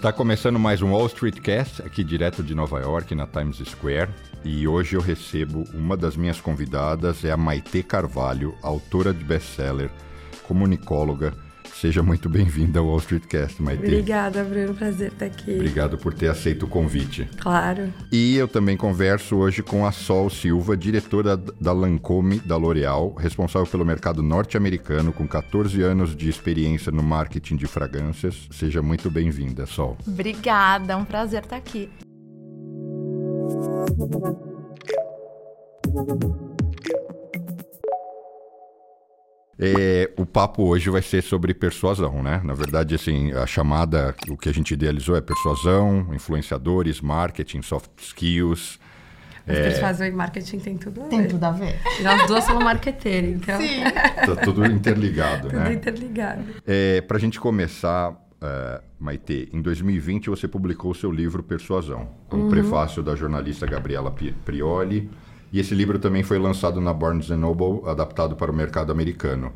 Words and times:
Está 0.00 0.14
começando 0.14 0.58
mais 0.58 0.80
um 0.80 0.92
Wall 0.92 1.08
Street 1.08 1.40
Cast, 1.40 1.82
aqui 1.82 2.02
direto 2.02 2.42
de 2.42 2.54
Nova 2.54 2.80
York, 2.80 3.14
na 3.14 3.26
Times 3.26 3.58
Square. 3.58 4.10
E 4.42 4.66
hoje 4.66 4.96
eu 4.96 5.00
recebo 5.02 5.64
uma 5.74 5.94
das 5.94 6.16
minhas 6.16 6.40
convidadas, 6.40 7.22
é 7.22 7.30
a 7.30 7.36
Maite 7.36 7.82
Carvalho, 7.82 8.54
autora 8.62 9.12
de 9.12 9.22
best-seller, 9.22 9.90
comunicóloga, 10.48 11.34
Seja 11.74 12.02
muito 12.02 12.28
bem-vinda 12.28 12.78
ao 12.78 12.86
Wall 12.86 12.98
Street 12.98 13.24
Cast, 13.26 13.62
Maite. 13.62 13.84
Obrigada, 13.84 14.44
Bruno. 14.44 14.74
Prazer 14.74 15.12
estar 15.12 15.26
aqui. 15.26 15.54
Obrigado 15.54 15.96
por 15.96 16.12
ter 16.12 16.28
aceito 16.28 16.66
o 16.66 16.68
convite. 16.68 17.28
Claro. 17.38 17.92
E 18.12 18.36
eu 18.36 18.46
também 18.46 18.76
converso 18.76 19.36
hoje 19.36 19.62
com 19.62 19.86
a 19.86 19.92
Sol 19.92 20.28
Silva, 20.28 20.76
diretora 20.76 21.36
da 21.36 21.72
Lancome 21.72 22.38
da 22.40 22.56
L'Oréal, 22.56 23.14
responsável 23.14 23.66
pelo 23.66 23.84
mercado 23.84 24.22
norte-americano, 24.22 25.12
com 25.12 25.26
14 25.26 25.80
anos 25.82 26.14
de 26.14 26.28
experiência 26.28 26.92
no 26.92 27.02
marketing 27.02 27.56
de 27.56 27.66
fragrâncias. 27.66 28.48
Seja 28.50 28.82
muito 28.82 29.10
bem-vinda, 29.10 29.64
Sol. 29.66 29.96
Obrigada, 30.06 30.92
é 30.92 30.96
um 30.96 31.04
prazer 31.04 31.42
estar 31.42 31.56
aqui. 31.56 31.88
É, 39.60 40.10
o 40.16 40.24
papo 40.24 40.62
hoje 40.64 40.88
vai 40.88 41.02
ser 41.02 41.22
sobre 41.22 41.52
persuasão, 41.52 42.22
né? 42.22 42.40
Na 42.42 42.54
verdade, 42.54 42.94
assim, 42.94 43.30
a 43.32 43.46
chamada, 43.46 44.14
o 44.28 44.36
que 44.36 44.48
a 44.48 44.52
gente 44.52 44.72
idealizou 44.72 45.14
é 45.16 45.20
persuasão, 45.20 46.08
influenciadores, 46.14 47.00
marketing, 47.02 47.60
soft 47.60 47.90
skills. 47.98 48.80
Mas 49.46 49.58
é... 49.58 49.62
persuasão 49.64 50.06
e 50.06 50.10
marketing 50.10 50.58
tem 50.60 50.76
tudo 50.78 51.00
a 51.00 51.04
ver. 51.04 51.10
Tem 51.10 51.28
tudo 51.28 51.44
a 51.44 51.50
ver. 51.50 51.78
E 51.98 52.02
nós 52.02 52.26
duas 52.26 52.44
somos 52.44 52.64
marqueteiras, 52.64 53.30
então... 53.30 53.60
Sim. 53.60 53.82
tá 53.84 54.36
tudo 54.36 54.64
interligado, 54.64 55.48
tudo 55.48 55.56
né? 55.56 55.64
Tudo 55.64 55.74
interligado. 55.74 56.44
É, 56.66 57.02
Para 57.02 57.18
a 57.18 57.20
gente 57.20 57.38
começar, 57.38 58.12
uh, 58.12 58.82
Maite, 58.98 59.50
em 59.52 59.60
2020 59.60 60.30
você 60.30 60.48
publicou 60.48 60.92
o 60.92 60.94
seu 60.94 61.12
livro 61.12 61.42
Persuasão, 61.42 62.08
com 62.28 62.38
uhum. 62.38 62.46
o 62.46 62.50
prefácio 62.50 63.02
da 63.02 63.14
jornalista 63.14 63.66
Gabriela 63.66 64.14
Prioli, 64.44 65.10
e 65.52 65.58
esse 65.58 65.74
livro 65.74 65.98
também 65.98 66.22
foi 66.22 66.38
lançado 66.38 66.80
na 66.80 66.92
Barnes 66.92 67.28
Noble, 67.30 67.88
adaptado 67.88 68.36
para 68.36 68.50
o 68.50 68.54
mercado 68.54 68.92
americano. 68.92 69.52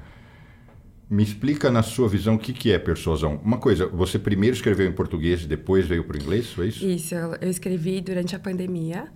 Me 1.08 1.22
explica, 1.22 1.70
na 1.70 1.82
sua 1.82 2.08
visão, 2.08 2.34
o 2.34 2.38
que, 2.38 2.52
que 2.52 2.72
é 2.72 2.78
persuasão. 2.78 3.40
Uma 3.44 3.58
coisa, 3.58 3.86
você 3.86 4.18
primeiro 4.18 4.56
escreveu 4.56 4.88
em 4.88 4.92
português 4.92 5.42
e 5.42 5.46
depois 5.46 5.86
veio 5.86 6.02
para 6.04 6.16
o 6.16 6.20
inglês, 6.20 6.50
foi 6.50 6.68
isso? 6.68 6.84
Isso, 6.84 7.14
eu 7.14 7.48
escrevi 7.48 8.00
durante 8.00 8.34
a 8.34 8.38
pandemia, 8.38 9.08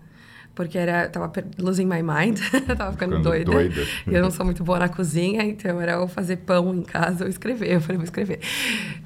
porque 0.55 0.77
era, 0.77 1.09
tava 1.09 1.33
losing 1.59 1.87
my 1.87 2.03
mind, 2.03 2.39
tava 2.77 2.93
ficando, 2.93 3.17
ficando 3.17 3.23
doida. 3.23 3.51
doida. 3.51 3.83
Eu 4.07 4.23
não 4.23 4.31
sou 4.31 4.45
muito 4.45 4.63
boa 4.63 4.79
na 4.79 4.89
cozinha, 4.89 5.43
então 5.43 5.81
era 5.81 5.93
eu 5.93 6.07
fazer 6.07 6.37
pão 6.37 6.75
em 6.75 6.83
casa 6.83 7.25
ou 7.25 7.31
escrever. 7.31 7.73
Eu 7.73 7.81
falei, 7.81 7.97
vou 7.97 8.05
escrever. 8.05 8.41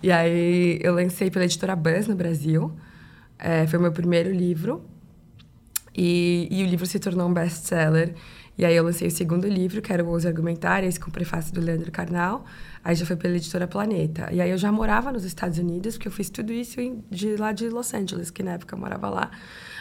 E 0.02 0.10
aí 0.10 0.78
eu 0.82 0.94
lancei 0.94 1.30
pela 1.30 1.44
editora 1.44 1.76
Buzz 1.76 2.08
no 2.08 2.16
Brasil. 2.16 2.72
É, 3.38 3.66
foi 3.66 3.78
o 3.78 3.82
meu 3.82 3.92
primeiro 3.92 4.30
livro. 4.30 4.84
E, 5.94 6.48
e 6.50 6.62
o 6.62 6.66
livro 6.66 6.86
se 6.86 6.98
tornou 6.98 7.28
um 7.28 7.32
best-seller. 7.32 8.14
E 8.56 8.64
aí 8.64 8.76
eu 8.76 8.84
lancei 8.84 9.08
o 9.08 9.10
segundo 9.10 9.48
livro, 9.48 9.80
que 9.80 9.92
era 9.92 10.04
o 10.04 10.10
Os 10.10 10.26
Argumentários, 10.26 10.98
com 10.98 11.08
o 11.08 11.12
prefácio 11.12 11.54
do 11.54 11.60
Leandro 11.60 11.90
Carnal. 11.90 12.44
Aí 12.84 12.94
já 12.94 13.06
foi 13.06 13.16
pela 13.16 13.36
editora 13.36 13.66
Planeta. 13.66 14.28
E 14.32 14.40
aí 14.40 14.50
eu 14.50 14.58
já 14.58 14.70
morava 14.70 15.10
nos 15.10 15.24
Estados 15.24 15.58
Unidos, 15.58 15.96
porque 15.96 16.08
eu 16.08 16.12
fiz 16.12 16.28
tudo 16.28 16.52
isso 16.52 16.78
de 17.10 17.36
lá 17.36 17.52
de 17.52 17.68
Los 17.68 17.94
Angeles, 17.94 18.30
que 18.30 18.42
na 18.42 18.52
época 18.52 18.74
eu 18.74 18.78
morava 18.78 19.08
lá. 19.08 19.30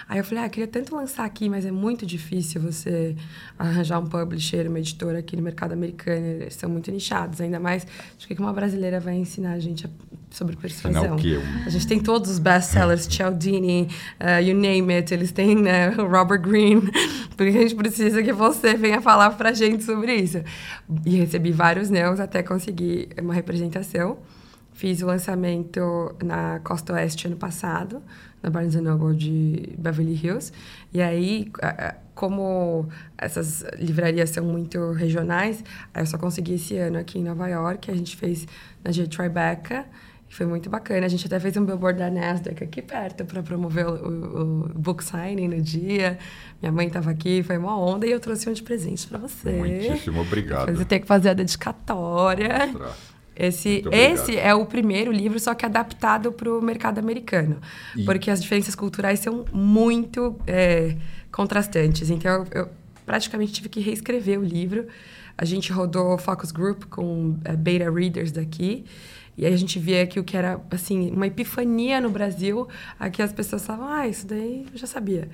Aí 0.07 0.19
eu 0.19 0.23
falei, 0.23 0.43
ah, 0.43 0.49
queria 0.49 0.67
tanto 0.67 0.95
lançar 0.95 1.25
aqui, 1.25 1.49
mas 1.49 1.65
é 1.65 1.71
muito 1.71 2.05
difícil 2.05 2.61
você 2.61 3.15
arranjar 3.57 3.99
um 3.99 4.05
publisher, 4.05 4.67
uma 4.67 4.79
editora 4.79 5.19
aqui 5.19 5.35
no 5.35 5.41
mercado 5.41 5.73
americano. 5.73 6.25
Eles 6.25 6.55
são 6.55 6.69
muito 6.69 6.91
nichados, 6.91 7.39
ainda 7.41 7.59
mais. 7.59 7.85
Acho 8.17 8.27
que 8.27 8.33
uma 8.39 8.53
brasileira 8.53 8.99
vai 8.99 9.15
ensinar 9.15 9.53
a 9.53 9.59
gente 9.59 9.87
sobre 10.31 10.55
persuasão. 10.55 11.17
A 11.65 11.69
gente 11.69 11.87
tem 11.87 11.99
todos 11.99 12.31
os 12.31 12.39
best-sellers, 12.39 13.05
Cialdini, 13.11 13.87
uh, 14.19 14.41
you 14.41 14.55
name 14.55 14.93
it. 14.93 15.13
Eles 15.13 15.31
têm 15.31 15.55
né, 15.55 15.89
Robert 15.89 16.41
Greene. 16.41 16.89
Porque 17.35 17.57
a 17.57 17.61
gente 17.61 17.75
precisa 17.75 18.21
que 18.23 18.31
você 18.31 18.75
venha 18.75 19.01
falar 19.01 19.31
pra 19.31 19.53
gente 19.53 19.83
sobre 19.83 20.15
isso. 20.15 20.41
E 21.05 21.15
recebi 21.15 21.51
vários 21.51 21.89
neos 21.89 22.19
até 22.19 22.41
conseguir 22.43 23.09
uma 23.19 23.33
representação. 23.33 24.17
Fiz 24.81 25.03
o 25.03 25.05
lançamento 25.05 26.15
na 26.23 26.59
Costa 26.61 26.93
Oeste 26.93 27.27
ano 27.27 27.35
passado 27.35 28.01
na 28.41 28.49
Barnes 28.49 28.73
Noble 28.73 29.15
de 29.15 29.75
Beverly 29.77 30.15
Hills. 30.15 30.51
E 30.91 30.99
aí, 30.99 31.51
como 32.15 32.89
essas 33.15 33.63
livrarias 33.77 34.31
são 34.31 34.43
muito 34.43 34.91
regionais, 34.93 35.63
eu 35.93 36.03
só 36.07 36.17
consegui 36.17 36.55
esse 36.55 36.77
ano 36.77 36.97
aqui 36.97 37.19
em 37.19 37.23
Nova 37.23 37.47
York. 37.47 37.91
A 37.91 37.95
gente 37.95 38.17
fez 38.17 38.47
na 38.83 38.91
G 38.91 39.05
Tribeca. 39.05 39.85
Foi 40.27 40.47
muito 40.47 40.67
bacana. 40.67 41.05
A 41.05 41.09
gente 41.09 41.27
até 41.27 41.39
fez 41.39 41.55
um 41.57 41.63
billboard 41.63 41.99
da 41.99 42.09
Nasdaq 42.09 42.63
aqui 42.63 42.81
perto 42.81 43.23
para 43.23 43.43
promover 43.43 43.85
o, 43.85 44.63
o, 44.63 44.69
book 44.73 45.03
signing 45.03 45.49
no 45.49 45.61
dia. 45.61 46.17
Minha 46.59 46.71
mãe 46.71 46.87
estava 46.87 47.11
aqui, 47.11 47.43
foi 47.43 47.57
uma 47.59 47.77
onda 47.77 48.07
e 48.07 48.11
eu 48.11 48.19
trouxe 48.19 48.49
um 48.49 48.53
de 48.53 48.63
presente 48.63 49.05
para 49.05 49.19
você. 49.19 49.51
Muitíssimo 49.51 50.21
obrigado. 50.21 50.61
Depois 50.61 50.79
eu 50.79 50.85
tenho 50.87 51.01
que 51.01 51.07
fazer 51.07 51.29
a 51.29 51.33
dedicatória. 51.35 52.71
Esse, 53.41 53.83
esse 53.91 54.37
é 54.37 54.53
o 54.53 54.67
primeiro 54.67 55.11
livro, 55.11 55.39
só 55.39 55.55
que 55.55 55.65
adaptado 55.65 56.31
para 56.31 56.47
o 56.47 56.61
mercado 56.61 56.99
americano. 56.99 57.59
E... 57.97 58.05
Porque 58.05 58.29
as 58.29 58.39
diferenças 58.39 58.75
culturais 58.75 59.19
são 59.19 59.45
muito 59.51 60.39
é, 60.45 60.95
contrastantes. 61.31 62.11
Então, 62.11 62.45
eu, 62.51 62.61
eu, 62.61 62.69
praticamente 63.03 63.51
tive 63.51 63.67
que 63.67 63.79
reescrever 63.79 64.39
o 64.39 64.43
livro. 64.43 64.85
A 65.35 65.43
gente 65.43 65.71
rodou 65.71 66.19
focus 66.19 66.51
group 66.51 66.83
com 66.85 67.35
é, 67.43 67.55
beta 67.55 67.89
readers 67.89 68.31
daqui. 68.31 68.85
E 69.35 69.43
aí 69.43 69.51
a 69.51 69.57
gente 69.57 69.79
via 69.79 70.05
que 70.05 70.19
o 70.19 70.23
que 70.23 70.37
era, 70.37 70.61
assim, 70.69 71.09
uma 71.09 71.25
epifania 71.25 71.99
no 71.99 72.11
Brasil, 72.11 72.67
aqui 72.99 73.23
as 73.23 73.33
pessoas 73.33 73.65
falavam, 73.65 73.87
ah, 73.87 74.07
isso 74.07 74.27
daí 74.27 74.67
eu 74.71 74.77
já 74.77 74.85
sabia. 74.85 75.27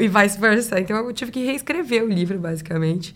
E 0.00 0.08
vice-versa. 0.08 0.80
Então, 0.80 0.96
eu 0.96 1.12
tive 1.12 1.30
que 1.30 1.44
reescrever 1.44 2.04
o 2.04 2.08
livro, 2.08 2.38
basicamente. 2.38 3.14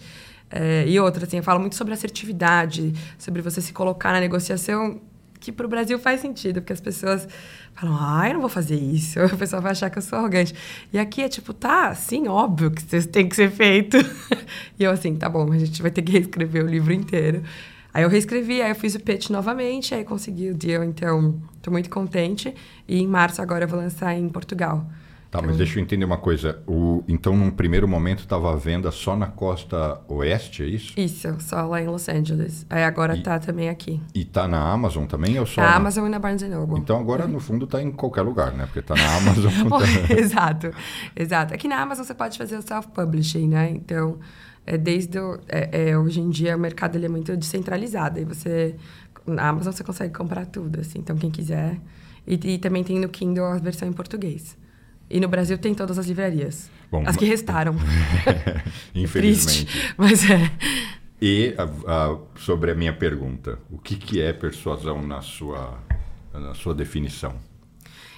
É, 0.51 0.87
e 0.87 0.99
outra, 1.01 1.25
assim, 1.25 1.39
eu 1.39 1.43
falo 1.43 1.61
muito 1.61 1.75
sobre 1.75 1.95
assertividade, 1.95 2.93
sobre 3.19 3.43
você 3.43 3.61
se 3.61 3.73
colocar 3.73 4.13
na 4.13 4.21
negociação, 4.21 5.01
que 5.41 5.53
para 5.53 5.67
o 5.67 5.69
Brasil 5.69 5.99
faz 5.99 6.21
sentido, 6.21 6.61
porque 6.61 6.73
as 6.73 6.81
pessoas 6.81 7.29
falam, 7.75 7.99
ah, 8.01 8.27
eu 8.29 8.35
não 8.35 8.41
vou 8.41 8.49
fazer 8.49 8.77
isso, 8.77 9.21
a 9.23 9.29
pessoa 9.29 9.61
vai 9.61 9.73
achar 9.73 9.91
que 9.91 9.99
eu 9.99 10.03
sou 10.03 10.19
arrogante. 10.19 10.55
E 10.93 10.99
aqui 10.99 11.23
é 11.23 11.29
tipo, 11.29 11.53
tá, 11.53 11.95
sim, 11.95 12.29
óbvio 12.29 12.71
que 12.71 12.97
isso 12.97 13.09
tem 13.09 13.29
que 13.29 13.37
ser 13.37 13.51
feito. 13.51 13.97
e 14.79 14.85
eu 14.85 14.91
assim, 14.91 15.15
tá 15.17 15.29
bom, 15.29 15.53
a 15.53 15.59
gente 15.59 15.83
vai 15.83 15.91
ter 15.91 16.03
que 16.03 16.13
reescrever 16.13 16.65
o 16.65 16.69
livro 16.69 16.93
inteiro. 16.93 17.43
Aí 17.93 18.03
eu 18.03 18.09
reescrevi, 18.09 18.61
aí 18.61 18.71
eu 18.71 18.75
fiz 18.75 18.95
o 18.95 19.01
pitch 19.01 19.31
novamente, 19.31 19.95
aí 19.95 20.03
consegui 20.03 20.51
o 20.51 20.55
deal, 20.55 20.83
então 20.83 21.41
estou 21.57 21.73
muito 21.73 21.89
contente. 21.89 22.53
E 22.89 22.99
em 22.99 23.07
março 23.07 23.41
agora 23.41 23.65
eu 23.65 23.69
vou 23.69 23.79
lançar 23.79 24.15
em 24.15 24.29
Portugal. 24.29 24.85
Tá, 25.35 25.43
mas 25.43 25.57
deixa 25.57 25.81
eu 25.81 25.83
entender 25.83 26.05
uma 26.05 26.17
coisa. 26.17 26.63
O, 26.65 27.03
então, 27.09 27.37
num 27.37 27.51
primeiro 27.51 27.89
momento, 27.89 28.21
estava 28.21 28.53
à 28.53 28.57
venda 28.57 28.93
só 28.93 29.17
na 29.17 29.27
costa 29.27 30.01
oeste, 30.07 30.63
é 30.63 30.67
isso? 30.67 30.93
Isso, 30.97 31.29
só 31.41 31.67
lá 31.67 31.83
em 31.83 31.89
Los 31.89 32.09
Angeles. 32.09 32.65
Aí 32.71 32.85
agora 32.85 33.17
está 33.17 33.41
também 33.41 33.69
aqui. 33.69 34.01
E 34.15 34.21
está 34.21 34.47
na 34.47 34.61
Amazon 34.61 35.07
também 35.07 35.37
ou 35.41 35.45
só? 35.45 35.61
Na, 35.61 35.71
na... 35.71 35.75
Amazon 35.75 36.07
e 36.07 36.09
na 36.09 36.21
Barnes 36.21 36.49
Noble. 36.49 36.79
Então 36.79 37.01
agora, 37.01 37.25
é. 37.25 37.27
no 37.27 37.41
fundo, 37.41 37.65
está 37.65 37.83
em 37.83 37.91
qualquer 37.91 38.23
lugar, 38.23 38.53
né? 38.53 38.67
Porque 38.67 38.79
está 38.79 38.95
na 38.95 39.17
Amazon. 39.17 39.51
tá... 40.07 40.15
exato, 40.15 40.71
exato. 41.17 41.53
Aqui 41.53 41.67
na 41.67 41.81
Amazon 41.81 42.05
você 42.05 42.15
pode 42.15 42.39
fazer 42.39 42.57
o 42.57 42.63
self-publishing, 42.63 43.49
né? 43.49 43.71
Então, 43.71 44.21
é 44.65 44.79
desde 44.79 45.19
o, 45.19 45.41
é, 45.49 45.91
é, 45.91 45.99
hoje 45.99 46.21
em 46.21 46.31
dia 46.31 46.57
o 46.57 46.61
mercado 46.61 46.95
ele 46.95 47.07
é 47.07 47.09
muito 47.09 47.37
descentralizado. 47.37 48.21
E 48.21 48.25
você, 48.25 48.77
na 49.27 49.49
Amazon 49.49 49.73
você 49.73 49.83
consegue 49.83 50.15
comprar 50.15 50.47
tudo, 50.47 50.79
assim. 50.79 51.01
Então, 51.01 51.17
quem 51.17 51.33
quiser... 51.33 51.81
E, 52.25 52.35
e 52.35 52.59
também 52.59 52.85
tem 52.85 53.01
no 53.01 53.09
Kindle 53.09 53.47
a 53.47 53.59
versão 53.59 53.89
em 53.89 53.93
português. 53.93 54.57
E 55.09 55.21
no 55.21 55.29
Brasil 55.29 55.59
tem 55.59 55.75
todas 55.75 55.99
as 55.99 56.07
livrarias. 56.07 56.71
Bom, 56.91 57.05
as 57.07 57.17
que 57.17 57.25
restaram. 57.25 57.75
Infelizmente. 58.95 59.67
Triste, 59.67 59.95
mas 59.99 60.29
é. 60.29 60.51
E 61.21 61.55
a, 61.57 61.65
a, 61.65 62.19
sobre 62.39 62.71
a 62.71 62.75
minha 62.75 62.93
pergunta, 62.93 63.59
o 63.71 63.79
que, 63.79 63.97
que 63.97 64.21
é 64.21 64.33
persuasão 64.33 65.03
na 65.07 65.21
sua, 65.21 65.79
na 66.33 66.55
sua 66.55 66.75
definição? 66.75 67.35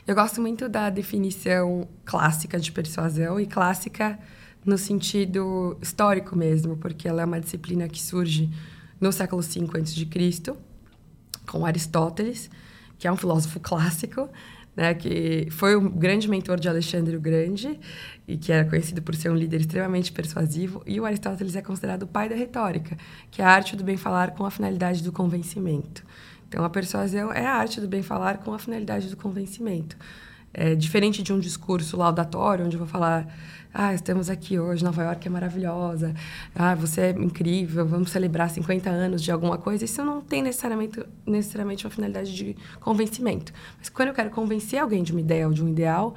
Eu 0.07 0.15
gosto 0.15 0.41
muito 0.41 0.69
da 0.69 0.89
definição 0.89 1.89
clássica 2.05 2.59
de 2.61 2.71
persuasão 2.71 3.41
e 3.41 3.47
clássica 3.47 4.19
no 4.65 4.79
sentido 4.79 5.77
histórico 5.81 6.37
mesmo, 6.37 6.77
porque 6.77 7.09
ela 7.09 7.23
é 7.23 7.25
uma 7.25 7.41
disciplina 7.41 7.89
que 7.89 8.03
surge 8.03 8.51
no 9.01 9.13
século 9.13 9.43
V 9.43 9.67
a.C., 9.81 10.55
com 11.47 11.65
Aristóteles, 11.65 12.51
que 12.99 13.07
é 13.07 13.13
um 13.13 13.17
filósofo 13.17 13.61
clássico, 13.61 14.29
né, 14.77 14.93
que 14.95 15.49
foi 15.51 15.75
um 15.75 15.89
grande 15.89 16.29
mentor 16.29 16.61
de 16.61 16.69
Alexandre 16.69 17.17
o 17.17 17.21
Grande 17.21 17.81
e 18.29 18.37
que 18.37 18.53
era 18.53 18.69
conhecido 18.69 19.01
por 19.01 19.15
ser 19.15 19.31
um 19.31 19.35
líder 19.35 19.61
extremamente 19.61 20.13
persuasivo. 20.13 20.83
E 20.87 21.01
o 21.01 21.07
Aristóteles 21.07 21.57
é 21.57 21.63
considerado 21.63 22.03
o 22.03 22.07
pai 22.07 22.29
da 22.29 22.37
retórica, 22.37 22.97
que 23.31 23.41
é 23.41 23.45
a 23.45 23.49
arte 23.49 23.75
do 23.75 23.83
bem 23.83 23.97
falar 23.97 24.33
com 24.33 24.45
a 24.45 24.51
finalidade 24.51 25.03
do 25.03 25.11
convencimento. 25.11 26.05
Então, 26.49 26.65
a 26.65 26.71
persuasão 26.71 27.33
é 27.33 27.47
a 27.47 27.55
arte 27.55 27.81
do 27.81 27.89
bem 27.89 28.03
falar 28.03 28.39
com 28.39 28.53
a 28.53 28.59
finalidade 28.59 29.09
do 29.09 29.17
convencimento. 29.17 29.97
É 30.55 30.75
diferente 30.75 31.23
de 31.23 31.33
um 31.33 31.41
discurso 31.41 31.97
laudatório, 31.97 32.65
onde 32.65 32.77
eu 32.77 32.79
vou 32.79 32.89
falar 32.89 33.27
ah, 33.79 33.93
estamos 33.93 34.31
aqui 34.31 34.59
hoje, 34.59 34.83
Nova 34.83 35.03
York 35.03 35.29
é 35.29 35.31
maravilhosa. 35.31 36.15
Ah, 36.55 36.75
você 36.75 37.03
é 37.03 37.11
incrível, 37.11 37.85
vamos 37.85 38.11
celebrar 38.11 38.49
50 38.49 38.89
anos 38.89 39.23
de 39.23 39.31
alguma 39.31 39.59
coisa. 39.59 39.85
Isso 39.85 40.03
não 40.03 40.23
tem 40.23 40.43
necessariamente, 40.43 41.05
necessariamente 41.27 41.85
uma 41.85 41.91
finalidade 41.91 42.35
de 42.35 42.57
convencimento. 42.81 43.53
Mas 43.77 43.91
quando 43.91 44.09
eu 44.09 44.15
quero 44.15 44.31
convencer 44.31 44.79
alguém 44.79 45.03
de 45.03 45.13
uma 45.13 45.21
ideia 45.21 45.47
ou 45.47 45.53
de 45.53 45.63
um 45.63 45.69
ideal, 45.69 46.15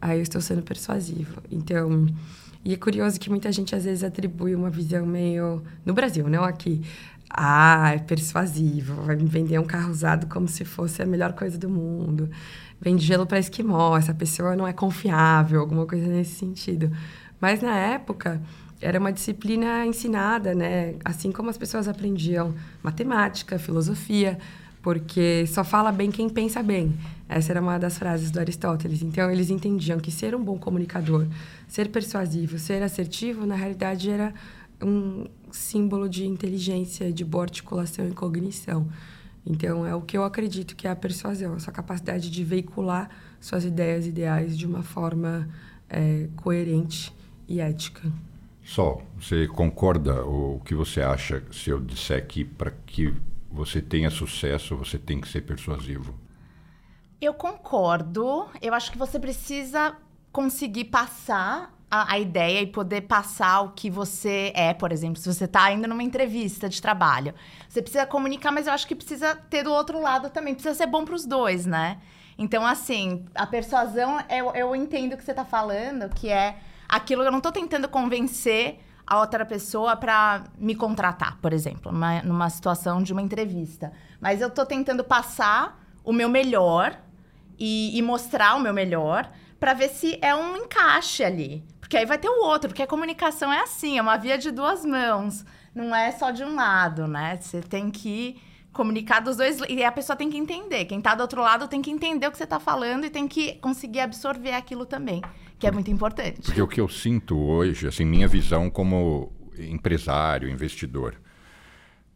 aí 0.00 0.20
eu 0.20 0.22
estou 0.22 0.40
sendo 0.40 0.62
persuasivo. 0.62 1.42
Então, 1.50 2.06
e 2.64 2.72
é 2.72 2.76
curioso 2.78 3.20
que 3.20 3.28
muita 3.28 3.52
gente 3.52 3.74
às 3.74 3.84
vezes 3.84 4.02
atribui 4.02 4.54
uma 4.54 4.70
visão 4.70 5.04
meio 5.04 5.62
no 5.84 5.92
Brasil, 5.92 6.26
não 6.30 6.42
aqui. 6.42 6.80
Ah, 7.28 7.92
é 7.94 7.98
persuasivo, 7.98 9.02
vai 9.02 9.16
me 9.16 9.26
vender 9.26 9.58
um 9.58 9.64
carro 9.64 9.90
usado 9.90 10.26
como 10.28 10.48
se 10.48 10.64
fosse 10.64 11.02
a 11.02 11.06
melhor 11.06 11.34
coisa 11.34 11.58
do 11.58 11.68
mundo 11.68 12.30
vende 12.82 13.06
gelo 13.06 13.24
para 13.24 13.38
esquimó, 13.38 13.96
essa 13.96 14.12
pessoa 14.12 14.56
não 14.56 14.66
é 14.66 14.72
confiável, 14.72 15.60
alguma 15.60 15.86
coisa 15.86 16.06
nesse 16.06 16.34
sentido. 16.34 16.90
Mas 17.40 17.62
na 17.62 17.76
época 17.76 18.42
era 18.80 18.98
uma 18.98 19.12
disciplina 19.12 19.86
ensinada, 19.86 20.52
né? 20.52 20.96
Assim 21.04 21.30
como 21.30 21.48
as 21.48 21.56
pessoas 21.56 21.86
aprendiam 21.86 22.52
matemática, 22.82 23.56
filosofia, 23.56 24.36
porque 24.82 25.46
só 25.46 25.62
fala 25.62 25.92
bem 25.92 26.10
quem 26.10 26.28
pensa 26.28 26.60
bem. 26.60 26.92
Essa 27.28 27.52
era 27.52 27.60
uma 27.60 27.78
das 27.78 27.96
frases 27.96 28.32
do 28.32 28.40
Aristóteles. 28.40 29.00
Então 29.00 29.30
eles 29.30 29.48
entendiam 29.48 30.00
que 30.00 30.10
ser 30.10 30.34
um 30.34 30.42
bom 30.42 30.58
comunicador, 30.58 31.26
ser 31.68 31.88
persuasivo, 31.88 32.58
ser 32.58 32.82
assertivo, 32.82 33.46
na 33.46 33.54
realidade 33.54 34.10
era 34.10 34.34
um 34.82 35.26
símbolo 35.52 36.08
de 36.08 36.26
inteligência, 36.26 37.12
de 37.12 37.24
boa 37.24 37.44
articulação 37.44 38.08
e 38.08 38.10
cognição. 38.10 38.88
Então, 39.44 39.84
é 39.84 39.94
o 39.94 40.00
que 40.00 40.16
eu 40.16 40.24
acredito 40.24 40.76
que 40.76 40.86
é 40.86 40.90
a 40.90 40.96
persuasão, 40.96 41.56
essa 41.56 41.72
capacidade 41.72 42.30
de 42.30 42.44
veicular 42.44 43.10
suas 43.40 43.64
ideias 43.64 44.06
ideais 44.06 44.56
de 44.56 44.66
uma 44.66 44.82
forma 44.82 45.48
é, 45.88 46.28
coerente 46.36 47.12
e 47.48 47.60
ética. 47.60 48.10
Só, 48.64 49.02
você 49.18 49.48
concorda 49.48 50.24
o 50.24 50.60
que 50.64 50.74
você 50.74 51.02
acha 51.02 51.42
se 51.50 51.70
eu 51.70 51.80
disser 51.80 52.24
que 52.26 52.44
para 52.44 52.70
que 52.70 53.12
você 53.50 53.82
tenha 53.82 54.08
sucesso, 54.08 54.76
você 54.76 54.98
tem 54.98 55.20
que 55.20 55.28
ser 55.28 55.42
persuasivo? 55.42 56.14
Eu 57.20 57.34
concordo. 57.34 58.46
Eu 58.60 58.72
acho 58.72 58.90
que 58.90 58.98
você 58.98 59.18
precisa 59.18 59.96
conseguir 60.32 60.84
passar 60.84 61.76
a, 61.92 62.14
a, 62.14 62.18
ideia 62.18 62.62
e 62.62 62.66
poder 62.66 63.02
passar 63.02 63.60
o 63.60 63.72
que 63.72 63.90
você 63.90 64.50
é, 64.56 64.72
por 64.72 64.90
exemplo, 64.90 65.20
se 65.20 65.30
você 65.30 65.44
está 65.44 65.64
ainda 65.64 65.86
numa 65.86 66.02
entrevista 66.02 66.66
de 66.66 66.80
trabalho. 66.80 67.34
Você 67.68 67.82
precisa 67.82 68.06
comunicar, 68.06 68.50
mas 68.50 68.66
eu 68.66 68.72
acho 68.72 68.86
que 68.86 68.94
precisa 68.94 69.36
ter 69.36 69.62
do 69.62 69.70
outro 69.70 70.00
lado 70.00 70.30
também. 70.30 70.54
Precisa 70.54 70.74
ser 70.74 70.86
bom 70.86 71.04
para 71.04 71.14
os 71.14 71.26
dois, 71.26 71.66
né? 71.66 71.98
Então, 72.38 72.66
assim, 72.66 73.26
a 73.34 73.46
persuasão, 73.46 74.18
eu, 74.30 74.54
eu 74.54 74.74
entendo 74.74 75.12
o 75.12 75.16
que 75.18 75.22
você 75.22 75.32
está 75.32 75.44
falando, 75.44 76.08
que 76.08 76.30
é 76.30 76.56
aquilo 76.88 77.20
que 77.20 77.28
eu 77.28 77.30
não 77.30 77.38
estou 77.38 77.52
tentando 77.52 77.86
convencer 77.86 78.80
a 79.06 79.20
outra 79.20 79.44
pessoa 79.44 79.94
para 79.94 80.44
me 80.56 80.74
contratar, 80.74 81.36
por 81.42 81.52
exemplo, 81.52 81.92
numa, 81.92 82.22
numa 82.22 82.48
situação 82.48 83.02
de 83.02 83.12
uma 83.12 83.20
entrevista. 83.20 83.92
Mas 84.18 84.40
eu 84.40 84.48
estou 84.48 84.64
tentando 84.64 85.04
passar 85.04 85.78
o 86.02 86.10
meu 86.10 86.30
melhor 86.30 86.98
e, 87.58 87.98
e 87.98 88.00
mostrar 88.00 88.54
o 88.54 88.60
meu 88.60 88.72
melhor 88.72 89.30
para 89.60 89.74
ver 89.74 89.90
se 89.90 90.18
é 90.22 90.34
um 90.34 90.56
encaixe 90.56 91.22
ali. 91.22 91.70
Porque 91.92 91.98
aí 91.98 92.06
vai 92.06 92.16
ter 92.16 92.30
o 92.30 92.46
outro, 92.46 92.70
porque 92.70 92.80
a 92.80 92.86
comunicação 92.86 93.52
é 93.52 93.60
assim, 93.60 93.98
é 93.98 94.00
uma 94.00 94.16
via 94.16 94.38
de 94.38 94.50
duas 94.50 94.82
mãos. 94.82 95.44
Não 95.74 95.94
é 95.94 96.10
só 96.10 96.30
de 96.30 96.42
um 96.42 96.54
lado, 96.54 97.06
né? 97.06 97.36
Você 97.38 97.60
tem 97.60 97.90
que 97.90 98.40
comunicar 98.72 99.20
dos 99.20 99.36
dois 99.36 99.58
e 99.68 99.84
a 99.84 99.92
pessoa 99.92 100.16
tem 100.16 100.30
que 100.30 100.38
entender. 100.38 100.86
Quem 100.86 100.96
está 100.96 101.14
do 101.14 101.20
outro 101.20 101.42
lado 101.42 101.68
tem 101.68 101.82
que 101.82 101.90
entender 101.90 102.26
o 102.26 102.30
que 102.30 102.38
você 102.38 102.44
está 102.44 102.58
falando 102.58 103.04
e 103.04 103.10
tem 103.10 103.28
que 103.28 103.56
conseguir 103.56 104.00
absorver 104.00 104.54
aquilo 104.54 104.86
também, 104.86 105.20
que 105.58 105.66
é 105.66 105.70
muito 105.70 105.90
importante. 105.90 106.40
Porque 106.40 106.62
o 106.62 106.66
que 106.66 106.80
eu 106.80 106.88
sinto 106.88 107.38
hoje, 107.38 107.86
assim, 107.86 108.06
minha 108.06 108.26
visão 108.26 108.70
como 108.70 109.30
empresário, 109.58 110.48
investidor, 110.48 111.20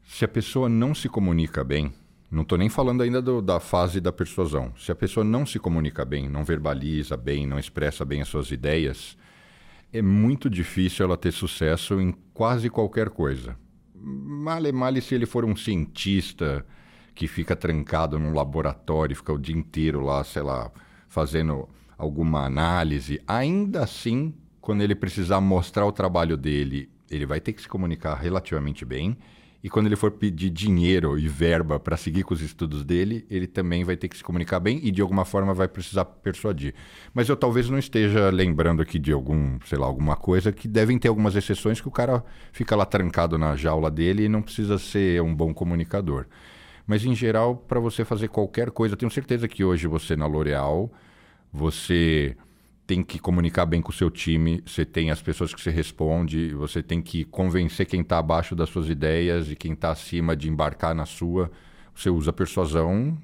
se 0.06 0.24
a 0.24 0.28
pessoa 0.28 0.70
não 0.70 0.94
se 0.94 1.06
comunica 1.06 1.62
bem, 1.62 1.92
não 2.30 2.44
estou 2.44 2.56
nem 2.56 2.70
falando 2.70 3.02
ainda 3.02 3.20
do, 3.20 3.42
da 3.42 3.60
fase 3.60 4.00
da 4.00 4.10
persuasão. 4.10 4.72
Se 4.78 4.90
a 4.90 4.94
pessoa 4.94 5.22
não 5.22 5.44
se 5.44 5.58
comunica 5.58 6.02
bem, 6.02 6.30
não 6.30 6.44
verbaliza 6.44 7.14
bem, 7.14 7.46
não 7.46 7.58
expressa 7.58 8.06
bem 8.06 8.22
as 8.22 8.28
suas 8.28 8.50
ideias, 8.50 9.18
é 9.98 10.02
muito 10.02 10.50
difícil 10.50 11.06
ela 11.06 11.16
ter 11.16 11.32
sucesso 11.32 12.00
em 12.00 12.14
quase 12.34 12.68
qualquer 12.68 13.08
coisa. 13.08 13.56
Male, 13.94 14.70
male 14.70 15.00
se 15.00 15.14
ele 15.14 15.26
for 15.26 15.44
um 15.44 15.56
cientista 15.56 16.64
que 17.14 17.26
fica 17.26 17.56
trancado 17.56 18.18
num 18.18 18.34
laboratório, 18.34 19.16
fica 19.16 19.32
o 19.32 19.38
dia 19.38 19.56
inteiro 19.56 20.00
lá, 20.00 20.22
sei 20.22 20.42
lá, 20.42 20.70
fazendo 21.08 21.68
alguma 21.96 22.44
análise. 22.44 23.20
Ainda 23.26 23.84
assim, 23.84 24.34
quando 24.60 24.82
ele 24.82 24.94
precisar 24.94 25.40
mostrar 25.40 25.86
o 25.86 25.92
trabalho 25.92 26.36
dele, 26.36 26.90
ele 27.10 27.24
vai 27.24 27.40
ter 27.40 27.54
que 27.54 27.62
se 27.62 27.68
comunicar 27.68 28.16
relativamente 28.16 28.84
bem 28.84 29.16
e 29.66 29.68
quando 29.68 29.86
ele 29.86 29.96
for 29.96 30.12
pedir 30.12 30.48
dinheiro 30.48 31.18
e 31.18 31.26
verba 31.26 31.80
para 31.80 31.96
seguir 31.96 32.22
com 32.22 32.32
os 32.32 32.40
estudos 32.40 32.84
dele, 32.84 33.26
ele 33.28 33.48
também 33.48 33.82
vai 33.82 33.96
ter 33.96 34.06
que 34.06 34.16
se 34.16 34.22
comunicar 34.22 34.60
bem 34.60 34.78
e 34.80 34.92
de 34.92 35.02
alguma 35.02 35.24
forma 35.24 35.52
vai 35.52 35.66
precisar 35.66 36.04
persuadir. 36.04 36.72
Mas 37.12 37.28
eu 37.28 37.36
talvez 37.36 37.68
não 37.68 37.76
esteja 37.76 38.30
lembrando 38.30 38.80
aqui 38.80 38.96
de 38.96 39.10
algum, 39.10 39.58
sei 39.66 39.76
lá, 39.76 39.84
alguma 39.84 40.14
coisa 40.14 40.52
que 40.52 40.68
devem 40.68 40.96
ter 41.00 41.08
algumas 41.08 41.34
exceções 41.34 41.80
que 41.80 41.88
o 41.88 41.90
cara 41.90 42.24
fica 42.52 42.76
lá 42.76 42.86
trancado 42.86 43.36
na 43.36 43.56
jaula 43.56 43.90
dele 43.90 44.26
e 44.26 44.28
não 44.28 44.40
precisa 44.40 44.78
ser 44.78 45.20
um 45.20 45.34
bom 45.34 45.52
comunicador. 45.52 46.26
Mas 46.86 47.04
em 47.04 47.16
geral, 47.16 47.56
para 47.56 47.80
você 47.80 48.04
fazer 48.04 48.28
qualquer 48.28 48.70
coisa, 48.70 48.96
tenho 48.96 49.10
certeza 49.10 49.48
que 49.48 49.64
hoje 49.64 49.88
você 49.88 50.14
na 50.14 50.28
L'Oréal, 50.28 50.92
você 51.52 52.36
tem 52.86 53.02
que 53.02 53.18
comunicar 53.18 53.66
bem 53.66 53.82
com 53.82 53.90
o 53.90 53.94
seu 53.94 54.10
time, 54.10 54.62
você 54.64 54.84
tem 54.84 55.10
as 55.10 55.20
pessoas 55.20 55.52
que 55.52 55.60
você 55.60 55.70
responde, 55.70 56.54
você 56.54 56.82
tem 56.82 57.02
que 57.02 57.24
convencer 57.24 57.84
quem 57.86 58.00
está 58.00 58.18
abaixo 58.18 58.54
das 58.54 58.68
suas 58.68 58.88
ideias 58.88 59.50
e 59.50 59.56
quem 59.56 59.72
está 59.72 59.90
acima 59.90 60.36
de 60.36 60.48
embarcar 60.48 60.94
na 60.94 61.04
sua. 61.04 61.50
Você 61.94 62.08
usa 62.08 62.32
persuasão 62.32 63.18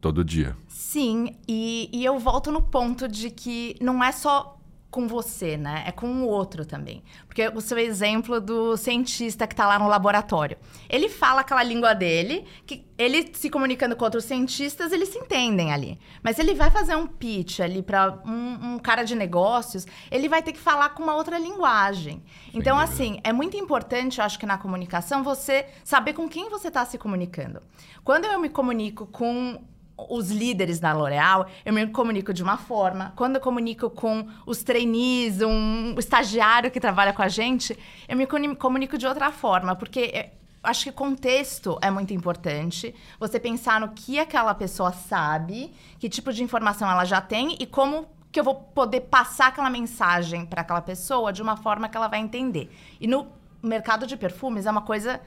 todo 0.00 0.24
dia. 0.24 0.56
Sim, 0.68 1.34
e, 1.48 1.90
e 1.92 2.04
eu 2.04 2.18
volto 2.18 2.52
no 2.52 2.62
ponto 2.62 3.08
de 3.08 3.30
que 3.30 3.74
não 3.80 4.02
é 4.02 4.12
só 4.12 4.57
com 4.90 5.06
você, 5.06 5.56
né? 5.56 5.84
É 5.86 5.92
com 5.92 6.22
o 6.22 6.26
outro 6.26 6.64
também. 6.64 7.02
Porque 7.26 7.46
o 7.48 7.60
seu 7.60 7.78
exemplo 7.78 8.40
do 8.40 8.76
cientista 8.76 9.46
que 9.46 9.52
está 9.52 9.66
lá 9.66 9.78
no 9.78 9.86
laboratório. 9.86 10.56
Ele 10.88 11.08
fala 11.08 11.42
aquela 11.42 11.62
língua 11.62 11.94
dele, 11.94 12.46
que 12.66 12.86
ele 12.96 13.30
se 13.34 13.50
comunicando 13.50 13.94
com 13.94 14.04
outros 14.04 14.24
cientistas, 14.24 14.90
eles 14.90 15.10
se 15.10 15.18
entendem 15.18 15.72
ali. 15.72 15.98
Mas 16.22 16.38
ele 16.38 16.54
vai 16.54 16.70
fazer 16.70 16.96
um 16.96 17.06
pitch 17.06 17.60
ali 17.60 17.82
para 17.82 18.18
um, 18.24 18.74
um, 18.74 18.78
cara 18.78 19.04
de 19.04 19.14
negócios, 19.14 19.86
ele 20.10 20.28
vai 20.28 20.42
ter 20.42 20.52
que 20.52 20.58
falar 20.58 20.90
com 20.90 21.02
uma 21.02 21.14
outra 21.14 21.38
linguagem. 21.38 22.22
Sem 22.50 22.60
então, 22.60 22.78
dúvida. 22.78 22.92
assim, 22.92 23.20
é 23.22 23.32
muito 23.32 23.56
importante, 23.56 24.18
eu 24.18 24.24
acho 24.24 24.38
que 24.38 24.46
na 24.46 24.56
comunicação, 24.56 25.22
você 25.22 25.66
saber 25.84 26.14
com 26.14 26.28
quem 26.28 26.48
você 26.48 26.68
está 26.68 26.84
se 26.86 26.96
comunicando. 26.96 27.62
Quando 28.02 28.24
eu 28.24 28.40
me 28.40 28.48
comunico 28.48 29.06
com 29.06 29.62
os 30.08 30.30
líderes 30.30 30.78
da 30.78 30.92
L'Oréal, 30.92 31.46
eu 31.64 31.72
me 31.72 31.86
comunico 31.88 32.32
de 32.32 32.42
uma 32.42 32.56
forma. 32.56 33.12
Quando 33.16 33.36
eu 33.36 33.40
comunico 33.40 33.90
com 33.90 34.26
os 34.46 34.62
trainees, 34.62 35.42
um 35.42 35.94
estagiário 35.98 36.70
que 36.70 36.78
trabalha 36.78 37.12
com 37.12 37.22
a 37.22 37.28
gente, 37.28 37.76
eu 38.08 38.16
me 38.16 38.26
comunico 38.54 38.96
de 38.96 39.06
outra 39.06 39.32
forma, 39.32 39.74
porque 39.74 40.30
acho 40.62 40.84
que 40.84 40.92
contexto 40.92 41.78
é 41.82 41.90
muito 41.90 42.12
importante. 42.12 42.94
Você 43.18 43.40
pensar 43.40 43.80
no 43.80 43.88
que 43.88 44.18
aquela 44.18 44.54
pessoa 44.54 44.92
sabe, 44.92 45.72
que 45.98 46.08
tipo 46.08 46.32
de 46.32 46.42
informação 46.42 46.88
ela 46.88 47.04
já 47.04 47.20
tem 47.20 47.56
e 47.58 47.66
como 47.66 48.06
que 48.30 48.38
eu 48.38 48.44
vou 48.44 48.54
poder 48.54 49.00
passar 49.02 49.48
aquela 49.48 49.70
mensagem 49.70 50.44
para 50.44 50.60
aquela 50.60 50.82
pessoa 50.82 51.32
de 51.32 51.42
uma 51.42 51.56
forma 51.56 51.88
que 51.88 51.96
ela 51.96 52.08
vai 52.08 52.20
entender. 52.20 52.70
E 53.00 53.06
no 53.06 53.26
mercado 53.62 54.06
de 54.06 54.16
perfumes 54.16 54.66
é 54.66 54.70
uma 54.70 54.82
coisa 54.82 55.20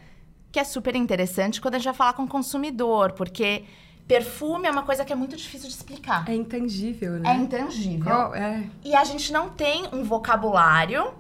que 0.52 0.60
é 0.60 0.64
super 0.64 0.96
interessante 0.96 1.60
quando 1.60 1.76
a 1.76 1.78
gente 1.78 1.86
vai 1.86 1.94
falar 1.94 2.14
com 2.14 2.24
o 2.24 2.28
consumidor, 2.28 3.14
porque 3.14 3.64
Perfume 4.08 4.68
é 4.68 4.72
uma 4.72 4.84
coisa 4.84 5.06
que 5.06 5.14
é 5.14 5.16
muito 5.16 5.36
difícil 5.38 5.68
de 5.68 5.74
explicar. 5.74 6.30
É 6.30 6.36
intangível, 6.36 7.14
né? 7.14 7.32
É 7.32 7.36
intangível. 7.36 8.34
é. 8.36 8.64
E 8.84 8.96
a 8.96 9.04
gente 9.04 9.32
não 9.32 9.50
tem 9.50 9.88
um 9.94 10.04
vocabulário. 10.04 11.14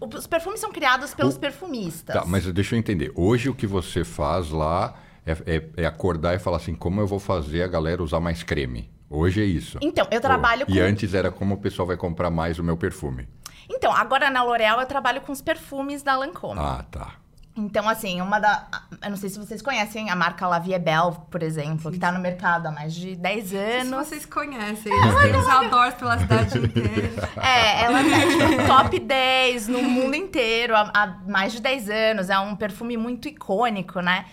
Os 0.00 0.26
perfumes 0.26 0.60
são 0.60 0.70
criados 0.70 1.14
pelos 1.14 1.36
o... 1.36 1.40
perfumistas. 1.40 2.14
Tá, 2.14 2.24
mas 2.24 2.44
deixa 2.52 2.74
eu 2.74 2.78
entender. 2.78 3.12
Hoje 3.14 3.48
o 3.48 3.54
que 3.54 3.66
você 3.66 4.04
faz 4.04 4.50
lá 4.50 4.94
é, 5.26 5.32
é, 5.56 5.68
é 5.78 5.86
acordar 5.86 6.34
e 6.34 6.38
falar 6.38 6.58
assim: 6.58 6.74
como 6.74 7.00
eu 7.00 7.06
vou 7.06 7.18
fazer 7.18 7.62
a 7.62 7.66
galera 7.66 8.02
usar 8.02 8.20
mais 8.20 8.42
creme? 8.42 8.90
Hoje 9.10 9.42
é 9.42 9.44
isso. 9.44 9.78
Então, 9.80 10.06
eu 10.10 10.20
trabalho 10.20 10.66
com. 10.66 10.72
E 10.72 10.80
antes 10.80 11.14
era 11.14 11.30
como 11.30 11.54
o 11.54 11.58
pessoal 11.58 11.86
vai 11.86 11.96
comprar 11.96 12.30
mais 12.30 12.58
o 12.58 12.64
meu 12.64 12.76
perfume. 12.76 13.26
Então, 13.68 13.92
agora 13.92 14.30
na 14.30 14.42
L'Oréal 14.42 14.80
eu 14.80 14.86
trabalho 14.86 15.20
com 15.20 15.32
os 15.32 15.42
perfumes 15.42 16.02
da 16.02 16.16
Lancôme. 16.16 16.60
Ah, 16.60 16.84
tá. 16.90 17.14
Então, 17.58 17.88
assim, 17.88 18.20
uma 18.20 18.38
da. 18.38 18.68
Eu 19.02 19.10
não 19.10 19.16
sei 19.16 19.28
se 19.28 19.36
vocês 19.36 19.60
conhecem 19.60 20.10
a 20.10 20.14
marca 20.14 20.46
La 20.46 20.60
Vie 20.60 20.78
Belle, 20.78 21.16
por 21.28 21.42
exemplo, 21.42 21.90
que 21.90 21.98
tá 21.98 22.12
no 22.12 22.20
mercado 22.20 22.66
há 22.66 22.70
mais 22.70 22.94
de 22.94 23.16
10 23.16 23.54
anos. 23.54 23.84
Se 23.84 23.94
vocês 24.10 24.26
conhecem, 24.26 24.92
eles 24.92 25.20
têm 25.20 25.36
os 25.36 25.48
outdoors 25.48 25.94
pela 25.94 26.18
cidade 26.18 26.56
inteira. 26.56 27.28
É, 27.42 27.82
ela 27.82 27.98
tá 27.98 28.20
tipo 28.20 28.66
top 28.68 28.98
10 29.00 29.66
no 29.68 29.82
mundo 29.82 30.14
inteiro 30.14 30.76
há, 30.76 30.90
há 30.94 31.06
mais 31.26 31.52
de 31.52 31.60
10 31.60 31.90
anos. 31.90 32.30
É 32.30 32.38
um 32.38 32.54
perfume 32.54 32.96
muito 32.96 33.26
icônico, 33.26 34.00
né? 34.00 34.26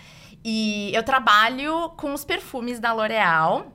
E 0.44 0.92
eu 0.94 1.02
trabalho 1.02 1.90
com 1.96 2.14
os 2.14 2.24
perfumes 2.24 2.78
da 2.78 2.92
L'Oréal. 2.92 3.72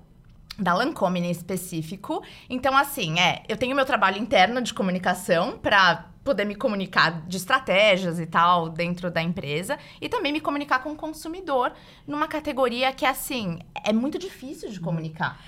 da 0.57 0.73
Lancôme 0.73 1.19
em 1.19 1.29
específico. 1.29 2.23
Então, 2.49 2.77
assim, 2.77 3.19
é, 3.19 3.43
eu 3.49 3.57
tenho 3.57 3.75
meu 3.75 3.85
trabalho 3.85 4.17
interno 4.17 4.61
de 4.61 4.73
comunicação 4.73 5.57
para 5.57 6.05
poder 6.23 6.45
me 6.45 6.55
comunicar 6.55 7.21
de 7.27 7.37
estratégias 7.37 8.19
e 8.19 8.25
tal 8.25 8.69
dentro 8.69 9.09
da 9.09 9.21
empresa 9.21 9.77
e 9.99 10.07
também 10.07 10.31
me 10.31 10.39
comunicar 10.39 10.79
com 10.79 10.91
o 10.91 10.95
consumidor 10.95 11.73
numa 12.07 12.27
categoria 12.27 12.91
que, 12.91 13.05
assim, 13.05 13.59
é 13.83 13.91
muito 13.91 14.19
difícil 14.19 14.69
de 14.69 14.79
comunicar. 14.79 15.39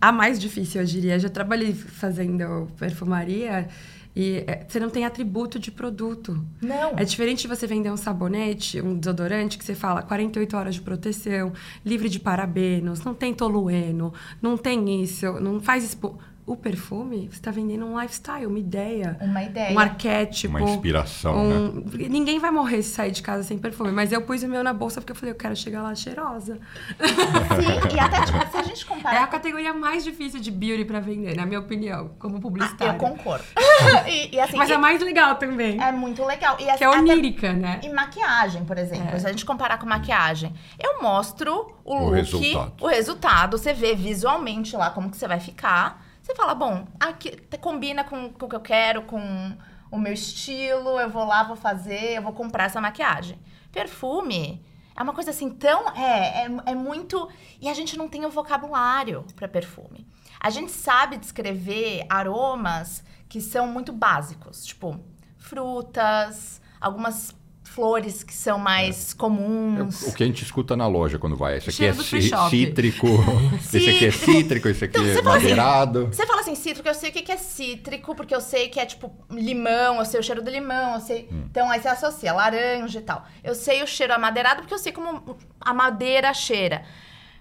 A 0.00 0.12
mais 0.12 0.38
difícil, 0.38 0.80
eu 0.80 0.86
diria. 0.86 1.14
Eu 1.14 1.20
já 1.20 1.28
trabalhei 1.28 1.72
fazendo 1.74 2.68
perfumaria 2.78 3.68
e 4.14 4.44
é, 4.46 4.64
você 4.66 4.80
não 4.80 4.88
tem 4.88 5.04
atributo 5.04 5.58
de 5.58 5.70
produto. 5.70 6.42
Não. 6.60 6.98
É 6.98 7.04
diferente 7.04 7.42
de 7.42 7.48
você 7.48 7.66
vender 7.66 7.90
um 7.90 7.96
sabonete, 7.96 8.80
um 8.80 8.98
desodorante, 8.98 9.58
que 9.58 9.64
você 9.64 9.74
fala 9.74 10.02
48 10.02 10.56
horas 10.56 10.74
de 10.74 10.80
proteção, 10.80 11.52
livre 11.84 12.08
de 12.08 12.18
parabenos, 12.18 13.02
não 13.04 13.14
tem 13.14 13.34
tolueno, 13.34 14.12
não 14.40 14.56
tem 14.56 15.02
isso, 15.02 15.32
não 15.40 15.60
faz 15.60 15.84
espuma 15.84 16.35
o 16.46 16.56
perfume, 16.56 17.28
você 17.28 17.38
está 17.38 17.50
vendendo 17.50 17.84
um 17.84 18.00
lifestyle, 18.00 18.46
uma 18.46 18.58
ideia. 18.58 19.18
Uma 19.20 19.42
ideia. 19.42 19.74
Um 19.74 19.78
arquétipo. 19.80 20.56
Uma 20.56 20.70
inspiração, 20.70 21.36
um... 21.36 21.72
né? 21.72 22.08
Ninguém 22.08 22.38
vai 22.38 22.52
morrer 22.52 22.82
se 22.82 22.90
sair 22.90 23.10
de 23.10 23.20
casa 23.20 23.42
sem 23.42 23.58
perfume. 23.58 23.90
Mas 23.90 24.12
eu 24.12 24.22
pus 24.22 24.44
o 24.44 24.48
meu 24.48 24.62
na 24.62 24.72
bolsa 24.72 25.00
porque 25.00 25.10
eu 25.10 25.16
falei, 25.16 25.32
eu 25.32 25.36
quero 25.36 25.56
chegar 25.56 25.82
lá 25.82 25.92
cheirosa. 25.96 26.60
Sim, 27.00 27.96
e 27.96 27.98
até 27.98 28.24
tipo, 28.24 28.48
se 28.48 28.56
a 28.56 28.62
gente 28.62 28.86
comparar... 28.86 29.16
É 29.16 29.22
a 29.24 29.26
categoria 29.26 29.74
mais 29.74 30.04
difícil 30.04 30.38
de 30.38 30.52
beauty 30.52 30.84
para 30.84 31.00
vender, 31.00 31.34
na 31.34 31.44
minha 31.44 31.58
opinião, 31.58 32.12
como 32.20 32.40
publicitária. 32.40 32.92
Ah, 32.92 32.94
eu 32.94 32.98
concordo. 32.98 33.44
e, 34.06 34.36
e, 34.36 34.40
assim, 34.40 34.56
mas 34.56 34.70
e... 34.70 34.72
é 34.72 34.78
mais 34.78 35.02
legal 35.02 35.34
também. 35.34 35.82
É 35.82 35.90
muito 35.90 36.24
legal. 36.24 36.56
E, 36.60 36.76
que 36.76 36.84
é 36.84 36.88
onírica, 36.88 37.50
até... 37.50 37.58
né? 37.58 37.80
E 37.82 37.88
maquiagem, 37.88 38.64
por 38.64 38.78
exemplo. 38.78 39.16
É. 39.16 39.18
Se 39.18 39.26
a 39.26 39.30
gente 39.30 39.44
comparar 39.44 39.78
com 39.78 39.86
maquiagem, 39.86 40.54
eu 40.78 41.02
mostro 41.02 41.74
o, 41.84 41.92
o 41.92 42.04
look, 42.04 42.14
resultado. 42.14 42.72
o 42.80 42.86
resultado. 42.86 43.58
Você 43.58 43.74
vê 43.74 43.96
visualmente 43.96 44.76
lá 44.76 44.90
como 44.90 45.10
que 45.10 45.16
você 45.16 45.26
vai 45.26 45.40
ficar. 45.40 46.05
Você 46.26 46.34
fala, 46.34 46.56
bom, 46.56 46.88
aqui 46.98 47.36
combina 47.60 48.02
com, 48.02 48.32
com 48.32 48.46
o 48.46 48.48
que 48.48 48.56
eu 48.56 48.60
quero, 48.60 49.02
com 49.02 49.56
o 49.92 49.96
meu 49.96 50.12
estilo, 50.12 50.98
eu 50.98 51.08
vou 51.08 51.24
lá, 51.24 51.44
vou 51.44 51.54
fazer, 51.54 52.16
eu 52.16 52.22
vou 52.22 52.32
comprar 52.32 52.64
essa 52.64 52.80
maquiagem. 52.80 53.38
Perfume 53.70 54.60
é 54.96 55.00
uma 55.04 55.12
coisa 55.12 55.30
assim 55.30 55.48
tão. 55.48 55.88
É, 55.90 56.42
é, 56.42 56.48
é 56.66 56.74
muito. 56.74 57.30
E 57.60 57.68
a 57.68 57.74
gente 57.74 57.96
não 57.96 58.08
tem 58.08 58.26
o 58.26 58.30
vocabulário 58.30 59.24
para 59.36 59.46
perfume. 59.46 60.04
A 60.40 60.50
gente 60.50 60.72
sabe 60.72 61.16
descrever 61.16 62.04
aromas 62.08 63.04
que 63.28 63.40
são 63.40 63.68
muito 63.68 63.92
básicos, 63.92 64.66
tipo 64.66 64.98
frutas, 65.38 66.60
algumas 66.80 67.32
flores 67.76 68.24
que 68.24 68.32
são 68.32 68.58
mais 68.58 69.12
é. 69.12 69.16
comuns. 69.18 70.06
É 70.06 70.08
o 70.08 70.14
que 70.14 70.22
a 70.22 70.26
gente 70.26 70.42
escuta 70.42 70.74
na 70.74 70.86
loja 70.86 71.18
quando 71.18 71.36
vai. 71.36 71.58
Esse 71.58 71.68
aqui 71.68 71.84
é 71.84 71.92
cítrico, 71.92 73.06
esse 73.60 73.90
aqui 73.90 74.06
é 74.06 74.10
cítrico, 74.10 74.66
esse 74.66 74.84
aqui 74.86 74.98
então, 74.98 75.18
é 75.18 75.22
madeirado. 75.22 75.98
Assim, 76.00 76.12
você 76.12 76.26
fala 76.26 76.40
assim, 76.40 76.54
cítrico, 76.54 76.88
eu 76.88 76.94
sei 76.94 77.10
o 77.10 77.12
que 77.12 77.30
é 77.30 77.36
cítrico, 77.36 78.14
porque 78.14 78.34
eu 78.34 78.40
sei 78.40 78.70
que 78.70 78.80
é 78.80 78.86
tipo 78.86 79.14
limão, 79.30 79.98
eu 79.98 80.06
sei 80.06 80.18
o 80.18 80.22
cheiro 80.22 80.42
do 80.42 80.50
limão, 80.50 80.94
eu 80.94 81.00
sei. 81.00 81.28
Hum. 81.30 81.44
Então 81.50 81.70
aí 81.70 81.78
você 81.78 81.88
associa 81.88 82.32
laranja 82.32 82.98
e 82.98 83.02
tal. 83.02 83.26
Eu 83.44 83.54
sei 83.54 83.82
o 83.82 83.86
cheiro 83.86 84.14
amadeirado 84.14 84.62
porque 84.62 84.72
eu 84.72 84.78
sei 84.78 84.92
como 84.92 85.36
a 85.60 85.74
madeira 85.74 86.32
cheira. 86.32 86.82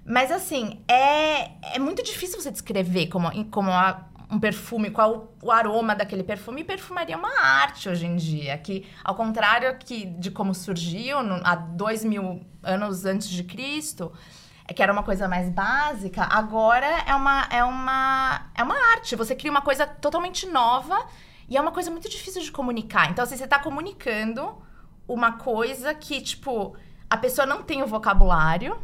Mas 0.06 0.34
assim, 0.34 0.82
é, 0.86 1.76
é 1.76 1.80
muito 1.80 2.04
difícil 2.04 2.40
você 2.40 2.52
descrever 2.52 3.08
como, 3.08 3.32
como 3.46 3.72
a, 3.72 4.06
um 4.30 4.40
perfume, 4.40 4.90
qual 4.90 5.34
o 5.42 5.52
aroma 5.52 5.96
daquele 5.96 6.24
perfume. 6.24 6.62
E 6.62 6.64
perfumaria 6.64 7.16
é 7.16 7.18
uma 7.18 7.40
arte 7.40 7.90
hoje 7.90 8.06
em 8.06 8.16
dia, 8.16 8.58
que 8.58 8.86
ao 9.04 9.16
contrário 9.16 9.78
que 9.78 10.06
de 10.06 10.32
como 10.32 10.54
surgiu 10.54 11.22
no, 11.24 11.42
há 11.44 11.56
dois 11.56 12.04
mil 12.04 12.42
anos 12.64 13.06
antes 13.06 13.30
de 13.30 13.44
Cristo, 13.44 14.12
é 14.68 14.74
que 14.74 14.82
era 14.82 14.92
uma 14.92 15.04
coisa 15.04 15.28
mais 15.28 15.50
básica, 15.50 16.24
agora 16.24 16.88
é 17.06 17.14
uma, 17.14 17.48
é 17.52 17.64
uma, 17.64 18.50
é 18.56 18.64
uma 18.64 18.76
arte. 18.94 19.16
Você 19.16 19.36
cria 19.36 19.52
uma 19.52 19.62
coisa 19.62 19.86
totalmente 19.86 20.48
nova 20.48 21.06
e 21.48 21.56
é 21.56 21.62
uma 21.62 21.72
coisa 21.72 21.92
muito 21.92 22.10
difícil 22.10 22.42
de 22.42 22.52
comunicar. 22.52 23.12
Então, 23.12 23.24
assim, 23.24 23.38
você 23.38 23.44
está 23.44 23.60
comunicando 23.60 24.58
uma 25.08 25.34
coisa 25.34 25.94
que, 25.94 26.20
tipo, 26.20 26.76
a 27.08 27.16
pessoa 27.16 27.46
não 27.46 27.62
tem 27.62 27.84
o 27.84 27.88
vocabulário 27.88 28.76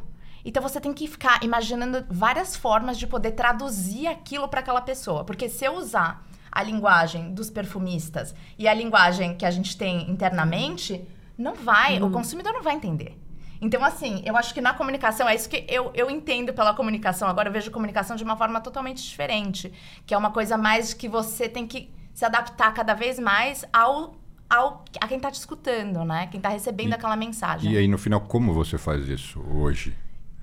então 0.44 0.62
você 0.62 0.80
tem 0.80 0.94
que 0.94 1.08
ficar 1.08 1.44
imaginando 1.44 2.06
várias 2.10 2.56
formas 2.56 2.98
de 2.98 3.08
poder 3.08 3.32
traduzir 3.32 4.08
aquilo 4.08 4.48
para 4.48 4.60
aquela 4.60 4.82
pessoa. 4.82 5.24
Porque 5.24 5.50
se 5.50 5.66
eu 5.66 5.76
usar 5.76 6.26
a 6.52 6.64
linguagem 6.64 7.34
dos 7.34 7.50
perfumistas 7.50 8.36
e 8.58 8.68
a 8.68 8.74
linguagem 8.74 9.36
que 9.36 9.46
a 9.46 9.52
gente 9.52 9.78
tem 9.78 10.10
internamente, 10.10 11.06
não 11.38 11.56
vai, 11.56 12.00
o 12.00 12.06
uhum. 12.06 12.12
consumidor 12.12 12.54
não 12.54 12.62
vai 12.62 12.76
entender. 12.76 13.18
Então, 13.62 13.84
assim, 13.86 14.24
eu 14.26 14.36
acho 14.36 14.56
que 14.56 14.60
na 14.60 14.74
comunicação, 14.74 15.30
é 15.30 15.36
isso 15.36 15.48
que 15.48 15.66
eu, 15.70 15.92
eu 15.94 16.10
entendo 16.10 16.52
pela 16.52 16.74
comunicação. 16.74 17.30
Agora 17.30 17.48
eu 17.48 17.54
vejo 17.54 17.70
comunicação 17.70 18.16
de 18.16 18.24
uma 18.24 18.36
forma 18.36 18.60
totalmente 18.60 19.04
diferente. 19.04 19.72
Que 20.06 20.16
é 20.16 20.18
uma 20.18 20.32
coisa 20.32 20.58
mais 20.58 20.96
que 20.96 21.08
você 21.08 21.48
tem 21.48 21.68
que 21.68 21.88
se 22.12 22.26
adaptar 22.26 22.74
cada 22.74 22.96
vez 22.96 23.20
mais 23.20 23.64
ao, 23.72 24.16
ao 24.50 24.84
a 25.00 25.08
quem 25.08 25.18
está 25.18 25.30
te 25.30 25.36
escutando, 25.36 26.04
né? 26.04 26.26
Quem 26.32 26.40
está 26.40 26.50
recebendo 26.50 26.90
e, 26.90 26.94
aquela 26.96 27.16
mensagem. 27.16 27.72
E 27.72 27.78
aí, 27.78 27.88
no 27.88 28.00
final, 28.00 28.22
como 28.22 28.52
você 28.52 28.80
faz 28.80 29.08
isso 29.08 29.40
hoje? 29.54 29.96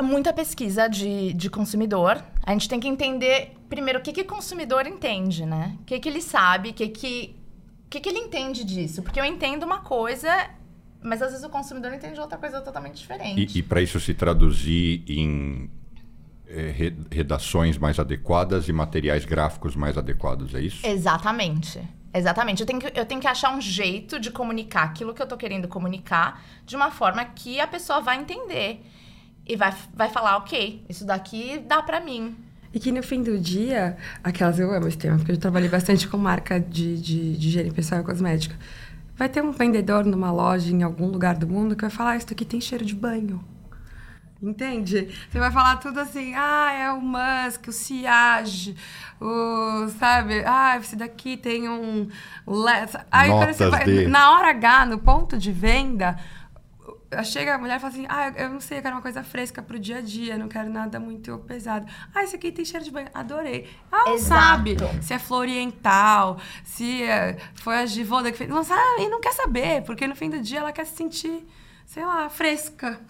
Muita 0.02 0.32
pesquisa 0.32 0.88
de, 0.88 1.32
de 1.32 1.50
consumidor. 1.50 2.22
A 2.44 2.52
gente 2.52 2.68
tem 2.68 2.80
que 2.80 2.88
entender, 2.88 3.56
primeiro, 3.68 3.98
o 3.98 4.02
que, 4.02 4.12
que 4.12 4.22
o 4.22 4.24
consumidor 4.24 4.86
entende, 4.86 5.44
né? 5.44 5.76
O 5.80 5.84
que, 5.84 5.98
que 5.98 6.08
ele 6.08 6.22
sabe, 6.22 6.70
o 6.70 6.74
que, 6.74 6.88
que, 6.88 7.36
o 7.86 7.88
que, 7.90 8.00
que 8.00 8.08
ele 8.08 8.18
entende 8.18 8.64
disso. 8.64 9.02
Porque 9.02 9.20
eu 9.20 9.24
entendo 9.24 9.64
uma 9.64 9.80
coisa, 9.80 10.50
mas 11.02 11.20
às 11.20 11.30
vezes 11.30 11.44
o 11.44 11.50
consumidor 11.50 11.92
entende 11.92 12.18
outra 12.20 12.38
coisa 12.38 12.60
totalmente 12.60 12.96
diferente. 12.96 13.56
E, 13.56 13.58
e 13.58 13.62
para 13.62 13.82
isso 13.82 13.98
se 13.98 14.14
traduzir 14.14 15.04
em 15.08 15.70
é, 16.48 16.92
redações 17.10 17.76
mais 17.76 17.98
adequadas 17.98 18.68
e 18.68 18.72
materiais 18.72 19.24
gráficos 19.24 19.76
mais 19.76 19.98
adequados, 19.98 20.54
é 20.54 20.60
isso? 20.60 20.86
Exatamente. 20.86 21.80
Exatamente. 22.12 22.60
Eu 22.60 22.66
tenho, 22.66 22.80
que, 22.80 22.98
eu 22.98 23.04
tenho 23.04 23.20
que 23.20 23.26
achar 23.26 23.54
um 23.54 23.60
jeito 23.60 24.18
de 24.18 24.30
comunicar 24.30 24.84
aquilo 24.84 25.12
que 25.12 25.20
eu 25.20 25.24
estou 25.24 25.36
querendo 25.36 25.68
comunicar 25.68 26.42
de 26.64 26.74
uma 26.74 26.90
forma 26.90 27.24
que 27.24 27.60
a 27.60 27.66
pessoa 27.66 28.00
vai 28.00 28.18
entender 28.18 28.82
e 29.48 29.56
vai, 29.56 29.74
vai 29.94 30.10
falar, 30.10 30.36
ok, 30.36 30.84
isso 30.88 31.04
daqui 31.04 31.58
dá 31.66 31.82
para 31.82 32.00
mim. 32.00 32.36
E 32.72 32.78
que 32.78 32.92
no 32.92 33.02
fim 33.02 33.22
do 33.22 33.38
dia, 33.38 33.96
aquelas 34.22 34.58
eu 34.58 34.70
amo 34.72 34.86
esse 34.86 34.98
tema, 34.98 35.16
porque 35.16 35.32
eu 35.32 35.38
trabalhei 35.38 35.70
bastante 35.70 36.06
com 36.06 36.18
marca 36.18 36.60
de, 36.60 37.00
de, 37.00 37.36
de 37.36 37.48
higiene 37.48 37.70
pessoal 37.70 38.02
e 38.02 38.04
cosmética. 38.04 38.54
Vai 39.16 39.28
ter 39.28 39.42
um 39.42 39.50
vendedor 39.50 40.04
numa 40.04 40.30
loja 40.30 40.70
em 40.70 40.82
algum 40.82 41.06
lugar 41.06 41.36
do 41.36 41.48
mundo 41.48 41.74
que 41.74 41.80
vai 41.80 41.90
falar: 41.90 42.10
ah, 42.10 42.16
Isso 42.16 42.28
aqui 42.30 42.44
tem 42.44 42.60
cheiro 42.60 42.84
de 42.84 42.94
banho. 42.94 43.42
Entende? 44.40 45.08
Você 45.28 45.38
vai 45.40 45.50
falar 45.50 45.78
tudo 45.78 45.98
assim, 45.98 46.32
ah, 46.36 46.72
é 46.72 46.92
o 46.92 47.00
Musk, 47.00 47.66
o 47.66 47.72
Siage, 47.72 48.76
o, 49.20 49.88
sabe? 49.98 50.44
Ah, 50.46 50.76
esse 50.76 50.94
daqui 50.94 51.36
tem 51.36 51.68
um... 51.68 52.08
Aí, 53.10 53.30
Notas 53.30 53.56
você 53.56 53.68
vai, 53.68 53.84
de... 53.84 54.06
na 54.06 54.30
hora 54.30 54.50
H, 54.50 54.86
no 54.86 54.98
ponto 54.98 55.36
de 55.36 55.50
venda, 55.50 56.16
chega 57.24 57.54
a 57.54 57.58
mulher 57.58 57.76
e 57.76 57.80
fala 57.80 57.92
assim: 57.92 58.06
ah, 58.08 58.32
eu 58.36 58.50
não 58.50 58.60
sei, 58.60 58.78
eu 58.78 58.82
quero 58.82 58.94
uma 58.94 59.02
coisa 59.02 59.22
fresca 59.22 59.62
pro 59.62 59.78
dia 59.78 59.98
a 59.98 60.00
dia, 60.00 60.36
não 60.36 60.48
quero 60.48 60.68
nada 60.68 61.00
muito 61.00 61.38
pesado. 61.46 61.86
Ah, 62.14 62.22
esse 62.22 62.36
aqui 62.36 62.52
tem 62.52 62.64
cheiro 62.64 62.84
de 62.84 62.90
banho. 62.90 63.08
Adorei. 63.14 63.68
Ah, 63.90 64.04
não 64.06 64.18
sabe 64.18 64.76
se 65.00 65.14
é 65.14 65.18
flor 65.18 65.40
oriental, 65.40 66.38
se 66.64 67.02
é, 67.02 67.38
foi 67.54 67.78
a 67.78 67.86
Givolda 67.86 68.30
que 68.30 68.38
fez. 68.38 68.50
Não 68.50 68.62
sabe, 68.62 69.02
e 69.02 69.08
não 69.08 69.20
quer 69.20 69.32
saber, 69.32 69.82
porque 69.82 70.06
no 70.06 70.14
fim 70.14 70.28
do 70.28 70.40
dia 70.40 70.60
ela 70.60 70.72
quer 70.72 70.84
se 70.84 70.96
sentir, 70.96 71.46
sei 71.86 72.04
lá, 72.04 72.28
fresca. 72.28 73.00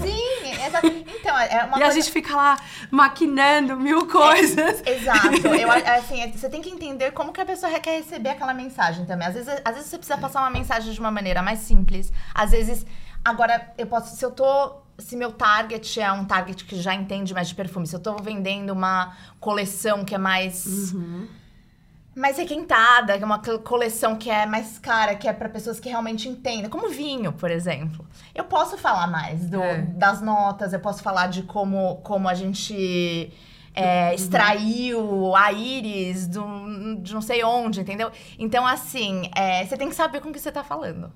Sim, 0.00 0.64
exato. 0.64 0.86
Então, 0.86 1.38
é 1.38 1.64
uma 1.64 1.76
E 1.76 1.80
coisa... 1.80 1.86
a 1.86 1.90
gente 1.90 2.10
fica 2.10 2.34
lá 2.34 2.56
maquinando 2.90 3.76
mil 3.76 4.06
coisas. 4.06 4.82
É, 4.86 4.94
exato. 4.94 5.46
Eu, 5.46 5.70
assim, 5.98 6.22
é, 6.22 6.28
você 6.28 6.48
tem 6.48 6.62
que 6.62 6.70
entender 6.70 7.10
como 7.12 7.32
que 7.32 7.40
a 7.40 7.44
pessoa 7.44 7.78
quer 7.78 7.98
receber 7.98 8.30
aquela 8.30 8.54
mensagem 8.54 9.04
também. 9.04 9.28
Às 9.28 9.34
vezes, 9.34 9.48
às 9.64 9.74
vezes 9.74 9.90
você 9.90 9.98
precisa 9.98 10.18
passar 10.18 10.40
uma 10.40 10.50
mensagem 10.50 10.92
de 10.92 10.98
uma 10.98 11.10
maneira 11.10 11.42
mais 11.42 11.58
simples. 11.58 12.10
Às 12.34 12.52
vezes 12.52 12.86
Agora, 13.26 13.72
eu 13.76 13.88
posso, 13.88 14.14
se 14.14 14.24
eu 14.24 14.30
tô. 14.30 14.86
Se 14.98 15.16
meu 15.16 15.32
target 15.32 16.00
é 16.00 16.10
um 16.12 16.24
target 16.24 16.64
que 16.64 16.80
já 16.80 16.94
entende 16.94 17.34
mais 17.34 17.48
de 17.48 17.56
perfume, 17.56 17.86
se 17.86 17.94
eu 17.94 18.00
tô 18.00 18.14
vendendo 18.16 18.70
uma 18.70 19.16
coleção 19.40 20.04
que 20.04 20.14
é 20.14 20.18
mais. 20.18 20.92
Uhum. 20.92 21.26
Mais 22.14 22.38
requentada, 22.38 23.18
que 23.18 23.22
é 23.22 23.26
uma 23.26 23.40
coleção 23.40 24.16
que 24.16 24.30
é 24.30 24.46
mais 24.46 24.78
cara, 24.78 25.16
que 25.16 25.28
é 25.28 25.34
para 25.34 25.50
pessoas 25.50 25.78
que 25.78 25.88
realmente 25.88 26.28
entendem, 26.28 26.70
como 26.70 26.88
vinho, 26.88 27.30
por 27.30 27.50
exemplo. 27.50 28.06
Eu 28.34 28.44
posso 28.44 28.78
falar 28.78 29.06
mais 29.06 29.50
do, 29.50 29.60
é. 29.60 29.82
das 29.82 30.22
notas, 30.22 30.72
eu 30.72 30.80
posso 30.80 31.02
falar 31.02 31.26
de 31.26 31.42
como, 31.42 31.96
como 31.96 32.26
a 32.26 32.32
gente 32.32 33.30
é, 33.74 34.14
extraiu 34.14 35.36
a 35.36 35.52
íris 35.52 36.26
do, 36.26 36.96
de 37.02 37.12
não 37.12 37.20
sei 37.20 37.44
onde, 37.44 37.82
entendeu? 37.82 38.10
Então, 38.38 38.66
assim, 38.66 39.28
é, 39.34 39.66
você 39.66 39.76
tem 39.76 39.90
que 39.90 39.94
saber 39.94 40.22
com 40.22 40.30
o 40.30 40.32
que 40.32 40.40
você 40.40 40.50
tá 40.50 40.64
falando. 40.64 41.12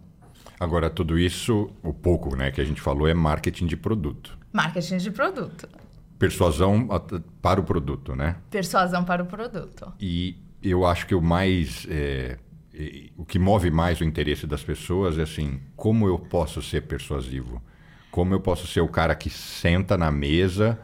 Agora, 0.60 0.90
tudo 0.90 1.18
isso, 1.18 1.70
o 1.82 1.94
pouco 1.94 2.36
né, 2.36 2.50
que 2.50 2.60
a 2.60 2.64
gente 2.64 2.82
falou, 2.82 3.08
é 3.08 3.14
marketing 3.14 3.66
de 3.66 3.78
produto. 3.78 4.38
Marketing 4.52 4.98
de 4.98 5.10
produto. 5.10 5.66
Persuasão 6.18 6.86
para 7.40 7.58
o 7.58 7.64
produto, 7.64 8.14
né? 8.14 8.36
Persuasão 8.50 9.02
para 9.02 9.22
o 9.22 9.26
produto. 9.26 9.90
E 9.98 10.36
eu 10.62 10.84
acho 10.84 11.06
que 11.06 11.14
o 11.14 11.22
mais. 11.22 11.86
É, 11.88 12.36
o 13.16 13.24
que 13.24 13.38
move 13.38 13.70
mais 13.70 14.00
o 14.00 14.04
interesse 14.04 14.46
das 14.46 14.62
pessoas 14.62 15.18
é 15.18 15.22
assim: 15.22 15.60
como 15.74 16.06
eu 16.06 16.18
posso 16.18 16.60
ser 16.60 16.82
persuasivo? 16.82 17.62
Como 18.10 18.34
eu 18.34 18.40
posso 18.40 18.66
ser 18.66 18.82
o 18.82 18.88
cara 18.88 19.14
que 19.14 19.30
senta 19.30 19.96
na 19.96 20.10
mesa 20.10 20.78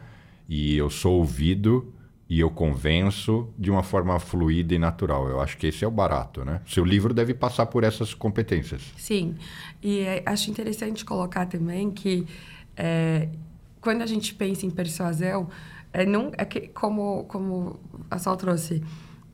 e 0.49 0.75
eu 0.75 0.89
sou 0.89 1.19
ouvido 1.19 1.93
e 2.29 2.39
eu 2.39 2.49
convenço 2.49 3.49
de 3.57 3.71
uma 3.71 3.83
forma 3.83 4.19
fluida 4.19 4.73
e 4.73 4.79
natural. 4.79 5.29
Eu 5.29 5.39
acho 5.39 5.57
que 5.57 5.67
esse 5.67 5.85
é 5.85 5.87
o 5.87 5.91
barato, 5.91 6.43
né? 6.43 6.61
Seu 6.65 6.83
livro 6.83 7.13
deve 7.13 7.33
passar 7.33 7.65
por 7.67 7.83
essas 7.83 8.13
competências. 8.13 8.81
Sim, 8.97 9.35
e 9.81 9.99
é, 9.99 10.23
acho 10.25 10.51
interessante 10.51 11.05
colocar 11.05 11.45
também 11.45 11.89
que 11.89 12.27
é, 12.75 13.29
quando 13.79 14.01
a 14.01 14.05
gente 14.05 14.33
pensa 14.33 14.65
em 14.65 14.69
persuasão, 14.69 15.49
é, 15.93 16.05
não, 16.05 16.31
é 16.37 16.43
que, 16.43 16.67
como, 16.67 17.23
como 17.25 17.79
a 18.11 18.19
Sol 18.19 18.35
trouxe, 18.35 18.83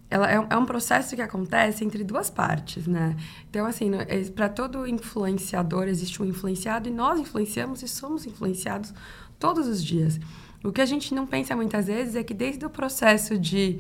ela 0.10 0.32
é, 0.32 0.36
é, 0.36 0.58
um 0.58 0.66
processo 0.66 1.16
que 1.16 1.22
acontece 1.22 1.84
entre 1.84 2.04
duas 2.04 2.30
partes, 2.30 2.86
né? 2.86 3.16
Então, 3.50 3.66
assim, 3.66 3.90
é, 4.08 4.24
para 4.30 4.48
todo 4.48 4.88
influenciador 4.88 5.88
existe 5.88 6.22
um 6.22 6.26
influenciado 6.26 6.88
e 6.88 6.92
nós 6.92 7.20
influenciamos 7.20 7.82
e 7.82 7.88
somos 7.88 8.28
influenciados 8.28 8.94
todos 9.40 9.68
os 9.68 9.84
dias. 9.84 10.20
O 10.64 10.72
que 10.72 10.82
a 10.82 10.86
gente 10.86 11.14
não 11.14 11.28
pensa 11.28 11.56
muitas 11.56 11.88
vezes 11.88 12.16
é 12.16 12.24
que 12.24 12.34
desde 12.34 12.66
o 12.66 12.70
processo 12.70 13.38
de 13.38 13.80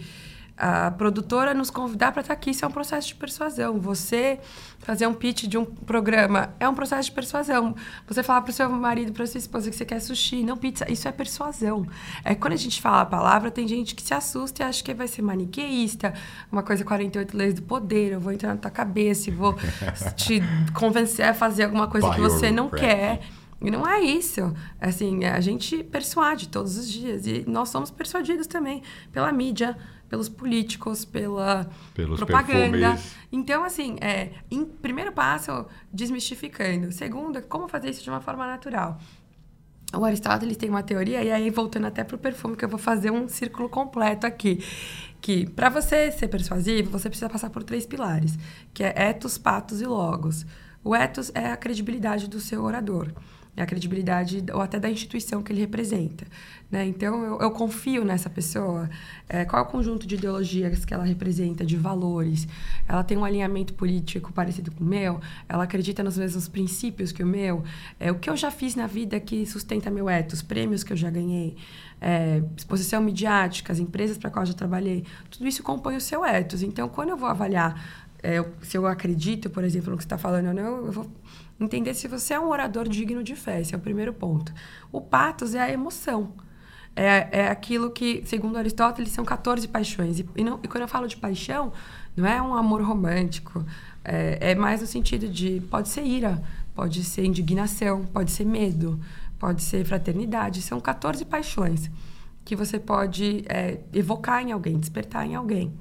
a 0.56 0.92
produtora 0.92 1.54
nos 1.54 1.72
convidar 1.72 2.12
para 2.12 2.22
estar 2.22 2.34
aqui, 2.34 2.52
isso 2.52 2.64
é 2.64 2.68
um 2.68 2.72
processo 2.72 3.08
de 3.08 3.16
persuasão. 3.16 3.80
Você 3.80 4.40
fazer 4.80 5.08
um 5.08 5.14
pitch 5.14 5.46
de 5.46 5.58
um 5.58 5.66
programa 5.66 6.54
é 6.60 6.70
um 6.70 6.76
processo 6.76 7.10
de 7.10 7.12
persuasão. 7.16 7.76
Você 8.08 8.22
falar 8.22 8.42
para 8.42 8.52
o 8.52 8.54
seu 8.54 8.70
marido, 8.70 9.12
para 9.12 9.26
sua 9.26 9.40
esposa 9.40 9.70
que 9.70 9.76
você 9.76 9.86
quer 9.86 10.00
sushi, 10.00 10.44
não 10.44 10.56
pizza, 10.56 10.90
isso 10.92 11.08
é 11.08 11.12
persuasão. 11.12 11.88
É 12.24 12.36
quando 12.36 12.54
a 12.54 12.58
gente 12.58 12.80
fala 12.82 13.02
a 13.02 13.06
palavra, 13.06 13.50
tem 13.50 13.68
gente 13.68 13.96
que 13.96 14.04
se 14.04 14.14
assusta 14.14 14.62
e 14.62 14.66
acha 14.66 14.84
que 14.84 14.94
vai 14.94 15.08
ser 15.08 15.24
maniqueísta, 15.24 16.14
uma 16.52 16.62
coisa 16.62 16.84
48 16.84 17.36
leis 17.36 17.54
do 17.56 17.64
poder, 17.64 18.14
eu 18.14 18.20
vou 18.20 18.32
entrar 18.32 18.50
na 18.50 18.58
tua 18.58 18.72
cabeça 18.72 19.30
e 19.30 19.34
vou 19.34 19.56
te 20.16 20.42
convencer 20.74 21.26
a 21.26 21.34
fazer 21.34 21.64
alguma 21.64 21.88
coisa 21.88 22.12
que 22.12 22.22
você 22.22 22.52
não 22.52 22.70
quer. 22.70 23.22
E 23.64 23.72
não 23.72 23.88
é 23.88 24.02
isso. 24.02 24.54
Assim, 24.80 25.24
a 25.24 25.40
gente 25.40 25.84
persuade 25.86 26.50
todos 26.50 26.78
os 26.78 26.92
dias. 26.92 27.26
E 27.26 27.46
nós 27.48 27.70
somos 27.70 27.90
persuadidos 27.90 28.46
também 28.46 28.84
pela 29.12 29.32
mídia, 29.32 29.78
pelos 30.10 30.28
políticos, 30.28 31.06
pela 31.06 31.70
pelos 31.94 32.20
propaganda. 32.20 32.78
Perfumes. 32.78 33.16
Então, 33.32 33.64
assim, 33.64 33.96
é, 34.02 34.32
em 34.52 34.66
primeiro 34.66 35.14
passo, 35.14 35.66
desmistificando. 35.92 36.92
Segundo, 36.92 37.42
como 37.44 37.70
fazer 37.70 37.90
isso 37.90 38.04
de 38.04 38.10
uma 38.10 38.20
forma 38.20 38.46
natural. 38.46 39.00
O 39.96 40.04
Aristóteles 40.04 40.58
tem 40.58 40.70
uma 40.70 40.84
teoria, 40.84 41.24
e 41.24 41.32
aí 41.32 41.50
voltando 41.52 41.86
até 41.86 42.04
para 42.04 42.16
o 42.16 42.20
perfume, 42.20 42.58
que 42.58 42.66
eu 42.66 42.70
vou 42.70 42.80
fazer 42.80 43.12
um 43.12 43.30
círculo 43.30 43.70
completo 43.70 44.28
aqui. 44.28 44.62
Que 45.22 45.48
para 45.48 45.70
você 45.70 46.12
ser 46.12 46.28
persuasivo, 46.28 46.90
você 46.90 47.08
precisa 47.08 47.30
passar 47.30 47.50
por 47.50 47.64
três 47.64 47.86
pilares, 47.86 48.38
que 48.74 48.84
é 48.84 49.10
ethos, 49.10 49.38
patos 49.38 49.82
e 49.82 49.86
logos. 49.86 50.46
O 50.84 50.94
ethos 50.96 51.32
é 51.34 51.52
a 51.52 51.56
credibilidade 51.56 52.28
do 52.28 52.42
seu 52.42 52.64
orador 52.64 53.08
é 53.08 53.33
a 53.56 53.66
credibilidade 53.66 54.44
ou 54.52 54.62
até 54.62 54.80
da 54.80 54.90
instituição 54.90 55.44
que 55.44 55.54
ele 55.54 55.62
representa. 55.62 56.26
Né? 56.72 56.88
Então, 56.88 57.24
eu, 57.24 57.40
eu, 57.40 57.52
confio 57.52 58.04
nessa 58.04 58.30
pessoa. 58.30 58.90
É, 59.30 59.46
qual 59.46 59.64
é 59.64 59.66
o 59.66 59.70
conjunto 59.70 60.08
de 60.08 60.16
ideologias 60.16 60.84
que 60.84 60.94
ela 60.94 61.04
representa, 61.04 61.64
de 61.64 61.78
valores? 61.78 62.48
Ela 62.88 63.04
tem 63.04 63.16
um 63.16 63.24
alinhamento 63.24 63.76
político 63.76 64.34
parecido 64.34 64.72
com 64.72 64.84
o 64.84 64.88
meu? 64.88 65.22
Ela 65.48 65.66
acredita 65.66 66.02
nos 66.02 66.18
mesmos 66.18 66.48
princípios 66.48 67.12
que 67.12 67.22
o 67.22 67.28
meu? 67.28 67.64
É, 68.00 68.12
o 68.12 68.16
que 68.16 68.28
eu 68.28 68.36
já 68.36 68.50
fiz 68.50 68.74
na 68.74 68.88
vida 68.88 69.20
que 69.20 69.46
sustenta 69.46 69.92
meu 69.92 70.10
ethos? 70.10 70.42
Prêmios 70.42 70.84
que 70.84 70.92
eu 70.92 70.98
já 70.98 71.12
ganhei? 71.12 71.56
É, 72.02 72.42
exposição 72.58 73.04
midiática, 73.04 73.72
as 73.72 73.78
empresas 73.78 74.18
para 74.18 74.32
qual 74.32 74.42
eu 74.42 74.48
já 74.48 74.54
trabalhei? 74.54 75.06
Tudo 75.30 75.48
isso 75.48 75.62
compõe 75.62 75.96
o 75.96 76.02
seu 76.02 76.26
ethos. 76.26 76.64
Então, 76.64 76.90
quando 76.90 77.10
eu 77.10 77.18
vou 77.18 77.30
avaliar 77.30 78.04
é, 78.24 78.44
se 78.62 78.78
eu 78.78 78.88
acredito, 78.88 79.50
por 79.50 79.64
exemplo, 79.66 79.92
no 79.92 79.98
que 79.98 80.04
você 80.04 80.08
está 80.08 80.18
falando 80.18 80.48
ou 80.48 80.54
não, 80.54 80.86
eu 80.86 80.92
vou 80.92 81.12
entender 81.60 81.94
se 81.94 82.08
você 82.08 82.34
é 82.34 82.40
um 82.40 82.50
orador 82.50 82.88
digno 82.88 83.24
de 83.24 83.36
fé. 83.36 83.62
Esse 83.62 83.74
é 83.74 83.78
o 83.78 83.82
primeiro 83.82 84.14
ponto. 84.14 84.54
O 84.92 85.02
patos 85.02 85.56
é 85.56 85.62
a 85.62 85.72
emoção. 85.72 86.34
É, 86.96 87.28
é 87.32 87.48
aquilo 87.48 87.90
que, 87.90 88.24
segundo 88.26 88.58
Aristóteles, 88.58 89.12
são 89.12 89.26
14 89.26 89.68
paixões. 89.68 90.20
E, 90.20 90.30
e, 90.36 90.44
não, 90.44 90.60
e 90.62 90.68
quando 90.68 90.84
eu 90.84 90.88
falo 90.88 91.08
de 91.08 91.18
paixão, 91.18 91.72
não 92.16 92.28
é 92.28 92.42
um 92.42 92.54
amor 92.54 92.82
romântico. 92.82 93.66
É, 94.04 94.52
é, 94.52 94.56
mais 94.56 94.82
no 94.82 94.88
sentido 94.88 95.28
de 95.28 95.62
pode 95.72 95.90
ser 95.90 96.04
ira, 96.04 96.44
pode 96.76 97.04
ser 97.04 97.26
indignação, 97.26 98.06
pode 98.06 98.32
ser 98.32 98.46
medo, 98.46 99.00
pode 99.40 99.64
ser 99.64 99.86
fraternidade. 99.86 100.62
São 100.62 100.80
14 100.80 101.26
paixões 101.26 101.90
que 102.46 102.56
você 102.56 102.78
pode 102.80 103.44
é, 103.48 103.80
evocar 103.94 104.44
em 104.44 104.52
alguém, 104.52 104.78
despertar 104.78 105.26
em 105.26 105.36
alguém. 105.36 105.74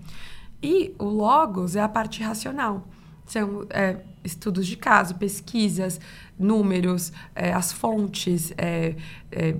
E 0.62 0.94
o 0.98 1.04
logos 1.04 1.74
é 1.74 1.80
a 1.80 1.88
parte 1.88 2.22
racional. 2.22 2.86
São 3.26 3.66
é, 3.70 3.98
estudos 4.24 4.66
de 4.66 4.76
caso, 4.76 5.14
pesquisas, 5.14 6.00
números, 6.38 7.12
é, 7.34 7.52
as 7.52 7.72
fontes, 7.72 8.52
é, 8.58 8.96
é, 9.30 9.54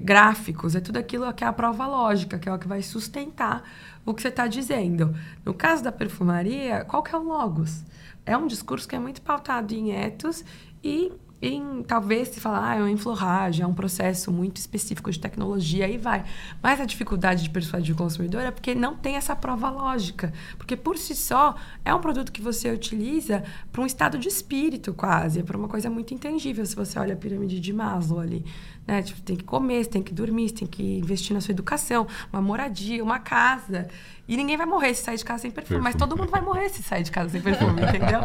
gráficos, 0.00 0.74
é 0.74 0.80
tudo 0.80 0.98
aquilo 0.98 1.32
que 1.32 1.44
é 1.44 1.46
a 1.46 1.52
prova 1.52 1.86
lógica, 1.86 2.38
que 2.38 2.48
é 2.48 2.54
o 2.54 2.58
que 2.58 2.68
vai 2.68 2.82
sustentar 2.82 3.62
o 4.04 4.12
que 4.12 4.22
você 4.22 4.28
está 4.28 4.46
dizendo. 4.46 5.14
No 5.44 5.54
caso 5.54 5.82
da 5.82 5.92
perfumaria, 5.92 6.84
qual 6.84 7.02
que 7.02 7.14
é 7.14 7.18
o 7.18 7.22
logos? 7.22 7.84
É 8.24 8.36
um 8.36 8.46
discurso 8.46 8.88
que 8.88 8.96
é 8.96 8.98
muito 8.98 9.22
pautado 9.22 9.74
em 9.74 9.92
etos 9.92 10.44
e 10.82 11.12
em 11.42 11.82
talvez 11.82 12.28
se 12.28 12.38
falar, 12.38 12.70
ah, 12.70 12.76
é 12.76 12.78
uma 12.78 12.90
inflorragem, 12.90 13.64
é 13.64 13.66
um 13.66 13.74
processo 13.74 14.30
muito 14.30 14.58
específico 14.58 15.10
de 15.10 15.18
tecnologia, 15.18 15.86
aí 15.86 15.98
vai. 15.98 16.24
Mas 16.62 16.80
a 16.80 16.84
dificuldade 16.84 17.42
de 17.42 17.50
persuadir 17.50 17.92
o 17.92 17.98
consumidor 17.98 18.42
é 18.42 18.52
porque 18.52 18.76
não 18.76 18.94
tem 18.94 19.16
essa 19.16 19.34
prova 19.34 19.68
lógica. 19.68 20.32
Porque 20.56 20.76
por 20.76 20.96
si 20.96 21.16
só 21.16 21.56
é 21.84 21.92
um 21.92 22.00
produto 22.00 22.30
que 22.30 22.40
você 22.40 22.70
utiliza 22.70 23.42
para 23.72 23.82
um 23.82 23.86
estado 23.86 24.18
de 24.18 24.28
espírito 24.28 24.94
quase, 24.94 25.40
é 25.40 25.42
para 25.42 25.58
uma 25.58 25.68
coisa 25.68 25.90
muito 25.90 26.14
intangível 26.14 26.64
se 26.64 26.76
você 26.76 26.96
olha 26.96 27.14
a 27.14 27.16
pirâmide 27.16 27.58
de 27.58 27.72
Maslow 27.72 28.20
ali. 28.20 28.44
Né? 28.86 29.02
Tipo, 29.02 29.20
tem 29.22 29.36
que 29.36 29.44
comer, 29.44 29.86
tem 29.86 30.02
que 30.02 30.12
dormir, 30.12 30.50
tem 30.50 30.66
que 30.66 30.98
investir 30.98 31.34
na 31.34 31.40
sua 31.40 31.52
educação, 31.52 32.06
uma 32.32 32.42
moradia, 32.42 33.02
uma 33.02 33.18
casa. 33.18 33.88
E 34.26 34.36
ninguém 34.36 34.56
vai 34.56 34.66
morrer 34.66 34.94
se 34.94 35.02
sair 35.02 35.16
de 35.16 35.24
casa 35.24 35.42
sem 35.42 35.50
perfume, 35.50 35.80
perfume. 35.80 35.84
mas 35.84 35.96
todo 35.96 36.16
mundo 36.16 36.30
vai 36.30 36.40
morrer 36.40 36.68
se 36.68 36.82
sair 36.82 37.02
de 37.02 37.10
casa 37.10 37.28
sem 37.30 37.40
perfume, 37.40 37.82
entendeu? 37.82 38.20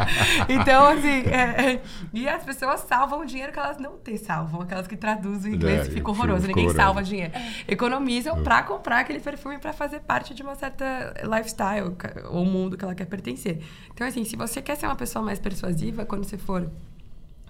Então, 0.47 0.87
assim, 0.87 1.23
é, 1.27 1.73
é, 1.73 1.81
e 2.13 2.27
as 2.29 2.43
pessoas 2.43 2.81
salvam 2.81 3.21
o 3.21 3.25
dinheiro 3.25 3.51
que 3.51 3.59
elas 3.59 3.77
não 3.77 3.97
têm, 3.97 4.15
salvam, 4.15 4.61
aquelas 4.61 4.87
que 4.87 4.95
traduzem 4.95 5.53
em 5.53 5.55
inglês 5.55 5.87
é, 5.87 5.91
fica 5.91 6.09
horroroso, 6.09 6.47
ninguém 6.47 6.65
horroroso. 6.65 6.77
salva 6.77 7.03
dinheiro. 7.03 7.33
Economizam 7.67 8.43
para 8.43 8.63
comprar 8.63 8.99
aquele 8.99 9.19
perfume 9.19 9.57
para 9.57 9.73
fazer 9.73 9.99
parte 10.01 10.33
de 10.33 10.43
uma 10.43 10.55
certa 10.55 11.13
lifestyle 11.23 11.95
ou 12.29 12.45
mundo 12.45 12.77
que 12.77 12.85
ela 12.85 12.95
quer 12.95 13.05
pertencer. 13.05 13.59
Então, 13.93 14.05
assim, 14.05 14.23
se 14.23 14.35
você 14.35 14.61
quer 14.61 14.75
ser 14.75 14.85
uma 14.85 14.95
pessoa 14.95 15.25
mais 15.25 15.39
persuasiva, 15.39 16.05
quando 16.05 16.23
você 16.23 16.37
for 16.37 16.69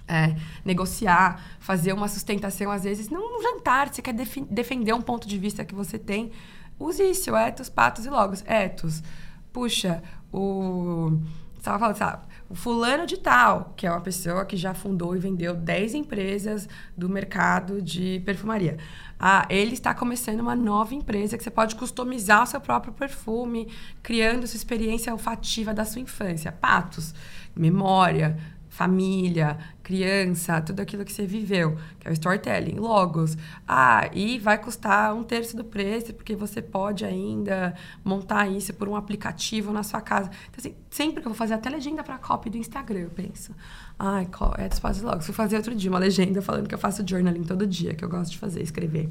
é, 0.07 0.35
negociar, 0.63 1.57
fazer 1.59 1.93
uma 1.93 2.07
sustentação, 2.07 2.71
às 2.71 2.83
vezes, 2.83 3.09
não 3.09 3.37
um 3.37 3.41
jantar, 3.41 3.93
você 3.93 4.01
quer 4.01 4.13
defender 4.13 4.93
um 4.93 5.01
ponto 5.01 5.27
de 5.27 5.37
vista 5.37 5.65
que 5.65 5.75
você 5.75 5.99
tem, 5.99 6.31
use 6.79 7.03
isso, 7.03 7.35
etos, 7.35 7.69
patos 7.69 8.05
e 8.05 8.09
logos. 8.09 8.43
Etos, 8.45 9.03
puxa, 9.51 10.01
o. 10.31 11.19
Estava 11.57 11.79
falando, 11.79 11.97
sabe? 11.97 12.27
O 12.49 12.55
fulano 12.55 13.05
de 13.05 13.17
tal, 13.17 13.73
que 13.75 13.85
é 13.85 13.91
uma 13.91 13.99
pessoa 13.99 14.45
que 14.45 14.55
já 14.55 14.73
fundou 14.73 15.15
e 15.15 15.19
vendeu 15.19 15.53
10 15.53 15.95
empresas 15.95 16.69
do 16.95 17.09
mercado 17.09 17.81
de 17.81 18.21
perfumaria. 18.25 18.77
Ah, 19.19 19.45
ele 19.49 19.73
está 19.73 19.93
começando 19.93 20.39
uma 20.39 20.55
nova 20.55 20.93
empresa 20.93 21.37
que 21.37 21.43
você 21.43 21.49
pode 21.49 21.75
customizar 21.75 22.43
o 22.43 22.45
seu 22.45 22.61
próprio 22.61 22.93
perfume, 22.93 23.67
criando 24.01 24.47
sua 24.47 24.55
experiência 24.55 25.11
olfativa 25.11 25.73
da 25.73 25.83
sua 25.83 25.99
infância. 25.99 26.51
Patos, 26.51 27.13
memória, 27.53 28.37
família, 28.69 29.57
criança, 29.87 30.59
tudo 30.59 30.81
aquilo 30.81 31.05
que 31.05 31.13
você 31.13 31.25
viveu, 31.25 31.77
que 31.97 32.09
é 32.09 32.11
o 32.11 32.13
storytelling, 32.13 32.75
logos. 32.75 33.37
Ah, 33.65 34.09
e 34.13 34.37
vai 34.37 34.57
custar 34.57 35.15
um 35.15 35.23
terço 35.23 35.55
do 35.55 35.63
preço, 35.63 36.13
porque 36.13 36.35
você 36.35 36.61
pode 36.61 37.05
ainda 37.05 37.73
montar 38.03 38.49
isso 38.49 38.73
por 38.73 38.89
um 38.89 38.97
aplicativo 38.97 39.71
na 39.71 39.83
sua 39.83 40.01
casa. 40.01 40.29
Então, 40.49 40.57
assim, 40.57 40.75
sempre 40.89 41.21
que 41.21 41.27
eu 41.27 41.31
vou 41.31 41.37
fazer 41.37 41.53
até 41.53 41.69
legenda 41.69 42.03
para 42.03 42.17
copy 42.17 42.49
do 42.49 42.57
Instagram, 42.57 42.99
eu 42.99 43.09
penso, 43.09 43.55
ai, 43.97 44.27
é 44.57 44.67
dos 44.67 44.79
fases 44.79 45.01
logos. 45.01 45.25
Fui 45.25 45.33
fazer 45.33 45.55
outro 45.55 45.73
dia 45.73 45.89
uma 45.89 45.99
legenda 45.99 46.41
falando 46.41 46.67
que 46.67 46.75
eu 46.75 46.79
faço 46.79 47.01
journaling 47.07 47.43
todo 47.43 47.65
dia, 47.65 47.95
que 47.95 48.03
eu 48.03 48.09
gosto 48.09 48.31
de 48.31 48.39
fazer, 48.39 48.61
escrever. 48.61 49.09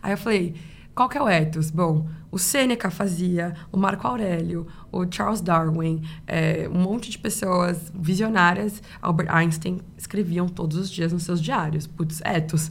Aí 0.00 0.12
eu 0.12 0.18
falei, 0.18 0.54
qual 0.96 1.10
que 1.10 1.18
é 1.18 1.22
o 1.22 1.28
ethos? 1.28 1.70
Bom, 1.70 2.08
o 2.32 2.38
Sêneca 2.38 2.90
fazia, 2.90 3.54
o 3.70 3.76
Marco 3.76 4.06
Aurélio, 4.06 4.66
o 4.90 5.04
Charles 5.08 5.42
Darwin, 5.42 6.02
é, 6.26 6.66
um 6.72 6.78
monte 6.78 7.10
de 7.10 7.18
pessoas 7.18 7.92
visionárias, 7.94 8.82
Albert 9.02 9.28
Einstein, 9.30 9.82
escreviam 9.98 10.48
todos 10.48 10.78
os 10.78 10.90
dias 10.90 11.12
nos 11.12 11.24
seus 11.24 11.42
diários. 11.42 11.86
Putz, 11.86 12.22
ethos. 12.24 12.70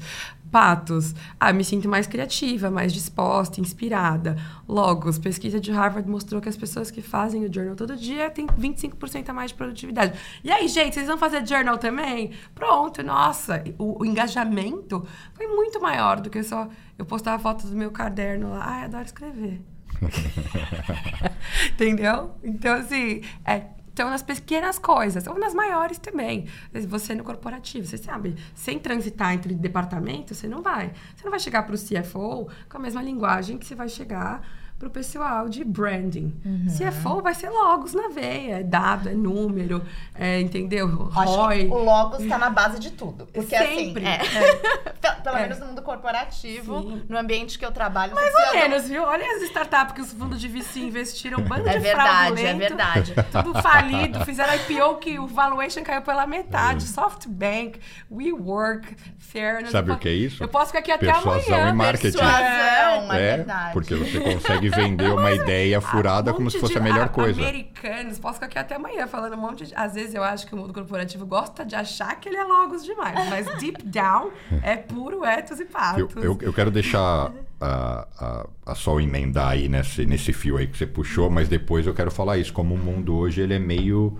Patos. 0.55 1.13
Ah, 1.37 1.51
me 1.51 1.65
sinto 1.65 1.89
mais 1.89 2.07
criativa, 2.07 2.71
mais 2.71 2.93
disposta, 2.93 3.59
inspirada. 3.59 4.37
Logos. 4.65 5.19
Pesquisa 5.19 5.59
de 5.59 5.69
Harvard 5.69 6.09
mostrou 6.09 6.39
que 6.39 6.47
as 6.47 6.55
pessoas 6.55 6.89
que 6.89 7.01
fazem 7.01 7.43
o 7.43 7.53
journal 7.53 7.75
todo 7.75 7.93
dia 7.97 8.29
têm 8.29 8.47
25% 8.47 9.27
a 9.27 9.33
mais 9.33 9.51
de 9.51 9.57
produtividade. 9.57 10.17
E 10.41 10.49
aí, 10.49 10.69
gente, 10.69 10.93
vocês 10.93 11.07
vão 11.07 11.17
fazer 11.17 11.45
journal 11.45 11.77
também? 11.77 12.31
Pronto, 12.53 13.03
nossa. 13.03 13.61
O, 13.77 14.01
o 14.01 14.05
engajamento 14.05 15.05
foi 15.33 15.45
muito 15.45 15.81
maior 15.81 16.21
do 16.21 16.29
que 16.29 16.41
só 16.41 16.69
eu 16.97 17.05
postava 17.05 17.37
fotos 17.37 17.69
do 17.69 17.75
meu 17.75 17.91
caderno 17.91 18.51
lá. 18.51 18.63
Ai, 18.65 18.85
adoro 18.85 19.03
escrever. 19.03 19.61
Entendeu? 21.73 22.31
Então, 22.41 22.75
assim, 22.75 23.19
é, 23.43 23.65
estão 23.95 24.09
nas 24.09 24.21
pequenas 24.21 24.77
coisas, 24.77 25.25
ou 25.25 25.39
nas 25.39 25.53
maiores 25.53 25.97
também. 25.97 26.47
Você 26.87 27.15
no 27.15 27.23
corporativo, 27.23 27.87
você 27.87 27.97
sabe, 27.97 28.35
sem 28.53 28.77
transitar 28.77 29.33
entre 29.33 29.53
departamentos, 29.53 30.37
você 30.37 30.47
não 30.47 30.61
vai. 30.61 30.91
Você 31.15 31.23
não 31.23 31.31
vai 31.31 31.39
chegar 31.39 31.63
para 31.63 31.73
o 31.73 31.77
CFO 31.77 32.49
com 32.69 32.77
a 32.77 32.79
mesma 32.79 33.01
linguagem 33.01 33.57
que 33.57 33.65
você 33.65 33.73
vai 33.73 33.87
chegar 33.87 34.45
para 34.77 34.89
o 34.89 34.91
pessoal 34.91 35.47
de 35.47 35.63
branding. 35.63 36.33
Uhum. 36.43 36.67
CFO 36.67 37.21
vai 37.21 37.33
ser 37.33 37.49
logos 37.49 37.93
na 37.93 38.09
veia, 38.09 38.59
é 38.59 38.63
dado, 38.63 39.07
é 39.07 39.13
número, 39.13 39.81
é, 40.13 40.41
entendeu? 40.41 40.87
ROI. 40.87 41.67
o 41.67 41.77
logos 41.77 42.19
está 42.19 42.37
na 42.37 42.49
base 42.49 42.77
de 42.77 42.91
tudo. 42.91 43.25
Porque 43.31 43.55
assim, 43.55 43.75
Sempre. 43.75 44.05
Assim, 44.05 44.37
é, 44.37 45.07
é. 45.07 45.15
pelo 45.23 45.37
menos 45.37 45.59
no 45.59 45.67
mundo 45.67 45.81
corporativo, 45.81 46.81
Sim. 46.81 47.03
no 47.07 47.17
ambiente 47.17 47.57
que 47.57 47.65
eu 47.65 47.71
trabalho. 47.71 48.13
Mais 48.13 48.33
ou 48.33 48.53
menos, 48.53 48.89
viu? 48.89 49.03
Olha 49.03 49.25
as 49.37 49.43
startups 49.43 49.93
que 49.93 50.01
os 50.01 50.11
fundos 50.11 50.41
de 50.41 50.47
VC 50.49 50.81
investiram, 50.81 51.39
um 51.39 51.43
bando 51.43 51.69
é 51.69 51.77
de 51.77 51.79
verdade, 51.79 52.45
É 52.45 52.53
verdade, 52.53 53.13
Tudo 53.31 53.61
falido, 53.61 54.25
fizeram 54.25 54.53
IPO 54.55 54.97
que 54.97 55.17
o 55.19 55.25
valuation 55.25 55.83
caiu 55.83 56.01
pela 56.01 56.27
metade. 56.27 56.83
É. 56.83 56.87
SoftBank, 56.87 57.79
WeWork, 58.11 58.95
Fairness. 59.17 59.71
Sabe 59.71 59.91
o 59.91 59.97
que 59.97 60.09
é 60.09 60.13
isso? 60.13 60.43
Eu 60.43 60.47
posso 60.49 60.67
ficar 60.67 60.79
aqui 60.79 60.91
até 60.91 61.05
Persuasão 61.05 61.55
amanhã. 61.55 61.69
E 61.69 61.73
marketing. 61.73 62.17
Persuasão, 62.17 63.13
é, 63.13 63.15
é 63.15 63.37
verdade. 63.37 63.73
Porque 63.73 63.95
você 63.95 64.19
consegue 64.19 64.64
consegue 64.69 64.89
vender 64.89 65.11
uma 65.11 65.31
ideia 65.31 65.81
furada 65.81 66.31
um 66.31 66.35
como 66.35 66.51
se 66.51 66.59
fosse 66.59 66.77
a 66.77 66.81
melhor 66.81 67.09
coisa. 67.09 67.41
Americanos, 67.41 68.19
posso 68.19 68.35
ficar 68.35 68.45
aqui 68.47 68.59
até 68.59 68.75
amanhã 68.75 69.07
falando 69.07 69.33
um 69.33 69.41
monte 69.41 69.65
de. 69.65 69.75
Às 69.75 69.93
vezes 69.93 70.13
eu 70.13 70.23
acho 70.23 70.47
que 70.47 70.53
o 70.53 70.57
mundo 70.57 70.73
corporativo 70.73 71.25
gosta 71.25 71.65
de 71.65 71.75
achar 71.75 72.19
que 72.19 72.29
ele 72.29 72.37
é 72.37 72.43
logos 72.43 72.83
demais, 72.83 73.29
mas 73.29 73.57
deep 73.59 73.83
down 73.83 74.31
é 74.61 74.75
puro 74.75 75.23
etos 75.23 75.59
e 75.59 75.65
patos. 75.65 76.15
Eu, 76.15 76.23
eu, 76.23 76.37
eu 76.41 76.53
quero 76.53 76.71
deixar 76.71 77.31
a, 77.59 78.07
a, 78.17 78.47
a 78.65 78.75
Sol 78.75 78.99
emendar 78.99 79.49
aí 79.49 79.67
nesse, 79.67 80.05
nesse 80.05 80.33
fio 80.33 80.57
aí 80.57 80.67
que 80.67 80.77
você 80.77 80.85
puxou, 80.85 81.29
mas 81.29 81.47
depois 81.47 81.85
eu 81.87 81.93
quero 81.93 82.11
falar 82.11 82.37
isso. 82.37 82.53
Como 82.53 82.75
o 82.75 82.77
mundo 82.77 83.15
hoje 83.15 83.41
ele 83.41 83.53
é 83.53 83.59
meio. 83.59 84.17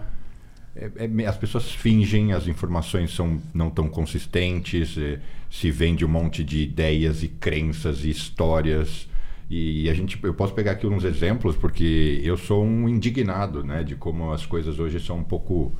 É, 0.75 0.89
é, 0.97 1.25
as 1.25 1.37
pessoas 1.37 1.71
fingem, 1.71 2.33
as 2.33 2.47
informações 2.47 3.15
são 3.15 3.41
não 3.53 3.69
tão 3.69 3.87
consistentes, 3.87 4.97
é, 4.97 5.19
se 5.49 5.71
vende 5.71 6.03
um 6.03 6.09
monte 6.09 6.43
de 6.43 6.63
ideias 6.63 7.23
e 7.23 7.29
crenças 7.29 8.03
e 8.03 8.09
histórias 8.09 9.07
e 9.49 9.89
a 9.89 9.93
gente, 9.93 10.19
eu 10.23 10.33
posso 10.33 10.53
pegar 10.53 10.71
aqui 10.71 10.87
uns 10.87 11.03
exemplos 11.03 11.55
porque 11.55 12.19
eu 12.23 12.35
sou 12.35 12.63
um 12.63 12.89
indignado, 12.89 13.63
né, 13.63 13.83
de 13.83 13.95
como 13.95 14.31
as 14.31 14.45
coisas 14.45 14.79
hoje 14.79 14.99
são 14.99 15.19
um 15.19 15.23
pouco 15.23 15.71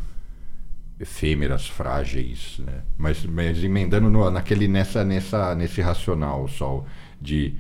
efêmeras, 1.00 1.68
frágeis, 1.68 2.60
né? 2.60 2.84
Mas, 2.98 3.26
mas 3.26 3.64
emendando 3.64 4.10
no, 4.10 4.30
naquele 4.30 4.68
nessa 4.68 5.04
nessa 5.04 5.54
nesse 5.56 5.82
racional, 5.82 6.48
sol 6.48 6.86
de 7.20 7.56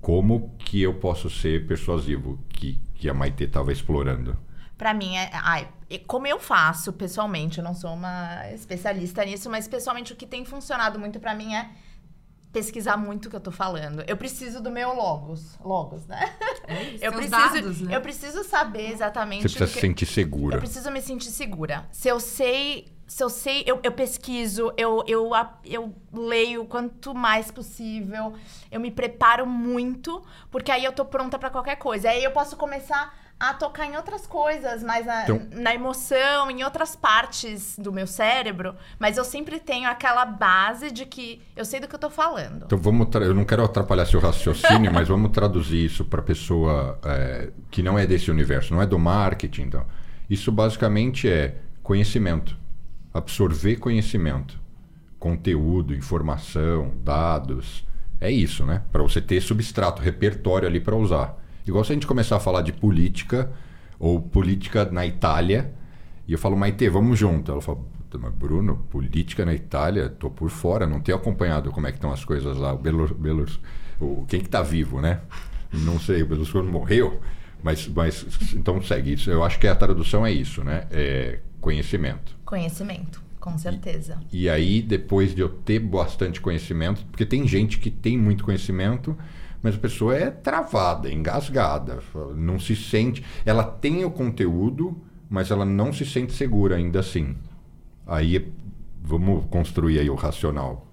como 0.00 0.54
que 0.58 0.80
eu 0.80 0.94
posso 0.94 1.28
ser 1.28 1.66
persuasivo 1.66 2.38
que 2.48 2.78
que 2.94 3.08
a 3.10 3.14
Maite 3.14 3.44
estava 3.44 3.72
explorando. 3.72 4.38
Para 4.78 4.94
mim 4.94 5.16
é, 5.16 5.30
ai, 5.32 5.68
como 6.06 6.26
eu 6.26 6.38
faço 6.38 6.92
pessoalmente, 6.92 7.58
eu 7.58 7.64
não 7.64 7.74
sou 7.74 7.92
uma 7.92 8.50
especialista 8.54 9.24
nisso, 9.24 9.50
mas 9.50 9.68
pessoalmente 9.68 10.12
o 10.12 10.16
que 10.16 10.26
tem 10.26 10.44
funcionado 10.44 10.98
muito 10.98 11.20
para 11.20 11.34
mim 11.34 11.54
é 11.54 11.68
pesquisar 12.56 12.96
muito 12.96 13.26
o 13.26 13.28
que 13.28 13.36
eu 13.36 13.40
tô 13.40 13.50
falando. 13.50 14.02
Eu 14.06 14.16
preciso 14.16 14.62
do 14.62 14.70
meu 14.70 14.94
logos, 14.94 15.58
logos, 15.62 16.06
né? 16.06 16.34
É 16.66 16.82
isso, 16.84 17.04
eu 17.04 17.12
preciso, 17.12 17.30
dados, 17.30 17.80
né? 17.82 17.94
eu 17.94 18.00
preciso 18.00 18.42
saber 18.44 18.90
exatamente. 18.92 19.42
Você 19.42 19.58
precisa 19.58 19.66
se 19.66 19.78
sentir 19.78 20.06
segura. 20.06 20.56
Eu 20.56 20.60
preciso 20.60 20.90
me 20.90 21.02
sentir 21.02 21.28
segura. 21.28 21.86
Se 21.92 22.08
eu 22.08 22.18
sei, 22.18 22.96
se 23.06 23.22
eu 23.22 23.28
sei, 23.28 23.62
eu, 23.66 23.78
eu 23.82 23.92
pesquiso, 23.92 24.72
eu, 24.74 25.04
eu, 25.06 25.30
eu 25.66 25.94
leio 26.10 26.64
quanto 26.64 27.14
mais 27.14 27.50
possível, 27.50 28.32
eu 28.72 28.80
me 28.80 28.90
preparo 28.90 29.46
muito, 29.46 30.22
porque 30.50 30.72
aí 30.72 30.84
eu 30.84 30.92
tô 30.92 31.04
pronta 31.04 31.38
para 31.38 31.50
qualquer 31.50 31.76
coisa. 31.76 32.08
Aí 32.08 32.24
eu 32.24 32.30
posso 32.30 32.56
começar 32.56 33.14
a 33.38 33.52
tocar 33.52 33.86
em 33.86 33.96
outras 33.96 34.26
coisas, 34.26 34.82
mais 34.82 35.04
na, 35.04 35.24
então... 35.24 35.42
na, 35.52 35.74
emoção, 35.74 36.50
em 36.50 36.64
outras 36.64 36.96
partes 36.96 37.78
do 37.78 37.92
meu 37.92 38.06
cérebro, 38.06 38.74
mas 38.98 39.18
eu 39.18 39.24
sempre 39.24 39.60
tenho 39.60 39.88
aquela 39.88 40.24
base 40.24 40.90
de 40.90 41.04
que 41.04 41.42
eu 41.54 41.64
sei 41.64 41.78
do 41.78 41.86
que 41.86 41.94
eu 41.94 41.98
tô 41.98 42.08
falando. 42.08 42.64
Então 42.64 42.78
vamos, 42.78 43.08
eu 43.14 43.34
não 43.34 43.44
quero 43.44 43.62
atrapalhar 43.62 44.06
seu 44.06 44.20
raciocínio, 44.20 44.90
mas 44.92 45.08
vamos 45.08 45.32
traduzir 45.32 45.84
isso 45.84 46.04
para 46.04 46.22
pessoa 46.22 46.98
é, 47.04 47.50
que 47.70 47.82
não 47.82 47.98
é 47.98 48.06
desse 48.06 48.30
universo, 48.30 48.72
não 48.72 48.80
é 48.80 48.86
do 48.86 48.98
marketing, 48.98 49.62
então. 49.62 49.84
Isso 50.30 50.50
basicamente 50.50 51.28
é 51.28 51.56
conhecimento, 51.82 52.56
absorver 53.12 53.76
conhecimento, 53.76 54.58
conteúdo, 55.18 55.94
informação, 55.94 56.94
dados, 57.04 57.86
é 58.18 58.30
isso, 58.30 58.64
né? 58.64 58.82
Para 58.90 59.02
você 59.02 59.20
ter 59.20 59.42
substrato, 59.42 60.00
repertório 60.00 60.66
ali 60.66 60.80
para 60.80 60.96
usar. 60.96 61.36
Igual 61.66 61.84
se 61.84 61.92
a 61.92 61.94
gente 61.94 62.06
começar 62.06 62.36
a 62.36 62.40
falar 62.40 62.62
de 62.62 62.72
política, 62.72 63.50
ou 63.98 64.20
política 64.20 64.84
na 64.84 65.04
Itália, 65.06 65.72
e 66.28 66.32
eu 66.32 66.38
falo, 66.38 66.56
Maite, 66.56 66.88
vamos 66.88 67.18
junto. 67.18 67.50
Ela 67.50 67.60
fala, 67.60 67.78
mas 68.18 68.32
Bruno, 68.32 68.76
política 68.90 69.44
na 69.44 69.54
Itália, 69.54 70.08
tô 70.08 70.30
por 70.30 70.50
fora, 70.50 70.86
não 70.86 71.00
tenho 71.00 71.18
acompanhado 71.18 71.70
como 71.70 71.86
é 71.86 71.90
que 71.90 71.98
estão 71.98 72.12
as 72.12 72.24
coisas 72.24 72.56
lá. 72.56 72.72
O 72.72 72.78
Belor, 72.78 73.14
Belor, 73.14 73.48
o, 74.00 74.24
quem 74.28 74.40
que 74.40 74.48
tá 74.48 74.62
vivo, 74.62 75.00
né? 75.00 75.20
Não 75.72 75.98
sei, 75.98 76.22
o 76.22 76.26
Berlusconi 76.26 76.70
morreu, 76.70 77.20
mas, 77.62 77.88
mas 77.88 78.26
então 78.54 78.80
segue 78.80 79.14
isso. 79.14 79.30
Eu 79.30 79.44
acho 79.44 79.58
que 79.58 79.66
a 79.66 79.74
tradução 79.74 80.24
é 80.24 80.32
isso, 80.32 80.62
né? 80.62 80.86
É 80.90 81.40
conhecimento. 81.60 82.36
Conhecimento, 82.44 83.20
com 83.40 83.58
certeza. 83.58 84.18
E, 84.32 84.44
e 84.44 84.48
aí, 84.48 84.80
depois 84.80 85.34
de 85.34 85.42
eu 85.42 85.48
ter 85.48 85.80
bastante 85.80 86.40
conhecimento, 86.40 87.04
porque 87.06 87.26
tem 87.26 87.46
gente 87.46 87.78
que 87.78 87.90
tem 87.90 88.16
muito 88.16 88.44
conhecimento, 88.44 89.16
mas 89.62 89.74
a 89.74 89.78
pessoa 89.78 90.14
é 90.16 90.30
travada, 90.30 91.10
engasgada, 91.10 92.00
não 92.34 92.58
se 92.58 92.76
sente. 92.76 93.24
Ela 93.44 93.64
tem 93.64 94.04
o 94.04 94.10
conteúdo, 94.10 94.96
mas 95.28 95.50
ela 95.50 95.64
não 95.64 95.92
se 95.92 96.06
sente 96.06 96.32
segura 96.32 96.76
ainda 96.76 97.00
assim. 97.00 97.36
Aí 98.06 98.52
vamos 99.02 99.44
construir 99.46 99.98
aí 99.98 100.08
o 100.08 100.14
racional. 100.14 100.85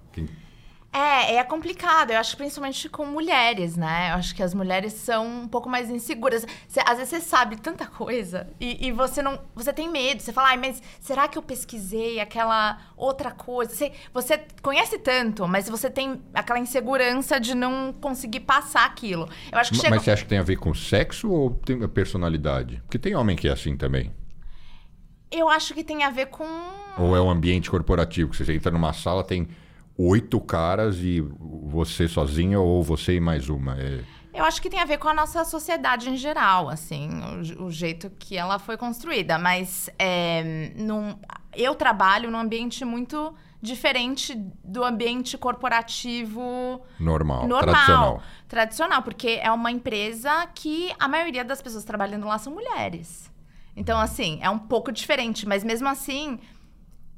É, 0.94 1.34
é 1.34 1.42
complicado. 1.42 2.12
Eu 2.12 2.18
acho 2.18 2.36
principalmente 2.36 2.88
com 2.88 3.04
mulheres, 3.04 3.76
né? 3.76 4.10
Eu 4.12 4.14
acho 4.14 4.32
que 4.32 4.40
as 4.40 4.54
mulheres 4.54 4.92
são 4.92 5.42
um 5.42 5.48
pouco 5.48 5.68
mais 5.68 5.90
inseguras. 5.90 6.46
Cê, 6.68 6.80
às 6.86 6.98
vezes 6.98 7.08
você 7.08 7.20
sabe 7.20 7.56
tanta 7.56 7.84
coisa 7.84 8.46
e, 8.60 8.86
e, 8.86 8.92
você 8.92 9.20
não. 9.20 9.40
Você 9.56 9.72
tem 9.72 9.90
medo. 9.90 10.22
Você 10.22 10.32
fala, 10.32 10.50
ai, 10.50 10.56
mas 10.56 10.80
será 11.00 11.26
que 11.26 11.36
eu 11.36 11.42
pesquisei 11.42 12.20
aquela 12.20 12.78
outra 12.96 13.32
coisa? 13.32 13.74
Você, 13.74 13.90
você 14.12 14.40
conhece 14.62 14.96
tanto, 15.00 15.48
mas 15.48 15.68
você 15.68 15.90
tem 15.90 16.22
aquela 16.32 16.60
insegurança 16.60 17.40
de 17.40 17.56
não 17.56 17.92
conseguir 17.92 18.40
passar 18.40 18.86
aquilo. 18.86 19.28
Eu 19.50 19.58
acho 19.58 19.72
que 19.72 19.78
mas, 19.78 19.82
chega... 19.82 19.96
mas 19.96 20.04
você 20.04 20.10
acha 20.12 20.22
que 20.22 20.28
tem 20.28 20.38
a 20.38 20.44
ver 20.44 20.56
com 20.58 20.72
sexo 20.72 21.28
ou 21.28 21.50
tem 21.50 21.82
a 21.82 21.88
personalidade? 21.88 22.80
Porque 22.84 23.00
tem 23.00 23.16
homem 23.16 23.34
que 23.34 23.48
é 23.48 23.50
assim 23.50 23.76
também. 23.76 24.12
Eu 25.28 25.48
acho 25.48 25.74
que 25.74 25.82
tem 25.82 26.04
a 26.04 26.10
ver 26.10 26.26
com. 26.26 26.46
Ou 26.96 27.16
é 27.16 27.20
um 27.20 27.28
ambiente 27.28 27.68
corporativo, 27.68 28.30
que 28.30 28.36
você 28.36 28.54
entra 28.54 28.70
numa 28.70 28.92
sala, 28.92 29.24
tem 29.24 29.48
oito 29.96 30.40
caras 30.40 30.96
e 30.98 31.20
você 31.20 32.08
sozinha 32.08 32.60
ou 32.60 32.82
você 32.82 33.14
e 33.14 33.20
mais 33.20 33.48
uma? 33.48 33.76
É... 33.78 34.00
Eu 34.32 34.44
acho 34.44 34.60
que 34.60 34.68
tem 34.68 34.80
a 34.80 34.84
ver 34.84 34.98
com 34.98 35.08
a 35.08 35.14
nossa 35.14 35.44
sociedade 35.44 36.10
em 36.10 36.16
geral, 36.16 36.68
assim, 36.68 37.08
o, 37.60 37.66
o 37.66 37.70
jeito 37.70 38.10
que 38.18 38.36
ela 38.36 38.58
foi 38.58 38.76
construída. 38.76 39.38
Mas 39.38 39.88
é, 39.96 40.72
num, 40.76 41.16
eu 41.54 41.74
trabalho 41.76 42.30
num 42.30 42.38
ambiente 42.38 42.84
muito 42.84 43.32
diferente 43.62 44.34
do 44.62 44.84
ambiente 44.84 45.38
corporativo 45.38 46.82
normal, 47.00 47.46
normal 47.46 47.62
tradicional. 47.62 48.22
Tradicional, 48.48 49.02
porque 49.02 49.38
é 49.40 49.50
uma 49.50 49.70
empresa 49.70 50.46
que 50.54 50.92
a 50.98 51.08
maioria 51.08 51.44
das 51.44 51.62
pessoas 51.62 51.84
trabalhando 51.84 52.26
lá 52.26 52.36
são 52.36 52.52
mulheres. 52.52 53.32
Então, 53.76 53.98
assim, 53.98 54.38
é 54.42 54.50
um 54.50 54.58
pouco 54.58 54.92
diferente, 54.92 55.46
mas 55.48 55.64
mesmo 55.64 55.88
assim, 55.88 56.38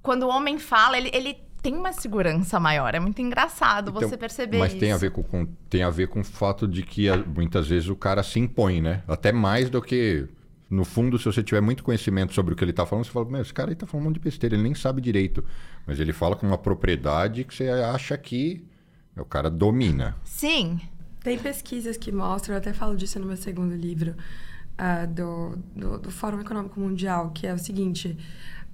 quando 0.03 0.23
o 0.25 0.29
homem 0.29 0.59
fala, 0.59 0.97
ele, 0.97 1.11
ele 1.12 1.46
tem 1.67 1.77
uma 1.77 1.93
segurança 1.93 2.61
maior. 2.61 2.95
É 2.95 3.01
muito 3.01 3.21
engraçado 3.21 3.91
então, 3.91 4.09
você 4.09 4.17
perceber 4.17 4.59
mas 4.59 4.69
isso. 4.69 4.77
Mas 4.77 4.81
tem 4.81 4.93
a 4.93 4.97
ver 4.97 5.11
com, 5.11 5.23
com, 5.25 5.47
tem 5.69 5.83
a 5.83 5.91
ver 5.91 6.07
com 6.07 6.21
o 6.21 6.25
fato 6.25 6.69
de 6.69 6.85
que 6.85 7.09
muitas 7.35 7.67
vezes 7.67 7.89
o 7.89 7.97
cara 7.97 8.23
se 8.23 8.39
impõe, 8.39 8.81
né? 8.81 9.03
Até 9.09 9.33
mais 9.33 9.69
do 9.69 9.83
que 9.83 10.29
no 10.71 10.85
fundo, 10.85 11.19
se 11.19 11.25
você 11.25 11.43
tiver 11.43 11.61
muito 11.61 11.83
conhecimento 11.83 12.33
sobre 12.33 12.55
o 12.55 12.57
que 12.57 12.63
ele 12.63 12.71
está 12.71 12.87
falando, 12.87 13.05
você 13.05 13.11
fala, 13.11 13.29
meu, 13.29 13.43
esse 13.43 13.53
cara 13.53 13.71
aí 13.71 13.73
está 13.73 13.85
falando 13.85 14.05
um 14.05 14.09
monte 14.11 14.19
de 14.19 14.21
besteira, 14.21 14.55
ele 14.55 14.63
nem 14.63 14.75
sabe 14.75 15.01
direito. 15.01 15.45
Mas 15.85 15.99
ele 15.99 16.13
fala 16.13 16.37
com 16.37 16.47
uma 16.47 16.59
propriedade 16.59 17.43
que 17.43 17.53
você 17.53 17.69
acha 17.69 18.17
que 18.17 18.65
o 19.17 19.25
cara 19.25 19.51
domina. 19.51 20.17
Sim. 20.23 20.81
Tem 21.21 21.37
pesquisas 21.37 21.97
que 21.97 22.13
mostram, 22.13 22.55
eu 22.55 22.59
até 22.59 22.73
falo 22.73 22.97
disso 22.97 23.19
no 23.19 23.27
meu 23.27 23.37
segundo 23.37 23.75
livro, 23.75 24.15
uh, 24.79 25.07
do, 25.09 25.59
do, 25.75 25.99
do 25.99 26.11
Fórum 26.13 26.41
Econômico 26.41 26.79
Mundial, 26.79 27.31
que 27.31 27.45
é 27.45 27.53
o 27.53 27.59
seguinte: 27.59 28.17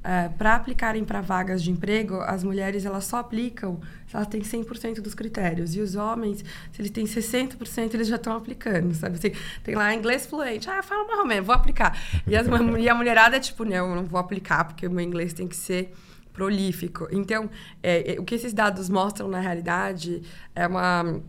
é, 0.05 0.29
para 0.29 0.57
aplicarem 0.57 1.05
para 1.05 1.21
vagas 1.21 1.63
de 1.63 1.71
emprego, 1.71 2.17
as 2.23 2.43
mulheres 2.43 2.85
elas 2.85 3.05
só 3.05 3.19
aplicam 3.19 3.81
se 4.07 4.17
elas 4.17 4.27
têm 4.27 4.41
100% 4.43 5.01
dos 5.01 5.15
critérios. 5.15 5.75
E 5.75 5.81
os 5.81 5.95
homens, 5.95 6.45
se 6.73 6.81
eles 6.81 6.91
têm 6.91 7.05
60%, 7.05 7.95
eles 7.95 8.09
já 8.09 8.17
estão 8.17 8.37
aplicando, 8.37 8.93
sabe? 8.95 9.17
Assim, 9.17 9.33
tem 9.63 9.75
lá 9.75 9.95
inglês 9.95 10.27
fluente. 10.27 10.69
Ah, 10.69 10.83
fala 10.83 11.25
menos, 11.25 11.47
vou 11.47 11.55
aplicar. 11.55 11.97
E, 12.27 12.37
as, 12.37 12.47
e 12.79 12.89
a 12.89 12.95
mulherada 12.95 13.37
é 13.37 13.41
tipo, 13.41 13.65
não, 13.65 13.91
eu 13.91 13.95
não 13.95 14.05
vou 14.05 14.19
aplicar, 14.19 14.65
porque 14.65 14.87
o 14.87 14.91
meu 14.91 15.05
inglês 15.05 15.33
tem 15.33 15.47
que 15.47 15.57
ser 15.57 15.93
prolífico. 16.33 17.07
Então, 17.11 17.49
é, 17.83 18.15
é, 18.15 18.21
o 18.21 18.25
que 18.25 18.35
esses 18.35 18.53
dados 18.53 18.89
mostram 18.89 19.29
na 19.29 19.39
realidade 19.39 20.23
é 20.55 20.67
uma 20.67 21.21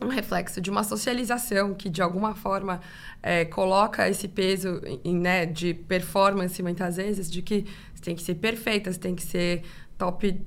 um 0.00 0.08
reflexo 0.08 0.60
de 0.60 0.70
uma 0.70 0.84
socialização 0.84 1.74
que, 1.74 1.88
de 1.88 2.00
alguma 2.00 2.34
forma, 2.34 2.80
é, 3.22 3.44
coloca 3.44 4.08
esse 4.08 4.28
peso 4.28 4.80
em, 5.04 5.16
né, 5.16 5.44
de 5.44 5.74
performance, 5.74 6.62
muitas 6.62 6.96
vezes, 6.96 7.30
de 7.30 7.42
que 7.42 7.66
você 7.94 8.02
tem 8.02 8.14
que 8.14 8.22
ser 8.22 8.36
perfeita, 8.36 8.92
você 8.92 8.98
tem 8.98 9.14
que 9.14 9.24
ser 9.24 9.64
top 9.96 10.40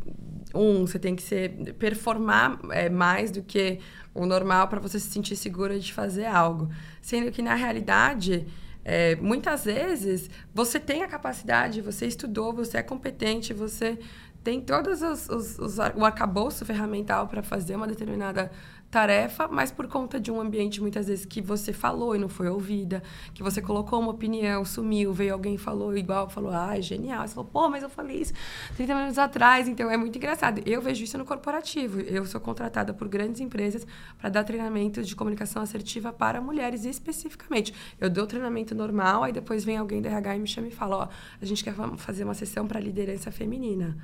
1, 0.56 0.88
você 0.88 0.98
tem 0.98 1.16
que 1.16 1.22
ser 1.22 1.74
performar 1.78 2.60
é, 2.72 2.90
mais 2.90 3.30
do 3.30 3.44
que 3.44 3.80
o 4.14 4.26
normal 4.26 4.68
para 4.68 4.80
você 4.80 5.00
se 5.00 5.10
sentir 5.10 5.36
segura 5.36 5.78
de 5.78 5.94
fazer 5.94 6.26
algo. 6.26 6.70
Sendo 7.02 7.30
que, 7.32 7.42
na 7.42 7.56
realidade, 7.56 8.48
é, 8.86 9.16
muitas 9.18 9.66
vezes, 9.66 10.30
você 10.54 10.80
tem 10.80 11.04
a 11.04 11.08
capacidade, 11.08 11.82
você 11.82 12.08
estudou, 12.08 12.54
você 12.54 12.78
é 12.78 12.84
competente, 12.84 13.54
você 13.54 14.00
tem 14.44 14.60
todos 14.60 15.02
os, 15.02 15.30
os, 15.30 15.60
os 15.60 15.78
o 15.78 16.06
arcabouço 16.06 16.66
ferramental 16.66 17.28
para 17.28 17.44
fazer 17.44 17.76
uma 17.76 17.88
determinada 17.88 18.52
tarefa, 18.92 19.48
mas 19.48 19.72
por 19.72 19.88
conta 19.88 20.20
de 20.20 20.30
um 20.30 20.40
ambiente 20.40 20.82
muitas 20.82 21.08
vezes 21.08 21.26
que 21.26 21.42
você 21.42 21.72
falou 21.72 22.14
e 22.14 22.20
não 22.20 22.28
foi 22.28 22.50
ouvida, 22.50 23.02
que 23.34 23.42
você 23.42 23.62
colocou 23.62 24.00
uma 24.00 24.12
opinião, 24.12 24.66
sumiu, 24.66 25.14
veio 25.14 25.34
alguém 25.34 25.58
falou 25.58 25.96
igual, 25.98 26.30
falou, 26.30 26.52
ah, 26.52 26.78
é 26.78 26.82
genial. 26.82 27.26
Você 27.26 27.34
falou, 27.34 27.50
pô, 27.50 27.70
mas 27.70 27.82
eu 27.82 27.90
falei 27.90 28.18
isso 28.18 28.34
30 28.76 28.94
minutos 28.94 29.18
atrás, 29.18 29.68
então 29.68 29.90
é 29.90 29.96
muito 29.96 30.18
engraçado. 30.18 30.62
Eu 30.66 30.82
vejo 30.82 31.04
isso 31.04 31.18
no 31.18 31.26
corporativo. 31.26 32.02
Eu 32.02 32.26
sou 32.26 32.42
contratada 32.42 32.94
por 32.94 33.08
grandes 33.08 33.40
empresas 33.40 33.88
para 34.20 34.30
dar 34.30 34.44
treinamento 34.44 35.02
de 35.02 35.16
comunicação 35.16 35.62
assertiva 35.62 36.12
para 36.12 36.42
mulheres 36.42 36.84
especificamente. 36.84 37.74
Eu 38.00 38.10
dou 38.10 38.28
treinamento 38.28 38.76
normal, 38.76 39.24
aí 39.24 39.32
depois 39.32 39.64
vem 39.64 39.78
alguém 39.78 40.02
da 40.02 40.10
RH 40.10 40.36
e 40.36 40.40
me 40.40 40.48
chama 40.48 40.68
e 40.68 40.72
fala, 40.72 40.98
ó, 40.98 41.08
a 41.42 41.46
gente 41.46 41.64
quer 41.64 41.74
fazer 41.96 42.26
uma 42.26 42.34
sessão 42.34 42.68
para 42.68 42.80
liderança 42.80 43.32
feminina. 43.32 43.98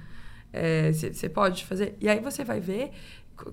Você 0.93 1.25
é, 1.25 1.29
pode 1.29 1.65
fazer? 1.65 1.97
E 1.99 2.07
aí 2.07 2.21
você 2.21 2.43
vai 2.43 2.61
ver 2.61 2.91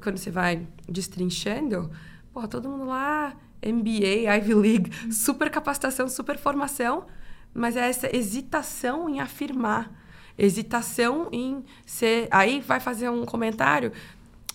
quando 0.01 0.19
você 0.19 0.31
vai 0.31 0.67
destrinchando, 0.89 1.91
pô, 2.33 2.47
todo 2.49 2.69
mundo 2.69 2.87
lá, 2.87 3.35
MBA, 3.65 4.35
Ivy 4.37 4.55
League, 4.55 5.13
super 5.13 5.51
capacitação, 5.51 6.09
super 6.09 6.39
formação, 6.39 7.07
mas 7.53 7.77
é 7.77 7.89
essa 7.89 8.15
hesitação 8.15 9.09
em 9.09 9.21
afirmar, 9.21 9.93
hesitação 10.37 11.29
em 11.33 11.65
ser. 11.87 12.27
Aí 12.31 12.61
vai 12.61 12.81
fazer 12.81 13.09
um 13.09 13.25
comentário, 13.25 13.93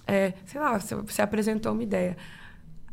é, 0.06 0.34
sei 0.46 0.60
lá, 0.60 0.78
você 0.78 1.22
apresentou 1.22 1.72
uma 1.72 1.84
ideia. 1.84 2.18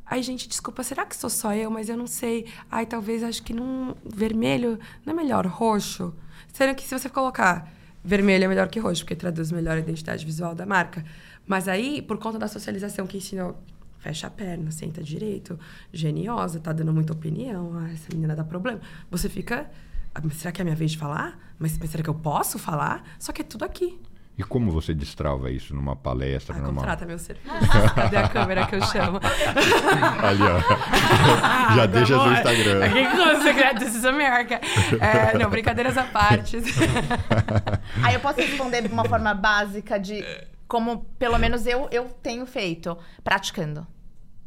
Ai, 0.09 0.22
gente, 0.22 0.49
desculpa, 0.49 0.85
será 0.85 1.05
que 1.05 1.16
sou 1.16 1.29
só 1.29 1.53
eu? 1.53 1.68
Mas 1.68 1.88
eu 1.88 1.96
não 1.96 2.07
sei. 2.07 2.46
Ai, 2.70 2.87
talvez 2.87 3.25
acho 3.25 3.42
que 3.42 3.53
num 3.53 3.92
vermelho 4.05 4.79
não 5.05 5.12
é 5.12 5.16
melhor 5.16 5.44
roxo? 5.46 6.14
Será 6.53 6.72
que 6.75 6.85
se 6.85 6.96
você 6.96 7.09
colocar 7.09 7.68
vermelho 8.05 8.44
é 8.44 8.49
melhor 8.49 8.68
que 8.68 8.79
roxo, 8.79 9.03
porque 9.03 9.16
traduz 9.16 9.51
melhor 9.51 9.77
a 9.77 9.81
identidade 9.81 10.25
visual 10.25 10.55
da 10.55 10.64
marca? 10.64 11.05
Mas 11.46 11.68
aí, 11.68 12.02
por 12.02 12.18
conta 12.18 12.38
da 12.38 12.48
socialização 12.48 13.06
que 13.06 13.16
ensinou, 13.16 13.56
fecha 13.98 14.26
a 14.26 14.30
perna, 14.30 14.70
senta 14.70 15.02
direito, 15.02 15.59
geniosa, 15.92 16.61
tá 16.61 16.72
dando 16.72 16.92
muita 16.92 17.12
opinião, 17.12 17.76
ah, 17.78 17.90
essa 17.92 18.09
menina 18.12 18.35
dá 18.35 18.44
problema. 18.44 18.80
Você 19.11 19.28
fica, 19.28 19.70
ah, 20.14 20.20
será 20.30 20.52
que 20.52 20.61
é 20.61 20.62
a 20.62 20.64
minha 20.64 20.76
vez 20.76 20.92
de 20.92 20.98
falar? 20.98 21.38
Mas, 21.59 21.78
mas 21.78 21.90
será 21.90 22.02
que 22.02 22.11
eu 22.11 22.14
posso 22.14 22.59
falar? 22.59 23.04
Só 23.18 23.32
que 23.32 23.42
é 23.42 23.44
tudo 23.44 23.64
aqui. 23.64 23.98
E 24.38 24.42
como 24.42 24.70
você 24.70 24.92
destrava 24.92 25.50
isso 25.50 25.74
numa 25.74 25.96
palestra? 25.96 26.54
Ah, 26.54 26.59
numa... 26.59 26.74
Contrata 26.74 27.06
meu 27.06 27.18
serviço. 27.18 27.48
Cadê 27.94 28.16
a 28.18 28.28
câmera 28.28 28.66
que 28.66 28.74
eu 28.74 28.82
chamo? 28.82 29.18
Ali, 30.22 30.42
ó. 30.42 31.74
Já 31.74 31.87
deixa 31.87 32.06
seu 32.06 32.32
Instagram. 32.32 32.85
Aqui 32.85 33.16
com 33.16 33.38
o 33.38 33.42
segredo 33.42 33.80
This 33.80 33.94
is 33.94 34.04
America. 34.04 34.61
É, 35.00 35.38
não, 35.38 35.48
brincadeiras 35.48 35.96
à 35.96 36.04
parte. 36.04 36.59
Aí 38.04 38.12
eu 38.12 38.20
posso 38.20 38.38
responder 38.38 38.82
de 38.82 38.88
uma 38.88 39.06
forma 39.06 39.32
básica 39.32 39.98
de 39.98 40.22
como 40.66 41.05
pelo 41.18 41.38
menos 41.38 41.66
eu, 41.66 41.88
eu 41.90 42.05
tenho 42.22 42.46
feito, 42.46 42.96
praticando. 43.22 43.87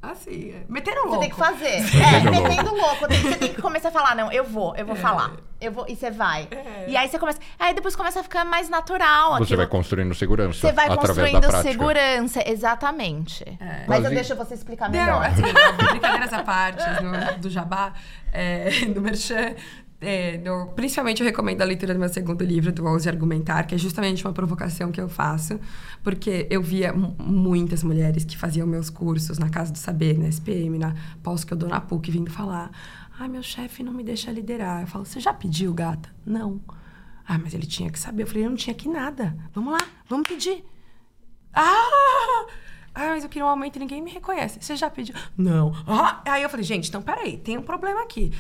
Assim, 0.02 0.52
é. 0.52 0.64
metendo 0.70 1.02
louco. 1.04 1.16
Você 1.16 1.20
tem 1.20 1.30
que 1.30 1.36
fazer. 1.36 1.76
É, 1.76 2.32
metendo 2.32 2.74
louco. 2.74 3.08
Você 3.10 3.36
tem 3.36 3.54
que 3.54 3.62
começar 3.62 3.90
a 3.90 3.92
falar, 3.92 4.16
não, 4.16 4.32
eu 4.32 4.44
vou, 4.44 4.76
eu 4.76 4.86
vou 4.86 4.96
é. 4.96 5.00
falar. 5.00 5.34
Eu 5.60 5.74
vou, 5.74 5.86
e 5.90 5.96
você 5.96 6.10
vai. 6.10 6.48
É. 6.52 6.86
E 6.88 6.96
aí 6.96 7.10
você 7.10 7.20
começa. 7.20 7.40
Aí 7.58 7.74
depois 7.74 7.96
começa 7.96 8.22
a 8.22 8.24
ficar 8.24 8.46
mais 8.46 8.70
natural. 8.70 9.34
Você 9.34 9.44
aquilo. 9.44 9.58
vai 9.58 9.68
construindo 9.68 10.16
segurança. 10.16 10.60
Você 10.60 10.72
vai 10.72 10.96
construindo 10.96 11.52
segurança, 11.62 12.42
exatamente. 12.50 13.44
É. 13.60 13.84
Mas 13.88 14.06
eu 14.06 14.10
deixo 14.10 14.36
você 14.36 14.54
explicar 14.54 14.90
melhor. 14.90 15.08
Não, 15.08 15.22
assim, 15.22 15.42
brincadeiras 15.90 16.32
à 16.32 16.44
parte, 16.44 16.84
do, 17.02 17.42
do 17.42 17.50
jabá, 17.50 17.94
é, 18.32 18.70
do 18.88 19.02
merchan. 19.02 19.56
É, 20.02 20.40
principalmente 20.76 21.22
eu 21.22 21.26
recomendo 21.26 21.62
a 21.62 21.66
leitura 21.66 21.94
do 21.94 22.00
meu 22.00 22.08
segundo 22.08 22.42
livro, 22.44 22.72
do 22.72 22.86
Ouse 22.86 23.10
Argumentar, 23.10 23.64
que 23.64 23.76
é 23.76 23.78
justamente 23.78 24.26
uma 24.26 24.32
provocação 24.32 24.92
que 24.92 25.02
eu 25.02 25.10
faço, 25.10 25.60
porque 26.02 26.48
eu 26.50 26.62
via 26.62 26.94
muitas 26.94 27.84
mulheres 27.84 28.24
que 28.24 28.38
faziam 28.38 28.66
meus 28.66 28.90
cursos 28.90 29.38
na 29.38 29.50
Casa 29.50 29.74
do 29.74 29.78
Saber, 29.78 30.18
na 30.18 30.30
SPM, 30.30 30.80
na 30.80 30.96
pós 31.22 31.44
que 31.44 31.52
eu 31.52 31.58
dou 31.58 31.68
na 31.68 31.82
PUC, 31.82 32.12
vindo 32.12 32.32
falar: 32.32 32.72
ah, 33.20 33.28
meu 33.28 33.44
chefe 33.44 33.84
não 33.84 33.92
me 33.92 34.04
deixa 34.04 34.32
liderar. 34.32 34.82
Eu 34.82 34.88
falo: 34.88 35.06
você 35.06 35.20
já 35.20 35.34
pediu, 35.34 35.74
gata? 35.74 36.10
Não. 36.26 36.62
Ah, 37.28 37.38
mas 37.38 37.54
ele 37.54 37.66
tinha 37.68 37.92
que 37.92 38.00
saber. 38.00 38.24
Eu 38.24 38.28
falei: 38.28 38.46
eu 38.46 38.50
não 38.50 38.58
tinha 38.58 38.74
que 38.74 38.88
nada. 38.88 39.36
Vamos 39.54 39.74
lá, 39.74 39.86
vamos 40.08 40.28
pedir. 40.30 40.64
Ah! 41.54 42.48
Ah, 42.96 43.10
mas 43.10 43.24
eu 43.24 43.30
queria 43.30 43.46
um 43.46 43.50
aumento 43.50 43.76
e 43.76 43.80
ninguém 43.80 44.02
me 44.02 44.12
reconhece. 44.12 44.60
Você 44.62 44.76
já 44.76 44.90
pediu? 44.90 45.16
Não. 45.38 45.74
Ah! 45.86 46.22
Aí 46.26 46.44
eu 46.44 46.50
falei, 46.50 46.66
gente, 46.66 46.90
então 46.90 47.02
peraí, 47.02 47.38
tem 47.38 47.58
um 47.58 47.62
problema 47.62 48.02
aqui. 48.02 48.32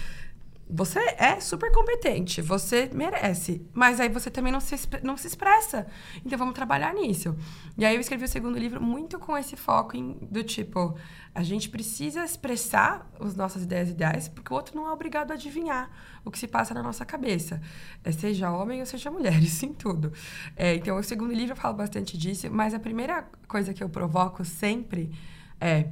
Você 0.72 1.00
é 1.18 1.40
super 1.40 1.72
competente, 1.72 2.44
você 2.44 2.88
merece, 2.94 3.68
mas 3.74 4.00
aí 4.00 4.08
você 4.08 4.30
também 4.30 4.54
não 4.54 4.60
se, 4.60 4.76
não 5.02 5.18
se 5.18 5.26
expressa. 5.26 5.88
Então 6.24 6.38
vamos 6.38 6.54
trabalhar 6.54 6.94
nisso. 6.94 7.36
E 7.76 7.84
aí 7.84 7.96
eu 7.96 8.00
escrevi 8.00 8.26
o 8.26 8.28
segundo 8.28 8.56
livro 8.56 8.80
muito 8.80 9.18
com 9.18 9.36
esse 9.36 9.56
foco 9.56 9.98
em, 9.98 10.16
do 10.30 10.44
tipo, 10.44 10.96
a 11.34 11.42
gente 11.42 11.70
precisa 11.70 12.24
expressar 12.24 13.10
as 13.20 13.36
nossas 13.36 13.64
ideias 13.64 13.90
ideais, 13.90 14.28
porque 14.28 14.54
o 14.54 14.56
outro 14.56 14.76
não 14.76 14.88
é 14.88 14.92
obrigado 14.92 15.32
a 15.32 15.34
adivinhar 15.34 15.90
o 16.24 16.30
que 16.30 16.38
se 16.38 16.48
passa 16.48 16.72
na 16.72 16.84
nossa 16.84 17.04
cabeça. 17.04 17.60
É, 18.04 18.12
seja 18.12 18.52
homem 18.52 18.80
ou 18.80 18.86
seja 18.86 19.10
mulher, 19.10 19.38
isso 19.42 19.66
em 19.66 19.74
tudo. 19.74 20.14
É, 20.56 20.76
então 20.76 20.98
o 20.98 21.04
segundo 21.04 21.34
livro 21.34 21.54
eu 21.54 21.58
falo 21.58 21.74
bastante 21.74 22.16
disso, 22.16 22.48
mas 22.52 22.76
a 22.76 22.80
primeira 22.80 23.28
coisa 23.48 23.74
que 23.74 23.84
eu 23.84 23.90
provoco 23.90 24.46
sempre 24.46 25.12
é 25.60 25.88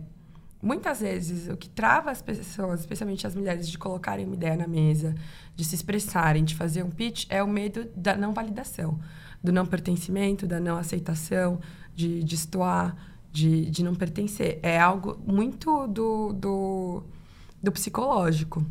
muitas 0.61 0.99
vezes 1.01 1.47
o 1.47 1.57
que 1.57 1.69
trava 1.69 2.11
as 2.11 2.21
pessoas, 2.21 2.81
especialmente 2.81 3.25
as 3.27 3.35
mulheres, 3.35 3.69
de 3.69 3.77
colocarem 3.77 4.25
uma 4.25 4.35
ideia 4.35 4.55
na 4.55 4.67
mesa, 4.67 5.15
de 5.55 5.63
se 5.63 5.75
expressarem, 5.75 6.43
de 6.43 6.55
fazer 6.55 6.83
um 6.83 6.89
pitch, 6.89 7.25
é 7.29 7.41
o 7.41 7.47
medo 7.47 7.87
da 7.95 8.15
não 8.15 8.33
validação, 8.33 8.99
do 9.43 9.51
não 9.51 9.65
pertencimento, 9.65 10.47
da 10.47 10.59
não 10.59 10.77
aceitação, 10.77 11.59
de 11.95 12.23
destoar, 12.23 12.95
de, 13.31 13.69
de 13.69 13.83
não 13.83 13.95
pertencer. 13.95 14.59
É 14.63 14.79
algo 14.79 15.19
muito 15.25 15.87
do, 15.87 16.33
do, 16.33 17.03
do 17.61 17.71
psicológico. 17.71 18.65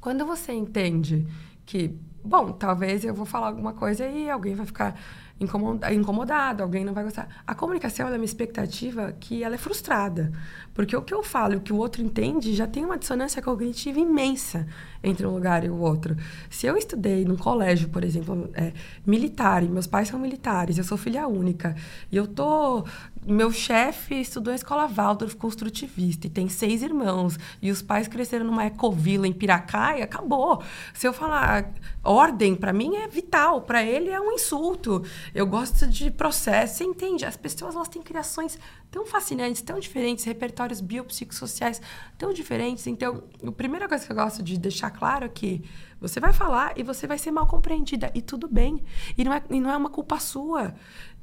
Quando 0.00 0.24
você 0.24 0.52
entende 0.52 1.26
que, 1.64 1.94
bom, 2.24 2.52
talvez 2.52 3.04
eu 3.04 3.14
vou 3.14 3.26
falar 3.26 3.48
alguma 3.48 3.72
coisa 3.72 4.06
e 4.06 4.30
alguém 4.30 4.54
vai 4.54 4.66
ficar 4.66 4.98
incomodado, 5.40 6.62
alguém 6.62 6.84
não 6.84 6.92
vai 6.92 7.04
gostar. 7.04 7.28
A 7.46 7.54
comunicação 7.54 8.08
é 8.08 8.16
uma 8.16 8.24
expectativa 8.24 9.12
que 9.20 9.44
ela 9.44 9.54
é 9.54 9.58
frustrada. 9.58 10.32
Porque 10.74 10.96
o 10.96 11.02
que 11.02 11.14
eu 11.14 11.22
falo 11.22 11.54
e 11.54 11.56
o 11.56 11.60
que 11.60 11.72
o 11.72 11.76
outro 11.76 12.02
entende 12.02 12.54
já 12.54 12.66
tem 12.66 12.84
uma 12.84 12.98
dissonância 12.98 13.40
cognitiva 13.40 13.98
imensa 14.00 14.66
entre 15.02 15.26
um 15.26 15.30
lugar 15.30 15.64
e 15.64 15.70
o 15.70 15.76
outro. 15.76 16.16
Se 16.50 16.66
eu 16.66 16.76
estudei 16.76 17.24
num 17.24 17.36
colégio, 17.36 17.88
por 17.88 18.04
exemplo, 18.04 18.50
é, 18.54 18.72
militar, 19.06 19.62
e 19.62 19.68
meus 19.68 19.86
pais 19.86 20.08
são 20.08 20.18
militares, 20.18 20.78
eu 20.78 20.84
sou 20.84 20.98
filha 20.98 21.26
única, 21.28 21.74
e 22.10 22.16
eu 22.16 22.26
tô 22.26 22.84
meu 23.26 23.50
chefe 23.52 24.20
estudou 24.20 24.52
na 24.52 24.56
escola 24.56 24.86
Waldorf 24.86 25.36
construtivista 25.36 26.26
e 26.26 26.30
tem 26.30 26.48
seis 26.48 26.82
irmãos. 26.82 27.38
E 27.60 27.70
os 27.70 27.82
pais 27.82 28.08
cresceram 28.08 28.44
numa 28.44 28.66
ecovila 28.66 29.26
em 29.26 29.32
Piracaia, 29.32 30.04
acabou. 30.04 30.62
Se 30.94 31.06
eu 31.06 31.12
falar 31.12 31.72
ordem, 32.02 32.54
para 32.54 32.72
mim 32.72 32.96
é 32.96 33.08
vital, 33.08 33.62
para 33.62 33.82
ele 33.82 34.10
é 34.10 34.20
um 34.20 34.32
insulto. 34.32 35.04
Eu 35.34 35.46
gosto 35.46 35.86
de 35.86 36.10
processo, 36.10 36.78
você 36.78 36.84
entende? 36.84 37.24
As 37.24 37.36
pessoas 37.36 37.74
elas 37.74 37.88
têm 37.88 38.02
criações 38.02 38.58
tão 38.90 39.06
fascinantes, 39.06 39.62
tão 39.62 39.78
diferentes, 39.78 40.24
repertórios 40.24 40.80
biopsicossociais 40.80 41.80
tão 42.16 42.32
diferentes. 42.32 42.86
Então, 42.86 43.22
a 43.46 43.52
primeira 43.52 43.88
coisa 43.88 44.04
que 44.04 44.12
eu 44.12 44.16
gosto 44.16 44.42
de 44.42 44.58
deixar 44.58 44.90
claro 44.90 45.26
é 45.26 45.28
que 45.28 45.62
você 46.00 46.20
vai 46.20 46.32
falar 46.32 46.78
e 46.78 46.82
você 46.82 47.06
vai 47.06 47.18
ser 47.18 47.30
mal 47.30 47.46
compreendida. 47.46 48.10
E 48.14 48.22
tudo 48.22 48.48
bem. 48.48 48.82
E 49.16 49.24
não 49.24 49.32
é, 49.32 49.42
e 49.50 49.60
não 49.60 49.70
é 49.70 49.76
uma 49.76 49.90
culpa 49.90 50.18
sua. 50.18 50.74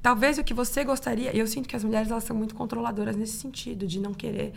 Talvez 0.05 0.37
o 0.37 0.43
que 0.43 0.53
você 0.53 0.83
gostaria. 0.83 1.35
Eu 1.35 1.47
sinto 1.47 1.67
que 1.67 1.75
as 1.75 1.83
mulheres 1.83 2.11
elas 2.11 2.23
são 2.23 2.35
muito 2.35 2.53
controladoras 2.53 3.15
nesse 3.15 3.37
sentido, 3.37 3.87
de 3.87 3.99
não 3.99 4.13
querer. 4.13 4.53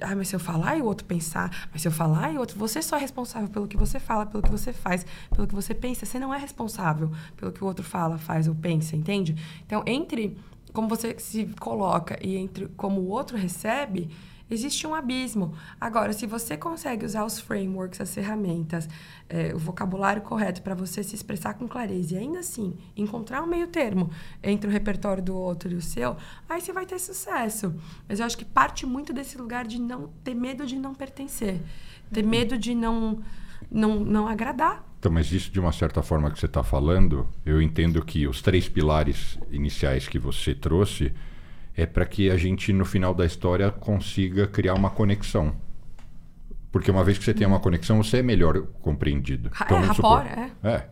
Ah, 0.00 0.14
mas 0.14 0.28
se 0.28 0.36
eu 0.36 0.38
falar 0.38 0.76
e 0.76 0.80
o 0.80 0.84
outro 0.84 1.04
pensar. 1.04 1.66
Mas 1.72 1.82
se 1.82 1.88
eu 1.88 1.92
falar 1.92 2.32
e 2.32 2.36
o 2.36 2.38
outro. 2.38 2.56
Você 2.56 2.80
só 2.80 2.96
é 2.96 3.00
responsável 3.00 3.48
pelo 3.48 3.66
que 3.66 3.76
você 3.76 3.98
fala, 3.98 4.24
pelo 4.24 4.44
que 4.44 4.48
você 4.48 4.72
faz, 4.72 5.04
pelo 5.34 5.48
que 5.48 5.56
você 5.56 5.74
pensa. 5.74 6.06
Você 6.06 6.20
não 6.20 6.32
é 6.32 6.38
responsável 6.38 7.10
pelo 7.36 7.50
que 7.50 7.64
o 7.64 7.66
outro 7.66 7.84
fala, 7.84 8.16
faz 8.16 8.46
ou 8.46 8.54
pensa, 8.54 8.94
entende? 8.94 9.34
Então, 9.66 9.82
entre 9.88 10.38
como 10.72 10.86
você 10.86 11.16
se 11.18 11.46
coloca 11.58 12.16
e 12.24 12.36
entre 12.36 12.68
como 12.76 13.00
o 13.00 13.08
outro 13.08 13.36
recebe, 13.36 14.08
existe 14.50 14.86
um 14.86 14.94
abismo. 14.94 15.54
Agora, 15.80 16.12
se 16.12 16.26
você 16.26 16.56
consegue 16.56 17.04
usar 17.04 17.24
os 17.24 17.38
frameworks, 17.38 18.00
as 18.00 18.14
ferramentas, 18.14 18.88
é, 19.28 19.54
o 19.54 19.58
vocabulário 19.58 20.22
correto 20.22 20.62
para 20.62 20.74
você 20.74 21.02
se 21.02 21.14
expressar 21.14 21.54
com 21.54 21.66
clareza 21.66 22.14
e 22.14 22.18
ainda 22.18 22.38
assim 22.38 22.76
encontrar 22.96 23.42
um 23.42 23.46
meio 23.46 23.66
termo 23.66 24.10
entre 24.42 24.68
o 24.68 24.72
repertório 24.72 25.22
do 25.22 25.36
outro 25.36 25.72
e 25.72 25.74
o 25.74 25.82
seu, 25.82 26.16
aí 26.48 26.60
você 26.60 26.72
vai 26.72 26.86
ter 26.86 26.98
sucesso. 26.98 27.74
Mas 28.08 28.20
eu 28.20 28.26
acho 28.26 28.38
que 28.38 28.44
parte 28.44 28.86
muito 28.86 29.12
desse 29.12 29.36
lugar 29.36 29.66
de 29.66 29.80
não 29.80 30.10
ter 30.22 30.34
medo 30.34 30.64
de 30.66 30.76
não 30.76 30.94
pertencer, 30.94 31.60
ter 32.12 32.22
medo 32.22 32.56
de 32.56 32.74
não, 32.74 33.20
não, 33.70 34.00
não 34.00 34.28
agradar. 34.28 34.84
Então, 34.98 35.12
mas 35.12 35.30
isso 35.30 35.50
de 35.50 35.60
uma 35.60 35.72
certa 35.72 36.02
forma 36.02 36.30
que 36.30 36.38
você 36.38 36.46
está 36.46 36.62
falando, 36.62 37.28
eu 37.44 37.60
entendo 37.60 38.04
que 38.04 38.26
os 38.26 38.40
três 38.40 38.68
pilares 38.68 39.38
iniciais 39.50 40.08
que 40.08 40.18
você 40.18 40.54
trouxe 40.54 41.12
é 41.76 41.84
para 41.84 42.06
que 42.06 42.30
a 42.30 42.36
gente, 42.36 42.72
no 42.72 42.84
final 42.84 43.12
da 43.12 43.26
história, 43.26 43.70
consiga 43.70 44.46
criar 44.46 44.74
uma 44.74 44.88
conexão. 44.88 45.54
Porque 46.72 46.90
uma 46.90 47.04
vez 47.04 47.18
que 47.18 47.24
você 47.24 47.34
tem 47.34 47.46
uma 47.46 47.60
conexão, 47.60 48.02
você 48.02 48.18
é 48.18 48.22
melhor 48.22 48.62
compreendido. 48.80 49.50
Então, 49.62 49.78
é, 49.78 49.80
rapor, 49.82 50.22
é. 50.22 50.50
é. 50.64 50.88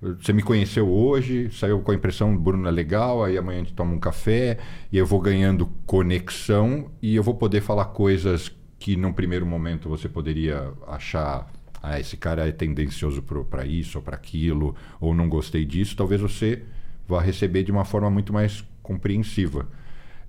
Você 0.00 0.32
me 0.32 0.42
conheceu 0.42 0.88
hoje, 0.88 1.50
saiu 1.50 1.80
com 1.80 1.90
a 1.90 1.94
impressão, 1.94 2.36
Bruno 2.36 2.68
é 2.68 2.70
legal, 2.70 3.24
aí 3.24 3.36
amanhã 3.36 3.60
a 3.60 3.64
gente 3.64 3.74
toma 3.74 3.92
um 3.92 3.98
café, 3.98 4.58
e 4.92 4.96
eu 4.96 5.04
vou 5.04 5.20
ganhando 5.20 5.66
conexão 5.84 6.88
e 7.02 7.16
eu 7.16 7.22
vou 7.22 7.34
poder 7.34 7.60
falar 7.60 7.86
coisas 7.86 8.54
que 8.78 8.96
num 8.96 9.12
primeiro 9.12 9.44
momento 9.44 9.88
você 9.88 10.08
poderia 10.08 10.72
achar, 10.86 11.50
ah, 11.82 11.98
esse 11.98 12.16
cara 12.16 12.46
é 12.46 12.52
tendencioso 12.52 13.20
para 13.22 13.66
isso 13.66 13.98
ou 13.98 14.04
para 14.04 14.14
aquilo, 14.14 14.76
ou 15.00 15.12
não 15.12 15.28
gostei 15.28 15.64
disso, 15.64 15.96
talvez 15.96 16.20
você 16.20 16.62
vá 17.08 17.20
receber 17.20 17.64
de 17.64 17.72
uma 17.72 17.84
forma 17.84 18.08
muito 18.08 18.32
mais 18.32 18.64
compreensiva 18.84 19.66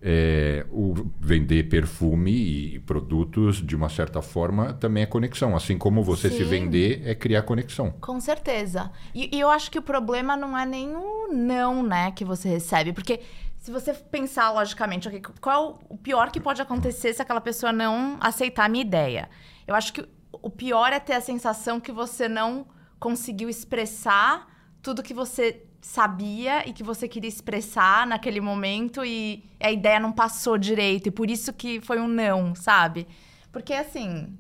é, 0.02 0.66
o 0.72 0.94
vender 1.20 1.64
perfume 1.64 2.32
e 2.76 2.80
produtos 2.80 3.58
de 3.58 3.76
uma 3.76 3.90
certa 3.90 4.22
forma 4.22 4.74
também 4.74 5.04
é 5.04 5.06
conexão. 5.06 5.56
Assim 5.56 5.78
como 5.78 6.04
você 6.04 6.30
Sim. 6.30 6.38
se 6.38 6.44
vender 6.44 7.02
é 7.06 7.14
criar 7.14 7.44
conexão. 7.44 7.92
Com 8.00 8.20
certeza. 8.20 8.92
E, 9.14 9.36
e, 9.36 9.40
eu 9.40 9.50
acho 9.50 9.70
que 9.70 9.78
o 9.78 9.82
problema 9.82 10.38
não 10.38 10.58
é 10.58 10.66
nem 10.66 10.96
o 10.96 11.28
não, 11.34 11.84
né, 11.84 12.12
que 12.12 12.24
você 12.24 12.48
recebe. 12.48 12.94
Porque 12.94 13.20
se 13.58 13.72
você 13.72 13.94
pensar 13.94 14.52
logicamente, 14.52 15.08
okay, 15.08 15.22
qual 15.42 15.80
é 15.82 15.94
o 15.94 15.98
pior 15.98 16.32
que 16.32 16.40
pode 16.40 16.62
acontecer 16.62 17.14
se 17.14 17.22
aquela 17.22 17.42
pessoa 17.42 17.74
não 17.74 18.18
aceitar 18.22 18.66
a 18.66 18.70
minha 18.70 18.84
ideia? 18.84 19.30
Eu 19.68 19.76
acho 19.76 19.92
que 19.92 20.08
o 20.32 20.50
pior 20.50 20.94
é 20.94 21.00
ter 21.00 21.14
a 21.14 21.22
sensação 21.22 21.80
que 21.80 21.92
você 21.92 22.30
não 22.30 22.68
conseguiu 23.00 23.50
expressar 23.50 24.48
tudo 24.82 25.04
que 25.04 25.14
você 25.14 25.66
sabia 25.82 26.68
e 26.68 26.74
que 26.74 26.84
você 26.84 27.08
queria 27.08 27.30
expressar 27.30 28.06
naquele 28.06 28.42
momento 28.42 29.04
e 29.04 29.44
a 29.60 29.72
ideia 29.72 30.00
não 30.00 30.12
passou 30.12 30.58
direito 30.58 31.08
e 31.08 31.12
por 31.12 31.30
isso 31.30 31.54
que 31.54 31.80
foi 31.82 32.00
um 32.00 32.08
não, 32.08 32.54
sabe? 32.54 33.08
Porque 33.52 33.74
assim, 33.74 34.38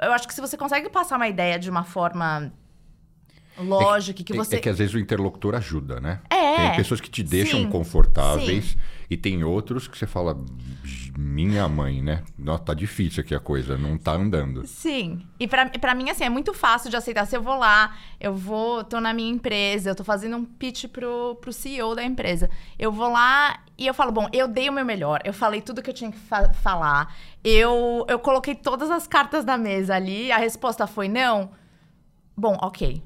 eu 0.00 0.12
acho 0.12 0.26
que 0.26 0.34
se 0.34 0.40
você 0.40 0.56
consegue 0.56 0.88
passar 0.88 1.16
uma 1.16 1.28
ideia 1.28 1.58
de 1.58 1.68
uma 1.68 1.84
forma 1.84 2.52
lógica, 3.58 4.22
é, 4.22 4.24
que 4.24 4.32
você. 4.32 4.56
É 4.56 4.60
que 4.60 4.68
às 4.68 4.78
vezes 4.78 4.94
o 4.94 4.98
interlocutor 4.98 5.54
ajuda, 5.54 6.00
né? 6.00 6.20
É. 6.30 6.56
Tem 6.56 6.76
pessoas 6.76 7.00
que 7.00 7.10
te 7.10 7.22
deixam 7.22 7.60
sim, 7.60 7.68
confortáveis 7.68 8.70
sim. 8.70 8.78
e 9.10 9.16
tem 9.16 9.42
outros 9.44 9.88
que 9.88 9.98
você 9.98 10.06
fala, 10.06 10.36
minha 11.20 11.68
mãe, 11.68 12.00
né? 12.00 12.22
Nossa, 12.38 12.62
tá 12.62 12.74
difícil 12.74 13.24
aqui 13.24 13.34
a 13.34 13.40
coisa, 13.40 13.76
não 13.76 13.98
tá 13.98 14.12
andando. 14.12 14.64
Sim. 14.64 15.26
E 15.40 15.48
pra 15.48 15.92
mim, 15.92 16.08
assim, 16.10 16.22
é 16.22 16.28
muito 16.28 16.54
fácil 16.54 16.90
de 16.90 16.96
aceitar. 16.96 17.26
Se 17.26 17.36
eu 17.36 17.42
vou 17.42 17.58
lá, 17.58 17.96
eu 18.20 18.32
vou, 18.32 18.84
tô 18.84 19.00
na 19.00 19.12
minha 19.12 19.28
empresa, 19.28 19.90
eu 19.90 19.96
tô 19.96 20.04
fazendo 20.04 20.36
um 20.36 20.44
pitch 20.44 20.84
pro, 20.86 21.36
pro 21.40 21.52
CEO 21.52 21.96
da 21.96 22.04
empresa. 22.04 22.48
Eu 22.78 22.92
vou 22.92 23.10
lá 23.10 23.58
e 23.76 23.84
eu 23.84 23.92
falo, 23.92 24.12
bom, 24.12 24.28
eu 24.32 24.46
dei 24.46 24.68
o 24.68 24.72
meu 24.72 24.84
melhor, 24.84 25.20
eu 25.24 25.32
falei 25.32 25.60
tudo 25.60 25.82
que 25.82 25.90
eu 25.90 25.94
tinha 25.94 26.12
que 26.12 26.18
fa 26.18 26.52
falar, 26.52 27.12
eu, 27.42 28.06
eu 28.08 28.20
coloquei 28.20 28.54
todas 28.54 28.88
as 28.88 29.08
cartas 29.08 29.44
na 29.44 29.58
mesa 29.58 29.96
ali, 29.96 30.30
a 30.30 30.38
resposta 30.38 30.86
foi 30.86 31.08
não. 31.08 31.50
Bom, 32.36 32.56
ok. 32.62 33.02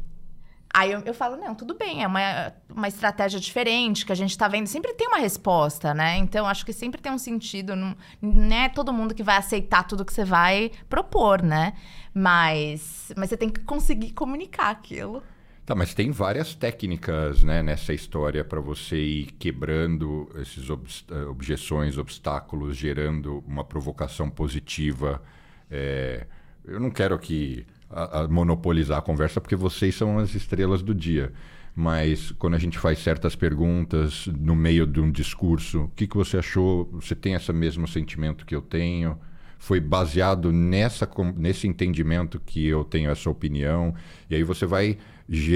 Aí 0.75 0.91
eu, 0.91 1.01
eu, 1.01 1.13
falo, 1.13 1.37
não, 1.37 1.55
tudo 1.55 1.75
bem, 1.75 2.03
é 2.03 2.07
uma, 2.07 2.53
uma 2.75 2.89
estratégia 2.89 3.39
diferente 3.39 4.07
que 4.07 4.13
a 4.13 4.15
gente 4.15 4.37
tá 4.39 4.49
vendo. 4.49 4.67
Sempre 4.67 4.95
tem 4.95 5.07
uma 5.07 5.19
resposta, 5.19 5.93
né? 5.93 6.17
Então, 6.17 6.47
acho 6.47 6.65
que 6.65 6.73
sempre 6.73 7.01
tem 7.01 7.13
um 7.13 7.19
sentido. 7.19 7.77
Não, 7.77 7.95
não 8.23 8.57
é 8.57 8.71
todo 8.71 8.93
mundo 8.93 9.15
que 9.15 9.23
vai 9.23 9.37
aceitar 9.37 9.83
tudo 9.85 10.05
que 10.05 10.13
você 10.13 10.25
vai 10.25 10.71
propor, 10.89 11.43
né? 11.43 11.75
Mas, 12.15 13.13
mas 13.17 13.29
você 13.29 13.37
tem 13.37 13.51
que 13.51 13.61
conseguir 13.61 14.13
comunicar 14.13 14.71
aquilo. 14.71 15.23
Tá, 15.67 15.75
mas 15.75 15.93
tem 15.95 16.11
várias 16.11 16.55
técnicas 16.55 17.45
né, 17.45 17.63
nessa 17.63 17.93
história 17.93 18.43
para 18.43 18.61
você 18.61 18.97
ir 18.97 19.27
quebrando 19.39 20.29
essas 20.41 20.69
ob 20.71 20.89
objeções, 21.29 21.99
obstáculos, 21.99 22.77
gerando 22.77 23.45
uma 23.47 23.63
provocação 23.63 24.29
positiva. 24.31 25.23
É, 25.71 26.27
eu 26.65 26.81
não 26.81 26.91
quero 26.91 27.19
que 27.19 27.67
a, 27.92 28.20
a 28.20 28.28
monopolizar 28.28 28.98
a 28.98 29.02
conversa, 29.02 29.40
porque 29.40 29.57
vocês 29.57 29.94
são 29.94 30.18
as 30.18 30.35
estrelas 30.35 30.83
do 30.83 30.94
dia. 30.94 31.33
Mas 31.74 32.33
quando 32.33 32.55
a 32.55 32.59
gente 32.59 32.78
faz 32.78 32.98
certas 32.98 33.35
perguntas 33.35 34.26
no 34.26 34.55
meio 34.55 34.87
de 34.87 35.00
um 35.00 35.11
discurso, 35.11 35.85
o 35.85 35.88
que, 35.96 36.07
que 36.07 36.16
você 36.16 36.37
achou? 36.37 36.88
Você 36.92 37.14
tem 37.14 37.35
esse 37.35 37.52
mesmo 37.52 37.88
sentimento 37.88 38.44
que 38.44 38.55
eu 38.55 38.61
tenho? 38.61 39.18
Foi 39.59 39.81
baseado 39.81 40.52
nessa, 40.52 41.09
nesse 41.37 41.66
entendimento 41.66 42.40
que 42.40 42.66
eu 42.66 42.85
tenho 42.85 43.11
essa 43.11 43.31
opinião? 43.31 43.94
E 44.28 44.35
aí 44.35 44.42
você 44.42 44.66
vai 44.66 44.98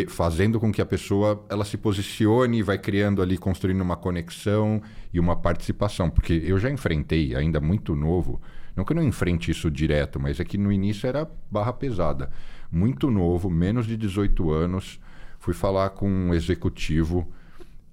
fazendo 0.08 0.58
com 0.58 0.72
que 0.72 0.80
a 0.80 0.86
pessoa 0.86 1.44
ela 1.50 1.64
se 1.64 1.76
posicione 1.76 2.58
e 2.58 2.62
vai 2.62 2.78
criando 2.78 3.20
ali, 3.20 3.36
construindo 3.36 3.82
uma 3.82 3.96
conexão 3.96 4.80
e 5.12 5.20
uma 5.20 5.36
participação. 5.36 6.08
Porque 6.08 6.32
eu 6.46 6.58
já 6.58 6.70
enfrentei, 6.70 7.34
ainda 7.34 7.60
muito 7.60 7.94
novo, 7.94 8.40
não 8.76 8.84
que 8.84 8.92
eu 8.92 8.96
não 8.96 9.02
enfrente 9.02 9.50
isso 9.50 9.70
direto, 9.70 10.20
mas 10.20 10.38
é 10.38 10.44
que 10.44 10.58
no 10.58 10.70
início 10.70 11.06
era 11.06 11.28
barra 11.50 11.72
pesada. 11.72 12.30
Muito 12.70 13.10
novo, 13.10 13.48
menos 13.48 13.86
de 13.86 13.96
18 13.96 14.50
anos, 14.50 15.00
fui 15.38 15.54
falar 15.54 15.90
com 15.90 16.08
um 16.08 16.34
executivo. 16.34 17.26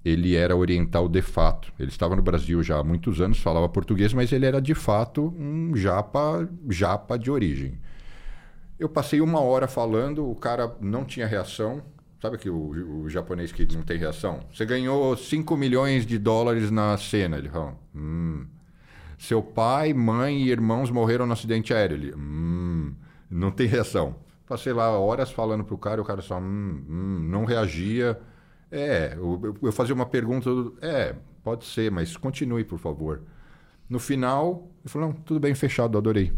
Ele 0.04 0.36
era 0.36 0.54
oriental 0.54 1.08
de 1.08 1.22
fato. 1.22 1.72
Ele 1.80 1.90
estava 1.90 2.18
no 2.18 2.22
Brasil 2.22 2.62
já 2.62 2.78
há 2.78 2.84
muitos 2.84 3.22
anos, 3.22 3.40
falava 3.40 3.70
português, 3.70 4.14
mas 4.14 4.34
ele 4.34 4.46
era 4.46 4.62
de 4.62 4.76
fato 4.76 5.34
um 5.40 5.74
japa, 5.74 6.50
japa 6.70 7.18
de 7.18 7.32
origem. 7.32 7.80
Eu 8.78 8.90
passei 8.90 9.22
uma 9.22 9.40
hora 9.40 9.68
falando, 9.68 10.30
o 10.30 10.36
cara 10.36 10.76
não 10.82 11.06
tinha 11.06 11.26
reação. 11.26 11.82
Sabe 12.22 12.38
que 12.38 12.50
o, 12.50 13.04
o 13.04 13.10
japonês 13.10 13.54
que 13.54 13.66
não 13.74 13.84
tem 13.84 13.98
reação? 13.98 14.42
Você 14.54 14.66
ganhou 14.66 15.16
5 15.16 15.56
milhões 15.56 16.06
de 16.06 16.18
dólares 16.18 16.70
na 16.70 16.98
cena. 16.98 17.38
Ele 17.38 17.48
falou, 17.48 17.80
hum, 17.96 18.46
seu 19.24 19.42
pai, 19.42 19.94
mãe 19.94 20.42
e 20.42 20.50
irmãos 20.50 20.92
morreram 20.92 21.26
no 21.26 21.34
acidente 21.34 21.74
aéreo. 21.74 21.96
Ele, 21.96 22.14
hum, 22.14 22.94
não 23.30 23.52
tem 23.52 23.68
reação. 23.68 24.16
Passei 24.46 24.74
lá 24.74 24.90
horas 25.00 25.32
falando 25.32 25.64
pro 25.64 25.78
cara, 25.78 26.02
o 26.02 26.06
cara 26.06 26.22
só 26.22 26.38
hum, 26.38 26.84
hum, 26.90 27.20
não 27.30 27.46
reagia. 27.46 28.20
É, 28.70 29.14
eu, 29.16 29.58
eu 29.62 29.72
fazia 29.72 29.96
uma 29.96 30.06
pergunta, 30.06 30.50
é, 30.82 31.16
pode 31.42 31.66
ser, 31.66 31.90
mas 31.90 32.18
continue, 32.18 32.66
por 32.66 32.80
favor. 32.80 33.22
No 33.90 33.98
final, 33.98 34.68
ele 34.84 34.92
falou, 34.92 35.10
não, 35.10 35.16
tudo 35.16 35.40
bem, 35.40 35.56
fechado, 35.56 35.98
adorei. 35.98 36.34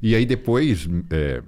E 0.00 0.14
aí 0.14 0.24
depois, 0.24 0.88
é, 1.10 1.42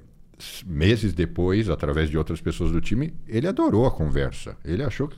meses 0.67 1.13
depois, 1.13 1.69
através 1.69 2.09
de 2.11 2.17
outras 2.17 2.41
pessoas 2.41 2.71
do 2.71 2.81
time, 2.81 3.15
ele 3.27 3.47
adorou 3.47 3.87
a 3.87 3.91
conversa. 3.91 4.57
Ele 4.65 4.83
achou 4.83 5.09
que 5.09 5.17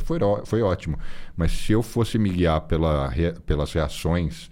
foi, 0.00 0.20
foi, 0.44 0.62
ótimo. 0.62 0.98
Mas 1.36 1.52
se 1.52 1.72
eu 1.72 1.82
fosse 1.82 2.18
me 2.18 2.30
guiar 2.30 2.62
pela, 2.62 3.12
pelas 3.46 3.72
reações, 3.72 4.50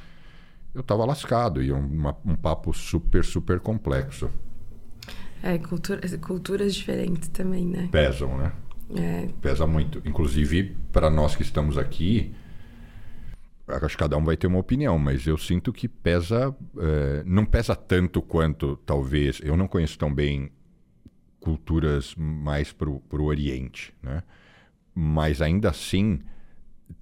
eu 0.74 0.80
estava 0.80 1.04
lascado. 1.04 1.62
E 1.62 1.72
uma, 1.72 2.16
um 2.24 2.34
papo 2.34 2.72
super, 2.72 3.24
super 3.24 3.60
complexo. 3.60 4.30
É, 5.42 5.58
cultura, 5.58 6.00
culturas 6.18 6.74
diferentes 6.74 7.28
também, 7.28 7.66
né? 7.66 7.88
Pesam, 7.92 8.36
né? 8.36 8.52
É. 8.94 9.28
Pesa 9.40 9.66
muito. 9.66 10.00
Inclusive, 10.04 10.76
para 10.92 11.10
nós 11.10 11.34
que 11.34 11.42
estamos 11.42 11.76
aqui, 11.76 12.34
acho 13.68 13.96
que 13.96 14.02
cada 14.02 14.16
um 14.16 14.24
vai 14.24 14.36
ter 14.36 14.46
uma 14.46 14.58
opinião, 14.58 14.98
mas 14.98 15.26
eu 15.26 15.36
sinto 15.36 15.72
que 15.72 15.88
pesa, 15.88 16.54
é, 16.78 17.22
não 17.24 17.44
pesa 17.44 17.74
tanto 17.74 18.22
quanto 18.22 18.76
talvez. 18.86 19.40
Eu 19.42 19.56
não 19.56 19.66
conheço 19.66 19.98
tão 19.98 20.12
bem 20.12 20.50
culturas 21.40 22.14
mais 22.16 22.72
para 22.72 22.88
o 22.88 23.02
Oriente, 23.24 23.94
né? 24.02 24.22
Mas 24.94 25.42
ainda 25.42 25.70
assim 25.70 26.20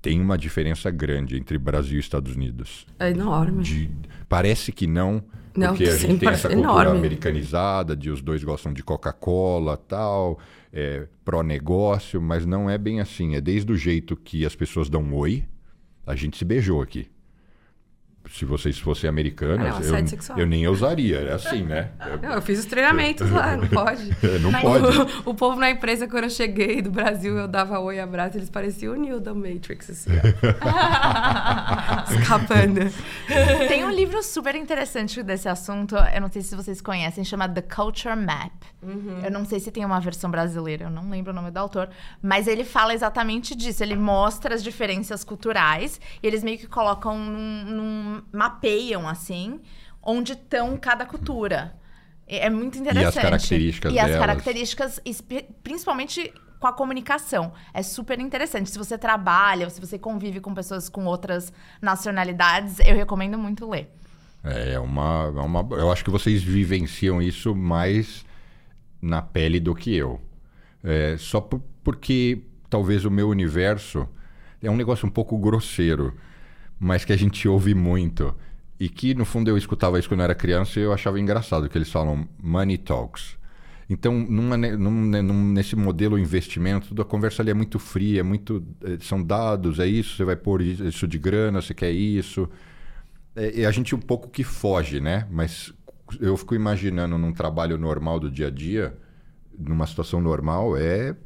tem 0.01 0.21
uma 0.21 0.37
diferença 0.37 0.91
grande 0.91 1.37
entre 1.37 1.59
Brasil 1.59 1.97
e 1.97 2.01
Estados 2.01 2.35
Unidos. 2.35 2.87
É 2.99 3.11
enorme. 3.11 3.63
De, 3.63 3.91
parece 4.29 4.73
que 4.73 4.87
não, 4.87 5.23
não 5.57 5.69
porque 5.69 5.85
a 5.85 5.97
gente 5.97 6.19
tem 6.19 6.29
essa 6.29 6.49
cultura 6.49 6.89
enorme. 6.89 6.99
americanizada, 6.99 7.97
de 7.97 8.11
os 8.11 8.21
dois 8.21 8.43
gostam 8.43 8.73
de 8.73 8.83
Coca-Cola, 8.83 9.77
tal, 9.77 10.39
é, 10.73 11.07
pró-negócio, 11.25 12.21
mas 12.21 12.45
não 12.45 12.69
é 12.69 12.77
bem 12.77 13.01
assim. 13.01 13.35
É 13.35 13.41
desde 13.41 13.71
o 13.71 13.77
jeito 13.77 14.17
que 14.17 14.45
as 14.45 14.57
pessoas 14.57 14.89
dão 14.89 15.13
oi, 15.15 15.45
a 16.07 16.15
gente 16.15 16.37
se 16.37 16.45
beijou 16.45 16.83
aqui. 16.83 17.09
Se 18.35 18.45
vocês 18.45 18.81
fossem 18.81 19.09
americanas, 19.09 19.77
ah, 19.77 19.79
não, 19.79 19.99
eu, 19.99 20.39
eu, 20.39 20.47
nem 20.47 20.67
usaria. 20.67 21.21
É 21.21 21.35
assim, 21.35 21.63
né? 21.63 21.91
Não, 22.21 22.33
eu 22.33 22.43
fiz 22.43 22.59
os 22.59 22.65
treinamentos 22.65 23.31
lá, 23.31 23.57
não 23.57 23.69
pode. 23.69 24.13
É, 24.25 24.39
não 24.39 24.51
Mas 24.51 24.63
pode. 24.63 24.87
O, 25.27 25.31
o, 25.31 25.35
povo 25.35 25.61
na 25.61 25.71
empresa, 25.71 26.09
quando 26.09 26.25
eu 26.25 26.31
cheguei 26.31 26.81
do 26.81 26.91
Brasil, 26.91 27.37
eu 27.37 27.47
dava 27.47 27.79
oi 27.79 27.97
e 27.97 28.01
abraço, 28.01 28.39
eles 28.39 28.49
pareciam 28.49 28.95
o 28.95 28.97
Neil 28.97 29.21
da 29.21 29.35
Matrix, 29.35 29.91
assim. 29.91 30.11
Escapando. 32.19 32.91
Tem 33.69 33.85
um 33.85 33.91
livro 33.91 34.23
super 34.23 34.55
interessante 34.55 35.23
desse 35.23 35.49
assunto, 35.49 35.95
eu 35.95 36.21
não 36.21 36.31
sei 36.31 36.43
se 36.43 36.57
vocês 36.57 36.81
conhecem, 36.81 37.23
chama 37.23 37.49
The 37.49 37.63
Culture 37.63 38.17
Map. 38.17 38.53
Uhum. 38.83 39.21
Eu 39.23 39.31
não 39.31 39.45
sei 39.45 39.61
se 39.61 39.71
tem 39.71 39.85
uma 39.85 40.01
versão 40.01 40.31
brasileira, 40.31 40.85
eu 40.85 40.91
não 40.91 41.11
lembro 41.11 41.33
o 41.33 41.35
nome 41.35 41.51
do 41.51 41.59
autor, 41.59 41.91
mas 42.23 42.47
ele 42.47 42.65
fala 42.65 42.95
exatamente 42.95 43.55
disso. 43.55 43.83
Ele 43.83 43.97
mostra 43.97 44.55
as 44.55 44.63
diferenças 44.63 45.23
culturais 45.23 46.01
e 46.23 46.27
eles 46.27 46.43
meio 46.43 46.59
que 46.59 46.67
colocam 46.67 47.19
num, 47.19 47.65
num 47.65 48.23
mapeiam 48.33 49.09
assim 49.09 49.61
onde 50.03 50.33
estão 50.33 50.77
cada 50.77 51.07
cultura. 51.07 51.75
É 52.27 52.49
muito 52.49 52.79
interessante. 52.79 53.15
E 53.15 53.19
as 53.19 53.25
características 53.25 53.93
E 53.93 53.95
delas. 53.97 54.11
as 54.13 54.19
características, 54.19 55.01
principalmente 55.63 56.33
com 56.59 56.67
a 56.67 56.73
comunicação. 56.73 57.53
É 57.75 57.83
super 57.83 58.19
interessante. 58.19 58.71
Se 58.71 58.79
você 58.79 58.97
trabalha 58.97 59.67
ou 59.67 59.71
se 59.71 59.81
você 59.81 59.99
convive 59.99 60.41
com 60.41 60.55
pessoas 60.55 60.89
com 60.89 61.05
outras 61.05 61.53
nacionalidades, 61.81 62.79
eu 62.81 62.97
recomendo 62.97 63.39
muito 63.39 63.69
ler. 63.69 63.91
É, 64.43 64.73
é 64.73 64.79
uma, 64.79 65.33
é 65.37 65.41
uma. 65.41 65.67
Eu 65.77 65.93
acho 65.93 66.03
que 66.05 66.11
vocês 66.11 66.43
vivenciam 66.43 67.21
isso 67.21 67.55
mais 67.55 68.25
na 69.01 69.21
pele 69.21 69.61
do 69.61 69.75
que 69.75 69.95
eu. 69.95 70.21
É, 70.83 71.17
só 71.19 71.41
por, 71.41 71.63
porque 71.83 72.43
talvez 72.71 73.05
o 73.05 73.11
meu 73.11 73.29
universo 73.29 74.09
é 74.63 74.71
um 74.71 74.77
negócio 74.77 75.07
um 75.07 75.11
pouco 75.11 75.37
grosseiro, 75.39 76.15
mas 76.85 77.03
que 77.03 77.15
a 77.15 77.17
gente 77.17 77.49
ouve 77.49 77.75
muito. 77.75 78.35
E 78.79 78.91
que, 78.91 79.15
no 79.15 79.25
fundo, 79.25 79.49
eu 79.49 79.57
escutava 79.57 79.99
isso 79.99 80.07
quando 80.07 80.21
eu 80.21 80.25
era 80.25 80.35
criança 80.35 80.79
e 80.79 80.83
eu 80.83 80.93
achava 80.93 81.19
engraçado 81.19 81.67
que 81.67 81.79
eles 81.79 81.91
falam 81.91 82.29
money 82.43 82.77
talks. 82.77 83.39
Então, 83.89 84.13
numa, 84.13 84.55
num, 84.59 85.53
nesse 85.53 85.75
modelo 85.75 86.19
investimento, 86.19 87.01
a 87.01 87.05
conversa 87.05 87.41
ali 87.41 87.51
é 87.51 87.55
muito 87.55 87.79
fria, 87.79 88.21
é 88.21 88.23
muito, 88.23 88.63
é, 88.83 88.99
são 89.01 89.23
dados, 89.23 89.79
é 89.79 89.87
isso, 89.87 90.15
você 90.17 90.25
vai 90.25 90.37
pôr 90.37 90.61
isso 90.61 91.09
de 91.09 91.19
grana, 91.19 91.63
você 91.63 91.73
quer 91.73 91.91
isso. 91.91 92.51
É, 93.35 93.61
e 93.61 93.65
a 93.65 93.71
gente 93.71 93.95
um 93.95 94.01
pouco 94.01 94.29
que 94.29 94.45
foge, 94.45 95.01
né? 95.01 95.27
Mas 95.31 95.73
eu 96.21 96.37
fico 96.37 96.55
imaginando 96.55 97.17
num 97.17 97.33
trabalho 97.33 97.79
normal 97.79 98.21
do 98.21 98.31
dia 98.31 98.49
a 98.49 98.51
dia, 98.51 98.95
numa 99.59 99.87
situação 99.87 100.21
normal, 100.21 100.77
é 100.77 101.17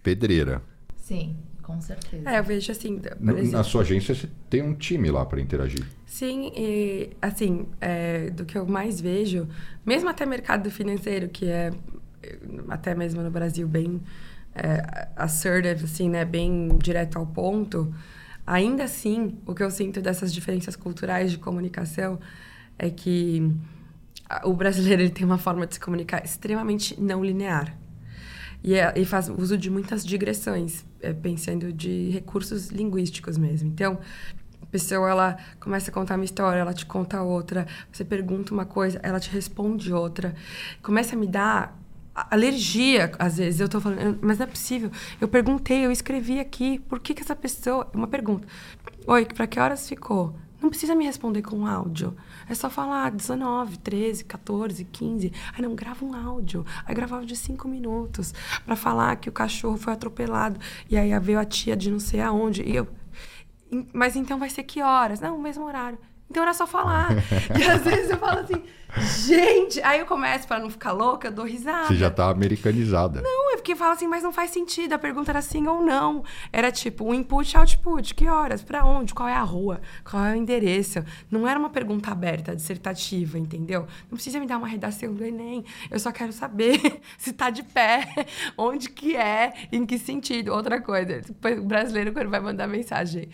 pedreira. 0.00 0.62
Sim, 0.96 1.36
com 1.68 1.78
certeza. 1.82 2.30
É, 2.30 2.38
eu 2.38 2.44
vejo 2.44 2.72
assim. 2.72 2.98
Exemplo, 2.98 3.50
na 3.52 3.62
sua 3.62 3.82
agência 3.82 4.14
você 4.14 4.26
tem 4.48 4.62
um 4.62 4.74
time 4.74 5.10
lá 5.10 5.26
para 5.26 5.38
interagir. 5.38 5.86
Sim, 6.06 6.50
e 6.56 7.10
assim, 7.20 7.66
é, 7.78 8.30
do 8.30 8.46
que 8.46 8.56
eu 8.56 8.66
mais 8.66 8.98
vejo, 8.98 9.46
mesmo 9.84 10.08
até 10.08 10.24
mercado 10.24 10.70
financeiro, 10.70 11.28
que 11.28 11.46
é 11.46 11.70
até 12.70 12.94
mesmo 12.94 13.22
no 13.22 13.30
Brasil 13.30 13.68
bem 13.68 14.00
é, 14.54 15.08
assertive, 15.14 15.84
assim, 15.84 16.08
né, 16.08 16.24
bem 16.24 16.70
direto 16.82 17.18
ao 17.18 17.26
ponto, 17.26 17.94
ainda 18.46 18.84
assim, 18.84 19.36
o 19.44 19.54
que 19.54 19.62
eu 19.62 19.70
sinto 19.70 20.00
dessas 20.00 20.32
diferenças 20.32 20.74
culturais 20.74 21.30
de 21.30 21.36
comunicação 21.36 22.18
é 22.78 22.88
que 22.88 23.52
o 24.42 24.54
brasileiro 24.54 25.02
ele 25.02 25.10
tem 25.10 25.26
uma 25.26 25.38
forma 25.38 25.66
de 25.66 25.74
se 25.74 25.80
comunicar 25.80 26.24
extremamente 26.24 26.98
não 26.98 27.22
linear. 27.22 27.76
E, 28.62 28.74
é, 28.74 28.92
e 28.96 29.04
faz 29.04 29.28
uso 29.28 29.56
de 29.56 29.70
muitas 29.70 30.04
digressões, 30.04 30.84
é, 31.00 31.12
pensando 31.12 31.72
de 31.72 32.10
recursos 32.10 32.68
linguísticos 32.68 33.38
mesmo. 33.38 33.68
Então, 33.68 33.98
a 34.60 34.66
pessoa 34.66 35.08
ela 35.08 35.36
começa 35.60 35.90
a 35.90 35.94
contar 35.94 36.16
uma 36.16 36.24
história, 36.24 36.60
ela 36.60 36.74
te 36.74 36.84
conta 36.84 37.22
outra, 37.22 37.66
você 37.90 38.04
pergunta 38.04 38.52
uma 38.52 38.66
coisa, 38.66 39.00
ela 39.02 39.20
te 39.20 39.30
responde 39.30 39.92
outra. 39.92 40.34
Começa 40.82 41.14
a 41.14 41.18
me 41.18 41.26
dar 41.26 41.78
alergia, 42.30 43.12
às 43.18 43.38
vezes. 43.38 43.60
Eu 43.60 43.68
tô 43.68 43.80
falando, 43.80 44.18
mas 44.20 44.38
não 44.38 44.44
é 44.44 44.48
possível. 44.48 44.90
Eu 45.20 45.28
perguntei, 45.28 45.86
eu 45.86 45.92
escrevi 45.92 46.40
aqui, 46.40 46.78
por 46.80 47.00
que, 47.00 47.14
que 47.14 47.22
essa 47.22 47.36
pessoa. 47.36 47.88
Uma 47.94 48.08
pergunta. 48.08 48.46
Oi, 49.06 49.24
para 49.24 49.46
que 49.46 49.60
horas 49.60 49.88
ficou? 49.88 50.34
Não 50.60 50.68
precisa 50.68 50.94
me 50.94 51.04
responder 51.04 51.42
com 51.42 51.66
áudio. 51.66 52.16
É 52.48 52.54
só 52.54 52.70
falar 52.70 53.10
19, 53.10 53.78
13, 53.78 54.24
14, 54.24 54.84
15. 54.84 55.32
Aí 55.54 55.62
não, 55.62 55.74
grava 55.74 56.04
um 56.04 56.14
áudio. 56.14 56.64
Aí 56.86 56.94
gravava 56.94 57.24
de 57.26 57.36
5 57.36 57.68
minutos 57.68 58.32
para 58.64 58.76
falar 58.76 59.16
que 59.16 59.28
o 59.28 59.32
cachorro 59.32 59.76
foi 59.76 59.92
atropelado. 59.92 60.58
E 60.88 60.96
aí 60.96 61.18
veio 61.20 61.38
a 61.38 61.44
tia 61.44 61.76
de 61.76 61.90
não 61.90 62.00
sei 62.00 62.20
aonde. 62.20 62.62
E 62.62 62.74
eu. 62.76 62.88
Mas 63.92 64.16
então 64.16 64.38
vai 64.38 64.48
ser 64.48 64.62
que 64.62 64.82
horas? 64.82 65.20
Não, 65.20 65.36
o 65.36 65.42
mesmo 65.42 65.64
horário. 65.64 65.98
Então 66.30 66.42
era 66.42 66.52
só 66.52 66.66
falar. 66.66 67.10
e 67.58 67.64
às 67.64 67.82
vezes 67.82 68.10
eu 68.10 68.18
falo 68.18 68.40
assim, 68.40 68.62
gente. 69.26 69.80
Aí 69.82 69.98
eu 70.00 70.06
começo, 70.06 70.46
para 70.46 70.58
não 70.58 70.68
ficar 70.68 70.92
louca, 70.92 71.28
eu 71.28 71.32
dou 71.32 71.44
risada. 71.44 71.86
Você 71.86 71.96
já 71.96 72.10
tá 72.10 72.28
americanizada. 72.28 73.22
Não, 73.22 73.52
é 73.52 73.56
porque 73.56 73.74
fala 73.74 73.94
assim, 73.94 74.06
mas 74.06 74.22
não 74.22 74.32
faz 74.32 74.50
sentido. 74.50 74.92
A 74.92 74.98
pergunta 74.98 75.30
era 75.30 75.40
sim 75.40 75.66
ou 75.66 75.82
não. 75.82 76.22
Era 76.52 76.70
tipo, 76.70 77.04
o 77.04 77.14
input 77.14 77.56
output. 77.56 78.14
Que 78.14 78.28
horas? 78.28 78.62
Para 78.62 78.84
onde? 78.84 79.14
Qual 79.14 79.28
é 79.28 79.34
a 79.34 79.42
rua? 79.42 79.80
Qual 80.08 80.22
é 80.22 80.32
o 80.32 80.36
endereço? 80.36 81.02
Não 81.30 81.48
era 81.48 81.58
uma 81.58 81.70
pergunta 81.70 82.10
aberta, 82.10 82.54
dissertativa, 82.54 83.38
entendeu? 83.38 83.86
Não 84.10 84.16
precisa 84.16 84.38
me 84.38 84.46
dar 84.46 84.58
uma 84.58 84.68
redação 84.68 85.14
do 85.14 85.24
Enem. 85.24 85.64
Eu 85.90 85.98
só 85.98 86.12
quero 86.12 86.32
saber 86.32 87.00
se 87.16 87.32
tá 87.32 87.48
de 87.48 87.62
pé, 87.62 88.26
onde 88.56 88.90
que 88.90 89.16
é, 89.16 89.54
em 89.72 89.86
que 89.86 89.98
sentido. 89.98 90.52
Outra 90.52 90.80
coisa, 90.80 91.22
o 91.58 91.64
brasileiro, 91.64 92.12
quando 92.12 92.28
vai 92.28 92.40
mandar 92.40 92.66
mensagem. 92.66 93.30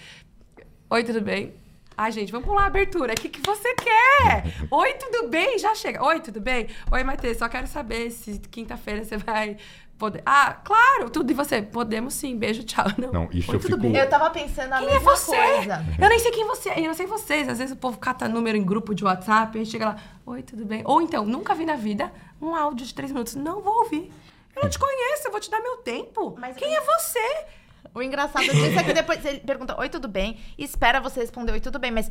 Oi, 0.88 1.02
tudo 1.02 1.20
bem? 1.20 1.63
Ai, 1.96 2.10
gente, 2.10 2.32
vamos 2.32 2.46
pular 2.46 2.64
a 2.64 2.66
abertura. 2.66 3.12
O 3.12 3.16
que, 3.16 3.28
que 3.28 3.40
você 3.40 3.72
quer? 3.74 4.44
Oi, 4.70 4.94
tudo 4.94 5.28
bem? 5.28 5.58
Já 5.58 5.74
chega. 5.74 6.04
Oi, 6.04 6.20
tudo 6.20 6.40
bem? 6.40 6.66
Oi, 6.90 7.04
Matheus, 7.04 7.36
só 7.36 7.48
quero 7.48 7.68
saber 7.68 8.10
se 8.10 8.38
quinta-feira 8.50 9.04
você 9.04 9.16
vai 9.16 9.56
poder. 9.96 10.20
Ah, 10.26 10.54
claro, 10.64 11.08
tudo 11.08 11.30
e 11.30 11.34
você. 11.34 11.62
Podemos 11.62 12.14
sim. 12.14 12.36
Beijo, 12.36 12.64
tchau. 12.64 12.84
Não, 12.98 13.12
não 13.12 13.28
isso 13.30 13.48
Oi, 13.48 13.56
eu 13.56 13.60
fico... 13.60 13.76
Bem? 13.76 13.96
Eu 13.96 14.08
tava 14.08 14.28
pensando 14.30 14.72
a 14.72 14.78
quem 14.78 14.88
é 14.88 14.92
mesma 14.92 15.12
é 15.12 15.16
você? 15.16 15.36
coisa. 15.36 15.86
Eu 16.00 16.08
nem 16.08 16.18
sei 16.18 16.30
quem 16.32 16.46
você 16.46 16.68
é. 16.70 16.80
Eu 16.80 16.86
não 16.86 16.94
sei 16.94 17.06
vocês. 17.06 17.48
Às 17.48 17.58
vezes 17.58 17.72
o 17.72 17.78
povo 17.78 17.96
cata 17.98 18.28
número 18.28 18.58
em 18.58 18.64
grupo 18.64 18.92
de 18.92 19.04
WhatsApp, 19.04 19.56
a 19.56 19.62
gente 19.62 19.70
chega 19.70 19.86
lá, 19.86 19.96
oi, 20.26 20.42
tudo 20.42 20.64
bem? 20.64 20.82
Ou 20.84 21.00
então, 21.00 21.24
nunca 21.24 21.54
vi 21.54 21.64
na 21.64 21.76
vida 21.76 22.12
um 22.42 22.56
áudio 22.56 22.84
de 22.84 22.92
três 22.92 23.12
minutos. 23.12 23.36
Não 23.36 23.60
vou 23.60 23.84
ouvir. 23.84 24.12
Eu 24.56 24.62
não 24.62 24.70
te 24.70 24.78
conheço, 24.78 25.26
eu 25.26 25.30
vou 25.30 25.40
te 25.40 25.50
dar 25.50 25.60
meu 25.60 25.76
tempo. 25.78 26.34
Mas 26.38 26.56
quem 26.56 26.74
é 26.74 26.80
você? 26.80 27.46
O 27.94 28.02
engraçado 28.02 28.44
disso 28.44 28.78
é 28.78 28.82
que 28.82 28.92
depois 28.92 29.24
ele 29.24 29.38
pergunta, 29.38 29.78
oi, 29.78 29.88
tudo 29.88 30.08
bem? 30.08 30.36
E 30.58 30.64
espera 30.64 31.00
você 31.00 31.20
responder, 31.20 31.52
oi, 31.52 31.60
tudo 31.60 31.78
bem. 31.78 31.92
Mas 31.92 32.10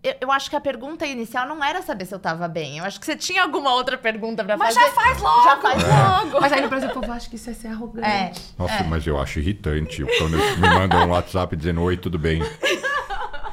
eu, 0.00 0.14
eu, 0.20 0.32
acho 0.32 0.48
que 0.48 0.54
a 0.54 0.60
pergunta 0.60 1.04
inicial 1.04 1.48
não 1.48 1.64
era 1.64 1.82
saber 1.82 2.06
se 2.06 2.14
eu 2.14 2.18
tava 2.20 2.46
bem. 2.46 2.78
Eu 2.78 2.84
acho 2.84 3.00
que 3.00 3.04
você 3.04 3.16
tinha 3.16 3.42
alguma 3.42 3.72
outra 3.72 3.98
pergunta 3.98 4.44
pra 4.44 4.56
mas 4.56 4.72
fazer. 4.72 4.86
Mas 4.86 4.94
já 4.94 5.02
faz 5.02 5.20
logo! 5.20 5.42
Já 5.42 5.56
faz 5.56 5.82
logo! 5.82 6.40
Mas 6.40 6.52
aí 6.52 6.60
no 6.60 6.68
Brasil, 6.68 6.88
o 6.90 6.92
povo 6.92 7.10
acha 7.10 7.28
que 7.28 7.34
isso 7.34 7.50
é 7.50 7.54
ser 7.54 7.68
arrogante. 7.68 8.06
É. 8.06 8.32
Nossa, 8.56 8.74
é. 8.74 8.82
mas 8.84 9.04
eu 9.04 9.20
acho 9.20 9.40
irritante 9.40 10.04
quando 10.16 10.36
me 10.36 10.68
mandam 10.68 11.08
um 11.08 11.10
WhatsApp 11.10 11.56
dizendo, 11.56 11.82
oi, 11.82 11.96
tudo 11.96 12.20
bem? 12.20 12.40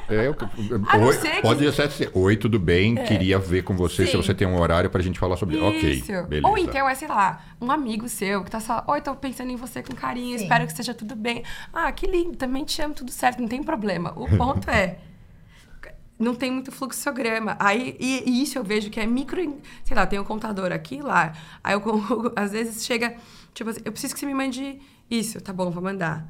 É, 0.08 0.26
eu, 0.26 0.30
oi, 0.30 1.16
que... 1.16 1.40
Pode 1.40 1.72
ser 1.92 2.10
oi, 2.12 2.36
tudo 2.36 2.58
bem? 2.58 2.98
É. 2.98 3.02
Queria 3.04 3.38
ver 3.38 3.62
com 3.62 3.76
você 3.76 4.04
Sim. 4.04 4.12
se 4.12 4.16
você 4.16 4.34
tem 4.34 4.46
um 4.46 4.60
horário 4.60 4.90
pra 4.90 5.00
gente 5.00 5.18
falar 5.18 5.36
sobre. 5.36 5.56
Isso. 5.56 6.12
Ok, 6.12 6.26
beleza. 6.28 6.46
Ou 6.46 6.58
então 6.58 6.88
é, 6.88 6.94
sei 6.94 7.08
lá, 7.08 7.42
um 7.60 7.70
amigo 7.70 8.08
seu 8.08 8.44
que 8.44 8.50
tá 8.50 8.60
só, 8.60 8.84
oi, 8.86 9.00
tô 9.00 9.14
pensando 9.14 9.50
em 9.50 9.56
você 9.56 9.82
com 9.82 9.94
carinho, 9.94 10.38
Sim. 10.38 10.44
espero 10.44 10.64
que 10.66 10.72
esteja 10.72 10.92
tudo 10.92 11.16
bem. 11.16 11.42
Ah, 11.72 11.90
que 11.90 12.06
lindo, 12.06 12.36
também 12.36 12.64
te 12.64 12.80
amo, 12.82 12.94
tudo 12.94 13.10
certo, 13.10 13.40
não 13.40 13.48
tem 13.48 13.62
problema. 13.62 14.12
O 14.16 14.28
ponto 14.36 14.68
é. 14.70 14.98
Não 16.16 16.34
tem 16.34 16.50
muito 16.50 16.70
fluxograma. 16.70 17.56
Aí, 17.58 17.96
e, 17.98 18.22
e, 18.24 18.42
isso 18.42 18.56
eu 18.56 18.62
vejo 18.62 18.88
que 18.88 19.00
é 19.00 19.06
micro. 19.06 19.58
Sei 19.82 19.96
lá, 19.96 20.06
tem 20.06 20.18
um 20.18 20.24
contador 20.24 20.70
aqui 20.70 21.02
lá. 21.02 21.32
Aí 21.62 21.74
eu, 21.74 21.82
às 22.36 22.52
vezes 22.52 22.84
chega. 22.84 23.16
Tipo 23.52 23.70
assim, 23.70 23.80
eu 23.84 23.90
preciso 23.90 24.14
que 24.14 24.20
você 24.20 24.26
me 24.26 24.34
mande 24.34 24.80
isso. 25.10 25.40
Tá 25.40 25.52
bom, 25.52 25.70
vou 25.70 25.82
mandar. 25.82 26.24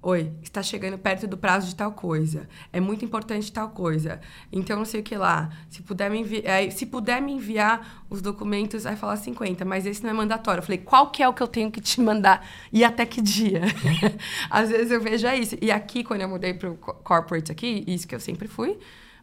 Oi, 0.00 0.32
está 0.44 0.62
chegando 0.62 0.96
perto 0.96 1.26
do 1.26 1.36
prazo 1.36 1.66
de 1.66 1.74
tal 1.74 1.90
coisa. 1.90 2.48
É 2.72 2.78
muito 2.78 3.04
importante 3.04 3.50
tal 3.52 3.70
coisa. 3.70 4.20
Então, 4.52 4.78
não 4.78 4.84
sei 4.84 5.00
o 5.00 5.02
que 5.02 5.16
lá. 5.16 5.50
Se 5.68 5.82
puder 5.82 6.08
me, 6.08 6.20
envi 6.20 6.40
é, 6.44 6.70
se 6.70 6.86
puder 6.86 7.20
me 7.20 7.32
enviar 7.32 8.04
os 8.08 8.22
documentos, 8.22 8.84
vai 8.84 8.94
falar 8.94 9.16
50, 9.16 9.64
mas 9.64 9.86
esse 9.86 10.00
não 10.04 10.10
é 10.10 10.12
mandatório. 10.12 10.60
Eu 10.60 10.62
falei, 10.62 10.78
qual 10.78 11.10
que 11.10 11.20
é 11.20 11.28
o 11.28 11.34
que 11.34 11.42
eu 11.42 11.48
tenho 11.48 11.68
que 11.68 11.80
te 11.80 12.00
mandar 12.00 12.48
e 12.72 12.84
até 12.84 13.04
que 13.04 13.20
dia? 13.20 13.62
Às 14.48 14.70
vezes 14.70 14.92
eu 14.92 15.00
vejo 15.00 15.26
isso. 15.30 15.56
E 15.60 15.68
aqui, 15.72 16.04
quando 16.04 16.20
eu 16.20 16.28
mudei 16.28 16.54
para 16.54 16.70
o 16.70 16.76
corporate 16.76 17.50
aqui, 17.50 17.82
isso 17.84 18.06
que 18.06 18.14
eu 18.14 18.20
sempre 18.20 18.46
fui, 18.46 18.78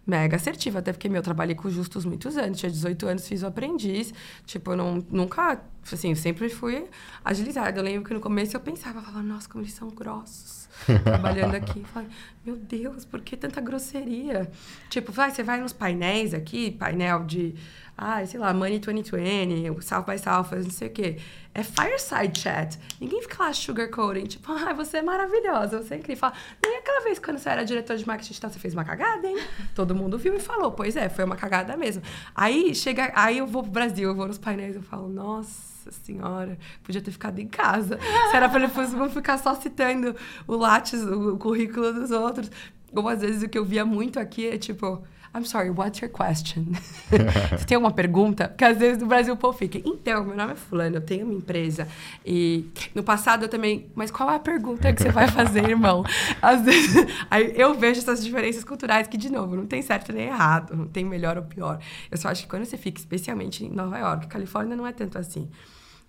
mega 0.05 0.35
assertiva, 0.35 0.79
até 0.79 0.91
porque 0.91 1.07
meu, 1.07 1.19
eu 1.19 1.23
trabalhei 1.23 1.55
com 1.55 1.69
justos 1.69 2.03
muitos 2.03 2.35
anos, 2.35 2.59
tinha 2.59 2.69
18 2.69 3.07
anos, 3.07 3.25
fiz 3.25 3.43
o 3.43 3.47
aprendiz, 3.47 4.13
tipo, 4.45 4.75
não, 4.75 5.03
nunca 5.09 5.63
assim, 5.93 6.09
eu 6.09 6.15
sempre 6.15 6.49
fui 6.49 6.87
agilizada. 7.23 7.79
Eu 7.79 7.83
lembro 7.83 8.07
que 8.07 8.13
no 8.13 8.19
começo 8.19 8.55
eu 8.55 8.59
pensava, 8.59 8.99
eu 8.99 9.03
falava, 9.03 9.21
nossa, 9.21 9.47
como 9.47 9.63
eles 9.63 9.73
são 9.73 9.89
grossos. 9.89 10.67
trabalhando 11.03 11.53
aqui. 11.55 11.79
Eu 11.81 11.85
falei, 11.85 12.09
meu 12.43 12.55
Deus, 12.55 13.05
por 13.05 13.21
que 13.21 13.37
tanta 13.37 13.61
grosseria? 13.61 14.49
Tipo, 14.89 15.11
vai, 15.11 15.31
você 15.31 15.43
vai 15.43 15.59
nos 15.59 15.73
painéis 15.73 16.33
aqui, 16.33 16.71
painel 16.71 17.23
de, 17.23 17.55
ah, 17.97 18.25
sei 18.25 18.39
lá, 18.39 18.53
Money 18.53 18.79
2020, 18.79 19.81
South 19.83 20.03
by 20.03 20.17
Southwest, 20.17 20.63
não 20.65 20.71
sei 20.71 20.87
o 20.87 20.91
quê. 20.91 21.17
É 21.53 21.63
fireside 21.63 22.39
chat. 22.39 22.79
Ninguém 22.99 23.21
fica 23.21 23.43
lá 23.43 23.53
sugarcoating, 23.53 24.25
tipo, 24.25 24.51
ah, 24.51 24.73
você 24.73 24.97
é 24.97 25.01
maravilhosa, 25.01 25.81
você 25.81 25.93
é 25.93 25.97
incrível. 25.97 26.19
Fala, 26.19 26.33
nem 26.63 26.77
aquela 26.77 27.01
vez 27.01 27.19
quando 27.19 27.37
você 27.37 27.49
era 27.49 27.63
diretor 27.63 27.95
de 27.95 28.05
marketing 28.05 28.29
digital, 28.29 28.51
você 28.51 28.59
fez 28.59 28.73
uma 28.73 28.83
cagada, 28.83 29.27
hein? 29.27 29.37
Todo 29.73 29.95
mundo 29.95 30.17
viu 30.17 30.35
e 30.35 30.39
falou, 30.39 30.71
pois 30.71 30.95
é, 30.95 31.07
foi 31.09 31.23
uma 31.23 31.35
cagada 31.35 31.77
mesmo. 31.77 32.01
Aí 32.33 32.75
chega, 32.75 33.11
aí 33.15 33.37
eu 33.37 33.47
vou 33.47 33.61
pro 33.63 33.71
Brasil, 33.71 34.09
eu 34.09 34.15
vou 34.15 34.27
nos 34.27 34.37
painéis, 34.37 34.75
eu 34.75 34.81
falo, 34.81 35.07
nossa 35.07 35.74
nossa 35.85 35.91
senhora, 36.03 36.57
podia 36.83 37.01
ter 37.01 37.11
ficado 37.11 37.39
em 37.39 37.47
casa. 37.47 37.99
Se 38.31 38.35
era 38.35 38.47
depois 38.47 38.91
vamos 38.91 39.13
ficar 39.13 39.37
só 39.37 39.53
citando 39.55 40.15
o 40.47 40.55
Lattes, 40.55 41.01
o 41.03 41.37
currículo 41.37 41.93
dos 41.93 42.11
outros. 42.11 42.49
Ou 42.93 43.07
às 43.07 43.21
vezes 43.21 43.43
o 43.43 43.49
que 43.49 43.57
eu 43.57 43.65
via 43.65 43.85
muito 43.85 44.19
aqui 44.19 44.47
é 44.47 44.57
tipo, 44.57 45.03
I'm 45.35 45.43
sorry, 45.43 45.69
what's 45.69 45.99
your 45.99 46.09
question? 46.09 46.63
Você 47.51 47.65
tem 47.65 47.77
uma 47.77 47.91
pergunta? 47.91 48.47
Porque 48.47 48.63
às 48.63 48.77
vezes 48.77 48.99
no 48.99 49.05
Brasil 49.05 49.33
o 49.33 49.37
povo 49.37 49.57
fica, 49.57 49.77
então, 49.83 50.23
meu 50.23 50.37
nome 50.37 50.53
é 50.53 50.55
fulano, 50.55 50.95
eu 50.95 51.01
tenho 51.01 51.25
uma 51.25 51.33
empresa. 51.33 51.89
E 52.25 52.65
no 52.93 53.03
passado 53.03 53.43
eu 53.43 53.49
também, 53.49 53.91
mas 53.93 54.09
qual 54.09 54.31
é 54.31 54.35
a 54.35 54.39
pergunta 54.39 54.93
que 54.93 55.03
você 55.03 55.11
vai 55.11 55.27
fazer, 55.27 55.67
irmão? 55.67 56.05
Às 56.41 56.61
vezes, 56.61 57.05
aí 57.29 57.51
eu 57.53 57.73
vejo 57.73 57.99
essas 57.99 58.23
diferenças 58.23 58.63
culturais 58.63 59.09
que, 59.09 59.17
de 59.17 59.29
novo, 59.29 59.57
não 59.57 59.65
tem 59.65 59.81
certo 59.81 60.13
nem 60.13 60.27
errado, 60.27 60.73
não 60.73 60.87
tem 60.87 61.03
melhor 61.03 61.35
ou 61.35 61.43
pior. 61.43 61.79
Eu 62.09 62.17
só 62.17 62.29
acho 62.29 62.43
que 62.43 62.47
quando 62.47 62.63
você 62.63 62.77
fica, 62.77 62.97
especialmente 62.97 63.65
em 63.65 63.69
Nova 63.69 63.97
York, 63.97 64.27
Califórnia 64.27 64.73
não 64.73 64.87
é 64.87 64.93
tanto 64.93 65.17
assim. 65.17 65.49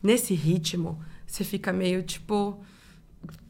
Nesse 0.06 0.34
ritmo, 0.34 1.02
você 1.26 1.42
fica 1.42 1.72
meio 1.72 2.00
tipo. 2.00 2.62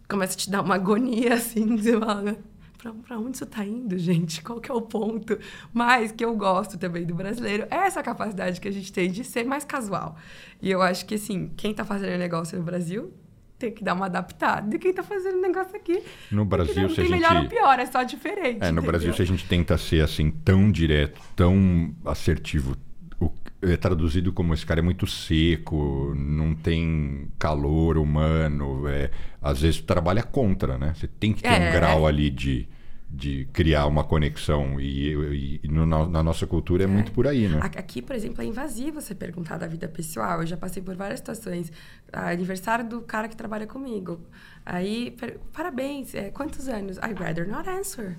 Começa 0.09 0.33
a 0.33 0.37
te 0.39 0.51
dar 0.51 0.63
uma 0.63 0.77
agonia, 0.77 1.35
assim, 1.37 1.77
você 1.77 1.99
fala, 1.99 2.35
pra, 2.79 2.93
pra 2.93 3.19
onde 3.19 3.37
isso 3.37 3.45
tá 3.45 3.63
indo, 3.63 3.99
gente? 3.99 4.43
Qual 4.43 4.59
que 4.59 4.71
é 4.71 4.75
o 4.75 4.81
ponto? 4.81 5.39
Mas 5.71 6.13
que 6.13 6.25
eu 6.25 6.35
gosto 6.35 6.79
também 6.79 7.05
do 7.05 7.15
brasileiro 7.15 7.67
é 7.71 7.77
essa 7.77 8.03
capacidade 8.03 8.59
que 8.59 8.69
a 8.69 8.71
gente 8.71 8.91
tem 8.91 9.11
de 9.11 9.23
ser 9.23 9.45
mais 9.45 9.67
casual. 9.67 10.17
E 10.63 10.71
eu 10.71 10.81
acho 10.81 11.05
que, 11.05 11.17
assim, 11.17 11.51
quem 11.59 11.75
tá 11.75 11.85
fazendo 11.85 12.19
negócio 12.19 12.57
no 12.57 12.65
Brasil 12.65 13.13
tem 13.59 13.71
que 13.71 13.85
dar 13.85 13.93
uma 13.93 14.07
adaptada. 14.07 14.75
E 14.75 14.79
quem 14.79 14.95
tá 14.95 15.03
fazendo 15.03 15.39
negócio 15.39 15.77
aqui. 15.77 16.03
No 16.31 16.47
Brasil, 16.47 16.75
não 16.75 16.89
se 16.89 17.03
a 17.03 17.05
gente... 17.05 17.13
melhor 17.13 17.37
ou 17.37 17.49
pior, 17.51 17.79
é 17.79 17.85
só 17.85 18.03
diferente. 18.03 18.63
É, 18.63 18.73
no 18.73 18.79
entendeu? 18.79 18.83
Brasil, 18.83 19.13
se 19.13 19.21
a 19.21 19.27
gente 19.27 19.47
tenta 19.47 19.77
ser 19.77 20.03
assim, 20.03 20.31
tão 20.31 20.73
direto, 20.73 21.21
tão 21.35 21.95
assertivo, 22.07 22.75
o, 23.21 23.31
é 23.63 23.77
traduzido 23.77 24.33
como 24.33 24.53
esse 24.55 24.65
cara 24.67 24.81
é 24.81 24.83
muito 24.83 25.07
seco, 25.07 26.13
não 26.17 26.55
tem 26.55 27.29
calor 27.39 27.97
humano. 27.99 28.87
É, 28.89 29.11
às 29.41 29.61
vezes 29.63 29.81
trabalha 29.81 30.23
contra, 30.23 30.77
né? 30.79 30.93
Você 30.95 31.07
tem 31.07 31.33
que 31.33 31.43
ter 31.43 31.49
É. 31.49 31.69
um 31.69 31.73
grau 31.73 32.07
ali 32.07 32.29
de, 32.31 32.69
de 33.09 33.47
criar 33.53 33.87
uma 33.87 34.05
conexão. 34.05 34.79
E, 34.81 35.15
e- 35.15 35.61
e 35.65 35.69
no- 35.69 35.87
na, 35.87 36.23
nossa 36.23 36.47
cultura 36.47 36.85
é, 36.85 36.87
muito 36.87 37.11
por 37.13 37.27
aí, 37.27 37.49
né? 37.49 37.61
Aqui, 37.63 38.03
por 38.03 38.15
exemplo, 38.15 38.43
é 38.43 38.45
invasivo 38.45 39.01
você 39.01 39.15
perguntar 39.15 39.57
da 39.57 39.67
vida 39.67 39.89
pessoal. 39.89 40.41
Eu 40.43 40.47
já 40.47 40.57
passei 40.57 40.83
por 40.83 40.95
várias 40.95 41.21
situações. 41.21 41.73
Ah, 42.13 42.29
aniversário 42.31 42.87
do 42.87 43.01
cara 43.01 43.29
que 43.29 43.37
trabalha 43.37 43.67
comigo. 43.67 44.21
Aí, 44.65 45.13
per- 45.13 45.39
parabéns, 45.53 46.15
é, 46.15 46.31
quantos 46.31 46.69
anos? 46.69 46.99
I'd 46.99 47.15
rather 47.19 47.49
not 47.49 47.69
answer. 47.69 48.17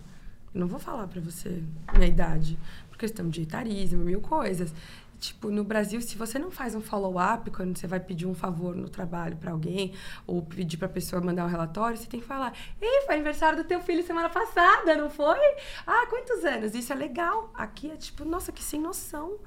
Eu 0.56 0.62
não 0.62 0.68
vou 0.68 0.80
falar 0.80 1.08
pra 1.08 1.22
você 1.22 1.62
minha 1.94 2.08
idade. 2.08 2.58
Questão 2.98 3.30
de 3.30 3.44
etarismo, 3.44 4.04
mil 4.04 4.20
coisas. 4.22 4.74
Tipo, 5.20 5.50
no 5.50 5.64
Brasil, 5.64 6.00
se 6.00 6.16
você 6.16 6.38
não 6.38 6.52
faz 6.52 6.76
um 6.76 6.82
follow-up 6.82 7.50
quando 7.50 7.76
você 7.76 7.88
vai 7.88 8.00
pedir 8.00 8.28
um 8.28 8.36
favor 8.36 8.76
no 8.76 8.88
trabalho 8.88 9.36
pra 9.36 9.52
alguém, 9.52 9.92
ou 10.28 10.44
pedir 10.44 10.78
pra 10.78 10.88
pessoa 10.88 11.20
mandar 11.22 11.44
um 11.46 11.48
relatório, 11.50 11.98
você 11.98 12.06
tem 12.08 12.20
que 12.20 12.26
falar: 12.26 12.54
Ei, 12.80 13.02
foi 13.06 13.16
aniversário 13.16 13.58
do 13.58 13.64
teu 13.64 13.80
filho 13.82 14.06
semana 14.06 14.30
passada, 14.30 14.96
não 14.96 15.10
foi? 15.10 15.40
Ah, 15.88 16.06
quantos 16.08 16.46
anos? 16.46 16.76
Isso 16.76 16.94
é 16.94 16.96
legal. 16.96 17.52
Aqui 17.56 17.90
é 17.90 17.96
tipo, 17.96 18.24
nossa, 18.26 18.52
que 18.52 18.64
sem 18.64 18.80
noção. 18.80 19.38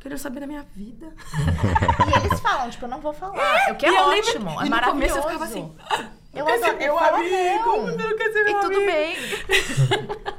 Querendo 0.00 0.18
saber 0.18 0.40
da 0.40 0.46
minha 0.46 0.62
vida. 0.74 1.12
E 2.12 2.26
eles 2.26 2.40
falam, 2.40 2.68
tipo, 2.68 2.84
eu 2.84 2.88
não 2.90 3.00
vou 3.00 3.12
falar. 3.12 3.70
O 3.72 3.76
que 3.76 3.86
é 3.86 3.90
E 3.90 3.94
eu 3.94 4.08
lembro- 4.08 4.28
ótimo, 4.30 4.50
é 4.50 4.52
e 4.52 4.64
no 4.64 4.70
maravilhoso. 4.70 4.92
começo 4.92 5.16
eu 5.16 5.22
ficava 5.22 5.44
assim, 5.44 5.72
eu 6.34 6.46
adoro, 6.48 6.82
eu 6.82 6.98
falo 6.98 7.16
amigo, 7.16 7.76
não. 7.96 7.96
não 8.08 8.16
quer 8.18 8.32
ser 8.32 8.40
E 8.40 8.44
meu 8.52 8.60
tudo 8.60 8.76
amigo. 8.76 8.86
bem. 8.92 9.16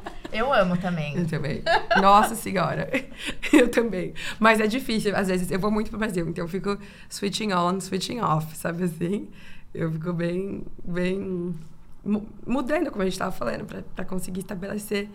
eu 0.36 0.54
amo 0.54 0.78
também. 0.78 1.18
Eu 1.18 1.26
também. 1.28 1.64
Nossa 2.02 2.34
senhora. 2.36 2.90
Eu 3.54 3.70
também. 3.70 4.14
Mas 4.40 4.60
é 4.60 4.68
difícil. 4.68 5.16
Às 5.16 5.28
vezes 5.28 5.50
eu 5.52 5.60
vou 5.60 5.72
muito 5.72 5.90
pro 5.90 6.00
Brasil, 6.00 6.28
então 6.28 6.44
eu 6.46 6.48
fico 6.50 6.78
switching 7.10 7.54
on, 7.54 7.80
switching 7.80 8.20
off, 8.20 8.56
sabe 8.56 8.84
assim? 8.84 9.28
Eu 9.74 9.92
fico 9.92 10.14
bem, 10.14 10.64
bem 10.84 11.56
mu- 12.04 12.28
mudando, 12.46 12.90
como 12.92 13.02
a 13.02 13.06
gente 13.06 13.14
estava 13.14 13.32
falando, 13.32 13.66
para 13.96 14.06
conseguir 14.06 14.40
estabelecer 14.42 15.10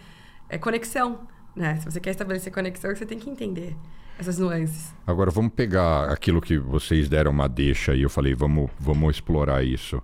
é, 0.48 0.58
conexão. 0.58 1.20
Né? 1.56 1.76
Se 1.76 1.84
você 1.90 1.98
quer 2.00 2.10
estabelecer 2.10 2.52
conexão, 2.52 2.94
você 2.94 3.06
tem 3.06 3.18
que 3.18 3.28
entender 3.30 3.76
essas 4.18 4.38
nuances. 4.38 4.94
Agora 5.06 5.30
vamos 5.30 5.52
pegar 5.54 6.10
aquilo 6.12 6.40
que 6.42 6.58
vocês 6.58 7.08
deram 7.08 7.30
uma 7.30 7.48
deixa 7.48 7.94
e 7.94 8.02
eu 8.02 8.10
falei, 8.10 8.34
vamos, 8.34 8.70
vamos 8.78 9.16
explorar 9.16 9.64
isso. 9.64 10.02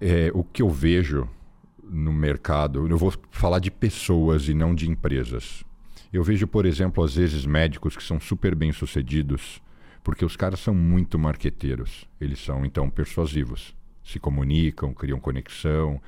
É, 0.00 0.30
o 0.34 0.42
que 0.42 0.62
eu 0.62 0.68
vejo 0.68 1.28
no 1.92 2.12
mercado, 2.12 2.88
eu 2.88 2.96
vou 2.96 3.12
falar 3.30 3.58
de 3.58 3.70
pessoas 3.70 4.48
e 4.48 4.54
não 4.54 4.74
de 4.74 4.88
empresas. 4.88 5.62
Eu 6.12 6.24
vejo, 6.24 6.46
por 6.46 6.64
exemplo, 6.64 7.04
às 7.04 7.14
vezes 7.14 7.44
médicos 7.44 7.96
que 7.96 8.02
são 8.02 8.18
super 8.18 8.54
bem 8.54 8.72
sucedidos, 8.72 9.62
porque 10.02 10.24
os 10.24 10.36
caras 10.36 10.60
são 10.60 10.74
muito 10.74 11.18
marqueteiros. 11.18 12.08
Eles 12.20 12.38
são, 12.40 12.64
então, 12.64 12.88
persuasivos. 12.88 13.74
Se 14.02 14.18
comunicam, 14.18 14.92
criam 14.92 15.20
conexão, 15.20 16.00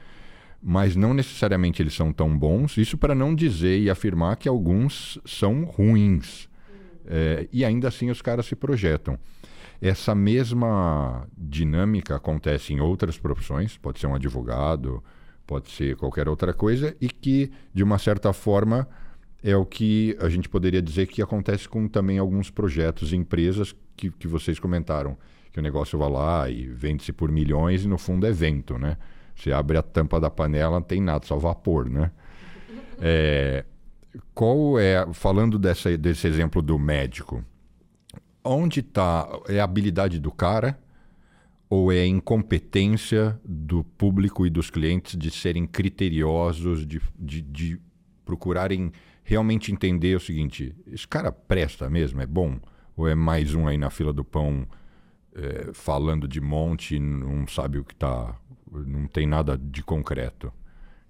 mas 0.61 0.97
não 0.97 1.12
necessariamente 1.12 1.82
eles 1.82 1.95
são 1.95 2.12
tão 2.12 2.37
bons. 2.37 2.76
Isso 2.78 2.97
para 2.97 3.14
não 3.14 3.35
dizer 3.35 3.78
e 3.78 3.91
afirmar 3.91 4.37
que 4.37 4.49
alguns 4.49 5.18
são 5.24 5.64
ruins. 5.64 6.49
É, 7.07 7.47
e 7.53 7.64
ainda 7.64 7.89
assim 7.89 8.11
os 8.11 8.22
caras 8.22 8.47
se 8.47 8.57
projetam. 8.57 9.18
Essa 9.80 10.14
mesma 10.14 11.28
dinâmica 11.37 12.16
acontece 12.16 12.72
em 12.72 12.80
outras 12.80 13.18
profissões, 13.18 13.76
pode 13.76 14.01
ser 14.01 14.07
um 14.07 14.14
advogado, 14.14 15.03
pode 15.47 15.71
ser 15.71 15.97
qualquer 15.97 16.29
outra 16.29 16.53
coisa, 16.53 16.97
e 17.01 17.09
que, 17.09 17.51
de 17.73 17.83
uma 17.83 17.99
certa 17.99 18.33
forma, 18.33 18.89
é 19.43 19.57
o 19.57 19.65
que 19.65 20.17
a 20.21 20.29
gente 20.29 20.49
poderia 20.49 20.81
dizer 20.81 21.07
que 21.07 21.21
acontece 21.21 21.69
com 21.69 21.87
também 21.87 22.19
alguns 22.19 22.51
projetos 22.51 23.13
e 23.13 23.17
empresas 23.17 23.75
que, 23.97 24.11
que 24.11 24.27
vocês 24.27 24.59
comentaram. 24.59 25.17
Que 25.53 25.61
o 25.61 25.63
negócio 25.63 25.99
vai 25.99 26.11
lá 26.11 26.51
e 26.51 26.67
vende-se 26.67 27.13
por 27.13 27.31
milhões 27.31 27.85
e 27.85 27.89
no 27.89 27.99
fundo 27.99 28.27
é 28.27 28.33
vento, 28.33 28.79
né? 28.79 28.97
Você 29.37 29.53
abre 29.53 29.77
a 29.77 29.83
tampa 29.83 30.19
da 30.19 30.31
panela, 30.31 30.77
não 30.77 30.83
tem 30.83 31.01
nada, 31.01 31.27
só 31.27 31.37
vapor, 31.37 31.89
né? 31.89 32.11
É, 33.01 33.65
qual 34.33 34.79
é, 34.79 35.05
falando 35.13 35.59
dessa, 35.59 35.99
desse 35.99 36.29
exemplo 36.29 36.63
do 36.63 36.79
médico, 36.79 37.45
onde 38.45 38.79
está, 38.81 39.29
é 39.49 39.59
a 39.59 39.65
habilidade 39.65 40.21
do 40.21 40.31
cara 40.31 40.79
ou 41.75 41.91
é 41.91 42.03
a 42.03 42.07
incompetência 42.07 43.37
do 43.45 43.83
público 43.83 44.47
e 44.47 44.51
dos 44.51 44.70
clientes 44.70 45.16
de 45.18 45.29
serem 45.29 45.66
criteriosos, 45.66 46.87
de, 46.87 47.01
de, 47.18 47.43
de 47.43 47.81
procurarem 48.25 48.93
realmente 49.25 49.72
entender 49.72 50.16
o 50.16 50.20
seguinte, 50.20 50.72
esse 50.87 51.09
cara 51.09 51.33
presta 51.33 51.91
mesmo, 51.91 52.20
é 52.20 52.27
bom? 52.27 52.61
Ou 52.97 53.09
é 53.09 53.14
mais 53.16 53.55
um 53.55 53.66
aí 53.66 53.77
na 53.77 53.91
fila 53.91 54.12
do 54.12 54.22
pão 54.25 54.68
é, 55.35 55.70
falando 55.72 56.29
de 56.29 56.41
monte 56.41 56.97
não 57.01 57.45
sabe 57.49 57.79
o 57.81 57.85
que 57.85 57.95
está, 57.95 58.39
não 58.70 59.09
tem 59.09 59.27
nada 59.27 59.59
de 59.59 59.83
concreto? 59.83 60.53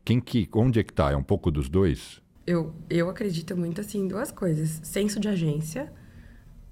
Quem 0.03 0.19
que, 0.19 0.49
onde 0.55 0.81
é 0.81 0.83
que 0.83 0.93
está? 0.93 1.11
É 1.11 1.17
um 1.17 1.23
pouco 1.23 1.51
dos 1.51 1.69
dois? 1.69 2.23
Eu, 2.47 2.75
eu 2.89 3.11
acredito 3.11 3.55
muito 3.55 3.83
assim 3.83 4.09
duas 4.09 4.31
coisas. 4.31 4.81
Senso 4.83 5.21
de 5.21 5.29
agência. 5.29 5.93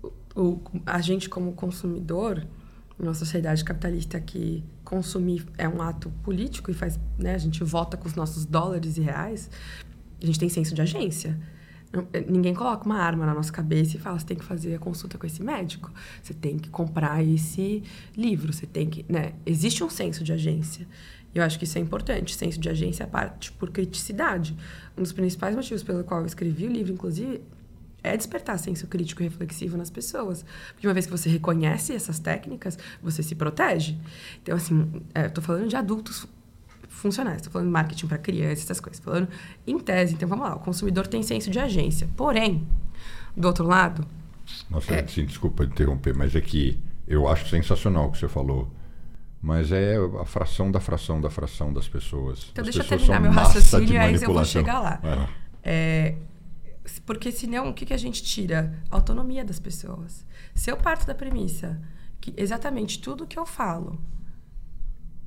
O, 0.03 0.09
o- 0.35 0.63
a 0.87 1.01
gente, 1.03 1.29
como 1.29 1.53
consumidor, 1.53 2.47
numa 3.03 3.15
sociedade 3.15 3.65
capitalista 3.65 4.21
que 4.21 4.65
consumir 4.85 5.45
é 5.59 5.69
um 5.69 5.83
ato 5.83 6.09
político 6.23 6.71
e 6.71 6.75
faz, 6.75 6.99
né, 7.19 7.35
a 7.35 7.39
gente 7.39 7.63
vota 7.65 7.97
com 7.97 8.07
os 8.07 8.15
nossos 8.15 8.47
dólares 8.47 8.97
e 8.97 9.01
reais, 9.01 9.51
a 10.23 10.25
gente 10.25 10.39
tem 10.39 10.49
senso 10.49 10.73
de 10.73 10.81
agência. 10.81 11.39
Eh, 12.13 12.25
Ninguém 12.29 12.55
coloca 12.55 12.87
uma 12.87 12.99
arma 12.99 13.27
na 13.27 13.35
nossa 13.35 13.53
cabeça 13.53 13.97
e 13.97 14.01
fala, 14.01 14.19
você 14.19 14.27
tem 14.27 14.37
que 14.37 14.45
fazer 14.45 14.77
a 14.77 14.79
consulta 14.79 15.19
com 15.19 15.27
esse 15.27 15.43
médico, 15.43 15.91
você 16.23 16.33
tem 16.33 16.57
que 16.57 16.71
comprar 16.71 17.23
esse 17.25 17.83
livro, 18.17 18.53
você 18.53 18.67
tem 18.67 18.89
que, 18.89 19.05
né? 19.09 19.33
Existe 19.45 19.83
um 19.83 19.91
senso 19.91 20.23
de 20.23 20.33
agência. 20.33 20.87
E 21.35 21.39
eu 21.39 21.45
acho 21.45 21.59
que 21.59 21.65
isso 21.65 21.79
é 21.79 21.81
importante. 21.81 22.37
Senso 22.37 22.61
de 22.61 22.69
agência 22.69 23.07
parte 23.07 23.51
por 23.53 23.71
criticidade. 23.71 24.55
Um 24.97 25.03
dos 25.03 25.13
principais 25.13 25.57
motivos 25.57 25.83
pelo 25.83 26.05
qual 26.05 26.21
eu 26.21 26.27
escrevi 26.27 26.67
o 26.67 26.71
livro, 26.71 26.93
inclusive, 26.93 27.41
é 28.03 28.17
despertar 28.17 28.59
senso 28.59 28.87
crítico 28.87 29.23
e 29.23 29.25
reflexivo 29.25 29.77
nas 29.77 29.91
pessoas. 29.91 30.45
Porque 30.73 30.87
uma 30.87 30.95
vez 30.95 31.07
que 31.07 31.13
você 31.13 31.29
reconhece 31.29 31.95
essas 31.95 32.19
técnicas, 32.19 32.79
você 33.03 33.23
se 33.23 33.35
protege. 33.35 33.97
Então, 34.43 34.57
assim, 34.57 35.03
é, 35.15 35.29
tô 35.29 35.41
falando 35.41 35.69
de 35.69 35.77
adultos 35.77 36.27
funcionais, 36.89 37.43
tô 37.43 37.51
falando 37.51 37.69
de 37.69 37.73
marketing 37.73 38.07
para 38.07 38.19
crianças, 38.19 38.65
essas 38.65 38.81
coisas. 38.81 39.03
Falando 39.03 39.29
em 39.67 39.79
tese. 39.79 40.15
Então, 40.15 40.29
vamos 40.29 40.45
lá, 40.47 40.57
o 40.57 40.59
consumidor 40.61 41.07
tem 41.07 41.23
senso 41.23 41.51
de 41.51 41.59
agência. 41.59 42.09
Porém, 42.17 42.67
do 43.37 43.47
outro 43.47 43.67
lado, 43.67 44.07
Nossa, 44.69 44.93
É. 44.95 45.05
assim, 45.05 45.25
desculpa 45.25 45.65
interromper, 45.65 46.15
mas 46.15 46.35
é 46.35 46.41
que 46.41 46.79
Eu 47.07 47.27
acho 47.29 47.49
sensacional 47.49 48.07
o 48.09 48.13
que 48.13 48.19
você 48.19 48.29
falou. 48.29 48.71
Mas 49.41 49.73
é 49.73 49.97
a 50.21 50.25
fração 50.25 50.71
da 50.71 50.79
fração 50.79 51.21
da 51.21 51.29
fração 51.29 51.73
das 51.73 51.89
pessoas. 51.89 52.49
Então, 52.53 52.63
As 52.63 52.71
deixa 52.71 52.83
eu 52.83 52.99
terminar 52.99 53.21
meu 53.21 53.33
raciocínio 53.33 53.95
e 53.95 53.99
aí 53.99 54.15
eu 54.15 54.33
vou 54.33 54.45
chegar 54.45 54.79
lá. 54.79 55.01
Lá. 55.03 55.29
É, 55.65 56.15
porque 57.07 57.31
senão, 57.31 57.69
o 57.69 57.75
que, 57.75 57.87
que 57.87 57.95
a 57.95 57.99
gente 57.99 58.23
tira? 58.23 58.83
A 58.91 58.97
autonomia 58.97 59.45
das 59.45 59.59
pessoas. 59.59 60.27
Se 60.55 60.71
eu 60.71 60.77
parto 60.77 61.07
da 61.07 61.15
premissa 61.15 61.81
que 62.21 62.33
exatamente 62.37 63.01
tudo 63.01 63.27
que 63.27 63.39
eu 63.39 63.45
falo 63.45 64.01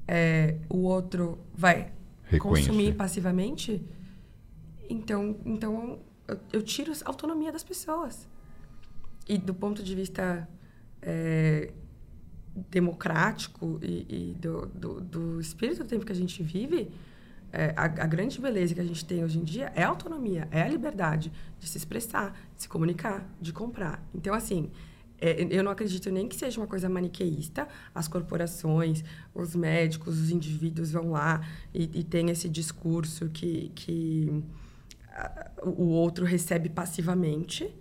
é, 0.07 0.57
o 0.69 0.77
outro 0.79 1.39
vai 1.53 1.91
Reconhecer. 2.25 2.67
consumir 2.67 2.95
passivamente, 2.95 3.83
então, 4.89 5.37
então 5.45 5.99
eu, 6.27 6.39
eu 6.53 6.61
tiro 6.61 6.91
a 6.91 7.09
autonomia 7.09 7.51
das 7.51 7.63
pessoas. 7.63 8.27
E 9.27 9.37
do 9.37 9.53
ponto 9.53 9.81
de 9.81 9.95
vista 9.95 10.47
é, 11.01 11.73
democrático 12.69 13.79
e, 13.81 14.31
e 14.31 14.33
do, 14.39 14.65
do, 14.67 15.01
do 15.01 15.41
espírito 15.41 15.83
do 15.83 15.89
tempo 15.89 16.05
que 16.05 16.11
a 16.11 16.15
gente 16.15 16.41
vive, 16.43 16.91
é, 17.55 17.73
a, 17.75 17.85
a 17.85 18.07
grande 18.07 18.39
beleza 18.39 18.73
que 18.73 18.81
a 18.81 18.83
gente 18.83 19.05
tem 19.05 19.23
hoje 19.23 19.39
em 19.39 19.43
dia 19.43 19.71
é 19.75 19.83
a 19.83 19.87
autonomia, 19.87 20.47
é 20.51 20.61
a 20.61 20.67
liberdade 20.67 21.31
de 21.59 21.67
se 21.67 21.77
expressar, 21.77 22.37
de 22.55 22.63
se 22.63 22.69
comunicar, 22.69 23.25
de 23.39 23.53
comprar. 23.53 24.03
Então, 24.13 24.33
assim, 24.33 24.69
é, 25.19 25.47
eu 25.49 25.63
não 25.63 25.71
acredito 25.71 26.11
nem 26.11 26.27
que 26.27 26.35
seja 26.35 26.59
uma 26.59 26.67
coisa 26.67 26.89
maniqueísta. 26.89 27.67
As 27.93 28.07
corporações, 28.07 29.03
os 29.33 29.55
médicos, 29.55 30.19
os 30.19 30.29
indivíduos 30.29 30.91
vão 30.91 31.11
lá 31.11 31.41
e, 31.73 31.99
e 31.99 32.03
tem 32.03 32.29
esse 32.29 32.49
discurso 32.49 33.29
que, 33.29 33.71
que 33.73 34.43
o 35.63 35.85
outro 35.85 36.25
recebe 36.25 36.69
passivamente. 36.69 37.73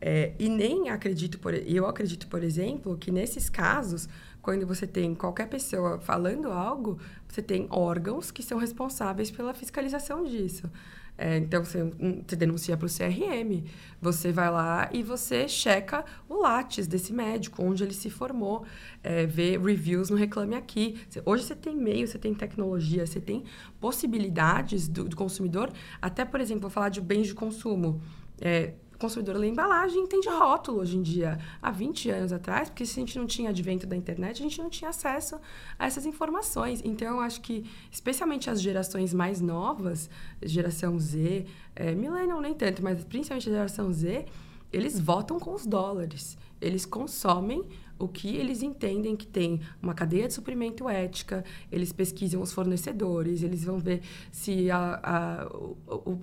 É, 0.00 0.32
e 0.38 0.48
nem 0.48 0.90
acredito, 0.90 1.38
por, 1.38 1.54
eu 1.54 1.86
acredito, 1.86 2.28
por 2.28 2.42
exemplo, 2.42 2.96
que 2.96 3.10
nesses 3.10 3.48
casos, 3.48 4.08
quando 4.48 4.66
você 4.66 4.86
tem 4.86 5.14
qualquer 5.14 5.46
pessoa 5.46 5.98
falando 5.98 6.50
algo, 6.50 6.98
você 7.28 7.42
tem 7.42 7.66
órgãos 7.68 8.30
que 8.30 8.42
são 8.42 8.56
responsáveis 8.56 9.30
pela 9.30 9.52
fiscalização 9.52 10.24
disso. 10.24 10.70
É, 11.18 11.36
então, 11.36 11.62
você, 11.62 11.82
um, 11.82 12.24
você 12.26 12.34
denuncia 12.34 12.74
para 12.74 12.86
o 12.86 12.88
CRM, 12.88 13.62
você 14.00 14.32
vai 14.32 14.50
lá 14.50 14.88
e 14.90 15.02
você 15.02 15.46
checa 15.46 16.02
o 16.26 16.40
Lattes 16.40 16.86
desse 16.86 17.12
médico, 17.12 17.62
onde 17.62 17.84
ele 17.84 17.92
se 17.92 18.08
formou, 18.08 18.64
é, 19.02 19.26
vê 19.26 19.58
reviews 19.58 20.08
no 20.08 20.16
Reclame 20.16 20.54
Aqui. 20.54 20.98
Hoje 21.26 21.44
você 21.44 21.54
tem 21.54 21.76
meio, 21.76 22.08
você 22.08 22.16
tem 22.16 22.32
tecnologia, 22.32 23.06
você 23.06 23.20
tem 23.20 23.44
possibilidades 23.78 24.88
do, 24.88 25.04
do 25.04 25.14
consumidor, 25.14 25.70
até, 26.00 26.24
por 26.24 26.40
exemplo, 26.40 26.62
vou 26.62 26.70
falar 26.70 26.88
de 26.88 27.02
bens 27.02 27.26
de 27.26 27.34
consumo. 27.34 28.00
É, 28.40 28.72
consumidor 28.98 29.36
lê 29.36 29.48
embalagem 29.48 30.00
e 30.00 30.04
entende 30.04 30.28
rótulo 30.28 30.80
hoje 30.80 30.96
em 30.96 31.02
dia. 31.02 31.38
Há 31.62 31.70
20 31.70 32.10
anos 32.10 32.32
atrás, 32.32 32.68
porque 32.68 32.84
se 32.84 32.98
a 32.98 33.00
gente 33.00 33.18
não 33.18 33.26
tinha 33.26 33.50
advento 33.50 33.86
da 33.86 33.96
internet, 33.96 34.40
a 34.40 34.42
gente 34.42 34.58
não 34.60 34.68
tinha 34.68 34.90
acesso 34.90 35.40
a 35.78 35.86
essas 35.86 36.04
informações. 36.04 36.82
Então, 36.84 37.16
eu 37.16 37.20
acho 37.20 37.40
que, 37.40 37.64
especialmente 37.90 38.50
as 38.50 38.60
gerações 38.60 39.14
mais 39.14 39.40
novas, 39.40 40.10
geração 40.42 40.98
Z, 40.98 41.46
é, 41.74 41.94
millennial 41.94 42.40
nem 42.40 42.54
tanto, 42.54 42.82
mas 42.82 43.02
principalmente 43.04 43.48
a 43.48 43.52
geração 43.52 43.92
Z, 43.92 44.26
eles 44.72 44.98
votam 44.98 45.38
com 45.38 45.54
os 45.54 45.64
dólares. 45.64 46.36
Eles 46.60 46.84
consomem 46.84 47.64
o 47.98 48.06
que 48.08 48.36
eles 48.36 48.62
entendem 48.62 49.16
que 49.16 49.26
tem 49.26 49.60
uma 49.82 49.92
cadeia 49.94 50.28
de 50.28 50.34
suprimento 50.34 50.88
ética, 50.88 51.44
eles 51.70 51.92
pesquisam 51.92 52.40
os 52.40 52.52
fornecedores, 52.52 53.42
eles 53.42 53.64
vão 53.64 53.78
ver 53.78 54.02
se 54.30 54.70
a- 54.70 55.00
a- 55.02 55.46
o, 55.56 55.76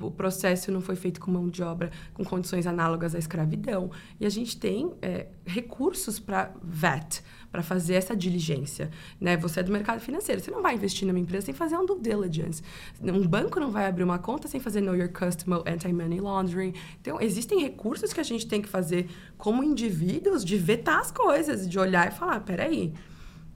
o- 0.07 0.11
processo 0.11 0.71
não 0.71 0.81
foi 0.81 0.95
feito 0.95 1.19
com 1.19 1.31
mão 1.31 1.49
de 1.49 1.61
obra 1.61 1.91
com 2.13 2.23
condições 2.23 2.65
análogas 2.65 3.13
à 3.15 3.19
escravidão. 3.19 3.91
E 4.19 4.25
a 4.25 4.29
gente 4.29 4.57
tem 4.57 4.93
é, 5.01 5.27
recursos 5.45 6.19
para 6.19 6.53
VAT, 6.63 7.21
para 7.55 7.63
fazer 7.63 7.93
essa 7.93 8.13
diligência. 8.13 8.91
Né? 9.19 9.37
Você 9.37 9.61
é 9.61 9.63
do 9.63 9.71
mercado 9.71 10.01
financeiro, 10.01 10.41
você 10.41 10.51
não 10.51 10.61
vai 10.61 10.75
investir 10.75 11.07
numa 11.07 11.17
empresa 11.17 11.45
sem 11.45 11.55
fazer 11.55 11.77
um 11.77 11.85
due 11.85 12.01
diligence. 12.01 12.61
Um 13.01 13.25
banco 13.25 13.61
não 13.61 13.71
vai 13.71 13.85
abrir 13.85 14.03
uma 14.03 14.19
conta 14.19 14.45
sem 14.49 14.59
fazer 14.59 14.81
know 14.81 14.93
your 14.93 15.07
customer, 15.07 15.61
anti-money 15.65 16.19
laundering. 16.19 16.73
Então, 16.99 17.21
existem 17.21 17.61
recursos 17.61 18.11
que 18.11 18.19
a 18.19 18.23
gente 18.23 18.45
tem 18.45 18.61
que 18.61 18.67
fazer 18.67 19.07
como 19.37 19.63
indivíduos 19.63 20.43
de 20.43 20.57
vetar 20.57 20.99
as 20.99 21.11
coisas, 21.11 21.69
de 21.69 21.79
olhar 21.79 22.09
e 22.09 22.11
falar, 22.11 22.41
peraí, 22.41 22.93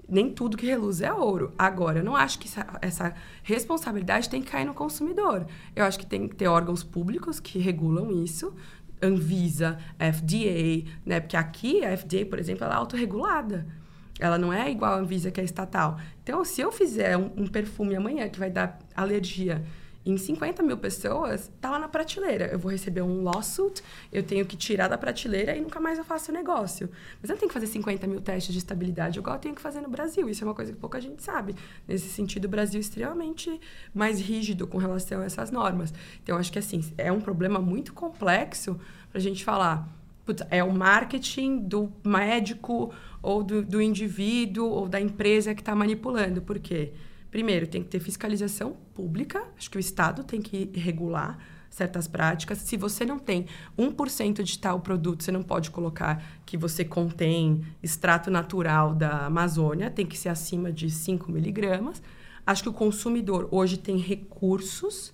nem 0.08 0.32
tudo 0.32 0.56
que 0.56 0.66
reluz 0.66 1.02
é 1.02 1.12
ouro. 1.12 1.54
Agora, 1.58 2.00
eu 2.00 2.04
não 2.04 2.16
acho 2.16 2.40
que 2.40 2.48
essa, 2.48 2.80
essa 2.82 3.14
responsabilidade 3.44 4.30
tem 4.30 4.42
que 4.42 4.50
cair 4.50 4.66
no 4.66 4.74
consumidor. 4.74 5.46
Eu 5.76 5.84
acho 5.84 6.00
que 6.00 6.06
tem 6.06 6.26
que 6.26 6.38
ter 6.38 6.48
órgãos 6.48 6.84
públicos 6.84 7.38
que 7.42 7.60
regulam 7.60 8.10
isso, 8.24 8.54
Anvisa, 9.02 9.78
FDA, 9.98 10.90
né? 11.06 11.20
Porque 11.20 11.38
aqui 11.38 11.86
a 11.86 11.96
FDA, 11.96 12.26
por 12.26 12.38
exemplo, 12.38 12.66
ela 12.66 12.76
é 12.76 12.78
autorregulada. 12.78 13.79
Ela 14.20 14.38
não 14.38 14.52
é 14.52 14.70
igual 14.70 14.94
a 14.94 14.98
Anvisa, 14.98 15.32
que 15.32 15.40
é 15.40 15.44
estatal. 15.44 15.98
Então, 16.22 16.44
se 16.44 16.62
eu 16.62 16.72
fizer 16.72 17.18
um, 17.18 17.32
um 17.38 17.48
perfume 17.48 17.96
amanhã 17.96 18.28
que 18.28 18.38
vai 18.38 18.52
dar 18.52 18.78
alergia 18.96 19.64
em 20.06 20.18
50 20.18 20.64
mil 20.64 20.78
pessoas, 20.78 21.52
tá 21.60 21.70
lá 21.70 21.80
na 21.80 21.88
prateleira. 21.88 22.48
Eu 22.48 22.58
vou 22.58 22.72
receber 22.72 23.02
um 23.02 23.24
lawsuit, 23.24 23.84
eu 24.12 24.24
tenho 24.24 24.46
que 24.46 24.56
tirar 24.56 24.88
da 24.88 24.98
prateleira 24.98 25.56
e 25.56 25.62
nunca 25.62 25.80
mais 25.80 25.98
eu 25.98 26.04
faço 26.04 26.32
o 26.32 26.34
negócio. 26.34 26.90
Mas 27.22 27.30
eu 27.30 27.38
tenho 27.38 27.48
que 27.48 27.54
fazer 27.54 27.68
50 27.68 28.08
mil 28.08 28.22
testes 28.22 28.54
de 28.54 28.60
estabilidade, 28.60 29.20
igual 29.20 29.36
eu 29.36 29.40
tenho 29.40 29.56
que 29.56 29.62
fazer 29.62 29.82
no 29.82 29.90
Brasil. 29.90 30.30
Isso 30.30 30.44
é 30.44 30.48
uma 30.48 30.56
coisa 30.56 30.72
que 30.72 30.78
pouca 30.78 31.00
gente 31.00 31.22
sabe. 31.22 31.56
Nesse 31.88 32.10
sentido, 32.10 32.46
o 32.46 32.50
Brasil 32.50 32.78
é 32.78 32.82
extremamente 32.82 33.60
mais 33.94 34.20
rígido 34.20 34.66
com 34.68 34.78
relação 34.78 35.22
a 35.22 35.26
essas 35.26 35.52
normas. 35.52 35.94
Então, 36.24 36.38
acho 36.38 36.52
que, 36.52 36.60
assim, 36.60 36.84
é 36.98 37.12
um 37.12 37.22
problema 37.22 37.60
muito 37.60 37.94
complexo 37.94 38.80
pra 39.12 39.20
gente 39.20 39.44
falar 39.44 39.88
Putz, 40.30 40.44
é 40.52 40.64
o 40.64 40.72
marketing 40.72 41.58
do 41.58 41.92
médico 42.06 42.94
ou 43.20 43.42
do, 43.42 43.64
do 43.64 43.82
indivíduo 43.82 44.70
ou 44.70 44.88
da 44.88 45.02
empresa 45.02 45.56
que 45.56 45.62
está 45.62 45.74
manipulando. 45.74 46.40
Por 46.40 46.60
quê? 46.60 46.94
Primeiro, 47.32 47.66
tem 47.66 47.82
que 47.82 47.90
ter 47.90 48.00
fiscalização 48.00 48.78
pública. 48.94 49.44
Acho 49.58 49.72
que 49.72 49.78
o 49.78 49.80
Estado 49.80 50.24
tem 50.24 50.40
que 50.40 50.70
regular 50.76 51.40
certas 51.68 52.08
práticas. 52.08 52.60
Se 52.60 52.78
você 52.78 53.04
não 53.08 53.18
tem 53.18 53.48
1% 53.76 54.44
de 54.44 54.60
tal 54.60 54.82
produto, 54.82 55.24
você 55.24 55.32
não 55.32 55.42
pode 55.42 55.72
colocar 55.72 56.24
que 56.46 56.56
você 56.56 56.86
contém 56.86 57.64
extrato 57.82 58.30
natural 58.30 58.94
da 58.94 59.26
Amazônia, 59.26 59.90
tem 59.90 60.06
que 60.06 60.16
ser 60.16 60.30
acima 60.30 60.72
de 60.72 60.92
5 60.92 61.32
miligramas. 61.32 62.04
Acho 62.46 62.62
que 62.62 62.70
o 62.70 62.74
consumidor 62.74 63.48
hoje 63.50 63.78
tem 63.78 63.98
recursos 63.98 65.12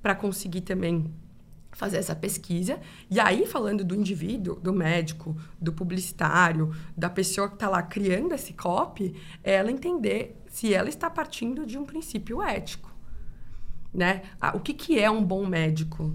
para 0.00 0.14
conseguir 0.14 0.60
também 0.60 1.12
fazer 1.72 1.96
essa 1.96 2.14
pesquisa. 2.14 2.78
E 3.10 3.18
aí, 3.18 3.46
falando 3.46 3.84
do 3.84 3.94
indivíduo, 3.94 4.56
do 4.56 4.72
médico, 4.72 5.36
do 5.60 5.72
publicitário, 5.72 6.74
da 6.96 7.10
pessoa 7.10 7.48
que 7.48 7.54
está 7.54 7.68
lá 7.68 7.82
criando 7.82 8.34
esse 8.34 8.52
copy, 8.52 9.14
é 9.42 9.54
ela 9.54 9.70
entender 9.70 10.40
se 10.48 10.72
ela 10.72 10.88
está 10.88 11.08
partindo 11.08 11.66
de 11.66 11.78
um 11.78 11.84
princípio 11.84 12.42
ético. 12.42 12.92
Né? 13.92 14.22
O 14.54 14.60
que, 14.60 14.72
que 14.72 14.98
é 14.98 15.10
um 15.10 15.24
bom 15.24 15.46
médico? 15.46 16.14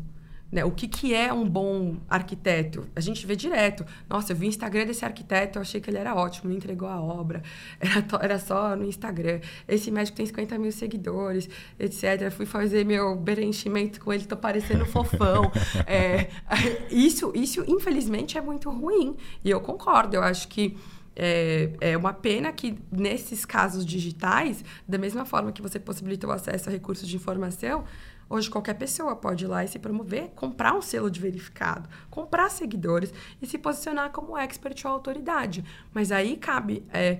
Né? 0.52 0.64
O 0.64 0.72
que, 0.72 0.88
que 0.88 1.14
é 1.14 1.32
um 1.34 1.48
bom 1.48 1.98
arquiteto? 2.10 2.88
A 2.96 3.02
gente 3.02 3.26
vê 3.28 3.36
direto. 3.36 3.86
Nossa, 4.10 4.32
eu 4.32 4.36
vi 4.36 4.46
o 4.46 4.50
Instagram 4.50 4.86
desse 4.86 5.04
arquiteto, 5.04 5.58
eu 5.58 5.62
achei 5.62 5.82
que 5.82 5.90
ele 5.90 5.98
era 5.98 6.16
ótimo, 6.16 6.50
me 6.50 6.56
entregou 6.56 6.88
a 6.88 7.02
obra. 7.02 7.44
Era, 7.80 8.24
era 8.24 8.40
só 8.40 8.76
no 8.76 8.86
Instagram. 8.86 9.40
Esse 9.68 9.92
médico 9.92 10.18
tem 10.18 10.26
50 10.26 10.58
mil 10.58 10.72
seguidores, 10.72 11.50
etc. 11.80 12.32
Fui 12.32 12.46
fazer 12.46 12.86
meu 12.86 13.18
preenchimento 13.18 14.00
com 14.00 14.12
ele, 14.12 14.26
tô 14.26 14.38
parecendo 14.38 14.86
fofão. 14.86 15.52
É, 15.86 16.30
isso, 16.90 17.32
isso, 17.36 17.64
infelizmente, 17.68 18.38
é 18.38 18.42
muito 18.42 18.70
ruim. 18.70 19.16
E 19.44 19.50
eu 19.50 19.60
concordo. 19.62 20.16
Eu 20.16 20.24
acho 20.24 20.48
que 20.48 20.78
é, 21.20 21.72
é 21.82 21.98
uma 21.98 22.14
pena 22.14 22.52
que, 22.52 22.78
nesses 22.92 23.44
casos 23.44 23.84
digitais, 23.84 24.64
da 24.88 25.00
mesma 25.00 25.26
forma 25.26 25.52
que 25.52 25.62
você 25.62 25.80
possibilita 25.80 26.28
o 26.28 26.32
acesso 26.32 26.70
a 26.70 26.72
recursos 26.72 27.08
de 27.08 27.16
informação, 27.16 27.86
hoje 28.30 28.50
qualquer 28.50 28.76
pessoa 28.76 29.16
pode 29.16 29.46
ir 29.46 29.48
lá 29.48 29.64
e 29.64 29.68
se 29.68 29.80
promover, 29.80 30.30
comprar 30.36 30.74
um 30.74 30.82
selo 30.82 31.10
de 31.10 31.20
verificado, 31.20 31.90
comprar 32.10 32.50
seguidores 32.50 33.14
e 33.42 33.46
se 33.46 33.58
posicionar 33.58 34.12
como 34.12 34.38
expert 34.38 34.86
ou 34.86 34.92
autoridade. 34.92 35.64
Mas 35.94 36.12
aí 36.12 36.38
cabe 36.38 36.86
é, 36.92 37.20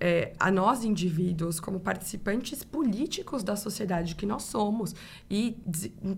é, 0.00 0.32
a 0.38 0.50
nós, 0.50 0.84
indivíduos, 0.84 1.58
como 1.58 1.80
participantes 1.80 2.62
políticos 2.62 3.42
da 3.42 3.56
sociedade 3.56 4.14
que 4.14 4.26
nós 4.26 4.44
somos, 4.44 4.94
e 5.30 5.56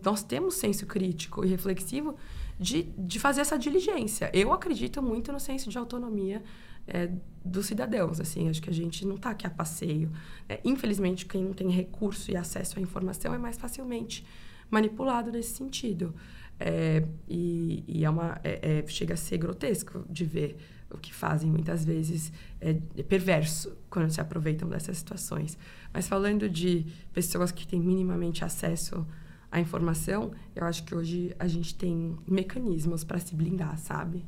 nós 0.02 0.22
temos 0.22 0.54
senso 0.54 0.86
crítico 0.86 1.44
e 1.44 1.48
reflexivo 1.48 2.16
de, 2.58 2.82
de 2.98 3.18
fazer 3.18 3.40
essa 3.40 3.58
diligência. 3.58 4.30
Eu 4.34 4.52
acredito 4.52 5.02
muito 5.02 5.32
no 5.32 5.40
senso 5.40 5.70
de 5.70 5.78
autonomia 5.78 6.42
é, 6.90 7.10
dos 7.44 7.66
cidadãos, 7.66 8.20
assim, 8.20 8.48
acho 8.48 8.60
que 8.60 8.68
a 8.70 8.72
gente 8.72 9.06
não 9.06 9.16
está 9.16 9.30
aqui 9.30 9.46
a 9.46 9.50
passeio. 9.50 10.10
É, 10.48 10.60
infelizmente, 10.64 11.24
quem 11.26 11.42
não 11.42 11.52
tem 11.54 11.70
recurso 11.70 12.30
e 12.30 12.36
acesso 12.36 12.78
à 12.78 12.82
informação 12.82 13.32
é 13.34 13.38
mais 13.38 13.56
facilmente 13.56 14.26
manipulado 14.70 15.32
nesse 15.32 15.54
sentido. 15.54 16.14
É, 16.58 17.02
e 17.28 17.82
e 17.88 18.04
é 18.04 18.10
uma, 18.10 18.38
é- 18.44 18.80
é- 18.80 18.86
chega 18.86 19.14
a 19.14 19.16
ser 19.16 19.38
grotesco 19.38 20.04
de 20.10 20.24
ver 20.24 20.56
o 20.90 20.98
que 20.98 21.14
fazem 21.14 21.50
muitas 21.50 21.84
vezes, 21.84 22.32
é, 22.60 22.76
é 22.96 23.02
perverso 23.02 23.76
quando 23.88 24.10
se 24.10 24.20
aproveitam 24.20 24.68
dessas 24.68 24.98
situações. 24.98 25.56
Mas 25.94 26.06
falando 26.08 26.48
de 26.50 26.84
pessoas 27.12 27.50
que 27.52 27.66
têm 27.66 27.80
minimamente 27.80 28.44
acesso 28.44 29.06
à 29.50 29.58
informação, 29.60 30.32
eu 30.54 30.64
acho 30.64 30.84
que 30.84 30.94
hoje 30.94 31.34
a 31.38 31.46
gente 31.48 31.74
tem 31.74 32.16
mecanismos 32.26 33.04
para 33.04 33.18
se 33.18 33.34
blindar, 33.34 33.78
sabe? 33.78 34.24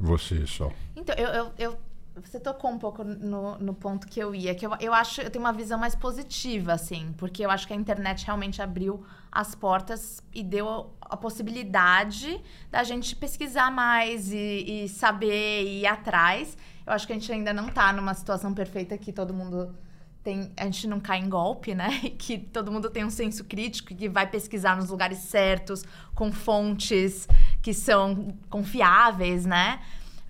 Você 0.00 0.46
só. 0.46 0.72
Então, 0.96 1.14
eu, 1.16 1.28
eu, 1.28 1.52
eu 1.58 1.78
você 2.16 2.40
tocou 2.40 2.70
um 2.70 2.78
pouco 2.78 3.04
no, 3.04 3.56
no 3.58 3.74
ponto 3.74 4.06
que 4.06 4.20
eu 4.20 4.34
ia, 4.34 4.54
que 4.54 4.66
eu, 4.66 4.72
eu 4.80 4.92
acho, 4.92 5.20
eu 5.20 5.30
tenho 5.30 5.44
uma 5.44 5.52
visão 5.52 5.78
mais 5.78 5.94
positiva, 5.94 6.72
assim, 6.72 7.14
porque 7.16 7.44
eu 7.44 7.50
acho 7.50 7.66
que 7.66 7.72
a 7.72 7.76
internet 7.76 8.26
realmente 8.26 8.60
abriu 8.60 9.04
as 9.30 9.54
portas 9.54 10.22
e 10.34 10.42
deu 10.42 10.90
a 11.00 11.16
possibilidade 11.16 12.40
da 12.70 12.82
gente 12.82 13.14
pesquisar 13.14 13.70
mais 13.70 14.32
e, 14.32 14.84
e 14.84 14.88
saber 14.88 15.62
e 15.62 15.80
ir 15.82 15.86
atrás. 15.86 16.56
Eu 16.86 16.92
acho 16.92 17.06
que 17.06 17.12
a 17.12 17.16
gente 17.16 17.30
ainda 17.30 17.52
não 17.52 17.68
está 17.68 17.92
numa 17.92 18.14
situação 18.14 18.52
perfeita 18.52 18.98
que 18.98 19.12
todo 19.12 19.32
mundo 19.32 19.74
tem, 20.22 20.52
a 20.56 20.64
gente 20.64 20.86
não 20.86 21.00
cai 21.00 21.18
em 21.18 21.28
golpe, 21.28 21.74
né? 21.74 21.88
Que 22.18 22.38
todo 22.38 22.70
mundo 22.70 22.90
tem 22.90 23.04
um 23.04 23.10
senso 23.10 23.44
crítico 23.44 23.94
que 23.94 24.08
vai 24.08 24.26
pesquisar 24.26 24.76
nos 24.76 24.90
lugares 24.90 25.18
certos, 25.18 25.84
com 26.14 26.30
fontes 26.30 27.26
que 27.62 27.74
são 27.74 28.34
confiáveis, 28.48 29.44
né? 29.44 29.80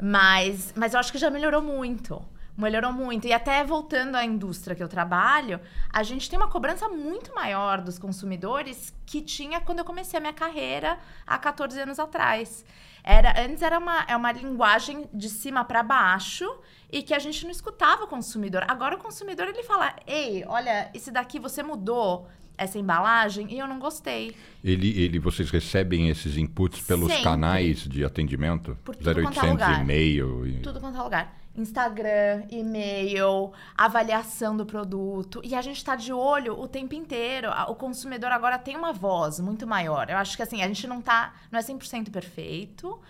Mas, 0.02 0.72
mas 0.76 0.94
eu 0.94 1.00
acho 1.00 1.12
que 1.12 1.18
já 1.18 1.30
melhorou 1.30 1.62
muito. 1.62 2.22
Melhorou 2.56 2.92
muito. 2.92 3.26
E 3.26 3.32
até 3.32 3.64
voltando 3.64 4.16
à 4.16 4.24
indústria 4.24 4.76
que 4.76 4.82
eu 4.82 4.88
trabalho, 4.88 5.60
a 5.90 6.02
gente 6.02 6.28
tem 6.28 6.38
uma 6.38 6.48
cobrança 6.48 6.88
muito 6.88 7.34
maior 7.34 7.80
dos 7.80 7.98
consumidores 7.98 8.94
que 9.06 9.22
tinha 9.22 9.60
quando 9.60 9.78
eu 9.78 9.84
comecei 9.84 10.18
a 10.18 10.20
minha 10.20 10.32
carreira 10.32 10.98
há 11.26 11.38
14 11.38 11.80
anos 11.80 11.98
atrás. 11.98 12.64
Era, 13.02 13.42
antes 13.42 13.62
era 13.62 13.78
uma, 13.78 14.04
é 14.06 14.14
uma 14.14 14.30
linguagem 14.32 15.08
de 15.12 15.30
cima 15.30 15.64
para 15.64 15.82
baixo 15.82 16.46
e 16.92 17.02
que 17.02 17.14
a 17.14 17.18
gente 17.18 17.44
não 17.44 17.50
escutava 17.50 18.04
o 18.04 18.06
consumidor. 18.06 18.64
Agora 18.68 18.94
o 18.94 18.98
consumidor 18.98 19.48
ele 19.48 19.62
fala: 19.62 19.94
"Ei, 20.06 20.44
olha, 20.46 20.90
esse 20.92 21.10
daqui 21.10 21.38
você 21.38 21.62
mudou 21.62 22.28
essa 22.60 22.78
embalagem 22.78 23.52
e 23.52 23.58
eu 23.58 23.66
não 23.66 23.78
gostei". 23.78 24.34
Ele, 24.62 25.00
ele 25.00 25.18
vocês 25.18 25.50
recebem 25.50 26.08
esses 26.08 26.36
inputs 26.36 26.80
pelos 26.82 27.08
Sempre. 27.08 27.24
canais 27.24 27.78
de 27.80 28.04
atendimento? 28.04 28.76
Por 28.84 28.94
tudo 28.94 29.10
0800 29.10 29.66
é 29.66 29.80
e-mail 29.80 30.46
e... 30.46 30.60
Tudo 30.60 30.78
quanto 30.80 30.98
é 30.98 31.02
lugar. 31.02 31.40
Instagram, 31.56 32.44
e-mail, 32.48 33.52
avaliação 33.76 34.56
do 34.56 34.64
produto. 34.64 35.40
E 35.42 35.54
a 35.54 35.62
gente 35.62 35.78
está 35.78 35.96
de 35.96 36.12
olho 36.12 36.58
o 36.58 36.68
tempo 36.68 36.94
inteiro. 36.94 37.48
O 37.68 37.74
consumidor 37.74 38.30
agora 38.30 38.58
tem 38.58 38.76
uma 38.76 38.92
voz 38.92 39.40
muito 39.40 39.66
maior. 39.66 40.08
Eu 40.08 40.16
acho 40.16 40.36
que 40.36 40.42
assim, 40.42 40.62
a 40.62 40.68
gente 40.68 40.86
não 40.86 41.00
tá. 41.00 41.34
não 41.50 41.58
é 41.58 41.62
100% 41.62 42.10
perfeito, 42.10 43.00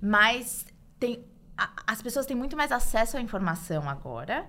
mas 0.00 0.64
tem 0.98 1.24
as 1.86 2.00
pessoas 2.00 2.26
têm 2.26 2.36
muito 2.36 2.56
mais 2.56 2.72
acesso 2.72 3.16
à 3.16 3.20
informação 3.20 3.88
agora 3.88 4.46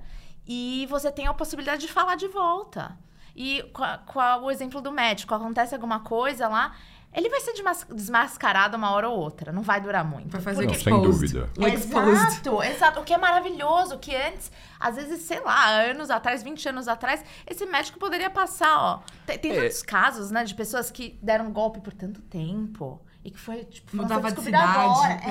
e 0.47 0.87
você 0.89 1.11
tem 1.11 1.27
a 1.27 1.33
possibilidade 1.33 1.85
de 1.85 1.91
falar 1.91 2.15
de 2.15 2.27
volta. 2.27 2.97
E 3.35 3.63
com, 3.73 4.19
o 4.43 4.51
exemplo 4.51 4.81
do 4.81 4.91
médico, 4.91 5.33
acontece 5.33 5.73
alguma 5.73 6.01
coisa 6.01 6.47
lá, 6.47 6.75
ele 7.15 7.29
vai 7.29 7.39
ser 7.41 7.53
desmascarado 7.93 8.75
uma 8.75 8.91
hora 8.91 9.07
ou 9.07 9.19
outra, 9.19 9.51
não 9.51 9.61
vai 9.61 9.79
durar 9.79 10.03
muito. 10.03 10.29
Vai 10.29 10.41
fazer 10.41 10.65
porque... 10.65 10.89
Não, 10.89 11.01
sem 11.01 11.11
dúvida. 11.11 11.49
Exato, 11.71 12.63
exato. 12.63 12.99
O 12.99 13.03
que 13.03 13.13
é 13.13 13.17
maravilhoso, 13.17 13.99
que 13.99 14.15
antes, 14.15 14.51
às 14.79 14.95
vezes, 14.95 15.21
sei 15.21 15.39
lá, 15.39 15.81
anos 15.81 16.09
atrás, 16.09 16.41
20 16.41 16.69
anos 16.69 16.87
atrás, 16.87 17.23
esse 17.45 17.65
médico 17.67 17.99
poderia 17.99 18.31
passar, 18.31 18.77
ó. 18.77 18.99
Tem, 19.27 19.37
tem 19.37 19.51
é. 19.51 19.61
tantos 19.61 19.83
casos, 19.83 20.31
né, 20.31 20.43
de 20.43 20.55
pessoas 20.55 20.89
que 20.89 21.17
deram 21.21 21.51
golpe 21.51 21.79
por 21.81 21.93
tanto 21.93 22.19
tempo. 22.21 22.99
E 23.23 23.29
que 23.31 23.39
foi, 23.39 23.63
tipo, 23.63 23.95
Mudava 23.95 24.31
de 24.31 24.41
cidade. 24.41 25.23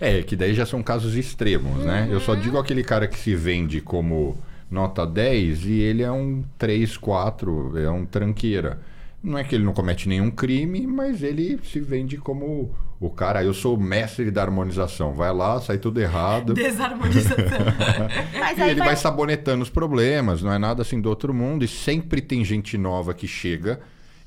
É. 0.00 0.18
é, 0.18 0.22
que 0.22 0.36
daí 0.36 0.52
já 0.52 0.66
são 0.66 0.82
casos 0.82 1.14
extremos, 1.14 1.78
uhum. 1.78 1.84
né? 1.84 2.08
Eu 2.10 2.20
só 2.20 2.32
uhum. 2.32 2.40
digo 2.40 2.58
aquele 2.58 2.84
cara 2.84 3.08
que 3.08 3.18
se 3.18 3.34
vende 3.34 3.80
como 3.80 4.36
nota 4.72 5.06
10 5.06 5.66
e 5.66 5.80
ele 5.80 6.02
é 6.02 6.10
um 6.10 6.42
3, 6.56 6.96
4, 6.96 7.78
é 7.78 7.90
um 7.90 8.06
tranqueira. 8.06 8.80
Não 9.22 9.38
é 9.38 9.44
que 9.44 9.54
ele 9.54 9.64
não 9.64 9.74
comete 9.74 10.08
nenhum 10.08 10.30
crime, 10.30 10.86
mas 10.86 11.22
ele 11.22 11.60
se 11.62 11.78
vende 11.78 12.16
como 12.16 12.74
o 12.98 13.10
cara, 13.10 13.44
eu 13.44 13.52
sou 13.52 13.76
o 13.76 13.80
mestre 13.80 14.30
da 14.30 14.42
harmonização. 14.42 15.12
Vai 15.12 15.32
lá, 15.32 15.60
sai 15.60 15.76
tudo 15.76 16.00
errado. 16.00 16.54
Desarmonização. 16.54 17.36
e 18.56 18.60
ele 18.62 18.78
vai... 18.78 18.88
vai 18.88 18.96
sabonetando 18.96 19.62
os 19.62 19.70
problemas, 19.70 20.42
não 20.42 20.52
é 20.52 20.58
nada 20.58 20.82
assim 20.82 21.00
do 21.00 21.08
outro 21.08 21.34
mundo. 21.34 21.64
E 21.64 21.68
sempre 21.68 22.22
tem 22.22 22.44
gente 22.44 22.78
nova 22.78 23.12
que 23.12 23.28
chega 23.28 23.78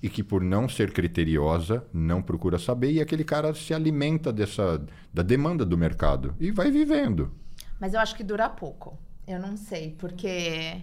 e 0.01 0.07
que 0.07 0.21
por 0.21 0.43
não 0.43 0.69
ser 0.69 0.91
criteriosa 0.91 1.83
não 1.91 2.21
procura 2.21 2.59
saber 2.59 2.91
e 2.91 3.01
aquele 3.01 3.23
cara 3.23 3.53
se 3.55 3.73
alimenta 3.73 4.31
dessa 4.31 4.79
da 5.11 5.23
demanda 5.23 5.65
do 5.65 5.77
mercado 5.77 6.35
e 6.39 6.51
vai 6.51 6.69
vivendo. 6.69 7.31
Mas 7.79 7.93
eu 7.93 7.99
acho 7.99 8.15
que 8.15 8.23
dura 8.23 8.47
pouco. 8.47 8.97
Eu 9.27 9.39
não 9.39 9.57
sei, 9.57 9.95
porque 9.97 10.81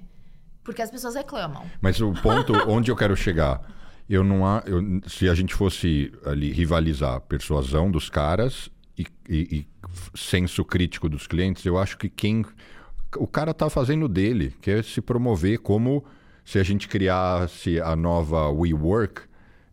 porque 0.65 0.81
as 0.81 0.91
pessoas 0.91 1.15
reclamam. 1.15 1.65
Mas 1.81 2.01
o 2.01 2.13
ponto 2.13 2.53
onde 2.71 2.91
eu 2.91 2.97
quero 2.97 3.17
chegar, 3.17 3.61
eu 4.09 4.23
não 4.23 4.47
há, 4.47 4.63
eu, 4.67 4.81
se 5.07 5.29
a 5.29 5.35
gente 5.35 5.55
fosse 5.55 6.13
ali 6.25 6.53
rivalizar 6.53 7.21
persuasão 7.23 7.91
dos 7.91 8.09
caras 8.09 8.71
e, 8.97 9.07
e, 9.29 9.59
e 9.59 9.67
senso 10.15 10.65
crítico 10.65 11.09
dos 11.09 11.27
clientes, 11.27 11.65
eu 11.65 11.79
acho 11.79 11.99
que 11.99 12.09
quem 12.09 12.45
o 13.17 13.27
cara 13.27 13.51
está 13.51 13.69
fazendo 13.69 14.09
dele, 14.09 14.55
que 14.61 14.71
é 14.71 14.83
se 14.83 15.01
promover 15.01 15.59
como 15.59 16.05
se 16.45 16.59
a 16.59 16.63
gente 16.63 16.89
criasse 16.89 17.81
a 17.81 17.95
nova 17.95 18.49
WeWork, 18.49 19.23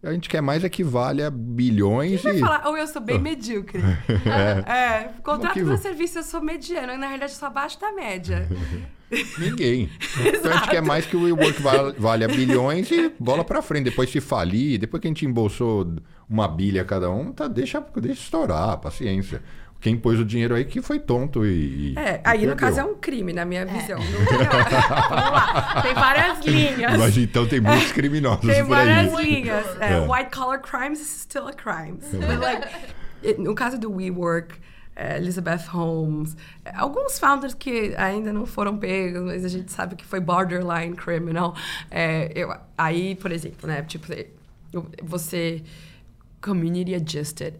a 0.02 0.14
gente 0.14 0.30
quer 0.30 0.41
mais 0.41 0.64
é 0.64 0.70
que 0.70 0.84
valha 0.84 1.30
bilhões 1.30 2.22
Quem 2.22 2.38
e... 2.38 2.39
vai 2.39 2.50
falar, 2.50 2.68
ou 2.68 2.78
eu 2.78 2.88
sou 2.88 3.02
bem 3.02 3.20
medíocre. 3.20 3.82
é. 4.26 4.72
é. 4.72 5.14
Contrato 5.22 5.54
que... 5.54 5.64
meu 5.64 5.78
serviço, 5.78 6.20
eu 6.20 6.24
sou 6.24 6.41
mediano. 6.41 6.93
E, 6.93 6.97
na 6.97 7.08
realidade, 7.08 7.34
eu 7.34 7.38
sou 7.38 7.47
abaixo 7.47 7.80
da 7.80 7.91
média. 7.91 8.47
Ninguém. 9.39 9.89
então 10.24 10.52
a 10.52 10.58
gente 10.58 10.70
quer 10.70 10.82
mais 10.84 11.06
que 11.06 11.18
o 11.18 11.24
WeWork 11.24 11.60
valha 11.97 12.28
bilhões 12.28 12.91
e 12.91 13.12
bola 13.20 13.43
pra 13.43 13.62
frente. 13.62 13.86
Depois 13.86 14.10
se 14.10 14.22
falir, 14.22 14.78
depois 14.78 15.02
que 15.02 15.08
a 15.08 15.10
gente 15.10 15.26
embolsou 15.26 15.95
uma 16.30 16.47
bilha 16.47 16.86
cada 16.86 17.10
um, 17.10 17.32
tá, 17.32 17.47
deixa, 17.47 17.84
deixa 17.95 18.22
estourar, 18.22 18.78
paciência 18.78 19.41
quem 19.80 19.97
pôs 19.97 20.19
o 20.19 20.25
dinheiro 20.25 20.55
aí 20.55 20.65
que 20.65 20.82
foi 20.82 20.99
tonto 20.99 21.45
e. 21.45 21.95
É, 21.97 22.19
aí 22.23 22.45
no 22.45 22.55
caso 22.55 22.82
é 22.82 22.84
um 22.84 22.95
crime, 22.95 23.32
na 23.32 23.45
minha 23.45 23.61
é. 23.61 23.65
visão. 23.65 23.99
Vamos 23.99 24.53
lá. 24.53 25.82
Tem 25.82 25.93
várias 25.93 26.39
linhas. 26.45 26.97
Mas 26.97 27.17
então 27.17 27.47
tem 27.47 27.61
muitos 27.61 27.91
criminosos 27.93 28.41
tem 28.41 28.65
por 28.65 28.75
aí. 28.75 28.86
Tem 28.86 29.09
várias 29.09 29.25
linhas. 29.25 29.65
É, 29.80 29.93
é. 29.93 29.99
White 30.01 30.32
collar 30.36 30.61
crimes 30.61 30.99
is 30.99 31.07
still 31.07 31.47
a 31.47 31.53
crime. 31.53 31.99
But 32.11 32.39
like, 32.41 33.41
no 33.41 33.55
caso 33.55 33.77
do 33.77 33.91
WeWork, 33.91 34.55
é, 34.95 35.17
Elizabeth 35.17 35.65
Holmes, 35.69 36.36
é, 36.65 36.75
alguns 36.75 37.17
founders 37.17 37.53
que 37.53 37.95
ainda 37.95 38.34
não 38.34 38.45
foram 38.45 38.77
pegos, 38.77 39.21
mas 39.21 39.45
a 39.45 39.47
gente 39.47 39.71
sabe 39.71 39.95
que 39.95 40.05
foi 40.05 40.19
borderline 40.19 40.95
criminal. 40.95 41.55
É, 41.89 42.30
eu, 42.36 42.53
aí, 42.77 43.15
por 43.15 43.32
exemplo, 43.32 43.67
né, 43.67 43.82
tipo, 43.84 44.07
você 45.01 45.63
community 46.41 46.95
adjusted 46.95 47.55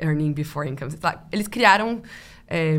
Earning 0.00 0.32
Before 0.32 0.68
Income. 0.68 0.92
Eles 1.32 1.48
criaram 1.48 2.02
é, 2.48 2.78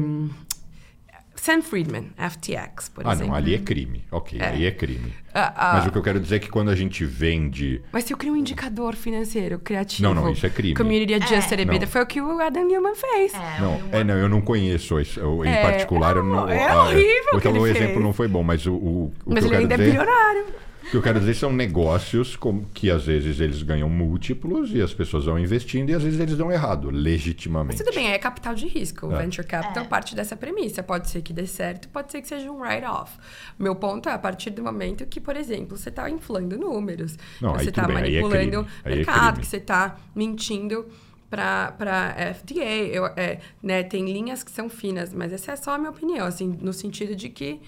Sam 1.37 1.61
Friedman, 1.61 2.09
FTX, 2.17 2.89
por 2.89 3.07
ah, 3.07 3.13
exemplo. 3.13 3.33
Ah, 3.33 3.37
não, 3.39 3.45
ali 3.45 3.53
é 3.53 3.59
crime. 3.59 4.03
Ok, 4.11 4.39
é. 4.39 4.47
aí 4.47 4.65
é 4.65 4.71
crime. 4.71 5.13
Uh, 5.33 5.39
uh, 5.39 5.73
mas 5.73 5.85
o 5.85 5.91
que 5.91 5.97
eu 5.97 6.01
quero 6.01 6.19
dizer 6.19 6.37
é 6.37 6.39
que 6.39 6.49
quando 6.49 6.69
a 6.69 6.75
gente 6.75 7.05
vende. 7.05 7.81
Mas 7.91 8.05
se 8.05 8.13
eu 8.13 8.17
crio 8.17 8.33
um 8.33 8.35
indicador 8.35 8.95
financeiro 8.95 9.59
criativo. 9.59 10.03
Não, 10.09 10.15
não, 10.15 10.31
isso 10.31 10.45
é 10.45 10.49
crime. 10.49 10.75
Community 10.75 11.13
Adjusted 11.13 11.59
é. 11.59 11.63
EBITDA 11.63 11.87
foi 11.87 12.01
o 12.01 12.05
que 12.05 12.19
o 12.19 12.41
Adam 12.41 12.65
Newman 12.65 12.95
fez. 12.95 13.33
É, 13.33 13.61
não, 13.61 13.81
é, 13.91 14.03
não, 14.03 14.15
eu 14.15 14.27
não 14.27 14.41
conheço 14.41 14.99
isso. 14.99 15.21
em 15.45 15.49
é, 15.49 15.61
particular. 15.61 16.15
Não, 16.15 16.21
eu 16.21 16.27
não, 16.27 16.49
é 16.49 16.75
horrível. 16.75 17.31
Então 17.35 17.53
o 17.53 17.67
exemplo 17.67 17.93
fez. 17.93 18.03
não 18.03 18.13
foi 18.13 18.27
bom, 18.27 18.43
mas 18.43 18.65
o. 18.65 18.73
o, 18.73 19.05
o 19.05 19.33
mas 19.33 19.45
ele 19.45 19.55
ainda 19.55 19.75
é 19.75 19.77
dizer... 19.77 19.89
é 19.89 19.91
bilionário. 19.91 20.45
O 20.87 20.89
que 20.89 20.95
eu 20.95 21.01
quero 21.01 21.19
dizer 21.19 21.33
são 21.33 21.51
negócios 21.51 22.37
com, 22.37 22.63
que 22.73 22.89
às 22.89 23.05
vezes 23.05 23.41
eles 23.41 23.61
ganham 23.61 23.89
múltiplos 23.89 24.73
e 24.73 24.81
as 24.81 24.93
pessoas 24.93 25.25
vão 25.25 25.37
investindo 25.37 25.89
e 25.89 25.93
às 25.93 26.01
vezes 26.01 26.17
eles 26.17 26.37
dão 26.37 26.49
errado, 26.49 26.89
legitimamente. 26.89 27.77
Mas 27.77 27.85
tudo 27.85 27.93
bem, 27.93 28.09
é 28.09 28.17
capital 28.17 28.55
de 28.55 28.67
risco. 28.67 29.07
O 29.07 29.13
é. 29.13 29.17
venture 29.17 29.45
capital 29.45 29.83
é. 29.83 29.87
parte 29.87 30.15
dessa 30.15 30.37
premissa. 30.37 30.81
Pode 30.81 31.09
ser 31.09 31.21
que 31.21 31.33
dê 31.33 31.45
certo, 31.45 31.89
pode 31.89 32.09
ser 32.09 32.21
que 32.21 32.27
seja 32.29 32.49
um 32.49 32.61
write-off. 32.61 33.17
Meu 33.59 33.75
ponto 33.75 34.07
é 34.07 34.13
a 34.13 34.17
partir 34.17 34.49
do 34.49 34.63
momento 34.63 35.05
que, 35.05 35.19
por 35.19 35.35
exemplo, 35.35 35.75
você 35.75 35.89
está 35.89 36.09
inflando 36.09 36.57
números, 36.57 37.17
Não, 37.41 37.51
você 37.53 37.67
está 37.67 37.83
é 37.83 37.87
manipulando 37.87 38.61
o 38.61 38.67
é 38.87 38.95
mercado, 38.95 39.41
que 39.41 39.45
você 39.45 39.57
está 39.57 39.97
mentindo 40.15 40.85
para 41.29 42.15
FDA. 42.33 42.63
Eu, 42.63 43.07
é, 43.07 43.39
né, 43.61 43.83
tem 43.83 44.05
linhas 44.05 44.41
que 44.41 44.51
são 44.51 44.69
finas, 44.69 45.13
mas 45.13 45.33
essa 45.33 45.51
é 45.51 45.55
só 45.57 45.71
a 45.71 45.77
minha 45.77 45.89
opinião, 45.89 46.25
assim, 46.25 46.57
no 46.61 46.71
sentido 46.71 47.13
de 47.13 47.27
que. 47.27 47.59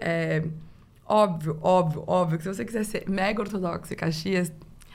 É, 0.00 0.44
Óbvio, 1.08 1.58
óbvio, 1.62 2.04
óbvio 2.06 2.38
que 2.38 2.44
se 2.44 2.54
você 2.54 2.64
quiser 2.64 2.84
ser 2.84 3.08
mega 3.08 3.40
ortodoxo 3.40 3.92
e 3.92 3.96
Caxias, 3.96 4.52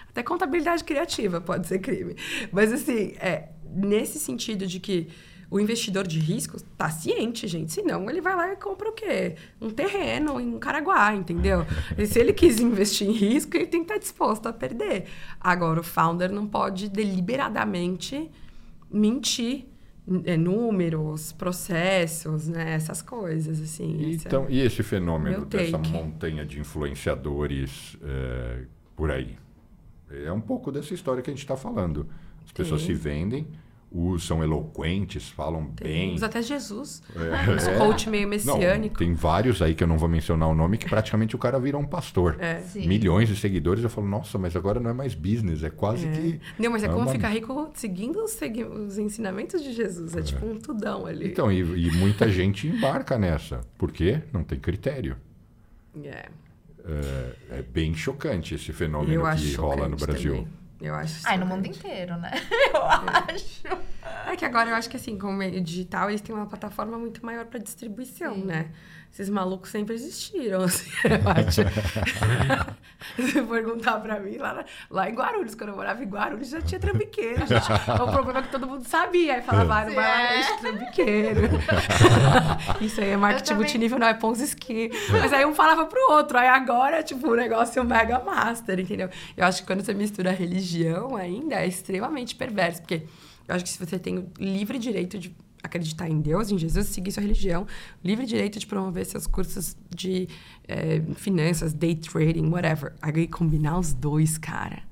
até 0.07 0.21
contabilidade 0.21 0.83
criativa 0.83 1.41
pode 1.41 1.67
ser 1.67 1.79
crime. 1.79 2.15
Mas 2.51 2.71
assim, 2.71 3.15
é, 3.19 3.49
nesse 3.65 4.19
sentido 4.19 4.67
de 4.67 4.79
que 4.79 5.09
o 5.53 5.59
investidor 5.59 6.07
de 6.07 6.19
risco 6.19 6.59
tá 6.75 6.89
ciente, 6.89 7.47
gente. 7.47 7.71
Senão 7.71 8.09
ele 8.09 8.21
vai 8.21 8.35
lá 8.35 8.51
e 8.51 8.55
compra 8.55 8.89
o 8.89 8.91
quê? 8.91 9.35
Um 9.61 9.69
terreno 9.69 10.39
em 10.39 10.57
Caraguá, 10.57 11.13
entendeu? 11.13 11.65
E 11.95 12.07
se 12.07 12.19
ele 12.19 12.33
quis 12.33 12.59
investir 12.59 13.07
em 13.07 13.11
risco, 13.11 13.55
ele 13.55 13.67
tem 13.67 13.81
que 13.81 13.91
estar 13.91 13.99
disposto 13.99 14.47
a 14.47 14.53
perder. 14.53 15.05
Agora, 15.39 15.79
o 15.79 15.83
founder 15.83 16.31
não 16.31 16.47
pode 16.47 16.89
deliberadamente 16.89 18.31
mentir 18.89 19.65
é, 20.25 20.35
números, 20.35 21.31
processos, 21.31 22.47
né? 22.47 22.73
essas 22.73 23.01
coisas 23.01 23.61
assim. 23.61 23.95
E, 23.97 24.15
então, 24.15 24.47
e 24.49 24.59
esse 24.59 24.83
fenômeno 24.83 25.45
dessa 25.45 25.77
montanha 25.77 26.45
de 26.45 26.59
influenciadores 26.59 27.97
é, 28.03 28.63
por 28.95 29.11
aí? 29.11 29.37
É 30.09 30.31
um 30.31 30.41
pouco 30.41 30.71
dessa 30.71 30.93
história 30.93 31.23
que 31.23 31.29
a 31.29 31.33
gente 31.33 31.43
está 31.43 31.55
falando. 31.55 32.07
As 32.45 32.51
pessoas 32.51 32.81
Sim. 32.81 32.87
se 32.87 32.93
vendem, 32.93 33.47
os 33.93 34.25
são 34.25 34.43
eloquentes, 34.43 35.29
falam 35.29 35.67
tem, 35.75 35.87
bem. 35.87 36.15
Usa 36.15 36.25
até 36.25 36.41
Jesus. 36.41 37.03
É, 37.15 37.51
Os 37.51 37.67
é. 37.67 37.77
coach 37.77 38.09
meio 38.09 38.27
messiânico. 38.27 38.99
Não, 38.99 39.07
tem 39.07 39.13
vários 39.13 39.61
aí 39.61 39.75
que 39.75 39.83
eu 39.83 39.87
não 39.87 39.99
vou 39.99 40.09
mencionar 40.09 40.49
o 40.49 40.55
nome, 40.55 40.79
que 40.79 40.89
praticamente 40.89 41.35
o 41.35 41.39
cara 41.39 41.59
vira 41.59 41.77
um 41.77 41.85
pastor. 41.85 42.37
É. 42.39 42.63
Milhões 42.75 43.29
de 43.29 43.35
seguidores. 43.35 43.83
Eu 43.83 43.91
falo, 43.91 44.07
nossa, 44.07 44.39
mas 44.39 44.55
agora 44.55 44.79
não 44.79 44.89
é 44.89 44.93
mais 44.93 45.13
business, 45.13 45.63
é 45.63 45.69
quase 45.69 46.07
é. 46.07 46.11
que. 46.11 46.41
Não, 46.57 46.71
mas 46.71 46.81
é, 46.81 46.87
é 46.87 46.89
como 46.89 47.03
uma... 47.03 47.11
ficar 47.11 47.29
rico 47.29 47.69
seguindo 47.75 48.23
os, 48.23 48.31
segui... 48.31 48.63
os, 48.63 48.97
ensinamentos 48.97 49.61
de 49.61 49.71
Jesus. 49.71 50.15
É, 50.15 50.19
é, 50.19 50.23
tipo 50.23 50.43
um 50.43 50.57
tudão 50.57 51.05
ali. 51.05 51.27
Então, 51.27 51.51
e, 51.51 51.59
e 51.59 51.91
muita 51.91 52.27
gente 52.29 52.67
embarca 52.67 53.15
nessa. 53.19 53.61
Por 53.77 53.91
quê? 53.91 54.23
Não 54.33 54.43
tem 54.43 54.59
critério. 54.59 55.17
É. 56.03 56.29
É, 57.51 57.61
bem 57.61 57.93
chocante 57.93 58.55
esse 58.55 58.73
fenômeno 58.73 59.23
que 59.35 59.53
rola 59.55 59.87
no 59.87 59.95
Brasil. 59.95 60.33
Também. 60.33 60.62
Eu 60.83 60.93
acho. 60.95 61.21
Ai, 61.25 61.37
no 61.37 61.45
mundo 61.45 61.65
inteiro, 61.65 62.17
né? 62.17 62.31
Eu 62.75 62.81
é. 62.81 63.33
acho. 63.33 63.63
É 64.27 64.35
que 64.35 64.43
agora 64.43 64.69
eu 64.69 64.75
acho 64.75 64.89
que 64.89 64.97
assim, 64.97 65.17
como 65.17 65.31
meio 65.31 65.61
digital, 65.61 66.09
eles 66.09 66.19
têm 66.19 66.35
uma 66.35 66.45
plataforma 66.45 66.97
muito 66.97 67.25
maior 67.25 67.45
para 67.45 67.57
distribuição, 67.57 68.35
Sim. 68.35 68.43
né? 68.43 68.69
Esses 69.13 69.29
malucos 69.29 69.69
sempre 69.69 69.93
existiram, 69.93 70.63
assim, 70.65 70.89
eu 71.03 71.29
acho. 71.29 71.61
Se 73.15 73.41
perguntar 73.43 73.99
pra 73.99 74.19
mim, 74.19 74.37
lá, 74.37 74.65
lá 74.89 75.09
em 75.09 75.13
Guarulhos, 75.13 75.53
quando 75.53 75.69
eu 75.69 75.75
morava 75.75 76.03
em 76.03 76.07
Guarulhos, 76.07 76.49
já 76.49 76.61
tinha 76.61 76.79
trambiqueiro. 76.79 77.45
Gente. 77.45 77.71
o 78.01 78.11
problema 78.11 78.39
é 78.39 78.41
que 78.41 78.49
todo 78.49 78.65
mundo 78.65 78.87
sabia. 78.87 79.35
Aí 79.35 79.41
falava, 79.43 79.81
ah, 79.81 79.85
não 79.85 79.93
vai 79.93 80.07
lá, 80.07 80.33
é 80.33 80.57
trambiqueiro. 80.57 81.41
Isso 82.81 83.01
aí 83.01 83.09
é 83.09 83.17
marketing 83.17 83.53
multinível, 83.53 83.99
não 83.99 84.07
é 84.07 84.15
Ponzi 84.15 84.45
Ski. 84.45 84.89
Mas 85.11 85.31
aí 85.31 85.45
um 85.45 85.53
falava 85.53 85.85
pro 85.85 85.99
outro. 86.11 86.37
Aí 86.37 86.47
agora, 86.47 87.03
tipo, 87.03 87.29
o 87.29 87.35
negócio 87.35 87.77
é 87.77 87.83
um 87.83 87.85
mega 87.85 88.17
master, 88.19 88.79
entendeu? 88.79 89.09
Eu 89.37 89.45
acho 89.45 89.61
que 89.61 89.67
quando 89.67 89.83
você 89.83 89.93
mistura 89.93 90.31
religião 90.31 91.15
ainda, 91.15 91.55
é 91.55 91.67
extremamente 91.67 92.35
perverso. 92.35 92.81
Porque 92.81 93.03
eu 93.47 93.53
acho 93.53 93.63
que 93.63 93.69
se 93.69 93.85
você 93.85 93.99
tem 93.99 94.17
o 94.17 94.31
livre 94.39 94.79
direito 94.79 95.19
de 95.19 95.35
acreditar 95.63 96.09
em 96.09 96.19
Deus, 96.19 96.51
em 96.51 96.57
Jesus, 96.57 96.87
seguir 96.87 97.11
sua 97.11 97.21
religião, 97.21 97.65
livre 98.03 98.25
direito 98.25 98.59
de 98.59 98.67
promover 98.67 99.05
seus 99.05 99.25
cursos 99.25 99.77
de 99.89 100.27
é, 100.67 101.01
finanças, 101.15 101.73
day 101.73 101.95
trading, 101.95 102.49
whatever. 102.49 102.93
Aí 103.01 103.27
combinar 103.27 103.79
os 103.79 103.93
dois, 103.93 104.37
cara. 104.37 104.83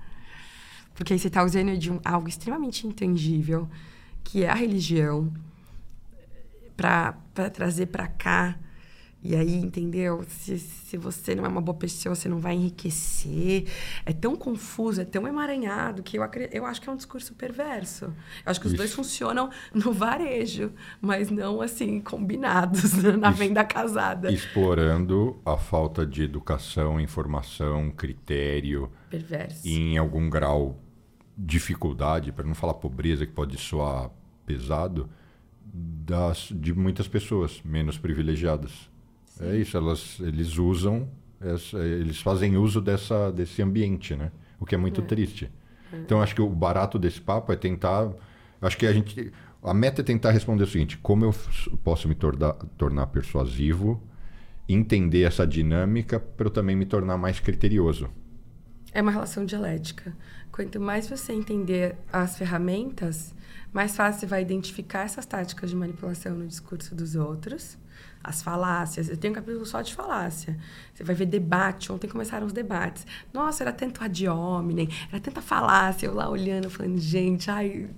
Porque 0.95 1.13
aí 1.13 1.19
você 1.19 1.27
está 1.27 1.43
usando 1.43 1.77
de 1.77 1.91
um, 1.91 1.99
algo 2.05 2.27
extremamente 2.27 2.87
intangível, 2.87 3.67
que 4.23 4.43
é 4.43 4.49
a 4.49 4.55
religião, 4.55 5.31
para 6.77 7.13
trazer 7.53 7.87
para 7.87 8.07
cá 8.07 8.57
e 9.23 9.35
aí, 9.35 9.55
entendeu? 9.55 10.23
Se, 10.27 10.57
se 10.57 10.97
você 10.97 11.35
não 11.35 11.45
é 11.45 11.47
uma 11.47 11.61
boa 11.61 11.77
pessoa, 11.77 12.15
você 12.15 12.27
não 12.27 12.39
vai 12.39 12.55
enriquecer. 12.55 13.65
É 14.03 14.11
tão 14.11 14.35
confuso, 14.35 14.99
é 14.99 15.05
tão 15.05 15.27
emaranhado 15.27 16.01
que 16.01 16.17
eu, 16.17 16.23
eu 16.51 16.65
acho 16.65 16.81
que 16.81 16.89
é 16.89 16.91
um 16.91 16.95
discurso 16.95 17.35
perverso. 17.35 18.05
Eu 18.05 18.13
acho 18.45 18.59
que 18.59 18.65
os 18.65 18.73
Isso. 18.73 18.77
dois 18.77 18.93
funcionam 18.93 19.51
no 19.73 19.93
varejo, 19.93 20.73
mas 20.99 21.29
não 21.29 21.61
assim, 21.61 22.01
combinados 22.01 22.93
na 23.03 23.29
Isso. 23.29 23.37
venda 23.37 23.63
casada. 23.63 24.31
Explorando 24.31 25.39
a 25.45 25.55
falta 25.55 26.03
de 26.05 26.23
educação, 26.23 26.99
informação, 26.99 27.91
critério. 27.91 28.91
Perverso. 29.09 29.67
E 29.67 29.93
em 29.93 29.97
algum 29.99 30.29
grau 30.29 30.79
dificuldade, 31.37 32.31
para 32.31 32.45
não 32.45 32.55
falar 32.55 32.73
pobreza, 32.73 33.25
que 33.25 33.33
pode 33.33 33.57
soar 33.57 34.09
pesado, 34.45 35.09
das, 35.73 36.49
de 36.51 36.73
muitas 36.73 37.07
pessoas 37.07 37.61
menos 37.63 37.97
privilegiadas. 37.97 38.90
É 39.39 39.55
isso, 39.55 39.77
elas, 39.77 40.19
eles 40.19 40.57
usam, 40.57 41.07
essa, 41.39 41.77
eles 41.79 42.21
fazem 42.21 42.57
uso 42.57 42.81
dessa, 42.81 43.31
desse 43.31 43.61
ambiente, 43.61 44.15
né? 44.15 44.31
O 44.59 44.65
que 44.65 44.75
é 44.75 44.77
muito 44.77 45.01
é. 45.01 45.03
triste. 45.03 45.51
É. 45.91 45.97
Então, 45.97 46.21
acho 46.21 46.35
que 46.35 46.41
o 46.41 46.49
barato 46.49 46.99
desse 46.99 47.19
papo 47.19 47.51
é 47.51 47.55
tentar. 47.55 48.11
Acho 48.61 48.77
que 48.77 48.85
a 48.85 48.93
gente. 48.93 49.31
A 49.63 49.73
meta 49.73 50.01
é 50.01 50.03
tentar 50.03 50.31
responder 50.31 50.63
o 50.63 50.67
seguinte: 50.67 50.97
como 50.97 51.25
eu 51.25 51.33
posso 51.83 52.07
me 52.07 52.15
tornar, 52.15 52.53
tornar 52.77 53.07
persuasivo, 53.07 54.01
entender 54.67 55.23
essa 55.23 55.45
dinâmica 55.45 56.19
para 56.19 56.47
eu 56.47 56.51
também 56.51 56.75
me 56.75 56.85
tornar 56.85 57.17
mais 57.17 57.39
criterioso? 57.39 58.09
É 58.93 59.01
uma 59.01 59.11
relação 59.11 59.45
dialética. 59.45 60.15
Quanto 60.51 60.79
mais 60.79 61.09
você 61.09 61.31
entender 61.31 61.95
as 62.11 62.37
ferramentas, 62.37 63.33
mais 63.71 63.95
fácil 63.95 64.19
você 64.21 64.25
vai 64.25 64.41
identificar 64.41 65.05
essas 65.05 65.25
táticas 65.25 65.69
de 65.69 65.75
manipulação 65.75 66.35
no 66.35 66.45
discurso 66.45 66.93
dos 66.93 67.15
outros 67.15 67.77
as 68.23 68.41
falácias. 68.41 69.09
Eu 69.09 69.17
tenho 69.17 69.31
um 69.31 69.35
capítulo 69.35 69.65
só 69.65 69.81
de 69.81 69.93
falácia. 69.93 70.57
Você 70.93 71.03
vai 71.03 71.15
ver 71.15 71.25
debate. 71.25 71.91
Ontem 71.91 72.07
começaram 72.07 72.45
os 72.45 72.53
debates. 72.53 73.05
Nossa, 73.33 73.63
era 73.63 73.71
tanto 73.71 74.03
ad 74.03 74.27
hominem, 74.27 74.87
era 75.09 75.19
tanta 75.19 75.41
falácia. 75.41 76.07
Eu 76.07 76.13
lá 76.13 76.29
olhando, 76.29 76.69
falando, 76.69 76.97
gente, 76.99 77.49
ai, 77.49 77.89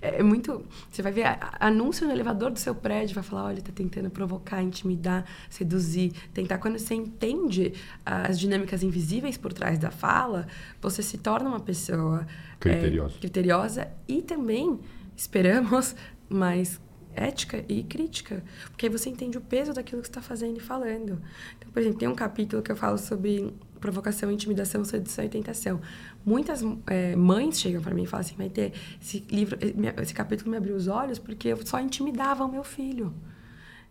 é, 0.00 0.18
é 0.18 0.22
muito. 0.22 0.64
Você 0.90 1.02
vai 1.02 1.12
ver 1.12 1.38
anúncio 1.58 2.06
no 2.06 2.12
elevador 2.12 2.50
do 2.50 2.58
seu 2.58 2.74
prédio, 2.74 3.14
vai 3.14 3.24
falar, 3.24 3.44
olha, 3.44 3.62
tá 3.62 3.72
tentando 3.74 4.10
provocar, 4.10 4.62
intimidar, 4.62 5.24
seduzir, 5.50 6.12
tentar. 6.32 6.58
Quando 6.58 6.78
você 6.78 6.94
entende 6.94 7.72
as 8.04 8.38
dinâmicas 8.38 8.82
invisíveis 8.82 9.36
por 9.36 9.52
trás 9.52 9.78
da 9.78 9.90
fala, 9.90 10.46
você 10.80 11.02
se 11.02 11.18
torna 11.18 11.48
uma 11.48 11.60
pessoa 11.60 12.26
criteriosa, 12.60 13.14
é, 13.16 13.18
criteriosa 13.18 13.88
e 14.06 14.22
também 14.22 14.78
esperamos 15.16 15.94
mais 16.28 16.80
ética 17.14 17.64
e 17.68 17.82
crítica, 17.82 18.42
porque 18.70 18.88
você 18.88 19.10
entende 19.10 19.38
o 19.38 19.40
peso 19.40 19.72
daquilo 19.72 20.02
que 20.02 20.08
está 20.08 20.20
fazendo 20.20 20.56
e 20.56 20.60
falando. 20.60 21.20
Então, 21.58 21.70
por 21.72 21.80
exemplo, 21.80 21.98
tem 21.98 22.08
um 22.08 22.14
capítulo 22.14 22.62
que 22.62 22.72
eu 22.72 22.76
falo 22.76 22.98
sobre 22.98 23.52
provocação, 23.80 24.30
intimidação, 24.30 24.84
sedução 24.84 25.24
e 25.24 25.28
tentação. 25.28 25.80
Muitas 26.24 26.62
é, 26.86 27.16
mães 27.16 27.60
chegam 27.60 27.82
para 27.82 27.94
mim 27.94 28.04
e 28.04 28.06
falam 28.06 28.24
assim, 28.24 28.48
ter 28.48 28.72
esse 29.00 29.24
livro, 29.30 29.58
esse 30.00 30.14
capítulo 30.14 30.50
me 30.50 30.56
abriu 30.56 30.76
os 30.76 30.86
olhos 30.86 31.18
porque 31.18 31.48
eu 31.48 31.66
só 31.66 31.80
intimidava 31.80 32.44
o 32.44 32.48
meu 32.50 32.62
filho. 32.62 33.12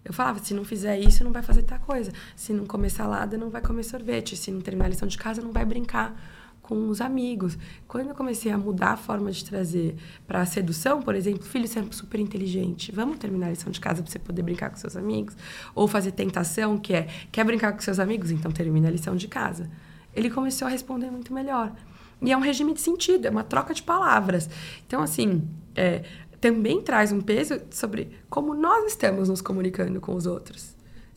Eu 0.04 0.14
falava, 0.14 0.40
se 0.40 0.54
não 0.54 0.64
fizer 0.64 0.98
isso, 0.98 1.24
não 1.24 1.32
vai 1.32 1.44
fazer 1.44 1.62
tal 1.64 1.80
coisa. 1.80 2.12
Se 2.36 2.54
não 2.54 2.66
comer 2.66 2.90
salada, 2.90 3.38
não 3.38 3.50
vai 3.50 3.62
comer 3.62 3.84
sorvete. 3.84 4.36
Se 4.36 4.50
não 4.50 4.60
terminar 4.60 4.86
a 4.86 4.90
lição 4.90 5.08
de 5.08 5.18
casa, 5.18 5.42
não 5.42 5.52
vai 5.52 5.64
brincar 5.64 6.20
com 6.62 6.90
os 6.90 7.02
amigos. 7.02 7.58
Quando 7.88 8.10
eu 8.10 8.16
comecei 8.16 8.52
a 8.52 8.58
mudar 8.58 8.92
a 8.92 8.98
forma 8.98 9.32
de 9.32 9.44
trazer 9.44 9.96
para 10.28 10.42
a 10.42 10.46
sedução, 10.46 11.02
por 11.02 11.16
exemplo, 11.16 11.44
filho, 11.44 11.66
é 11.66 11.92
super 11.92 12.20
inteligente, 12.20 12.92
vamos 12.92 13.18
terminar 13.18 13.48
a 13.48 13.50
lição 13.50 13.72
de 13.72 13.80
casa 13.80 14.02
para 14.02 14.12
você 14.12 14.20
poder 14.20 14.42
brincar 14.42 14.70
com 14.70 14.78
seus 14.78 14.96
amigos? 14.96 15.36
Ou 15.76 15.88
fazer 15.88 16.12
tentação, 16.12 16.78
que 16.78 16.94
é, 16.94 17.08
quer 17.32 17.44
brincar 17.44 17.74
com 17.74 17.80
seus 17.80 18.00
amigos? 18.00 18.32
Então 18.32 18.52
termina 18.52 18.88
a 18.88 18.92
lição 18.92 19.16
de 19.16 19.28
casa. 19.28 19.70
Ele 20.14 20.30
começou 20.30 20.68
a 20.68 20.72
responder 20.72 21.10
muito 21.10 21.34
melhor. 21.34 21.74
E 22.22 22.32
é 22.32 22.38
um 22.38 22.42
regime 22.42 22.74
de 22.74 22.82
sentido, 22.82 23.26
é 23.26 23.30
uma 23.30 23.44
troca 23.44 23.74
de 23.74 23.82
palavras. 23.82 24.50
Então, 24.86 25.02
assim, 25.02 25.48
é, 25.76 26.04
também 26.40 26.82
traz 26.82 27.12
um 27.12 27.22
peso 27.22 27.60
sobre 27.72 28.12
como 28.30 28.54
nós 28.54 28.92
estamos 28.92 29.30
nos 29.30 29.42
comunicando 29.42 30.00
com 30.00 30.16
os 30.16 30.26
outros. 30.26 30.71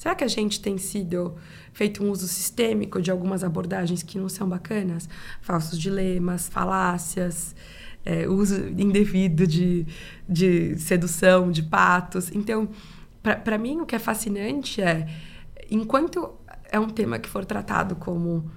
Será 0.05 0.15
que 0.15 0.23
a 0.23 0.29
gente 0.29 0.61
tem 0.61 0.77
sido 0.77 1.35
feito 1.73 2.05
um 2.05 2.11
uso 2.11 2.29
sistêmico 2.29 3.01
de 3.01 3.11
algumas 3.11 3.43
abordagens 3.43 4.03
que 4.03 4.19
não 4.19 4.29
são 4.29 4.47
bacanas? 4.47 5.09
Falsos 5.41 5.79
dilemas, 5.79 6.47
falácias, 6.47 7.57
é, 8.05 8.29
uso 8.29 8.55
indevido 8.77 9.47
de, 9.47 9.87
de 10.29 10.79
sedução, 10.79 11.51
de 11.51 11.63
patos. 11.63 12.31
Então, 12.35 12.69
para 13.23 13.57
mim, 13.57 13.81
o 13.81 13.87
que 13.87 13.97
é 13.97 13.99
fascinante 13.99 14.83
é, 14.83 15.09
enquanto 15.71 16.35
é 16.71 16.79
um 16.79 16.91
tema 16.91 17.19
que 17.19 17.31
for 17.31 17.47
tratado 17.47 17.97
como 17.97 18.51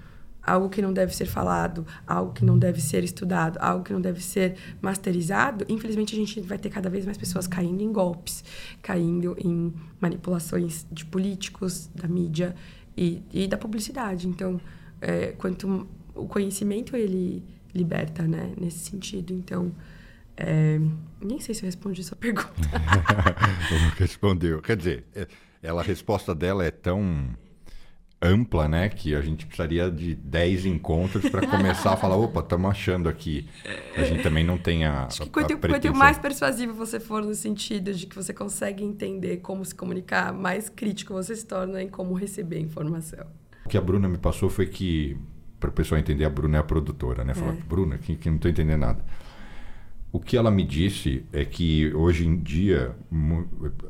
algo 0.48 0.70
que 0.70 0.82
não 0.82 0.94
deve 0.94 1.14
ser 1.14 1.26
falado, 1.26 1.86
algo 2.08 2.32
que 2.32 2.46
não 2.46 2.58
deve 2.58 2.82
ser 2.82 3.04
estudado, 3.04 3.58
algo 3.60 3.84
que 3.84 3.92
não 3.92 4.00
deve 4.00 4.24
ser 4.24 4.56
masterizado, 4.82 5.66
infelizmente 5.68 6.16
a 6.16 6.18
gente 6.18 6.40
vai 6.40 6.58
ter 6.58 6.70
cada 6.70 6.90
vez 6.90 7.06
mais 7.06 7.18
pessoas 7.18 7.46
caindo 7.46 7.84
em 7.84 7.92
golpes, 7.92 8.44
caindo 8.82 9.36
em 9.38 9.74
manipulações 10.00 10.88
de 10.90 11.06
políticos, 11.06 11.90
da 11.94 12.08
mídia 12.08 12.56
e, 12.96 13.22
e 13.34 13.48
da 13.48 13.58
publicidade. 13.58 14.28
Então, 14.28 14.60
é, 15.02 15.34
quanto 15.38 15.88
o 16.16 16.26
conhecimento 16.28 16.96
ele 16.96 17.44
liberta, 17.76 18.24
né, 18.24 18.54
nesse 18.60 18.80
sentido. 18.90 19.34
Então, 19.34 19.72
é, 20.36 20.80
nem 21.22 21.40
sei 21.40 21.54
se 21.54 21.64
eu 21.64 21.66
respondi 21.66 22.04
sua 22.04 22.18
pergunta. 22.18 22.50
Respondeu. 23.98 24.62
Quer 24.62 24.78
dizer, 24.78 25.06
é, 25.14 25.28
ela, 25.62 25.82
a 25.82 25.84
resposta 25.84 26.34
dela 26.34 26.64
é 26.64 26.72
tão 26.72 27.30
ampla, 28.22 28.68
né? 28.68 28.90
Que 28.90 29.16
a 29.16 29.22
gente 29.22 29.46
precisaria 29.46 29.90
de 29.90 30.16
10 30.16 30.66
encontros 30.66 31.30
para 31.30 31.46
começar 31.48 31.94
a 31.94 31.98
falar, 31.98 32.18
opa, 32.18 32.40
estamos 32.40 32.70
achando 32.70 33.08
aqui. 33.08 33.48
A 33.96 34.04
gente 34.04 34.24
também 34.24 34.44
não 34.44 34.58
tem 34.58 34.86
a. 34.86 35.06
Acho 35.06 35.24
que 35.24 35.30
quanto, 35.30 35.58
quanto 35.58 35.96
mais 35.96 36.18
persuasivo 36.18 36.74
você 36.74 37.00
for 37.00 37.24
no 37.24 37.34
sentido 37.36 37.94
de 37.94 38.06
que 38.06 38.16
você 38.16 38.34
consegue 38.34 38.84
entender 38.84 39.38
como 39.38 39.64
se 39.64 39.74
comunicar, 39.74 40.34
mais 40.34 40.70
crítico 40.70 41.14
você 41.14 41.36
se 41.36 41.46
torna 41.46 41.82
em 41.82 41.90
como 41.90 42.14
receber 42.14 42.60
informação. 42.60 43.26
O 43.66 43.70
que 43.70 43.78
a 43.78 43.82
Bruna 43.82 44.08
me 44.08 44.18
passou 44.18 44.50
foi 44.50 44.66
que, 44.66 45.18
para 45.60 45.70
o 45.70 45.74
pessoal 45.74 46.00
entender, 46.00 46.26
a 46.26 46.30
Bruna 46.30 46.58
é 46.58 46.60
a 46.60 46.64
produtora, 46.64 47.24
né? 47.24 47.34
Falar, 47.34 47.54
é. 47.54 47.62
Bruna, 47.68 47.98
que, 47.98 48.16
que 48.16 48.30
não 48.30 48.38
estou 48.38 48.50
entendendo 48.50 48.80
nada. 48.80 49.04
O 50.10 50.20
que 50.20 50.38
ela 50.38 50.50
me 50.50 50.64
disse 50.64 51.26
é 51.34 51.44
que 51.44 51.94
hoje 51.94 52.26
em 52.26 52.38
dia 52.38 52.96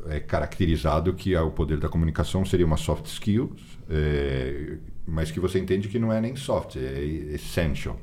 é 0.08 0.20
caracterizado 0.20 1.14
que 1.14 1.36
o 1.38 1.52
poder 1.52 1.80
da 1.80 1.88
comunicação 1.88 2.44
seria 2.44 2.66
uma 2.66 2.76
soft 2.76 3.06
skills, 3.06 3.77
é, 3.90 4.78
mas 5.06 5.32
que 5.32 5.40
você 5.40 5.60
entende 5.60 5.88
que 5.88 6.00
não 6.00 6.12
é 6.12 6.20
nem 6.20 6.36
soft, 6.36 6.76
é 6.76 7.04
essential. 7.34 8.00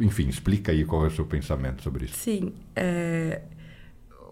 Enfim, 0.00 0.28
explica 0.28 0.72
aí 0.72 0.84
qual 0.84 1.04
é 1.04 1.08
o 1.08 1.10
seu 1.10 1.26
pensamento 1.26 1.82
sobre 1.82 2.06
isso. 2.06 2.16
Sim, 2.16 2.54
é, 2.74 3.42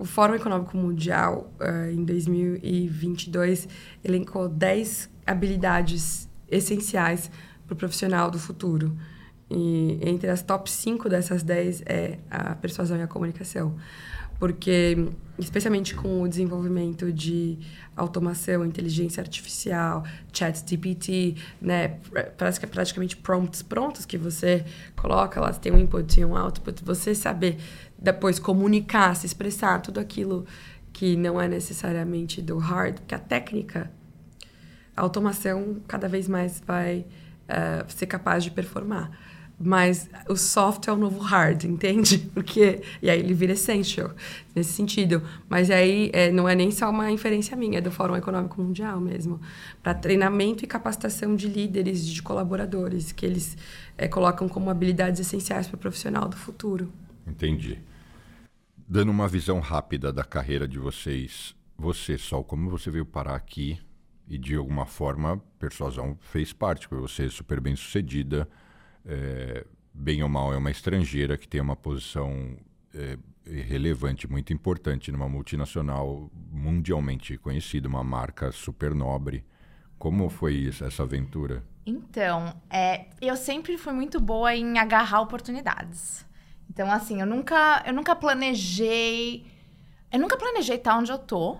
o 0.01 0.05
Fórum 0.07 0.35
Econômico 0.35 0.77
Mundial, 0.79 1.53
uh, 1.61 1.91
em 1.93 2.03
2022, 2.03 3.69
elencou 4.03 4.49
10 4.49 5.11
habilidades 5.27 6.27
essenciais 6.51 7.31
para 7.67 7.75
o 7.75 7.77
profissional 7.77 8.31
do 8.31 8.39
futuro. 8.39 8.97
E 9.51 9.99
entre 10.01 10.31
as 10.31 10.43
top 10.43 10.71
5 10.71 11.07
dessas 11.07 11.43
10 11.43 11.83
é 11.85 12.19
a 12.31 12.55
persuasão 12.55 12.97
e 12.97 13.03
a 13.03 13.07
comunicação. 13.07 13.77
Porque, 14.41 15.11
especialmente 15.39 15.95
com 15.95 16.23
o 16.23 16.29
desenvolvimento 16.29 17.13
de 17.13 17.59
automação, 17.95 18.65
inteligência 18.65 19.21
artificial, 19.21 20.03
chat 20.33 20.65
GPT, 20.67 21.37
né, 21.61 21.99
praticamente 22.39 23.19
prompts 23.19 23.63
prontos 23.63 24.07
que 24.07 24.17
você 24.17 24.65
coloca 24.97 25.39
lá, 25.41 25.53
tem 25.53 25.71
um 25.71 25.79
input 25.79 26.19
e 26.19 26.25
um 26.25 26.35
output, 26.35 26.83
você 26.83 27.15
saber 27.15 27.59
depois 27.99 28.39
comunicar, 28.39 29.15
se 29.15 29.27
expressar, 29.27 29.83
tudo 29.83 30.01
aquilo 30.01 30.47
que 30.93 31.17
não 31.17 31.41
é 31.41 31.47
necessariamente 31.47 32.41
do 32.41 32.57
hard, 32.59 32.95
porque 33.01 33.15
a 33.15 33.19
técnica, 33.19 33.91
a 34.97 35.03
automação 35.03 35.83
cada 35.87 36.09
vez 36.09 36.27
mais 36.27 36.63
vai 36.67 37.07
uh, 37.49 37.91
ser 37.93 38.07
capaz 38.07 38.43
de 38.43 38.51
performar. 38.51 39.11
Mas 39.63 40.09
o 40.27 40.37
soft 40.37 40.89
é 40.89 40.93
o 40.93 40.97
novo 40.97 41.19
hard, 41.19 41.65
entende? 41.65 42.17
Porque. 42.33 42.81
E 43.03 43.11
aí 43.11 43.21
ele 43.21 43.35
vira 43.35 43.53
essential 43.53 44.11
nesse 44.55 44.73
sentido. 44.73 45.23
Mas 45.51 45.71
aí 45.71 46.11
é, 46.15 46.33
não 46.33 46.49
é 46.49 46.55
nem 46.55 46.71
só 46.71 46.89
uma 46.89 47.11
inferência 47.11 47.55
minha, 47.55 47.77
é 47.77 47.81
do 47.83 47.91
Fórum 47.91 48.17
Econômico 48.17 48.61
Mundial 48.63 48.99
mesmo. 48.99 49.39
Para 49.83 49.93
treinamento 49.93 50.65
e 50.65 50.67
capacitação 50.67 51.37
de 51.37 51.47
líderes, 51.47 52.07
de 52.07 52.23
colaboradores, 52.23 53.13
que 53.13 53.27
eles 53.27 53.59
é, 53.99 54.09
colocam 54.09 54.49
como 54.49 54.71
habilidades 54.71 55.21
essenciais 55.21 55.69
para 55.69 55.77
o 55.77 55.79
profissional 55.79 56.27
do 56.27 56.37
futuro. 56.37 56.91
Entendi. 57.27 57.79
Dando 58.89 59.11
uma 59.11 59.29
visão 59.29 59.61
rápida 59.61 60.11
da 60.11 60.25
carreira 60.25 60.67
de 60.67 60.79
vocês, 60.79 61.55
você, 61.77 62.17
Sol, 62.17 62.43
como 62.43 62.71
você 62.71 62.91
veio 62.91 63.05
parar 63.05 63.37
aqui 63.37 63.79
e 64.27 64.39
de 64.39 64.55
alguma 64.55 64.87
forma 64.87 65.43
Persuasão 65.59 66.17
fez 66.21 66.53
parte, 66.53 66.89
porque 66.89 67.03
você 67.03 67.27
é 67.27 67.29
super 67.29 67.61
bem 67.61 67.77
sucedida, 67.77 68.49
é, 69.07 69.67
bem 69.93 70.23
ou 70.23 70.29
mal 70.29 70.53
é 70.53 70.57
uma 70.57 70.71
estrangeira 70.71 71.37
que 71.37 71.49
tem 71.49 71.61
uma 71.61 71.77
posição 71.77 72.57
é, 72.95 73.19
relevante, 73.45 74.31
muito 74.31 74.53
importante 74.53 75.11
numa 75.11 75.29
multinacional 75.29 76.31
mundialmente 76.51 77.37
conhecida, 77.39 77.89
uma 77.89 78.05
marca 78.05 78.53
super 78.53 78.95
nobre. 78.95 79.45
Como 79.99 80.29
foi 80.31 80.69
essa 80.69 81.03
aventura? 81.03 81.63
Então, 81.85 82.55
é, 82.71 83.07
eu 83.21 83.37
sempre 83.37 83.77
fui 83.77 83.93
muito 83.93 84.21
boa 84.21 84.55
em 84.55 84.79
agarrar 84.79 85.21
oportunidades. 85.21 86.25
Então, 86.69 86.91
assim, 86.91 87.21
eu 87.21 87.27
nunca, 87.27 87.83
eu 87.87 87.93
nunca 87.93 88.15
planejei. 88.15 89.47
Eu 90.13 90.19
nunca 90.19 90.37
planejei 90.37 90.77
estar 90.77 90.97
onde 90.97 91.11
eu 91.11 91.19
tô, 91.19 91.59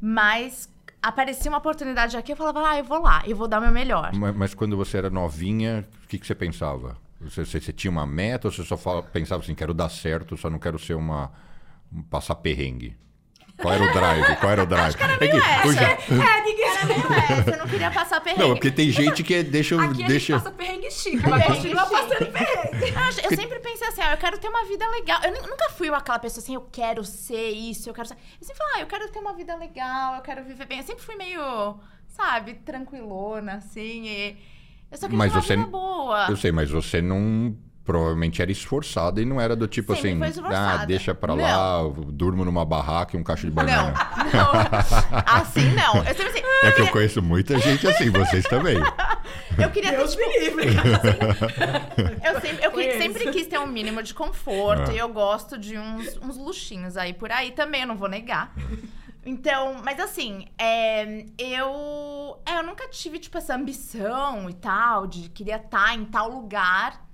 mas 0.00 0.69
aparecia 1.02 1.50
uma 1.50 1.58
oportunidade 1.58 2.16
aqui, 2.16 2.32
eu 2.32 2.36
falava, 2.36 2.68
ah, 2.68 2.78
eu 2.78 2.84
vou 2.84 3.00
lá, 3.00 3.22
eu 3.26 3.36
vou 3.36 3.48
dar 3.48 3.58
o 3.58 3.62
meu 3.62 3.72
melhor. 3.72 4.10
Mas, 4.14 4.36
mas 4.36 4.54
quando 4.54 4.76
você 4.76 4.98
era 4.98 5.10
novinha, 5.10 5.86
o 6.04 6.06
que, 6.06 6.18
que 6.18 6.26
você 6.26 6.34
pensava? 6.34 6.96
Você, 7.20 7.44
você, 7.44 7.60
você, 7.60 7.72
tinha 7.72 7.90
uma 7.90 8.06
meta 8.06 8.48
ou 8.48 8.52
você 8.52 8.62
só 8.62 8.76
fala, 8.76 9.02
pensava 9.02 9.42
assim, 9.42 9.54
quero 9.54 9.74
dar 9.74 9.90
certo, 9.90 10.36
só 10.36 10.48
não 10.48 10.58
quero 10.58 10.78
ser 10.78 10.94
uma. 10.94 11.30
Um, 11.92 12.02
passar 12.02 12.36
perrengue? 12.36 12.96
Qual 13.60 13.74
era 13.74 13.84
o 13.84 13.92
drive? 13.92 14.36
Qual 14.36 14.52
era 14.52 14.62
o 14.62 14.66
drive? 14.66 14.86
Acho 14.86 14.96
que 14.96 15.02
era 15.02 15.18
meio 15.18 15.36
é 15.36 15.40
que, 15.40 15.72
essa. 15.72 15.84
É, 15.84 16.40
meio 16.84 17.12
essa. 17.12 17.50
Eu 17.50 17.58
não 17.58 17.66
queria 17.66 17.90
passar 17.90 18.20
perrengue. 18.20 18.42
Não, 18.42 18.54
porque 18.54 18.70
tem 18.70 18.90
gente 18.90 19.22
que 19.22 19.42
deixa... 19.42 19.80
Aqui 19.80 20.04
deixa... 20.04 20.34
a 20.34 20.38
gente 20.38 20.44
passa 20.44 20.56
perrengue 20.56 20.90
chique, 20.90 21.28
mas 21.28 21.46
continua 21.46 21.86
passando 21.86 22.32
perrengue. 22.32 22.94
Eu, 23.22 23.30
eu 23.30 23.36
sempre 23.36 23.58
pensei 23.60 23.88
assim, 23.88 24.02
ah, 24.02 24.12
eu 24.12 24.18
quero 24.18 24.38
ter 24.38 24.48
uma 24.48 24.64
vida 24.64 24.88
legal. 24.90 25.20
Eu 25.22 25.32
nunca 25.32 25.70
fui 25.70 25.88
aquela 25.88 26.18
pessoa 26.18 26.42
assim, 26.42 26.54
eu 26.54 26.68
quero 26.72 27.04
ser 27.04 27.50
isso, 27.50 27.88
eu 27.88 27.94
quero 27.94 28.08
ser... 28.08 28.14
Eu 28.14 28.46
sempre 28.46 28.56
falei, 28.56 28.74
ah, 28.76 28.80
eu 28.80 28.86
quero 28.86 29.08
ter 29.08 29.18
uma 29.18 29.32
vida 29.32 29.56
legal, 29.56 30.16
eu 30.16 30.22
quero 30.22 30.44
viver 30.44 30.66
bem. 30.66 30.78
Eu 30.78 30.84
sempre 30.84 31.02
fui 31.02 31.16
meio, 31.16 31.78
sabe, 32.08 32.54
tranquilona, 32.54 33.54
assim, 33.54 34.06
e... 34.06 34.60
Eu 34.90 34.98
só 34.98 35.06
queria 35.06 35.18
mas 35.18 35.32
uma 35.32 35.40
você, 35.40 35.56
vida 35.56 35.68
boa. 35.68 36.26
Eu 36.28 36.36
sei, 36.36 36.50
mas 36.50 36.68
você 36.68 37.00
não 37.00 37.56
provavelmente 37.84 38.40
era 38.40 38.52
esforçada 38.52 39.20
e 39.20 39.24
não 39.24 39.40
era 39.40 39.56
do 39.56 39.66
tipo 39.66 39.94
Sim, 39.96 40.22
assim, 40.22 40.42
ah, 40.44 40.84
deixa 40.84 41.14
pra 41.14 41.34
não. 41.34 41.42
lá, 41.42 41.82
durmo 42.08 42.44
numa 42.44 42.64
barraca 42.64 43.16
e 43.16 43.20
um 43.20 43.22
caixa 43.22 43.46
de 43.46 43.52
banana. 43.52 43.92
Não, 44.16 44.52
não. 44.52 45.22
assim 45.26 45.72
não. 45.74 45.96
Eu 45.96 46.14
sempre 46.14 46.26
assim, 46.26 46.42
é 46.62 46.72
que 46.72 46.82
eu 46.82 46.88
conheço 46.88 47.22
muita 47.22 47.58
gente 47.58 47.86
assim, 47.86 48.10
vocês 48.10 48.44
também. 48.44 48.76
Eu 49.58 49.70
queria 49.70 49.92
ter, 49.92 50.08
tipo, 50.08 50.22
livre. 50.38 50.66
eu 52.24 52.40
sempre, 52.40 52.64
eu 52.64 52.98
sempre 52.98 53.30
quis 53.32 53.46
ter 53.46 53.58
um 53.58 53.66
mínimo 53.66 54.02
de 54.02 54.14
conforto 54.14 54.90
ah. 54.90 54.94
e 54.94 54.98
eu 54.98 55.08
gosto 55.08 55.58
de 55.58 55.78
uns, 55.78 56.18
uns 56.22 56.36
luxinhos 56.36 56.96
aí 56.96 57.12
por 57.12 57.32
aí 57.32 57.50
também, 57.50 57.82
eu 57.82 57.88
não 57.88 57.96
vou 57.96 58.08
negar. 58.08 58.54
Então, 59.24 59.80
mas 59.84 60.00
assim, 60.00 60.46
é, 60.58 61.24
eu, 61.38 62.40
é, 62.46 62.58
eu 62.58 62.62
nunca 62.62 62.88
tive, 62.88 63.18
tipo, 63.18 63.36
essa 63.36 63.54
ambição 63.54 64.48
e 64.48 64.54
tal, 64.54 65.06
de 65.06 65.28
queria 65.28 65.56
estar 65.56 65.94
em 65.94 66.04
tal 66.04 66.30
lugar. 66.30 67.09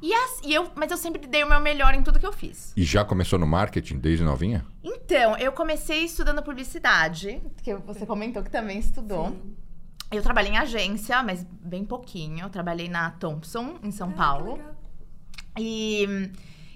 E, 0.00 0.14
as, 0.14 0.40
e 0.44 0.54
eu, 0.54 0.70
mas 0.76 0.90
eu 0.90 0.96
sempre 0.96 1.26
dei 1.26 1.42
o 1.42 1.48
meu 1.48 1.60
melhor 1.60 1.92
em 1.92 2.02
tudo 2.02 2.20
que 2.20 2.26
eu 2.26 2.32
fiz. 2.32 2.72
E 2.76 2.84
já 2.84 3.04
começou 3.04 3.38
no 3.38 3.46
marketing 3.46 3.98
desde 3.98 4.24
novinha? 4.24 4.64
Então, 4.82 5.36
eu 5.36 5.50
comecei 5.52 6.04
estudando 6.04 6.42
publicidade, 6.42 7.42
que 7.62 7.74
você 7.74 8.06
comentou 8.06 8.42
que 8.42 8.50
também 8.50 8.78
estudou. 8.78 9.28
Sim. 9.30 9.56
Eu 10.10 10.22
trabalhei 10.22 10.52
em 10.52 10.56
agência, 10.56 11.22
mas 11.22 11.44
bem 11.44 11.84
pouquinho. 11.84 12.46
Eu 12.46 12.50
trabalhei 12.50 12.88
na 12.88 13.10
Thompson, 13.10 13.78
em 13.82 13.90
São 13.90 14.10
ah, 14.10 14.12
Paulo. 14.12 14.60
E, 15.58 16.30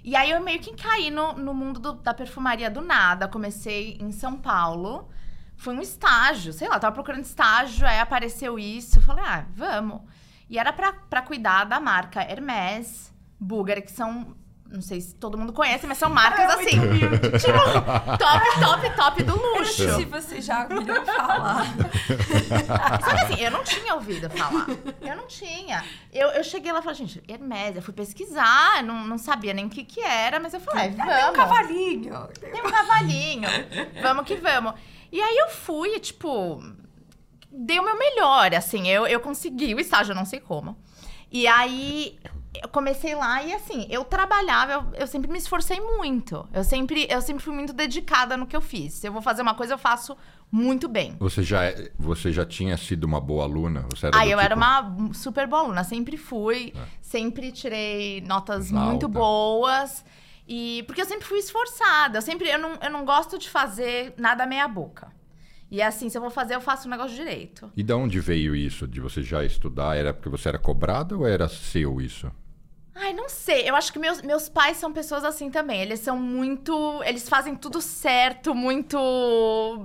e 0.05 0.15
aí 0.15 0.31
eu 0.31 0.43
meio 0.43 0.61
que 0.61 0.75
caí 0.75 1.11
no, 1.11 1.33
no 1.35 1.55
mundo 1.55 1.81
do, 1.81 1.93
da 1.95 2.13
perfumaria 2.13 2.71
do 2.71 2.83
nada. 2.83 3.29
Comecei 3.29 3.97
em 4.01 4.13
São 4.13 4.37
Paulo. 4.37 5.09
Foi 5.57 5.75
um 5.75 5.81
estágio, 5.81 6.53
sei 6.53 6.69
lá, 6.69 6.79
tava 6.79 6.93
procurando 6.93 7.23
estágio, 7.23 7.87
aí 7.87 8.01
apareceu 8.01 8.59
isso. 8.59 8.99
Eu 8.99 9.03
falei, 9.03 9.25
ah, 9.25 9.47
vamos. 9.55 10.03
E 10.51 10.59
era 10.59 10.73
para 10.73 11.23
cuidar 11.23 11.65
da 11.65 11.81
marca 11.81 12.21
Hermès, 12.21 13.12
Bulgari, 13.43 13.83
que 13.83 13.93
são 13.93 14.35
não 14.73 14.81
sei 14.81 15.03
se 15.03 15.15
todo 15.15 15.37
mundo 15.37 15.53
conhece, 15.53 15.87
mas 15.87 15.99
são 15.99 16.09
marcas 16.09 16.49
é 16.49 16.55
assim. 16.55 16.81
tipo, 17.39 18.17
top, 18.17 18.61
top, 18.61 18.97
top 18.97 19.23
do 19.23 19.37
luxo. 19.37 19.97
Se 19.97 20.05
você 20.07 20.41
já 20.41 20.67
ouviu 20.71 21.05
falar. 21.05 21.67
Só 23.05 23.11
que 23.11 23.21
assim, 23.21 23.41
eu 23.43 23.51
não 23.51 23.63
tinha 23.63 23.95
ouvido 23.95 24.31
falar. 24.31 24.67
Eu 25.03 25.17
não 25.17 25.27
tinha. 25.27 25.85
Eu, 26.11 26.29
eu 26.29 26.43
cheguei 26.43 26.73
lá 26.73 26.79
e 26.79 26.83
falei, 26.83 26.97
gente, 26.97 27.23
Hermes, 27.29 27.77
eu 27.77 27.83
fui 27.83 27.93
pesquisar, 27.93 28.83
não, 28.83 29.05
não 29.07 29.19
sabia 29.19 29.53
nem 29.53 29.67
o 29.67 29.69
que, 29.69 29.85
que 29.85 30.01
era, 30.01 30.41
mas 30.41 30.55
eu 30.55 30.61
falei, 30.61 30.91
vamos. 30.91 31.15
Tem 31.15 31.29
um 31.29 31.33
cavalinho. 31.35 32.29
Tem 32.41 32.63
um 32.63 32.71
cavalinho. 32.71 33.49
vamos 34.03 34.25
que 34.25 34.37
vamos. 34.37 34.73
E 35.13 35.21
aí 35.21 35.37
eu 35.37 35.51
fui, 35.51 36.01
tipo, 36.01 36.63
dei 37.51 37.79
o 37.79 37.85
meu 37.85 37.99
melhor, 37.99 38.55
assim, 38.55 38.89
eu, 38.89 39.07
eu 39.07 39.21
consegui 39.21 39.75
o 39.75 39.81
estágio, 39.81 40.13
eu 40.13 40.17
não 40.17 40.25
sei 40.25 40.41
como. 40.41 40.79
E 41.31 41.47
aí 41.47 42.19
eu 42.61 42.69
comecei 42.69 43.15
lá 43.15 43.43
e 43.43 43.53
assim, 43.53 43.87
eu 43.89 44.05
trabalhava, 44.05 44.73
eu, 44.73 45.01
eu, 45.01 45.07
sempre 45.07 45.31
me 45.31 45.39
esforcei 45.39 45.81
muito. 45.81 46.47
Eu 46.53 46.63
sempre, 46.65 47.07
eu 47.09 47.23
sempre 47.23 47.43
fui 47.43 47.55
muito 47.55 47.73
dedicada 47.73 48.37
no 48.37 48.47
que 48.47 48.55
eu 48.55 48.61
fiz. 48.61 48.95
Se 48.95 49.07
eu 49.07 49.13
vou 49.13 49.23
fazer 49.23 49.43
uma 49.43 49.55
coisa, 49.55 49.75
eu 49.75 49.79
faço 49.79 50.17
muito 50.51 50.89
bem. 50.89 51.17
Você 51.19 51.43
já, 51.43 51.65
é, 51.65 51.91
você 51.99 52.31
já 52.31 52.45
tinha 52.45 52.77
sido 52.77 53.05
uma 53.05 53.21
boa 53.21 53.45
aluna? 53.45 53.87
Você 53.91 54.07
era 54.07 54.19
ah, 54.19 54.27
eu 54.27 54.31
tipo... 54.31 54.41
era 54.41 54.55
uma 54.55 55.13
super 55.15 55.47
boa 55.47 55.63
aluna, 55.63 55.83
sempre 55.83 56.17
fui, 56.17 56.75
é. 56.77 56.85
sempre 57.01 57.51
tirei 57.53 58.21
notas 58.21 58.71
muito 58.71 59.09
boas. 59.09 60.05
E 60.47 60.83
porque 60.87 61.01
eu 61.01 61.07
sempre 61.07 61.27
fui 61.27 61.39
esforçada, 61.39 62.19
eu 62.19 62.23
sempre 62.23 62.49
eu 62.49 62.59
não, 62.59 62.75
eu 62.83 62.91
não 62.91 63.05
gosto 63.05 63.39
de 63.39 63.49
fazer 63.49 64.13
nada 64.19 64.45
meia 64.45 64.69
boca. 64.69 65.11
E 65.73 65.81
assim, 65.81 66.11
se 66.11 66.19
eu 66.19 66.21
vou 66.21 66.31
fazer, 66.31 66.55
eu 66.55 66.61
faço 66.61 66.87
o 66.87 66.91
negócio 66.91 67.17
direito. 67.17 67.73
E 67.75 67.83
de 67.83 67.95
onde 67.95 68.21
veio 68.21 68.55
isso 68.55 68.87
de 68.87 69.01
você 69.01 69.23
já 69.23 69.43
estudar? 69.43 69.97
Era 69.97 70.13
porque 70.13 70.29
você 70.29 70.51
era 70.51 70.59
cobrada 70.59 71.17
ou 71.17 71.27
era 71.27 71.49
seu 71.49 71.99
isso? 71.99 72.31
Não 73.23 73.29
sei. 73.29 73.71
Eu 73.71 73.77
acho 73.77 73.93
que 73.93 74.01
meus, 74.01 74.21
meus 74.21 74.49
pais 74.49 74.79
são 74.79 74.93
pessoas 74.93 75.23
assim 75.23 75.49
também. 75.49 75.81
Eles 75.81 76.01
são 76.01 76.19
muito. 76.19 77.01
Eles 77.05 77.29
fazem 77.29 77.55
tudo 77.55 77.81
certo, 77.81 78.53
muito 78.53 78.99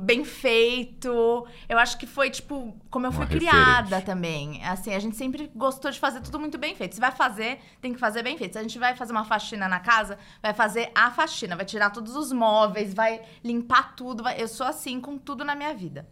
bem 0.02 0.26
feito. 0.26 1.48
Eu 1.70 1.78
acho 1.78 2.00
que 2.00 2.08
foi, 2.08 2.32
tipo, 2.32 2.76
como 2.90 3.06
eu 3.06 3.12
Uma 3.12 3.28
fui 3.28 3.38
criada 3.38 4.02
também. 4.02 4.66
Assim, 4.66 4.92
a 4.92 4.98
gente 4.98 5.16
sempre 5.16 5.52
gostou 5.54 5.92
de 5.92 6.00
fazer 6.00 6.22
tudo 6.22 6.40
muito 6.40 6.58
bem 6.58 6.74
feito. 6.74 6.96
Se 6.96 7.00
vai 7.00 7.12
fazer, 7.12 7.60
tem 7.80 7.94
que 7.94 8.00
fazer 8.00 8.24
bem 8.24 8.36
feito. 8.40 8.54
Se 8.54 8.58
a 8.58 8.64
gente 8.64 8.80
vai 8.80 8.96
fazer 8.96 9.12
uma 9.12 9.24
faxina 9.24 9.68
na 9.68 9.80
casa, 9.80 10.18
vai 10.42 10.56
fazer 10.56 10.92
a 10.96 11.12
faxina, 11.12 11.56
vai 11.56 11.66
tirar 11.66 11.92
todos 11.92 12.16
os 12.16 12.32
móveis, 12.32 12.92
vai 12.92 13.22
limpar 13.44 13.96
tudo. 13.96 14.24
Vai... 14.24 14.42
Eu 14.42 14.48
sou 14.48 14.66
assim 14.66 15.00
com 15.00 15.16
tudo 15.16 15.46
na 15.46 15.54
minha 15.54 15.76
vida. 15.76 16.10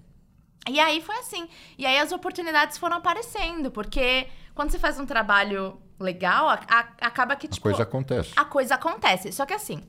E 0.70 0.80
aí 0.80 1.02
foi 1.02 1.16
assim. 1.16 1.50
E 1.76 1.88
aí 1.88 1.98
as 1.98 2.12
oportunidades 2.12 2.78
foram 2.78 2.98
aparecendo, 2.98 3.72
porque 3.72 4.28
quando 4.54 4.70
você 4.70 4.78
faz 4.78 5.00
um 5.00 5.08
trabalho 5.08 5.82
legal, 6.00 6.50
a, 6.50 6.60
a, 6.68 6.80
acaba 7.08 7.36
que, 7.36 7.48
tipo. 7.48 7.68
A 7.68 7.72
coisa 7.72 7.84
acontece. 7.84 8.34
A 8.36 8.46
coisa 8.46 8.76
acontece. 8.76 9.32
Só 9.32 9.46
que 9.46 9.54
assim, 9.54 9.84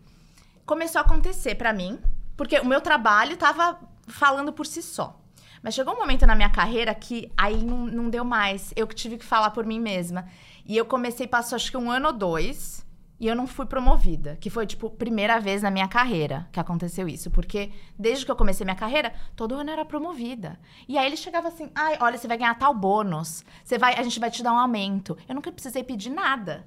começou 0.64 1.00
a 1.00 1.04
acontecer 1.04 1.54
para 1.54 1.72
mim, 1.72 1.98
porque 2.36 2.58
o 2.58 2.64
meu 2.64 2.80
trabalho 2.80 3.36
tava 3.36 3.78
falando 4.06 4.52
por 4.52 4.66
si 4.66 4.82
só. 4.82 5.20
Mas 5.62 5.74
chegou 5.74 5.94
um 5.94 5.98
momento 5.98 6.26
na 6.26 6.36
minha 6.36 6.50
carreira 6.50 6.94
que 6.94 7.32
aí 7.36 7.64
não, 7.64 7.86
não 7.86 8.08
deu 8.08 8.24
mais. 8.24 8.72
Eu 8.76 8.86
que 8.86 8.94
tive 8.94 9.18
que 9.18 9.24
falar 9.24 9.50
por 9.50 9.66
mim 9.66 9.80
mesma. 9.80 10.28
E 10.64 10.76
eu 10.76 10.84
comecei, 10.84 11.26
passou 11.26 11.56
acho 11.56 11.70
que 11.70 11.76
um 11.76 11.90
ano 11.90 12.08
ou 12.08 12.12
dois. 12.12 12.85
E 13.18 13.26
eu 13.26 13.34
não 13.34 13.46
fui 13.46 13.66
promovida. 13.66 14.36
Que 14.40 14.50
foi, 14.50 14.66
tipo, 14.66 14.90
primeira 14.90 15.40
vez 15.40 15.62
na 15.62 15.70
minha 15.70 15.88
carreira 15.88 16.48
que 16.52 16.60
aconteceu 16.60 17.08
isso. 17.08 17.30
Porque 17.30 17.72
desde 17.98 18.24
que 18.24 18.30
eu 18.30 18.36
comecei 18.36 18.64
minha 18.64 18.76
carreira, 18.76 19.12
todo 19.34 19.54
ano 19.54 19.70
era 19.70 19.84
promovida. 19.84 20.58
E 20.86 20.98
aí 20.98 21.06
ele 21.06 21.16
chegava 21.16 21.48
assim: 21.48 21.70
ai, 21.74 21.96
olha, 22.00 22.18
você 22.18 22.28
vai 22.28 22.36
ganhar 22.36 22.54
tal 22.54 22.74
bônus. 22.74 23.44
Você 23.64 23.78
vai, 23.78 23.94
a 23.94 24.02
gente 24.02 24.20
vai 24.20 24.30
te 24.30 24.42
dar 24.42 24.52
um 24.52 24.58
aumento. 24.58 25.16
Eu 25.28 25.34
nunca 25.34 25.50
precisei 25.50 25.82
pedir 25.82 26.10
nada. 26.10 26.66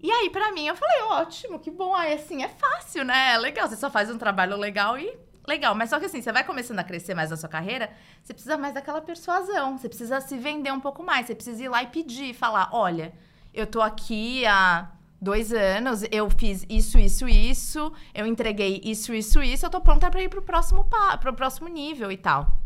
E 0.00 0.10
aí, 0.10 0.30
para 0.30 0.50
mim, 0.52 0.66
eu 0.66 0.74
falei, 0.74 1.00
ótimo, 1.02 1.60
que 1.60 1.70
bom. 1.70 1.94
Aí, 1.94 2.14
assim, 2.14 2.42
é 2.42 2.48
fácil, 2.48 3.04
né? 3.04 3.34
É 3.34 3.38
legal. 3.38 3.68
Você 3.68 3.76
só 3.76 3.88
faz 3.88 4.10
um 4.10 4.18
trabalho 4.18 4.56
legal 4.56 4.98
e 4.98 5.16
legal. 5.46 5.74
Mas 5.74 5.90
só 5.90 5.98
que 5.98 6.06
assim, 6.06 6.20
você 6.20 6.32
vai 6.32 6.44
começando 6.44 6.78
a 6.78 6.84
crescer 6.84 7.14
mais 7.14 7.30
na 7.30 7.36
sua 7.36 7.48
carreira, 7.48 7.90
você 8.22 8.32
precisa 8.32 8.56
mais 8.56 8.74
daquela 8.74 9.00
persuasão. 9.00 9.78
Você 9.78 9.88
precisa 9.88 10.20
se 10.20 10.36
vender 10.36 10.72
um 10.72 10.80
pouco 10.80 11.02
mais. 11.02 11.26
Você 11.26 11.34
precisa 11.34 11.64
ir 11.64 11.68
lá 11.68 11.82
e 11.82 11.86
pedir, 11.88 12.34
falar: 12.34 12.68
olha, 12.72 13.12
eu 13.54 13.66
tô 13.66 13.80
aqui 13.80 14.44
há 14.46 14.90
dois 15.22 15.52
anos, 15.52 16.04
eu 16.10 16.28
fiz 16.28 16.66
isso, 16.68 16.98
isso, 16.98 17.28
isso, 17.28 17.92
eu 18.12 18.26
entreguei 18.26 18.80
isso, 18.84 19.14
isso, 19.14 19.40
isso, 19.40 19.64
eu 19.64 19.70
tô 19.70 19.80
pronta 19.80 20.10
para 20.10 20.20
ir 20.20 20.28
pro 20.28 20.42
próximo, 20.42 20.84
pro 21.20 21.32
próximo 21.32 21.68
nível 21.68 22.10
e 22.10 22.16
tal. 22.16 22.60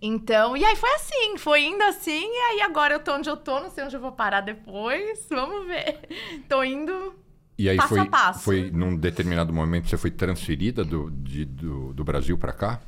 Então, 0.00 0.54
e 0.54 0.62
aí 0.62 0.76
foi 0.76 0.90
assim, 0.90 1.38
foi 1.38 1.64
indo 1.64 1.82
assim, 1.84 2.22
e 2.22 2.38
aí 2.50 2.60
agora 2.60 2.92
eu 2.92 3.00
tô 3.00 3.14
onde 3.14 3.30
eu 3.30 3.36
tô, 3.38 3.58
não 3.60 3.70
sei 3.70 3.84
onde 3.84 3.96
eu 3.96 4.00
vou 4.00 4.12
parar 4.12 4.42
depois, 4.42 5.26
vamos 5.30 5.66
ver. 5.66 5.98
Tô 6.46 6.62
indo 6.62 7.14
e 7.58 7.70
aí 7.70 7.76
passo 7.78 7.88
foi, 7.88 8.00
a 8.00 8.04
passo. 8.04 8.40
foi 8.40 8.70
num 8.70 8.94
determinado 8.94 9.50
momento 9.50 9.88
você 9.88 9.96
foi 9.96 10.10
transferida 10.10 10.84
do, 10.84 11.10
de, 11.10 11.46
do, 11.46 11.94
do 11.94 12.04
Brasil 12.04 12.36
para 12.36 12.52
cá? 12.52 12.80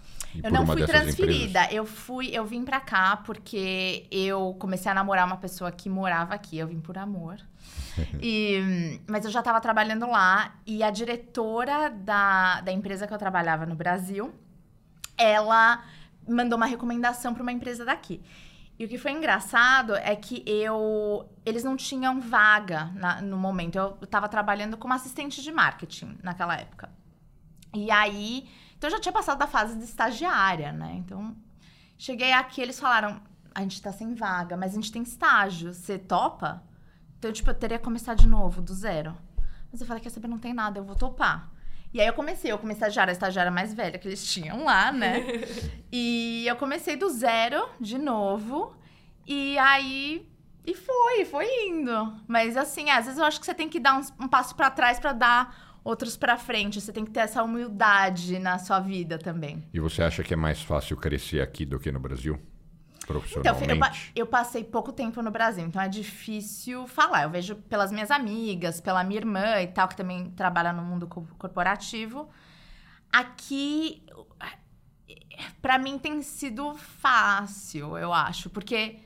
eu 0.42 0.50
não 0.50 0.66
fui 0.66 0.84
transferida. 0.84 1.60
Empresas? 1.64 1.72
Eu 1.72 1.86
fui, 1.86 2.30
eu 2.32 2.44
vim 2.44 2.64
para 2.64 2.80
cá 2.80 3.16
porque 3.16 4.06
eu 4.10 4.54
comecei 4.58 4.90
a 4.90 4.94
namorar 4.94 5.26
uma 5.26 5.38
pessoa 5.38 5.72
que 5.72 5.88
morava 5.88 6.34
aqui. 6.34 6.58
Eu 6.58 6.66
vim 6.66 6.80
por 6.80 6.98
amor. 6.98 7.38
E, 8.20 9.00
mas 9.08 9.24
eu 9.24 9.30
já 9.30 9.40
estava 9.40 9.60
trabalhando 9.60 10.08
lá 10.08 10.56
e 10.66 10.82
a 10.82 10.90
diretora 10.90 11.90
da, 11.90 12.60
da 12.60 12.72
empresa 12.72 13.06
que 13.06 13.14
eu 13.14 13.18
trabalhava 13.18 13.66
no 13.66 13.74
Brasil, 13.74 14.34
ela 15.16 15.82
mandou 16.26 16.56
uma 16.56 16.66
recomendação 16.66 17.34
para 17.34 17.42
uma 17.42 17.52
empresa 17.52 17.84
daqui. 17.84 18.22
E 18.78 18.84
o 18.84 18.88
que 18.88 18.96
foi 18.96 19.10
engraçado 19.10 19.96
é 19.96 20.14
que 20.14 20.44
eu. 20.46 21.28
Eles 21.44 21.64
não 21.64 21.76
tinham 21.76 22.20
vaga 22.20 22.92
na, 22.94 23.20
no 23.20 23.36
momento. 23.36 23.76
Eu 23.76 23.98
estava 24.02 24.28
trabalhando 24.28 24.76
como 24.76 24.94
assistente 24.94 25.42
de 25.42 25.50
marketing 25.50 26.16
naquela 26.22 26.54
época. 26.56 26.88
E 27.74 27.90
aí. 27.90 28.48
Então 28.76 28.88
eu 28.88 28.92
já 28.92 29.00
tinha 29.00 29.12
passado 29.12 29.38
da 29.38 29.48
fase 29.48 29.76
de 29.76 29.84
estagiária, 29.84 30.70
né? 30.72 30.94
Então. 30.94 31.36
Cheguei 31.96 32.32
aqui, 32.32 32.60
eles 32.60 32.78
falaram: 32.78 33.20
a 33.52 33.62
gente 33.62 33.82
tá 33.82 33.90
sem 33.90 34.14
vaga, 34.14 34.56
mas 34.56 34.72
a 34.72 34.74
gente 34.76 34.92
tem 34.92 35.02
estágio. 35.02 35.74
Você 35.74 35.98
topa? 35.98 36.62
Então, 37.18 37.32
tipo, 37.32 37.50
eu 37.50 37.54
teria 37.54 37.78
que 37.78 37.84
começar 37.84 38.14
de 38.14 38.26
novo, 38.26 38.62
do 38.62 38.72
zero. 38.72 39.16
Mas 39.70 39.80
eu 39.80 39.86
falei: 39.86 40.02
quer 40.02 40.10
saber, 40.10 40.28
não 40.28 40.38
tem 40.38 40.54
nada, 40.54 40.78
eu 40.78 40.84
vou 40.84 40.94
topar. 40.94 41.50
E 41.92 42.00
aí 42.00 42.06
eu 42.06 42.12
comecei, 42.12 42.52
eu 42.52 42.58
comecei 42.58 42.84
a 42.84 42.88
estagiária, 42.88 43.10
a 43.10 43.12
estagiária 43.12 43.50
mais 43.50 43.72
velha 43.72 43.98
que 43.98 44.06
eles 44.06 44.26
tinham 44.26 44.64
lá, 44.64 44.92
né? 44.92 45.24
e 45.90 46.46
eu 46.46 46.54
comecei 46.56 46.96
do 46.96 47.08
zero, 47.08 47.68
de 47.80 47.98
novo. 47.98 48.76
E 49.26 49.58
aí. 49.58 50.28
E 50.66 50.74
foi, 50.74 51.24
foi 51.24 51.46
indo. 51.66 52.14
Mas 52.26 52.56
assim, 52.56 52.90
às 52.90 53.06
vezes 53.06 53.18
eu 53.18 53.24
acho 53.24 53.40
que 53.40 53.46
você 53.46 53.54
tem 53.54 53.70
que 53.70 53.80
dar 53.80 53.98
um, 53.98 54.24
um 54.24 54.28
passo 54.28 54.54
para 54.54 54.70
trás 54.70 55.00
para 55.00 55.14
dar 55.14 55.78
outros 55.82 56.14
para 56.14 56.36
frente. 56.36 56.78
Você 56.78 56.92
tem 56.92 57.06
que 57.06 57.10
ter 57.10 57.20
essa 57.20 57.42
humildade 57.42 58.38
na 58.38 58.58
sua 58.58 58.78
vida 58.78 59.18
também. 59.18 59.64
E 59.72 59.80
você 59.80 60.02
acha 60.02 60.22
que 60.22 60.34
é 60.34 60.36
mais 60.36 60.60
fácil 60.60 60.94
crescer 60.98 61.40
aqui 61.40 61.64
do 61.64 61.80
que 61.80 61.90
no 61.90 61.98
Brasil? 61.98 62.38
Profissionalmente? 63.08 63.64
Então, 63.64 63.88
eu, 63.88 63.96
eu, 64.14 64.26
passei 64.26 64.62
pouco 64.62 64.92
tempo 64.92 65.22
no 65.22 65.30
Brasil, 65.30 65.64
então 65.64 65.80
é 65.80 65.88
difícil 65.88 66.86
falar. 66.86 67.22
Eu 67.22 67.30
vejo 67.30 67.56
pelas 67.56 67.90
minhas 67.90 68.10
amigas, 68.10 68.80
pela 68.80 69.02
minha 69.02 69.18
irmã 69.18 69.60
e 69.60 69.66
tal, 69.66 69.88
que 69.88 69.96
também 69.96 70.30
trabalha 70.30 70.72
no 70.72 70.82
mundo 70.82 71.08
corporativo. 71.08 72.28
Aqui, 73.10 74.02
para 75.62 75.78
mim 75.78 75.98
tem 75.98 76.20
sido 76.22 76.74
fácil, 76.74 77.96
eu 77.96 78.12
acho, 78.12 78.50
porque 78.50 79.00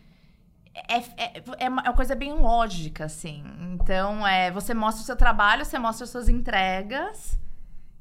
é, 0.74 0.98
é, 0.98 1.44
é, 1.58 1.68
uma 1.68 1.92
coisa 1.92 2.16
bem 2.16 2.32
lógica, 2.32 3.04
assim. 3.04 3.44
Então, 3.72 4.26
é, 4.26 4.50
você 4.50 4.74
mostra 4.74 5.02
o 5.02 5.06
seu 5.06 5.16
trabalho, 5.16 5.64
você 5.64 5.78
mostra 5.78 6.04
as 6.04 6.10
suas 6.10 6.28
entregas 6.28 7.38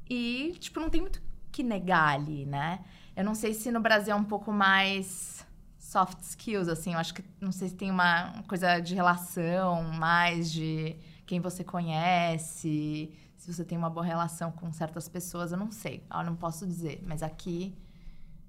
e, 0.10 0.56
tipo, 0.60 0.80
não 0.80 0.90
tem 0.90 1.02
muito 1.02 1.22
que 1.52 1.64
negar 1.64 2.16
ali, 2.16 2.46
né? 2.46 2.80
Eu 3.16 3.26
não 3.26 3.36
sei 3.36 3.54
se 3.54 3.72
no 3.72 3.82
Brasil 3.82 4.14
é 4.14 4.16
um 4.16 4.24
pouco 4.24 4.52
mais 4.52 5.46
soft 5.92 6.22
skills, 6.22 6.70
assim. 6.70 6.94
Eu 6.94 7.00
acho 7.00 7.14
que, 7.14 7.24
não 7.40 7.52
sei 7.52 7.68
se 7.68 7.76
tem 7.76 7.92
uma 7.92 8.44
coisa 8.48 8.80
de 8.80 8.96
relação, 8.96 9.84
mais 9.84 10.52
de 10.52 10.96
quem 11.26 11.42
você 11.42 11.64
conhece, 11.64 13.12
se 13.38 13.54
você 13.54 13.66
tem 13.66 13.78
uma 13.78 13.90
boa 13.90 14.06
relação 14.06 14.52
com 14.52 14.72
certas 14.72 15.10
pessoas, 15.10 15.52
eu 15.52 15.58
não 15.58 15.72
sei. 15.72 16.04
Eu 16.14 16.24
não 16.24 16.36
posso 16.36 16.66
dizer, 16.66 17.02
mas 17.06 17.22
aqui 17.22 17.76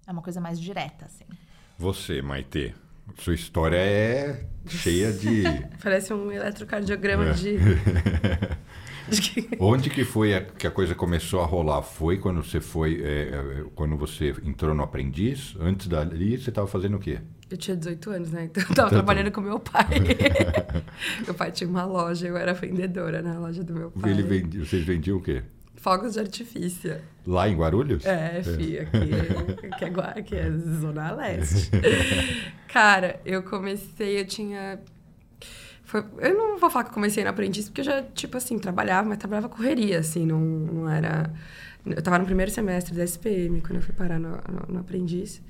é 0.07 0.13
uma 0.13 0.23
coisa 0.23 0.41
mais 0.41 0.61
direta, 0.61 1.07
assim. 1.07 1.25
Você, 1.79 2.23
Maite, 2.23 2.75
sua 3.19 3.35
história 3.35 3.77
é 3.77 4.47
cheia 4.67 5.13
de. 5.13 5.43
Parece 5.83 6.15
um 6.15 6.31
eletrocardiograma 6.31 7.31
é. 7.31 7.33
de. 7.33 7.57
Onde 9.59 9.91
que 9.91 10.05
foi 10.05 10.35
a, 10.35 10.41
que 10.43 10.67
a 10.67 10.71
coisa 10.71 10.95
começou 10.95 11.41
a 11.41 11.47
rolar? 11.47 11.83
Foi 11.83 12.19
quando 12.19 12.43
você 12.43 12.61
foi, 12.61 13.01
é, 13.03 13.29
é 13.29 13.65
quando 13.75 13.97
você 13.97 14.35
entrou 14.45 14.75
no 14.75 14.83
aprendiz? 14.83 15.55
Antes 15.61 15.89
dali, 15.89 16.39
você 16.39 16.51
estava 16.51 16.67
fazendo 16.67 16.97
o 16.97 17.01
quê? 17.01 17.21
Eu 17.51 17.57
tinha 17.59 17.77
18 17.77 18.11
anos, 18.11 18.31
né? 18.31 18.45
Então 18.45 18.63
eu 18.63 18.71
estava 18.71 18.89
trabalhando 18.89 19.31
com 19.31 19.41
meu 19.41 19.61
pai. 19.61 19.85
meu 21.25 21.35
pai 21.35 21.53
tinha 21.53 21.69
uma 21.69 21.85
loja, 21.85 22.27
eu 22.27 22.37
era 22.37 22.55
vendedora 22.55 23.21
na 23.21 23.39
loja 23.39 23.63
do 23.63 23.75
meu 23.75 23.91
pai. 23.91 24.11
Ele 24.11 24.23
vendia, 24.23 24.65
vocês 24.65 24.85
vendiam 24.85 25.19
o 25.19 25.23
quê? 25.23 25.43
Fogos 25.77 26.15
de 26.15 26.21
artifício. 26.21 26.97
Lá 27.27 27.49
em 27.49 27.57
Guarulhos? 27.57 28.07
É, 28.07 28.37
é. 28.37 28.39
aqui, 28.39 28.79
aqui, 28.79 29.85
é, 29.85 30.19
aqui 30.21 30.35
é 30.37 30.51
Zona 30.51 31.13
Leste. 31.13 31.71
Cara, 32.69 33.21
eu 33.25 33.43
comecei, 33.43 34.21
eu 34.21 34.25
tinha 34.25 34.79
foi, 35.93 36.07
eu 36.21 36.35
não 36.35 36.59
vou 36.59 36.71
falar 36.71 36.85
que 36.85 36.91
eu 36.91 36.95
comecei 36.95 37.23
no 37.23 37.29
aprendiz, 37.29 37.67
porque 37.69 37.83
eu 37.83 37.85
já, 37.85 38.03
tipo 38.03 38.35
assim, 38.39 38.59
trabalhava, 38.59 39.07
mas 39.07 39.19
trabalhava 39.19 39.47
correria, 39.47 39.99
assim, 39.99 40.25
não, 40.25 40.41
não 40.41 40.89
era... 40.89 41.31
Eu 41.85 41.99
estava 41.99 42.19
no 42.19 42.25
primeiro 42.25 42.51
semestre 42.51 42.95
da 42.95 43.05
SPM, 43.05 43.61
quando 43.61 43.77
eu 43.77 43.83
fui 43.83 43.93
parar 43.93 44.19
no, 44.19 44.31
no, 44.31 44.73
no 44.73 44.81
aprendiz. 44.81 45.43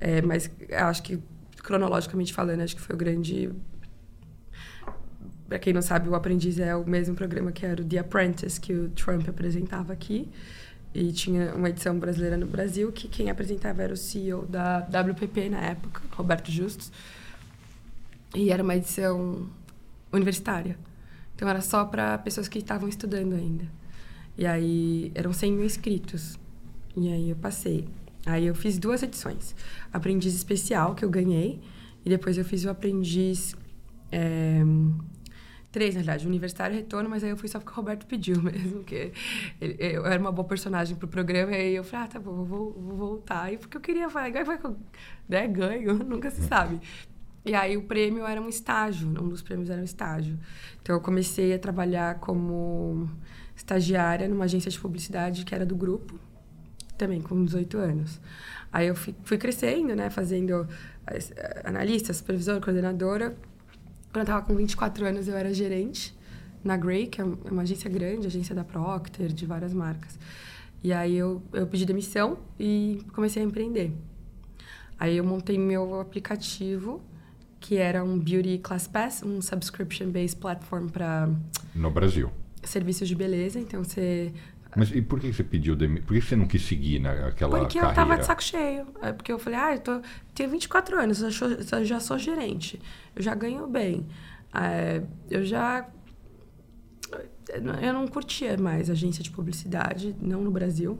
É, 0.00 0.22
mas 0.22 0.50
acho 0.72 1.02
que, 1.02 1.22
cronologicamente 1.62 2.32
falando, 2.32 2.62
acho 2.62 2.74
que 2.74 2.80
foi 2.80 2.94
o 2.94 2.98
grande... 2.98 3.52
Para 5.46 5.58
quem 5.58 5.74
não 5.74 5.82
sabe, 5.82 6.08
o 6.08 6.14
Aprendiz 6.14 6.58
é 6.58 6.74
o 6.74 6.88
mesmo 6.88 7.14
programa 7.14 7.52
que 7.52 7.66
era 7.66 7.82
o 7.82 7.84
The 7.84 7.98
Apprentice, 7.98 8.58
que 8.58 8.72
o 8.72 8.88
Trump 8.88 9.28
apresentava 9.28 9.92
aqui. 9.92 10.30
E 10.94 11.12
tinha 11.12 11.54
uma 11.54 11.68
edição 11.68 11.98
brasileira 11.98 12.38
no 12.38 12.46
Brasil, 12.46 12.90
que 12.90 13.06
quem 13.06 13.28
apresentava 13.28 13.82
era 13.82 13.92
o 13.92 13.96
CEO 13.96 14.46
da 14.46 14.78
WPP 14.78 15.50
na 15.50 15.60
época, 15.60 16.00
Roberto 16.12 16.50
Justus. 16.50 16.90
E 18.34 18.50
era 18.50 18.62
uma 18.62 18.74
edição 18.74 19.46
universitária. 20.14 20.78
Então 21.34 21.48
era 21.48 21.60
só 21.60 21.84
para 21.84 22.18
pessoas 22.18 22.48
que 22.48 22.58
estavam 22.58 22.88
estudando 22.88 23.34
ainda. 23.34 23.64
E 24.36 24.46
aí 24.46 25.12
eram 25.14 25.32
100 25.32 25.52
mil 25.52 25.64
inscritos. 25.64 26.38
E 26.96 27.12
aí 27.12 27.30
eu 27.30 27.36
passei. 27.36 27.88
Aí 28.26 28.46
eu 28.46 28.54
fiz 28.54 28.78
duas 28.78 29.02
edições. 29.02 29.54
Aprendiz 29.92 30.34
especial, 30.34 30.94
que 30.94 31.04
eu 31.04 31.10
ganhei. 31.10 31.60
E 32.04 32.08
depois 32.08 32.38
eu 32.38 32.44
fiz 32.44 32.64
o 32.64 32.70
aprendiz. 32.70 33.56
É, 34.10 34.62
três, 35.70 35.94
na 35.94 36.00
verdade. 36.00 36.26
Universitário 36.26 36.74
retorno, 36.74 37.10
mas 37.10 37.24
aí 37.24 37.30
eu 37.30 37.36
fui 37.36 37.48
só 37.48 37.58
porque 37.58 37.72
o 37.72 37.76
Roberto 37.76 38.06
pediu 38.06 38.40
mesmo. 38.42 38.78
Porque 38.78 39.12
ele, 39.60 39.76
eu 39.78 40.06
era 40.06 40.20
uma 40.20 40.32
boa 40.32 40.46
personagem 40.46 40.96
pro 40.96 41.08
programa. 41.08 41.52
E 41.52 41.54
aí 41.56 41.74
eu 41.74 41.84
falei, 41.84 42.06
ah, 42.06 42.08
tá 42.08 42.20
bom, 42.20 42.44
vou, 42.44 42.72
vou 42.72 42.96
voltar. 42.96 43.52
E 43.52 43.58
porque 43.58 43.76
eu 43.76 43.80
queria, 43.80 44.08
vai, 44.08 44.32
vai, 44.32 44.44
vai, 44.44 44.58
né, 45.28 45.46
ganho, 45.48 45.94
nunca 46.04 46.30
se 46.30 46.42
sabe. 46.42 46.80
E 47.44 47.54
aí 47.54 47.76
o 47.76 47.82
prêmio 47.82 48.24
era 48.24 48.40
um 48.40 48.48
estágio, 48.48 49.08
um 49.08 49.28
dos 49.28 49.42
prêmios 49.42 49.68
era 49.68 49.80
um 49.80 49.84
estágio. 49.84 50.38
Então 50.82 50.96
eu 50.96 51.00
comecei 51.00 51.52
a 51.52 51.58
trabalhar 51.58 52.18
como 52.18 53.08
estagiária 53.54 54.26
numa 54.26 54.44
agência 54.44 54.70
de 54.70 54.80
publicidade 54.80 55.44
que 55.44 55.54
era 55.54 55.66
do 55.66 55.76
grupo, 55.76 56.18
também 56.96 57.20
com 57.20 57.44
18 57.44 57.76
anos. 57.76 58.20
Aí 58.72 58.86
eu 58.86 58.96
fui, 58.96 59.14
fui 59.24 59.36
crescendo, 59.36 59.94
né, 59.94 60.08
fazendo 60.08 60.66
eh, 61.06 61.62
analista, 61.64 62.14
supervisora, 62.14 62.60
coordenadora. 62.60 63.36
Quando 64.10 64.16
eu 64.16 64.22
estava 64.22 64.42
com 64.42 64.54
24 64.54 65.04
anos 65.06 65.28
eu 65.28 65.36
era 65.36 65.52
gerente 65.52 66.16
na 66.64 66.78
Grey, 66.78 67.06
que 67.06 67.20
é, 67.20 67.24
é 67.24 67.50
uma 67.50 67.62
agência 67.62 67.90
grande, 67.90 68.26
agência 68.26 68.54
da 68.54 68.64
Procter, 68.64 69.28
de 69.28 69.44
várias 69.44 69.74
marcas. 69.74 70.18
E 70.82 70.92
aí 70.92 71.14
eu, 71.14 71.42
eu 71.52 71.66
pedi 71.66 71.84
demissão 71.84 72.38
e 72.58 73.04
comecei 73.12 73.42
a 73.42 73.46
empreender. 73.46 73.92
Aí 74.98 75.16
eu 75.16 75.24
montei 75.24 75.58
meu 75.58 76.00
aplicativo 76.00 77.02
que 77.64 77.78
era 77.78 78.04
um 78.04 78.18
Beauty 78.18 78.58
Class 78.58 78.86
Pass, 78.86 79.22
um 79.22 79.40
subscription-based 79.40 80.36
platform 80.36 80.88
para... 80.88 81.30
No 81.74 81.90
Brasil. 81.90 82.30
Serviços 82.62 83.08
de 83.08 83.14
beleza, 83.14 83.58
então 83.58 83.82
você... 83.82 84.34
Mas 84.76 84.90
e 84.90 85.00
por 85.00 85.18
que 85.18 85.32
você 85.32 85.42
pediu 85.42 85.74
demissão? 85.74 86.06
Por 86.06 86.14
que 86.14 86.20
você 86.20 86.36
não 86.36 86.46
quis 86.46 86.60
seguir 86.60 86.98
naquela 86.98 87.58
Porque 87.58 87.78
carreira? 87.78 87.88
eu 87.88 87.94
tava 87.94 88.18
de 88.18 88.26
saco 88.26 88.42
cheio. 88.42 88.86
É 89.00 89.12
porque 89.14 89.32
eu 89.32 89.38
falei, 89.38 89.58
ah, 89.58 89.74
eu 89.76 89.78
tô, 89.78 90.02
tenho 90.34 90.50
24 90.50 91.00
anos, 91.00 91.22
eu 91.22 91.30
já, 91.30 91.38
sou, 91.38 91.78
eu 91.78 91.84
já 91.86 92.00
sou 92.00 92.18
gerente, 92.18 92.78
eu 93.16 93.22
já 93.22 93.34
ganho 93.34 93.66
bem. 93.66 94.06
É, 94.52 95.02
eu 95.30 95.42
já 95.42 95.88
eu 97.80 97.92
não 97.94 98.06
curtia 98.06 98.58
mais 98.58 98.90
agência 98.90 99.22
de 99.22 99.30
publicidade, 99.30 100.14
não 100.20 100.42
no 100.42 100.50
Brasil. 100.50 100.98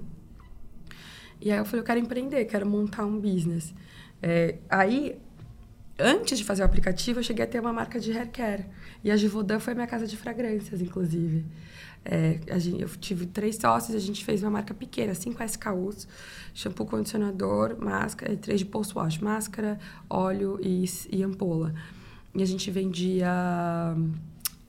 E 1.43 1.51
aí 1.53 1.59
eu 1.59 1.65
falei, 1.67 1.81
eu 1.81 1.85
quero 1.85 2.01
empreender, 2.01 2.47
quero 2.47 2.67
montar 2.67 3.05
um 3.05 3.21
business. 3.21 3.75
É, 4.23 4.57
aí, 4.71 5.19
antes 5.99 6.39
de 6.39 6.45
fazer 6.45 6.63
o 6.63 6.67
aplicativo, 6.67 7.21
eu 7.21 7.23
cheguei 7.23 7.45
a 7.45 7.49
ter 7.49 7.61
uma 7.61 7.73
marca 7.73 8.01
de 8.01 8.13
hair 8.13 8.31
care. 8.31 8.67
E 9.03 9.11
a 9.11 9.17
Givaudan 9.17 9.61
foi 9.61 9.75
minha 9.75 9.87
casa 9.87 10.07
de 10.07 10.17
fragrâncias, 10.17 10.81
inclusive. 10.81 11.45
É, 12.05 12.39
gente, 12.59 12.83
eu 12.83 12.89
tive 12.89 13.25
três 13.27 13.57
sócios, 13.57 13.97
a 13.97 13.99
gente 13.99 14.25
fez 14.25 14.43
uma 14.43 14.51
marca 14.51 14.75
pequena, 14.75 15.15
cinco 15.15 15.43
SKUs, 15.43 16.07
shampoo, 16.53 16.85
condicionador, 16.85 17.77
máscara, 17.79 18.37
três 18.37 18.61
de 18.61 18.67
post-wash, 18.67 19.19
máscara, 19.19 19.79
óleo 20.09 20.59
e, 20.63 20.85
e 21.11 21.23
ampola. 21.23 21.75
E 22.35 22.43
a 22.43 22.47
gente 22.47 22.71
vendia 22.71 23.31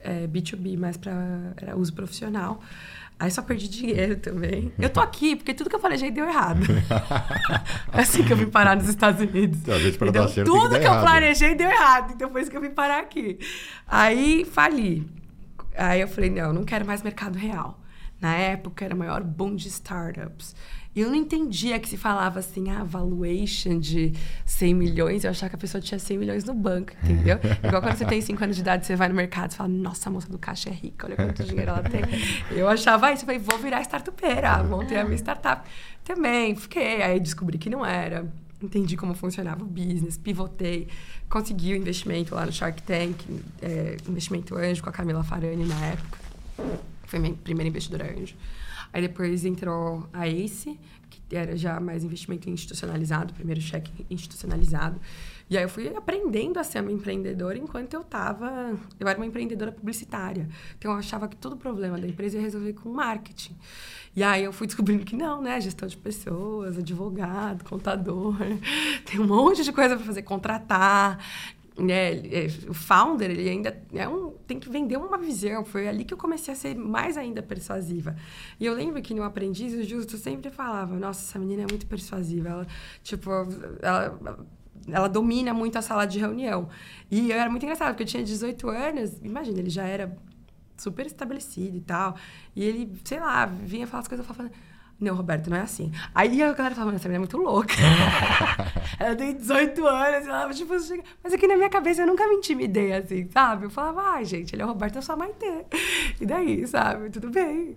é, 0.00 0.26
B2B, 0.26 0.78
mais 0.78 0.96
para 0.96 1.76
uso 1.76 1.92
profissional. 1.92 2.62
Aí 3.18 3.30
só 3.30 3.40
perdi 3.40 3.66
dinheiro 3.66 4.16
também. 4.16 4.70
Eu 4.78 4.90
tô 4.90 5.00
aqui 5.00 5.36
porque 5.36 5.54
tudo 5.54 5.70
que 5.70 5.76
eu 5.76 5.80
planejei 5.80 6.10
deu 6.10 6.28
errado. 6.28 6.60
é 7.92 8.00
assim 8.02 8.22
que 8.22 8.32
eu 8.32 8.36
vim 8.36 8.46
parar 8.46 8.76
nos 8.76 8.88
Estados 8.88 9.20
Unidos. 9.20 9.60
Dar 9.60 10.28
certo, 10.28 10.52
tudo 10.52 10.74
que, 10.74 10.80
que 10.80 10.86
eu 10.86 11.00
planejei 11.00 11.54
deu 11.54 11.70
errado. 11.70 12.12
Então 12.14 12.30
foi 12.30 12.42
isso 12.42 12.50
que 12.50 12.56
eu 12.56 12.60
vim 12.60 12.70
parar 12.70 13.00
aqui. 13.00 13.38
Aí 13.86 14.44
fali. 14.44 15.08
Aí 15.74 16.00
eu 16.00 16.08
falei, 16.08 16.28
não, 16.28 16.52
não 16.52 16.64
quero 16.64 16.84
mais 16.84 17.02
mercado 17.02 17.38
real. 17.38 17.80
Na 18.20 18.34
época 18.34 18.84
era 18.84 18.94
o 18.94 18.98
maior 18.98 19.22
boom 19.22 19.56
de 19.56 19.68
startups. 19.68 20.54
E 20.96 21.02
eu 21.02 21.10
não 21.10 21.14
entendia 21.14 21.78
que 21.78 21.86
se 21.86 21.98
falava 21.98 22.38
assim, 22.38 22.70
ah, 22.70 22.82
valuation 22.82 23.78
de 23.78 24.14
100 24.46 24.74
milhões. 24.74 25.24
Eu 25.24 25.30
achava 25.30 25.50
que 25.50 25.56
a 25.56 25.58
pessoa 25.58 25.78
tinha 25.78 25.98
100 25.98 26.16
milhões 26.16 26.44
no 26.44 26.54
banco, 26.54 26.94
entendeu? 27.04 27.38
Igual 27.62 27.82
quando 27.82 27.98
você 27.98 28.06
tem 28.06 28.22
5 28.22 28.42
anos 28.42 28.56
de 28.56 28.62
idade, 28.62 28.86
você 28.86 28.96
vai 28.96 29.06
no 29.10 29.14
mercado 29.14 29.52
e 29.52 29.56
fala, 29.56 29.68
nossa, 29.68 30.08
a 30.08 30.12
moça 30.12 30.26
do 30.30 30.38
caixa 30.38 30.70
é 30.70 30.72
rica, 30.72 31.06
olha 31.06 31.16
quanto 31.16 31.44
dinheiro 31.44 31.70
ela 31.70 31.82
tem. 31.82 32.00
Eu 32.50 32.66
achava 32.66 33.12
isso, 33.12 33.24
eu 33.24 33.26
falei, 33.26 33.38
vou 33.38 33.58
virar 33.58 33.82
startupeira, 33.82 34.62
montei 34.64 34.96
a 34.96 35.04
minha 35.04 35.18
startup. 35.18 35.68
Também, 36.02 36.56
fiquei. 36.56 37.02
Aí 37.02 37.20
descobri 37.20 37.58
que 37.58 37.68
não 37.68 37.84
era. 37.84 38.26
Entendi 38.62 38.96
como 38.96 39.14
funcionava 39.14 39.62
o 39.62 39.66
business, 39.66 40.16
pivotei, 40.16 40.88
consegui 41.28 41.74
o 41.74 41.76
investimento 41.76 42.34
lá 42.34 42.46
no 42.46 42.52
Shark 42.52 42.82
Tank, 42.82 43.22
é, 43.60 43.98
investimento 44.08 44.56
anjo 44.56 44.82
com 44.82 44.88
a 44.88 44.92
Camila 44.92 45.22
Farani 45.22 45.66
na 45.66 45.78
época. 45.84 46.18
Foi 47.04 47.18
minha 47.18 47.34
primeira 47.34 47.68
investidora 47.68 48.10
anjo. 48.18 48.34
Aí 48.96 49.02
depois 49.02 49.44
entrou 49.44 50.08
a 50.10 50.26
ACE, 50.26 50.80
que 51.10 51.36
era 51.36 51.54
já 51.54 51.78
mais 51.78 52.02
investimento 52.02 52.48
institucionalizado, 52.48 53.34
primeiro 53.34 53.60
cheque 53.60 53.92
institucionalizado. 54.08 54.98
E 55.50 55.56
aí 55.58 55.64
eu 55.64 55.68
fui 55.68 55.86
aprendendo 55.94 56.58
a 56.58 56.64
ser 56.64 56.80
uma 56.80 56.90
empreendedora 56.90 57.58
enquanto 57.58 57.92
eu 57.92 58.00
estava... 58.00 58.74
Eu 58.98 59.06
era 59.06 59.18
uma 59.18 59.26
empreendedora 59.26 59.70
publicitária. 59.70 60.48
Então 60.78 60.92
eu 60.92 60.96
achava 60.96 61.28
que 61.28 61.36
todo 61.36 61.58
problema 61.58 61.98
da 61.98 62.08
empresa 62.08 62.38
ia 62.38 62.42
resolver 62.42 62.72
com 62.72 62.88
marketing. 62.88 63.54
E 64.16 64.22
aí 64.22 64.44
eu 64.44 64.52
fui 64.52 64.64
descobrindo 64.66 65.04
que 65.04 65.14
não, 65.14 65.42
né? 65.42 65.60
Gestão 65.60 65.86
de 65.86 65.96
pessoas, 65.98 66.78
advogado, 66.78 67.64
contador. 67.64 68.34
Tem 69.04 69.20
um 69.20 69.26
monte 69.26 69.62
de 69.62 69.72
coisa 69.72 69.94
para 69.94 70.06
fazer, 70.06 70.22
contratar 70.22 71.22
né, 71.78 72.14
é, 72.14 72.46
o 72.68 72.74
founder, 72.74 73.30
ele 73.30 73.48
ainda 73.48 73.82
é 73.92 74.08
um, 74.08 74.30
tem 74.46 74.58
que 74.58 74.68
vender 74.68 74.96
uma 74.96 75.18
visão. 75.18 75.64
Foi 75.64 75.86
ali 75.86 76.04
que 76.04 76.14
eu 76.14 76.18
comecei 76.18 76.54
a 76.54 76.56
ser 76.56 76.74
mais 76.74 77.16
ainda 77.16 77.42
persuasiva. 77.42 78.16
E 78.58 78.64
eu 78.64 78.74
lembro 78.74 79.00
que 79.02 79.12
no 79.12 79.22
Aprendiz, 79.22 79.74
o 79.74 79.82
Justo 79.82 80.16
sempre 80.16 80.50
falava, 80.50 80.96
nossa, 80.96 81.22
essa 81.22 81.38
menina 81.38 81.62
é 81.62 81.66
muito 81.68 81.86
persuasiva. 81.86 82.48
Ela, 82.48 82.66
tipo, 83.02 83.30
ela, 83.82 84.18
ela 84.88 85.08
domina 85.08 85.52
muito 85.52 85.76
a 85.76 85.82
sala 85.82 86.06
de 86.06 86.18
reunião. 86.18 86.68
E 87.10 87.30
eu 87.30 87.36
era 87.36 87.50
muito 87.50 87.62
engraçado, 87.62 87.88
porque 87.88 88.04
eu 88.04 88.06
tinha 88.06 88.24
18 88.24 88.68
anos, 88.68 89.18
imagina, 89.22 89.58
ele 89.58 89.70
já 89.70 89.84
era 89.84 90.16
super 90.76 91.06
estabelecido 91.06 91.76
e 91.76 91.80
tal. 91.80 92.16
E 92.54 92.64
ele, 92.64 92.92
sei 93.04 93.20
lá, 93.20 93.46
vinha 93.46 93.86
falar 93.86 94.00
as 94.00 94.08
coisas, 94.08 94.26
eu 94.26 94.34
falava 94.34 94.54
não, 94.98 95.14
Roberto, 95.14 95.50
não 95.50 95.58
é 95.58 95.60
assim. 95.60 95.92
Aí 96.14 96.42
a 96.42 96.52
galera 96.54 96.74
falava, 96.74 96.96
essa 96.96 97.06
menina 97.06 97.18
é 97.18 97.26
muito 97.26 97.36
louca. 97.36 97.74
ela 98.98 99.14
tem 99.14 99.34
18 99.34 99.86
anos, 99.86 100.26
ela, 100.26 100.54
tipo, 100.54 100.72
mas 101.22 101.32
aqui 101.34 101.46
na 101.46 101.54
minha 101.56 101.68
cabeça 101.68 102.00
eu 102.00 102.06
nunca 102.06 102.26
me 102.26 102.36
intimidei 102.36 102.94
assim, 102.94 103.28
sabe? 103.30 103.66
Eu 103.66 103.70
falava, 103.70 104.00
ai, 104.12 104.24
gente, 104.24 104.54
ele 104.54 104.62
é 104.62 104.64
o 104.64 104.68
Roberto, 104.68 104.96
eu 104.96 105.02
sou 105.02 105.14
a 105.14 105.18
Maitê. 105.18 105.66
E 106.18 106.24
daí, 106.24 106.66
sabe? 106.66 107.10
Tudo 107.10 107.30
bem. 107.30 107.76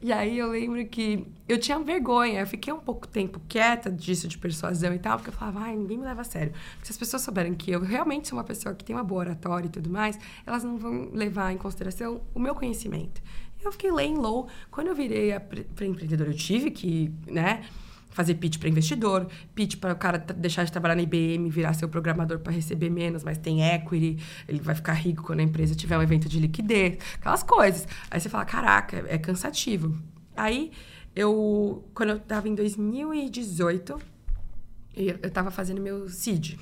E 0.00 0.10
aí 0.10 0.38
eu 0.38 0.48
lembro 0.48 0.84
que 0.86 1.26
eu 1.46 1.58
tinha 1.58 1.78
vergonha, 1.80 2.40
eu 2.40 2.46
fiquei 2.46 2.72
um 2.72 2.80
pouco 2.80 3.06
tempo 3.06 3.40
quieta 3.46 3.90
disso 3.90 4.26
de 4.26 4.38
persuasão 4.38 4.94
e 4.94 4.98
tal, 4.98 5.18
porque 5.18 5.28
eu 5.28 5.34
falava, 5.34 5.60
ai, 5.60 5.76
ninguém 5.76 5.98
me 5.98 6.04
leva 6.04 6.22
a 6.22 6.24
sério. 6.24 6.52
Porque 6.52 6.86
se 6.86 6.92
as 6.92 6.98
pessoas 6.98 7.22
souberem 7.22 7.52
que 7.52 7.70
eu 7.70 7.80
realmente 7.80 8.26
sou 8.26 8.38
uma 8.38 8.44
pessoa 8.44 8.74
que 8.74 8.84
tem 8.84 8.96
uma 8.96 9.04
boa 9.04 9.20
oratória 9.20 9.66
e 9.66 9.70
tudo 9.70 9.90
mais, 9.90 10.18
elas 10.46 10.64
não 10.64 10.78
vão 10.78 11.10
levar 11.12 11.52
em 11.52 11.58
consideração 11.58 12.22
o 12.34 12.38
meu 12.38 12.54
conhecimento. 12.54 13.20
Eu 13.64 13.72
fiquei 13.72 13.90
laying 13.90 14.16
low. 14.16 14.48
Quando 14.70 14.88
eu 14.88 14.94
virei 14.94 15.38
para 15.38 15.86
empreendedora, 15.86 16.30
eu 16.30 16.36
tive 16.36 16.70
que, 16.70 17.12
né? 17.26 17.64
fazer 18.10 18.34
pitch 18.34 18.58
para 18.58 18.68
investidor, 18.68 19.28
pitch 19.54 19.76
para 19.76 19.92
o 19.92 19.96
cara 19.96 20.18
deixar 20.18 20.64
de 20.64 20.72
trabalhar 20.72 20.96
na 20.96 21.02
IBM, 21.02 21.48
virar 21.50 21.72
seu 21.72 21.88
programador 21.88 22.40
para 22.40 22.52
receber 22.52 22.90
menos, 22.90 23.22
mas 23.22 23.38
tem 23.38 23.62
equity, 23.62 24.18
ele 24.48 24.58
vai 24.60 24.74
ficar 24.74 24.94
rico 24.94 25.22
quando 25.22 25.38
a 25.38 25.42
empresa 25.44 25.72
tiver 25.76 25.96
um 25.96 26.02
evento 26.02 26.28
de 26.28 26.40
liquidez, 26.40 26.98
aquelas 27.14 27.44
coisas. 27.44 27.86
Aí 28.10 28.18
você 28.18 28.28
fala, 28.28 28.44
caraca, 28.44 29.04
é 29.06 29.18
cansativo. 29.18 29.96
Aí 30.36 30.72
eu, 31.14 31.84
quando 31.94 32.10
eu 32.10 32.16
estava 32.16 32.48
em 32.48 32.56
2018, 32.56 34.00
eu 34.96 35.16
estava 35.22 35.52
fazendo 35.52 35.80
meu 35.80 36.08
seed, 36.08 36.56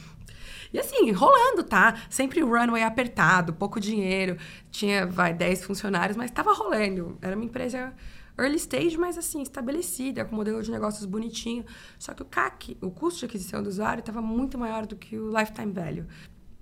e 0.73 0.79
assim, 0.79 1.11
rolando, 1.13 1.63
tá? 1.63 2.03
Sempre 2.09 2.41
runway 2.41 2.83
apertado, 2.83 3.53
pouco 3.53 3.81
dinheiro. 3.81 4.37
Tinha, 4.71 5.07
vai, 5.07 5.33
10 5.35 5.65
funcionários, 5.65 6.17
mas 6.17 6.31
estava 6.31 6.53
rolando. 6.53 7.19
Era 7.21 7.37
uma 7.37 7.45
empresa 7.45 7.95
early 8.39 8.57
stage, 8.57 8.97
mas 8.99 9.17
assim, 9.17 9.43
estabelecida, 9.43 10.25
com 10.25 10.37
modelo 10.37 10.63
de 10.63 10.71
negócios 10.71 11.05
bonitinho. 11.05 11.65
Só 11.99 12.13
que 12.15 12.23
o 12.23 12.27
CAC, 12.27 12.77
o 12.81 12.91
custo 12.91 13.21
de 13.21 13.27
aquisição 13.27 13.63
do 13.63 13.69
usuário, 13.69 14.01
estava 14.01 14.21
muito 14.21 14.59
maior 14.59 14.87
do 14.87 14.97
que 14.97 15.19
o 15.19 15.31
lifetime 15.37 15.73
value. 15.73 16.07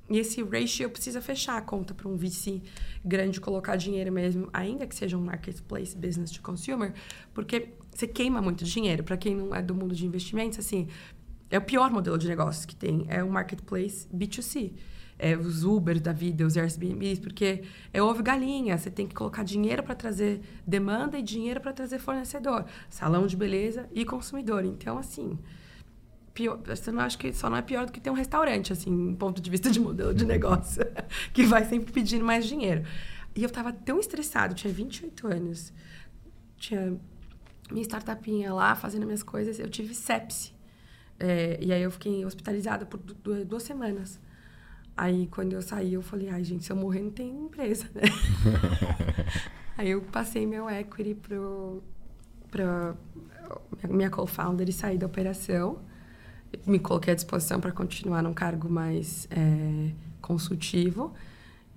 E 0.09 0.19
esse 0.19 0.43
ratio 0.43 0.91
precisa 0.91 1.23
fechar 1.23 1.57
a 1.57 1.63
conta 1.63 1.95
para 1.95 2.07
um 2.07 2.17
VC 2.17 2.61
grande 3.03 3.41
colocar 3.41 3.77
dinheiro 3.77 4.13
mesmo, 4.13 4.51
ainda 4.53 4.87
que 4.87 4.95
seja 4.95 5.17
um 5.17 5.25
marketplace 5.25 5.97
business 5.97 6.31
to 6.31 6.43
consumer, 6.43 6.93
porque 7.33 7.71
você 7.91 8.07
queima 8.07 8.43
muito 8.43 8.65
dinheiro. 8.65 9.03
Para 9.03 9.17
quem 9.17 9.35
não 9.35 9.55
é 9.55 9.63
do 9.63 9.75
mundo 9.75 9.95
de 9.95 10.05
investimentos, 10.07 10.59
assim, 10.59 10.89
é 11.51 11.59
o 11.59 11.63
pior 11.63 11.91
modelo 11.91 12.19
de 12.19 12.29
negócio 12.29 12.67
que 12.67 12.75
tem. 12.75 13.07
É 13.09 13.23
o 13.23 13.31
marketplace 13.31 14.09
B2C. 14.15 14.73
É 15.17 15.37
os 15.37 15.63
Uber 15.63 16.01
da 16.01 16.13
vida, 16.13 16.45
os 16.45 16.57
Airbnbs, 16.57 17.21
porque 17.21 17.63
é 17.93 18.03
ovo 18.03 18.23
galinha. 18.23 18.77
Você 18.77 18.91
tem 18.91 19.07
que 19.07 19.15
colocar 19.15 19.45
dinheiro 19.45 19.83
para 19.83 19.95
trazer 19.95 20.41
demanda 20.67 21.19
e 21.19 21.23
dinheiro 21.23 21.61
para 21.61 21.73
trazer 21.73 21.99
fornecedor. 21.99 22.65
Salão 22.91 23.27
de 23.27 23.37
beleza 23.37 23.89
e 23.93 24.05
consumidor. 24.05 24.65
Então, 24.65 24.99
assim, 24.99 25.39
pior, 26.35 26.61
eu 26.67 27.01
acho 27.01 27.17
que 27.17 27.33
só 27.33 27.49
não 27.49 27.57
é 27.57 27.63
pior 27.63 27.87
do 27.87 27.93
que 27.93 28.01
ter 28.01 28.11
um 28.11 28.15
restaurante, 28.15 28.73
assim, 28.73 29.13
do 29.13 29.17
ponto 29.17 29.41
de 29.41 29.49
vista 29.49 29.71
de 29.71 29.79
modelo 29.79 30.13
de 30.13 30.27
negócio, 30.27 30.85
que 31.33 31.45
vai 31.45 31.65
sempre 31.65 31.93
pedindo 31.93 32.25
mais 32.25 32.45
dinheiro. 32.45 32.85
E 33.37 33.43
eu 33.43 33.49
estava 33.49 33.73
tão 33.73 33.99
estressado, 34.01 34.55
tinha 34.55 34.73
28 34.73 35.27
anos, 35.27 35.73
tinha 36.57 36.97
minha 37.71 37.83
startupinha 37.83 38.53
lá, 38.53 38.75
fazendo 38.75 39.07
minhas 39.07 39.23
coisas, 39.23 39.59
eu 39.59 39.69
tive 39.69 39.95
sepse. 39.95 40.54
É, 41.19 41.59
e 41.61 41.73
aí 41.73 41.83
eu 41.83 41.91
fiquei 41.91 42.25
hospitalizada 42.25 42.87
por 42.87 42.99
duas 43.45 43.63
semanas. 43.63 44.21
Aí 44.97 45.27
quando 45.29 45.53
eu 45.53 45.63
saí, 45.63 45.95
eu 45.95 46.03
falei, 46.03 46.29
ai 46.29 46.45
gente, 46.45 46.65
se 46.65 46.71
eu 46.71 46.77
morrer 46.77 47.03
não 47.03 47.11
tem 47.11 47.29
empresa, 47.29 47.91
né? 47.95 48.03
aí 49.77 49.91
eu 49.91 50.03
passei 50.03 50.47
meu 50.47 50.69
equity 50.71 51.15
pro, 51.15 51.83
pro 52.51 52.97
minha 53.89 54.11
co-founder 54.11 54.69
e 54.69 54.73
saí 54.73 54.97
da 54.97 55.07
operação. 55.07 55.81
Me 56.67 56.79
coloquei 56.79 57.13
à 57.13 57.17
disposição 57.17 57.61
para 57.61 57.73
continuar 57.73 58.23
num 58.23 58.33
cargo 58.33 58.69
mais 58.69 59.27
é, 59.31 59.91
consultivo. 60.21 61.13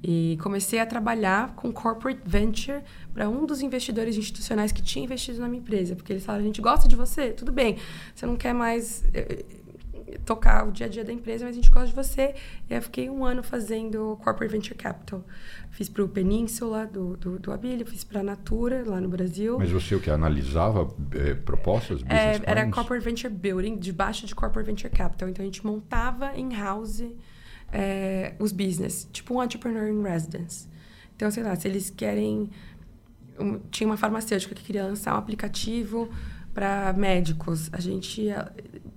E 0.04 0.38
comecei 0.42 0.80
a 0.80 0.86
trabalhar 0.86 1.56
com 1.56 1.72
corporate 1.72 2.22
venture 2.24 2.82
para 3.14 3.28
um 3.28 3.46
dos 3.46 3.62
investidores 3.62 4.16
institucionais 4.16 4.72
que 4.72 4.82
tinha 4.82 5.04
investido 5.04 5.40
na 5.40 5.48
minha 5.48 5.60
empresa. 5.60 5.96
Porque 5.96 6.14
eles 6.14 6.24
falaram, 6.24 6.44
a 6.44 6.48
gente 6.48 6.62
gosta 6.62 6.88
de 6.88 6.96
você, 6.96 7.32
tudo 7.32 7.52
bem. 7.52 7.78
Você 8.14 8.26
não 8.26 8.36
quer 8.36 8.54
mais 8.54 9.04
eh, 9.14 9.44
tocar 10.24 10.68
o 10.68 10.72
dia 10.72 10.86
a 10.86 10.90
dia 10.90 11.04
da 11.04 11.12
empresa, 11.12 11.46
mas 11.46 11.54
a 11.54 11.56
gente 11.56 11.70
gosta 11.70 11.88
de 11.88 11.96
você. 11.96 12.36
E 12.70 12.74
aí 12.74 12.78
eu 12.78 12.82
fiquei 12.82 13.10
um 13.10 13.26
ano 13.26 13.42
fazendo 13.44 14.18
corporate 14.24 14.52
venture 14.52 14.76
capital. 14.76 15.26
Fiz 15.72 15.90
para 15.90 16.04
o 16.04 16.08
Península, 16.08 16.86
do, 16.86 17.18
do, 17.18 17.40
do 17.40 17.52
Abílio, 17.52 17.86
fiz 17.86 18.04
para 18.04 18.20
a 18.22 18.24
Natura, 18.24 18.84
lá 18.86 19.02
no 19.02 19.10
Brasil. 19.10 19.58
Mas 19.58 19.72
você 19.72 19.96
o 19.96 20.00
que? 20.00 20.10
Analisava 20.10 20.94
eh, 21.14 21.34
propostas? 21.34 22.02
É, 22.08 22.40
era 22.44 22.70
corporate 22.70 23.04
venture 23.04 23.34
building, 23.34 23.78
debaixo 23.78 24.26
de 24.26 24.36
corporate 24.36 24.68
venture 24.68 24.94
capital. 24.94 25.28
Então 25.30 25.44
a 25.44 25.46
gente 25.46 25.66
montava 25.66 26.38
in-house 26.38 27.04
é, 27.72 28.34
os 28.40 28.52
business, 28.52 29.08
tipo 29.12 29.36
um 29.36 29.44
entrepreneur 29.44 29.90
in 29.90 30.02
residence. 30.02 30.68
Então, 31.16 31.30
sei 31.32 31.44
lá, 31.44 31.56
se 31.56 31.68
eles 31.68 31.90
querem. 31.90 32.50
Um, 33.40 33.60
tinha 33.70 33.88
uma 33.88 33.98
farmacêutica 33.98 34.56
que 34.56 34.64
queria 34.64 34.84
lançar 34.84 35.14
um 35.14 35.18
aplicativo 35.18 36.10
para 36.54 36.92
médicos. 36.94 37.70
A 37.72 37.80
gente 37.80 38.32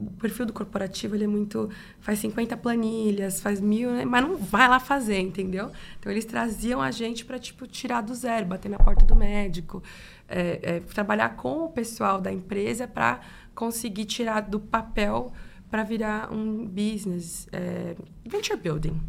o 0.01 0.11
perfil 0.13 0.47
do 0.47 0.53
corporativo 0.53 1.15
ele 1.15 1.25
é 1.25 1.27
muito. 1.27 1.69
faz 2.01 2.19
50 2.21 2.57
planilhas, 2.57 3.41
faz 3.41 3.61
mil, 3.61 3.91
né? 3.91 4.05
mas 4.05 4.23
não 4.23 4.37
vai 4.37 4.67
lá 4.67 4.81
fazer, 4.81 5.19
entendeu? 5.19 5.71
Então 5.99 6.11
eles 6.11 6.25
traziam 6.25 6.81
a 6.81 6.91
gente 6.91 7.25
para 7.25 7.39
tipo, 7.39 7.67
tirar 7.67 8.01
do 8.01 8.15
zero, 8.15 8.47
bater 8.47 8.71
na 8.71 8.79
porta 8.79 9.05
do 9.05 9.15
médico, 9.15 9.83
é, 10.27 10.59
é, 10.63 10.81
trabalhar 10.81 11.37
com 11.37 11.65
o 11.65 11.69
pessoal 11.69 12.19
da 12.21 12.33
empresa 12.33 12.89
para 12.89 13.21
conseguir 13.55 14.07
tirar 14.07 14.41
do 14.41 14.59
papel 14.59 15.33
para 15.71 15.83
virar 15.85 16.33
um 16.33 16.67
business, 16.67 17.49
é, 17.53 17.95
venture 18.27 18.59
building, 18.59 19.01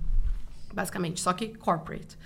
basicamente, 0.74 1.20
só 1.20 1.34
que 1.34 1.50
corporate. 1.58 2.18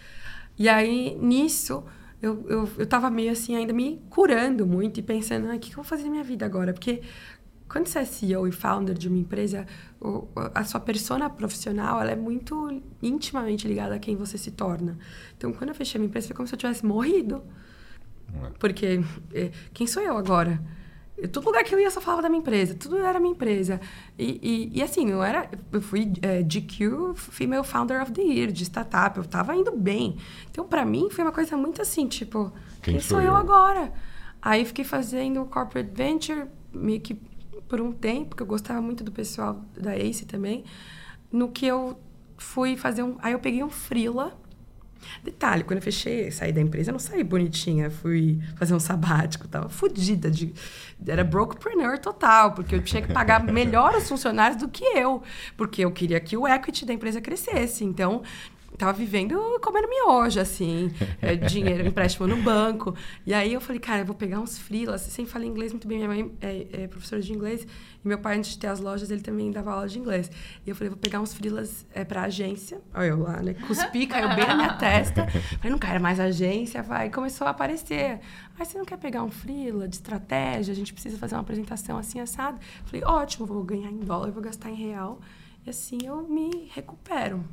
E 0.57 0.67
aí, 0.67 1.17
nisso, 1.21 1.83
eu, 2.21 2.45
eu, 2.47 2.69
eu 2.77 2.87
tava 2.87 3.09
meio 3.09 3.31
assim, 3.31 3.55
ainda 3.55 3.73
me 3.73 4.01
curando 4.09 4.65
muito 4.65 4.99
e 4.99 5.03
pensando, 5.03 5.49
ah, 5.49 5.55
o 5.55 5.59
que, 5.59 5.69
que 5.69 5.73
eu 5.73 5.77
vou 5.77 5.83
fazer 5.83 6.03
na 6.03 6.11
minha 6.11 6.23
vida 6.23 6.45
agora? 6.45 6.73
Porque 6.73 7.01
quando 7.67 7.87
você 7.87 7.99
é 7.99 8.05
CEO 8.05 8.47
e 8.47 8.51
founder 8.51 8.95
de 8.95 9.07
uma 9.07 9.17
empresa, 9.17 9.65
a 10.53 10.63
sua 10.63 10.79
persona 10.79 11.29
profissional 11.29 11.99
ela 11.99 12.11
é 12.11 12.15
muito 12.15 12.81
intimamente 13.01 13.67
ligada 13.67 13.95
a 13.95 13.99
quem 13.99 14.15
você 14.15 14.37
se 14.37 14.51
torna. 14.51 14.97
Então, 15.37 15.51
quando 15.51 15.69
eu 15.69 15.75
fechei 15.75 15.97
a 15.97 15.99
minha 15.99 16.07
empresa, 16.07 16.27
foi 16.27 16.35
como 16.35 16.47
se 16.47 16.53
eu 16.53 16.59
tivesse 16.59 16.85
morrido. 16.85 17.43
É. 18.33 18.49
Porque 18.59 19.01
é, 19.33 19.51
quem 19.73 19.87
sou 19.87 20.01
eu 20.01 20.17
agora? 20.17 20.61
Todo 21.31 21.45
lugar 21.45 21.63
que 21.63 21.73
eu 21.73 21.79
ia 21.79 21.89
só 21.89 22.01
falava 22.01 22.23
da 22.23 22.29
minha 22.29 22.41
empresa, 22.41 22.75
tudo 22.75 22.97
era 22.97 23.19
minha 23.19 23.31
empresa. 23.31 23.79
E, 24.19 24.39
e, 24.73 24.79
e 24.79 24.83
assim, 24.83 25.09
eu 25.09 25.23
era, 25.23 25.49
eu 25.71 25.81
fui 25.81 26.11
é, 26.21 26.43
GQ 26.43 27.13
Female 27.15 27.63
Founder 27.63 28.01
of 28.01 28.11
the 28.11 28.21
Year 28.21 28.51
de 28.51 28.63
startup, 28.65 29.17
eu 29.17 29.23
tava 29.23 29.55
indo 29.55 29.71
bem. 29.71 30.17
Então, 30.51 30.67
para 30.67 30.83
mim, 30.83 31.09
foi 31.09 31.23
uma 31.23 31.31
coisa 31.31 31.55
muito 31.55 31.81
assim, 31.81 32.05
tipo, 32.07 32.51
quem, 32.81 32.95
quem 32.95 33.01
sou 33.01 33.21
eu? 33.21 33.27
eu 33.27 33.35
agora? 33.35 33.93
Aí 34.41 34.65
fiquei 34.65 34.83
fazendo 34.83 35.45
corporate 35.45 35.89
venture 35.93 36.47
meio 36.73 36.99
que 36.99 37.15
por 37.67 37.79
um 37.81 37.91
tempo, 37.91 38.29
porque 38.29 38.43
eu 38.43 38.47
gostava 38.47 38.81
muito 38.81 39.03
do 39.03 39.11
pessoal 39.11 39.61
da 39.75 39.97
Ace 39.97 40.25
também, 40.25 40.65
no 41.31 41.49
que 41.49 41.65
eu 41.65 41.97
fui 42.37 42.75
fazer 42.75 43.03
um, 43.03 43.15
aí 43.19 43.33
eu 43.33 43.39
peguei 43.39 43.63
um 43.63 43.69
freela 43.69 44.37
Detalhe, 45.23 45.63
quando 45.63 45.77
eu 45.77 45.83
fechei, 45.83 46.29
saí 46.31 46.51
da 46.51 46.61
empresa, 46.61 46.89
eu 46.89 46.93
não 46.93 46.99
saí 46.99 47.23
bonitinha, 47.23 47.89
fui 47.89 48.39
fazer 48.55 48.73
um 48.73 48.79
sabático, 48.79 49.47
tava 49.47 49.69
fodida 49.69 50.29
de 50.29 50.53
era 51.07 51.23
brokepreneur 51.23 51.99
total, 51.99 52.53
porque 52.53 52.75
eu 52.75 52.81
tinha 52.81 53.01
que 53.01 53.11
pagar 53.11 53.43
melhor 53.51 53.95
os 53.95 54.07
funcionários 54.07 54.59
do 54.59 54.67
que 54.67 54.83
eu, 54.83 55.21
porque 55.57 55.83
eu 55.83 55.91
queria 55.91 56.19
que 56.19 56.37
o 56.37 56.47
equity 56.47 56.85
da 56.85 56.93
empresa 56.93 57.21
crescesse. 57.21 57.83
Então, 57.83 58.23
tava 58.77 58.93
vivendo 58.93 59.35
comendo 59.61 59.87
miojo, 59.87 60.39
assim, 60.39 60.91
é, 61.21 61.35
dinheiro, 61.35 61.87
empréstimo 61.87 62.27
no 62.27 62.37
banco. 62.37 62.95
E 63.25 63.33
aí 63.33 63.53
eu 63.53 63.61
falei, 63.61 63.79
cara, 63.79 64.01
eu 64.01 64.05
vou 64.05 64.15
pegar 64.15 64.39
uns 64.39 64.57
freelas, 64.57 65.01
sem 65.01 65.25
falar 65.25 65.45
inglês 65.45 65.71
muito 65.71 65.87
bem. 65.87 65.97
Minha 65.97 66.09
mãe 66.09 66.31
é, 66.41 66.67
é, 66.71 66.87
professora 66.87 67.21
de 67.21 67.33
inglês 67.33 67.65
e 68.03 68.07
meu 68.07 68.19
pai, 68.19 68.37
antes 68.37 68.51
de 68.51 68.59
ter 68.59 68.67
as 68.67 68.79
lojas, 68.79 69.09
ele 69.09 69.21
também 69.21 69.51
dava 69.51 69.73
aula 69.73 69.87
de 69.87 69.97
inglês. 69.97 70.29
E 70.65 70.69
eu 70.69 70.75
falei, 70.75 70.89
vou 70.89 70.99
pegar 70.99 71.19
uns 71.19 71.33
freelas 71.33 71.85
é, 71.93 72.03
pra 72.03 72.23
agência. 72.23 72.79
Olha 72.93 73.07
eu 73.07 73.19
lá, 73.19 73.41
né? 73.41 73.53
Cuspi, 73.53 74.05
caiu 74.07 74.35
bem 74.35 74.45
na 74.45 74.55
minha 74.55 74.73
testa. 74.73 75.27
Falei, 75.27 75.71
não 75.71 75.79
quero 75.79 75.99
mais 75.99 76.19
agência, 76.19 76.83
vai. 76.83 77.07
E 77.07 77.09
começou 77.09 77.47
a 77.47 77.49
aparecer. 77.49 78.19
Aí 78.57 78.65
você 78.65 78.77
não 78.77 78.85
quer 78.85 78.97
pegar 78.97 79.23
um 79.23 79.31
freela 79.31 79.87
de 79.87 79.95
estratégia? 79.95 80.71
A 80.71 80.75
gente 80.75 80.93
precisa 80.93 81.17
fazer 81.17 81.35
uma 81.35 81.41
apresentação 81.41 81.97
assim, 81.97 82.19
assado. 82.19 82.59
Falei, 82.85 83.03
ótimo, 83.03 83.45
vou 83.45 83.63
ganhar 83.63 83.89
em 83.89 83.99
dólar, 83.99 84.31
vou 84.31 84.43
gastar 84.43 84.69
em 84.69 84.75
real. 84.75 85.19
E 85.65 85.69
assim 85.71 85.97
eu 86.05 86.21
me 86.27 86.69
recupero. 86.73 87.43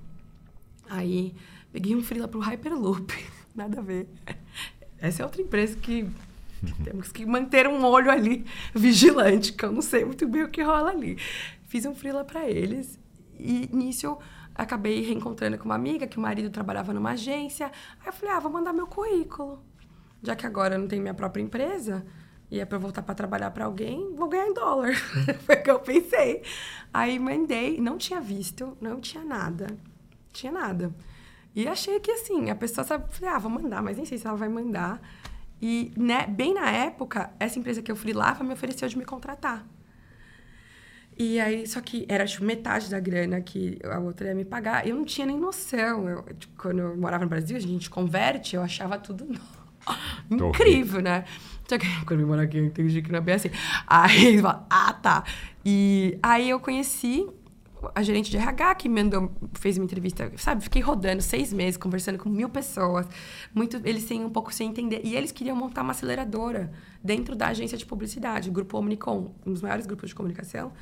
Aí 0.89 1.35
peguei 1.73 1.95
um 1.95 2.03
freela 2.03 2.29
pro 2.29 2.41
Hyperloop. 2.41 3.13
Nada 3.55 3.81
a 3.81 3.83
ver. 3.83 4.09
Essa 4.99 5.23
é 5.23 5.25
outra 5.25 5.43
empresa 5.43 5.77
que 5.77 6.09
temos 6.85 7.11
que 7.11 7.27
manter 7.27 7.67
um 7.67 7.85
olho 7.85 8.11
ali 8.11 8.45
vigilante, 8.75 9.53
que 9.53 9.65
eu 9.65 9.73
não 9.73 9.83
sei 9.83 10.05
muito 10.05 10.27
bem 10.29 10.45
o 10.45 10.49
que 10.49 10.63
rola 10.63 10.91
ali. 10.91 11.17
Fiz 11.67 11.85
um 11.87 11.95
freela 11.95 12.25
para 12.25 12.49
eles 12.49 12.99
e 13.39 13.69
nisso 13.73 14.07
eu 14.07 14.19
acabei 14.55 15.03
reencontrando 15.03 15.59
com 15.59 15.65
uma 15.65 15.75
amiga 15.75 16.07
que 16.07 16.19
o 16.19 16.21
marido 16.21 16.51
trabalhava 16.51 16.93
numa 16.93 17.13
agência. 17.13 17.67
Aí 18.01 18.07
eu 18.07 18.13
falei: 18.13 18.35
"Ah, 18.35 18.41
vou 18.41 18.53
mandar 18.53 18.73
meu 18.73 18.87
currículo. 18.87 19.63
Já 20.23 20.37
que 20.37 20.47
agora 20.47 20.77
eu 20.77 20.79
não 20.79 20.87
tenho 20.87 21.03
minha 21.03 21.15
própria 21.15 21.43
empresa, 21.43 22.07
e 22.51 22.61
é 22.61 22.65
para 22.65 22.79
voltar 22.79 23.03
para 23.03 23.15
trabalhar 23.15 23.51
para 23.51 23.65
alguém, 23.65 24.15
vou 24.15 24.29
ganhar 24.29 24.47
em 24.47 24.55
dólar". 24.55 24.95
Foi 25.45 25.57
o 25.57 25.63
que 25.63 25.71
eu 25.71 25.81
pensei. 25.81 26.43
Aí 26.93 27.19
mandei, 27.19 27.81
não 27.81 27.99
tinha 27.99 28.21
visto, 28.21 28.77
não 28.81 29.01
tinha 29.01 29.25
nada 29.25 29.67
tinha 30.33 30.53
nada. 30.53 30.95
E 31.55 31.69
achei 31.69 32.01
que, 32.01 32.11
assim, 32.11 32.51
a 32.51 32.55
pessoa 32.55 32.85
sabe, 32.85 33.13
falei, 33.13 33.35
ah, 33.35 33.39
vou 33.39 33.51
mandar, 33.51 33.83
mas 33.83 33.97
nem 33.97 34.07
sei 34.07 34.19
se 34.19 34.27
ela 34.27 34.37
vai 34.37 34.49
mandar. 34.49 35.01
E, 35.61 35.93
né, 35.97 36.27
bem 36.27 36.55
na 36.55 36.71
época, 36.71 37.31
essa 37.39 37.59
empresa 37.59 37.83
que 37.83 37.93
eu 37.93 37.97
freelava 37.97 38.43
me 38.43 38.53
ofereceu 38.53 38.89
de 38.89 38.97
me 38.99 39.05
contratar. 39.05 39.67
E 41.17 41.39
aí, 41.39 41.67
só 41.67 41.81
que 41.81 42.07
era 42.09 42.25
tipo, 42.27 42.45
metade 42.45 42.91
da 42.91 42.99
grana 42.99 43.41
que 43.41 43.79
a 43.85 43.99
outra 43.99 44.29
ia 44.29 44.35
me 44.35 44.45
pagar. 44.45 44.87
Eu 44.87 44.97
não 44.97 45.05
tinha 45.05 45.27
nem 45.27 45.39
noção. 45.39 46.09
Eu, 46.09 46.23
tipo, 46.35 46.55
quando 46.61 46.79
eu 46.79 46.97
morava 46.97 47.25
no 47.25 47.31
Brasil, 47.31 47.57
a 47.57 47.61
gente 47.61 47.91
converte, 47.91 48.57
eu 48.57 48.63
achava 48.63 48.99
tudo 48.99 49.27
incrível, 50.31 51.03
né? 51.03 51.25
Só 51.69 51.79
que 51.79 51.87
quando 52.07 52.21
eu 52.21 52.27
moro 52.27 52.41
aqui, 52.41 52.57
eu 52.57 52.65
entendi 52.65 53.03
que 53.03 53.13
não 53.13 53.19
é 53.19 53.23
bem 53.23 53.35
assim. 53.35 53.51
Aí 53.87 54.41
ah, 54.71 54.93
tá. 54.95 55.25
E 55.65 56.19
aí 56.23 56.49
eu 56.49 56.59
conheci 56.59 57.29
a 57.95 58.03
gerente 58.03 58.31
de 58.31 58.37
RH 58.37 58.75
que 58.77 58.89
mandou, 58.89 59.33
fez 59.55 59.77
uma 59.77 59.85
entrevista, 59.85 60.31
sabe? 60.37 60.63
Fiquei 60.63 60.83
rodando 60.83 61.23
seis 61.23 61.53
meses, 61.53 61.77
conversando 61.77 62.19
com 62.19 62.29
mil 62.29 62.49
pessoas. 62.49 63.07
Muito, 63.55 63.81
eles 63.85 64.05
têm 64.05 64.25
um 64.25 64.31
pouco 64.31 64.53
sem 64.53 64.69
entender. 64.69 65.01
E 65.05 65.17
eles 65.17 65.33
queriam 65.33 65.57
montar 65.57 65.83
uma 65.83 65.93
aceleradora 65.93 66.73
dentro 67.03 67.35
da 67.35 67.49
agência 67.49 67.77
de 67.77 67.85
publicidade, 67.85 68.49
o 68.49 68.53
Grupo 68.53 68.79
Omnicom, 68.79 69.35
um 69.47 69.53
dos 69.53 69.63
maiores 69.63 69.87
grupos 69.87 70.11
de 70.11 70.15
comunicação. 70.15 70.73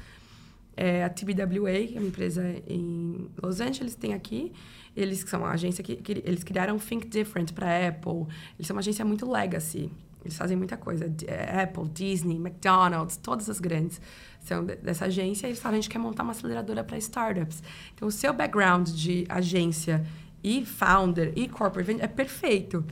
É, 0.76 1.04
a 1.04 1.10
TBWA, 1.10 1.70
é 1.70 1.98
uma 1.98 2.08
empresa 2.08 2.42
em 2.66 3.28
Los 3.42 3.60
Angeles, 3.60 3.94
tem 3.94 4.14
aqui. 4.14 4.52
Eles 4.96 5.20
são 5.20 5.40
uma 5.40 5.50
agência 5.50 5.84
que, 5.84 5.96
que 5.96 6.22
eles 6.24 6.42
criaram 6.42 6.78
Think 6.78 7.06
Different 7.08 7.52
para 7.52 7.88
Apple. 7.88 8.26
Eles 8.58 8.66
são 8.66 8.74
uma 8.74 8.80
agência 8.80 9.04
muito 9.04 9.30
legacy. 9.30 9.90
Eles 10.24 10.36
fazem 10.36 10.56
muita 10.56 10.76
coisa. 10.76 11.12
É, 11.26 11.62
Apple, 11.62 11.88
Disney, 11.88 12.36
McDonald's, 12.36 13.16
todas 13.16 13.48
as 13.48 13.58
grandes 13.58 14.00
são 14.40 14.64
dessa 14.64 15.06
agência. 15.06 15.46
Eles 15.46 15.58
falam, 15.58 15.78
a 15.78 15.80
gente 15.80 15.90
quer 15.90 15.98
montar 15.98 16.22
uma 16.22 16.32
aceleradora 16.32 16.84
para 16.84 16.98
startups. 16.98 17.62
Então, 17.94 18.08
o 18.08 18.12
seu 18.12 18.32
background 18.32 18.88
de 18.88 19.24
agência 19.28 20.06
e 20.42 20.64
founder 20.64 21.32
e 21.36 21.48
corporate 21.48 21.96
é 22.00 22.06
perfeito. 22.06 22.84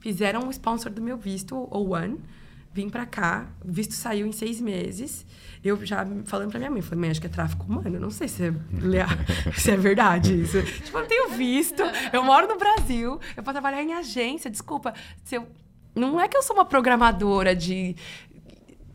Fizeram 0.00 0.46
um 0.46 0.50
sponsor 0.50 0.90
do 0.90 1.00
meu 1.00 1.16
visto, 1.16 1.56
o 1.56 1.92
One. 1.92 2.18
Vim 2.74 2.88
para 2.88 3.04
cá, 3.04 3.48
o 3.62 3.70
visto 3.70 3.92
saiu 3.92 4.26
em 4.26 4.32
seis 4.32 4.58
meses. 4.58 5.26
Eu 5.62 5.84
já 5.84 6.06
falando 6.24 6.50
para 6.50 6.58
minha 6.58 6.70
mãe, 6.70 6.80
falei, 6.80 7.00
mãe, 7.00 7.10
acho 7.10 7.20
que 7.20 7.26
é 7.26 7.30
tráfico 7.30 7.66
humano. 7.66 8.00
Não 8.00 8.10
sei 8.10 8.26
se 8.26 8.44
é, 8.44 8.52
se 9.54 9.70
é 9.70 9.76
verdade 9.76 10.40
isso. 10.40 10.62
tipo, 10.62 10.96
eu 10.96 11.02
não 11.02 11.08
tenho 11.08 11.28
visto, 11.30 11.82
eu 12.12 12.24
moro 12.24 12.48
no 12.48 12.56
Brasil, 12.56 13.20
eu 13.36 13.42
vou 13.42 13.52
trabalhar 13.52 13.82
em 13.82 13.92
agência. 13.92 14.50
Desculpa, 14.50 14.94
se 15.22 15.36
eu 15.36 15.46
não 15.94 16.20
é 16.20 16.28
que 16.28 16.36
eu 16.36 16.42
sou 16.42 16.56
uma 16.56 16.64
programadora 16.64 17.54
de 17.54 17.94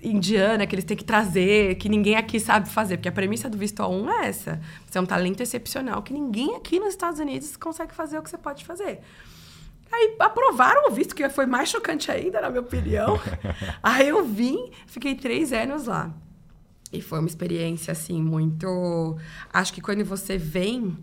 indiana 0.02 0.66
que 0.66 0.76
eles 0.76 0.86
têm 0.86 0.96
que 0.96 1.04
trazer, 1.04 1.76
que 1.76 1.90
ninguém 1.90 2.16
aqui 2.16 2.40
sabe 2.40 2.70
fazer, 2.70 2.98
porque 2.98 3.10
a 3.10 3.12
premissa 3.12 3.50
do 3.50 3.58
visto 3.58 3.82
A1 3.82 4.10
é 4.10 4.28
essa. 4.28 4.62
Você 4.86 4.98
é 4.98 5.02
um 5.02 5.06
talento 5.06 5.42
excepcional 5.42 6.02
que 6.02 6.14
ninguém 6.14 6.56
aqui 6.56 6.80
nos 6.80 6.90
Estados 6.90 7.20
Unidos 7.20 7.56
consegue 7.58 7.94
fazer 7.94 8.18
o 8.18 8.24
que 8.24 8.30
você 8.30 8.38
pode 8.38 8.64
fazer. 8.64 9.00
Aí 9.92 10.16
aprovaram 10.20 10.90
o 10.90 10.92
visto, 10.92 11.16
que 11.16 11.28
foi 11.30 11.46
mais 11.46 11.70
chocante 11.70 12.12
ainda, 12.12 12.42
na 12.42 12.50
minha 12.50 12.62
opinião. 12.62 13.20
Aí 13.82 14.10
eu 14.10 14.26
vim, 14.26 14.72
fiquei 14.86 15.16
três 15.16 15.54
anos 15.54 15.86
lá. 15.86 16.14
E 16.92 17.02
foi 17.02 17.20
uma 17.20 17.28
experiência, 17.28 17.92
assim, 17.92 18.22
muito. 18.22 19.18
Acho 19.52 19.74
que 19.74 19.82
quando 19.82 20.04
você 20.04 20.38
vem. 20.38 20.98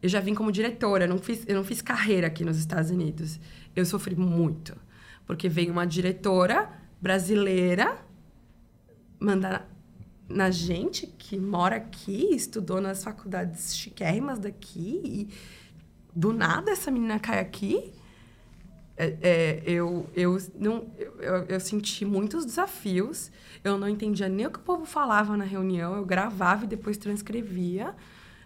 Eu 0.00 0.08
já 0.08 0.20
vim 0.20 0.32
como 0.32 0.52
diretora, 0.52 1.04
eu 1.04 1.08
não 1.08 1.18
fiz, 1.18 1.44
eu 1.48 1.56
não 1.56 1.64
fiz 1.64 1.82
carreira 1.82 2.28
aqui 2.28 2.44
nos 2.44 2.56
Estados 2.56 2.88
Unidos. 2.88 3.40
Eu 3.74 3.84
sofri 3.84 4.14
muito 4.14 4.76
porque 5.28 5.46
vem 5.46 5.70
uma 5.70 5.86
diretora 5.86 6.70
brasileira 6.98 7.98
mandar 9.20 9.68
na 10.26 10.50
gente 10.50 11.06
que 11.06 11.38
mora 11.38 11.76
aqui, 11.76 12.34
estudou 12.34 12.80
nas 12.80 13.04
faculdades 13.04 13.76
chiquérrimas 13.76 14.38
daqui, 14.38 15.02
e 15.04 15.28
do 16.16 16.32
nada 16.32 16.70
essa 16.70 16.90
menina 16.90 17.18
cai 17.18 17.40
aqui. 17.40 17.92
É, 18.96 19.16
é, 19.20 19.62
eu, 19.66 20.08
eu, 20.14 20.38
não, 20.58 20.90
eu, 20.96 21.44
eu, 21.44 21.60
senti 21.60 22.06
muitos 22.06 22.46
desafios. 22.46 23.30
Eu 23.62 23.76
não 23.76 23.88
entendia 23.88 24.30
nem 24.30 24.46
o 24.46 24.50
que 24.50 24.58
o 24.58 24.62
povo 24.62 24.86
falava 24.86 25.36
na 25.36 25.44
reunião. 25.44 25.94
Eu 25.94 26.06
gravava 26.06 26.64
e 26.64 26.68
depois 26.68 26.96
transcrevia, 26.96 27.94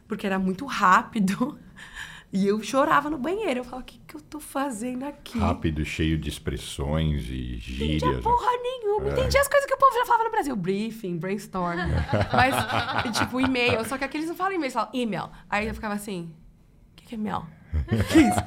porque 0.09 0.27
era 0.27 0.39
muito 0.39 0.67
rápido. 0.67 1.57
E 2.33 2.47
eu 2.47 2.63
chorava 2.63 3.11
no 3.11 3.19
banheiro. 3.19 3.61
Eu 3.61 3.65
falava, 3.65 3.83
o 3.83 3.85
que, 3.85 4.01
que 4.07 4.17
eu 4.17 4.21
tô 4.23 4.41
fazendo 4.41 5.05
aqui? 5.05 5.39
Rápido, 5.39 5.85
cheio 5.85 6.17
de 6.17 6.31
expressões 6.31 7.25
e 7.25 7.59
gírias. 7.59 8.01
Não 8.01 8.09
entendia 8.09 8.23
porra 8.23 8.51
nenhuma. 8.63 9.09
É. 9.09 9.13
Entendia 9.13 9.41
as 9.41 9.49
coisas 9.49 9.67
que 9.67 9.75
o 9.75 9.77
povo 9.77 9.95
já 9.95 10.07
falava 10.07 10.25
no 10.25 10.31
Brasil. 10.31 10.57
Briefing, 10.57 11.19
brainstorm. 11.19 11.77
Mas, 12.33 13.19
tipo, 13.19 13.39
e-mail. 13.39 13.85
Só 13.85 13.99
que 13.99 14.05
aqueles 14.05 14.27
não 14.29 14.35
falam 14.35 14.53
e-mail, 14.53 14.65
eles 14.65 14.73
falam 14.73 14.89
e-mail. 14.95 15.29
Aí 15.51 15.69
eu 15.69 15.75
ficava 15.75 15.93
assim, 15.93 16.33
o 16.93 16.97
que, 16.97 17.05
que 17.09 17.15
é 17.15 17.19
e-mail? 17.19 17.47
isso? 17.93 18.41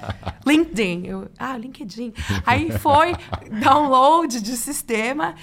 LinkedIn. 0.47 1.05
Eu, 1.05 1.29
ah, 1.37 1.55
LinkedIn. 1.55 2.11
Aí 2.43 2.71
foi 2.71 3.13
download 3.61 4.41
de 4.41 4.57
sistema. 4.57 5.35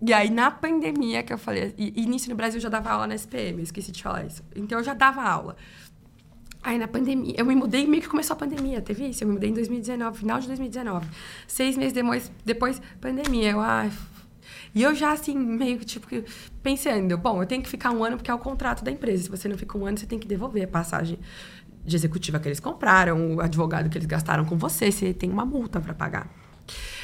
E 0.00 0.14
aí, 0.14 0.30
na 0.30 0.50
pandemia, 0.50 1.24
que 1.24 1.32
eu 1.32 1.36
falei... 1.36 1.74
E, 1.76 2.00
início 2.00 2.30
no 2.30 2.36
Brasil, 2.36 2.58
eu 2.58 2.62
já 2.62 2.68
dava 2.68 2.90
aula 2.90 3.06
na 3.06 3.14
SPM, 3.16 3.60
esqueci 3.60 3.92
de 3.92 4.02
falar 4.02 4.24
isso. 4.24 4.42
Então, 4.54 4.78
eu 4.78 4.84
já 4.84 4.94
dava 4.94 5.22
aula. 5.22 5.56
Aí, 6.62 6.78
na 6.78 6.86
pandemia... 6.86 7.34
Eu 7.36 7.46
me 7.46 7.54
mudei 7.54 7.86
meio 7.86 8.02
que 8.02 8.08
começou 8.08 8.34
a 8.34 8.36
pandemia, 8.36 8.80
teve 8.82 9.08
isso? 9.08 9.24
Eu 9.24 9.28
me 9.28 9.34
mudei 9.34 9.50
em 9.50 9.54
2019, 9.54 10.18
final 10.18 10.38
de 10.40 10.46
2019. 10.46 11.06
Seis 11.46 11.76
meses 11.76 11.92
depois, 11.92 12.30
depois 12.44 12.82
pandemia. 13.00 13.50
Eu, 13.50 13.60
ai... 13.60 13.90
E 14.74 14.82
eu 14.82 14.94
já, 14.94 15.12
assim, 15.12 15.36
meio 15.36 15.78
que, 15.78 15.84
tipo, 15.84 16.06
pensando... 16.62 17.16
Bom, 17.16 17.42
eu 17.42 17.46
tenho 17.46 17.62
que 17.62 17.68
ficar 17.68 17.90
um 17.90 18.04
ano 18.04 18.16
porque 18.16 18.30
é 18.30 18.34
o 18.34 18.38
contrato 18.38 18.84
da 18.84 18.90
empresa. 18.90 19.24
Se 19.24 19.30
você 19.30 19.48
não 19.48 19.56
fica 19.56 19.76
um 19.76 19.86
ano, 19.86 19.98
você 19.98 20.06
tem 20.06 20.18
que 20.18 20.28
devolver 20.28 20.64
a 20.64 20.68
passagem 20.68 21.18
de 21.84 21.96
executiva 21.96 22.38
que 22.38 22.46
eles 22.46 22.60
compraram, 22.60 23.36
o 23.36 23.40
advogado 23.40 23.88
que 23.88 23.96
eles 23.96 24.06
gastaram 24.06 24.44
com 24.44 24.56
você, 24.56 24.92
você 24.92 25.14
tem 25.14 25.30
uma 25.30 25.44
multa 25.44 25.80
para 25.80 25.94
pagar. 25.94 26.28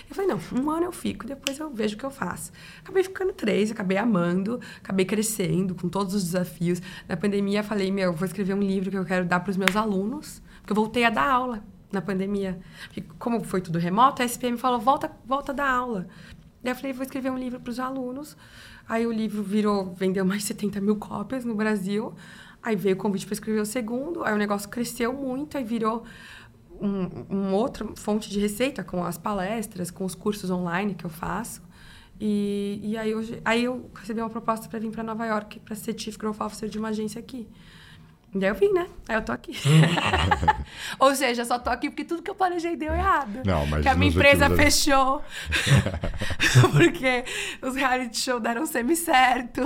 Eu 0.09 0.15
falei, 0.15 0.31
não, 0.31 0.41
um 0.53 0.70
ano 0.70 0.87
eu 0.87 0.93
fico, 0.93 1.27
depois 1.27 1.59
eu 1.59 1.69
vejo 1.70 1.97
o 1.97 1.99
que 1.99 2.05
eu 2.05 2.11
faço. 2.11 2.53
Acabei 2.81 3.03
ficando 3.03 3.33
três, 3.33 3.70
acabei 3.70 3.99
amando, 3.99 4.61
acabei 4.78 5.05
crescendo 5.05 5.74
com 5.74 5.89
todos 5.89 6.15
os 6.15 6.24
desafios. 6.24 6.81
Na 7.09 7.16
pandemia, 7.16 7.62
falei, 7.62 7.91
meu, 7.91 8.12
vou 8.12 8.27
escrever 8.27 8.55
um 8.55 8.61
livro 8.61 8.91
que 8.91 8.97
eu 8.97 9.05
quero 9.05 9.27
dar 9.27 9.41
para 9.41 9.51
os 9.51 9.57
meus 9.57 9.74
alunos, 9.74 10.41
porque 10.61 10.73
eu 10.73 10.77
voltei 10.77 11.05
a 11.05 11.11
dar 11.11 11.28
aula 11.28 11.65
na 11.91 12.01
pandemia. 12.01 12.59
Porque 12.85 13.03
como 13.19 13.43
foi 13.43 13.61
tudo 13.61 13.78
remoto, 13.78 14.23
a 14.23 14.24
SPM 14.24 14.57
falou, 14.57 14.78
volta, 14.78 15.11
volta 15.24 15.53
a 15.53 15.55
dar 15.55 15.70
aula. 15.70 16.07
Daí 16.62 16.73
eu 16.73 16.77
falei, 16.77 16.93
vou 16.93 17.03
escrever 17.03 17.31
um 17.31 17.39
livro 17.39 17.59
para 17.61 17.70
os 17.70 17.81
alunos. 17.81 18.37
Aí 18.89 19.07
o 19.07 19.12
livro 19.12 19.43
virou, 19.43 19.93
vendeu 19.95 20.24
mais 20.24 20.43
de 20.43 20.49
70 20.49 20.81
mil 20.81 20.97
cópias 20.97 21.45
no 21.45 21.55
Brasil. 21.55 22.15
Aí 22.62 22.74
veio 22.74 22.97
o 22.97 22.99
convite 22.99 23.27
para 23.27 23.35
escrever 23.35 23.61
o 23.61 23.66
segundo, 23.66 24.24
aí 24.24 24.35
o 24.35 24.37
negócio 24.37 24.69
cresceu 24.69 25.12
muito, 25.12 25.57
aí 25.57 25.62
virou 25.62 26.05
um, 26.81 27.53
outra 27.53 27.86
fonte 27.97 28.31
de 28.31 28.39
receita 28.40 28.82
com 28.85 29.05
as 29.05 29.19
palestras, 29.19 29.90
com 29.90 30.05
os 30.05 30.15
cursos 30.15 30.51
online 30.51 30.94
que 30.94 31.05
eu 31.05 31.11
faço. 31.11 31.62
E, 32.20 32.81
e 32.82 32.97
aí, 32.97 33.15
hoje, 33.15 33.40
aí 33.44 33.65
eu 33.65 33.90
recebi 33.94 34.20
uma 34.20 34.31
proposta 34.31 34.69
para 34.69 34.78
vir 34.78 34.90
para 34.90 35.03
Nova 35.03 35.27
York 35.27 35.61
para 35.61 35.74
ser 35.74 35.98
Chief 35.98 36.16
Growth 36.16 36.40
Officer 36.40 36.69
de 36.69 36.78
uma 36.78 36.89
agência 36.89 37.19
aqui. 37.19 37.48
E 38.35 38.44
aí 38.44 38.51
eu 38.51 38.55
vim, 38.55 38.73
né? 38.73 38.86
Aí 39.09 39.16
eu 39.16 39.23
tô 39.23 39.32
aqui. 39.32 39.53
Ou 40.98 41.15
seja, 41.15 41.44
só 41.44 41.59
tô 41.59 41.70
aqui 41.70 41.89
porque 41.89 42.05
tudo 42.05 42.23
que 42.23 42.31
eu 42.31 42.35
planejei 42.35 42.77
deu 42.77 42.93
errado. 42.93 43.40
Não, 43.44 43.66
mas 43.66 43.82
que 43.82 43.89
a 43.89 43.94
minha 43.94 44.11
empresa 44.11 44.51
fechou. 44.51 45.23
porque 46.73 47.24
os 47.62 47.74
reality 47.74 48.19
show 48.19 48.39
deram 48.39 48.66
semi-certo. 48.66 49.62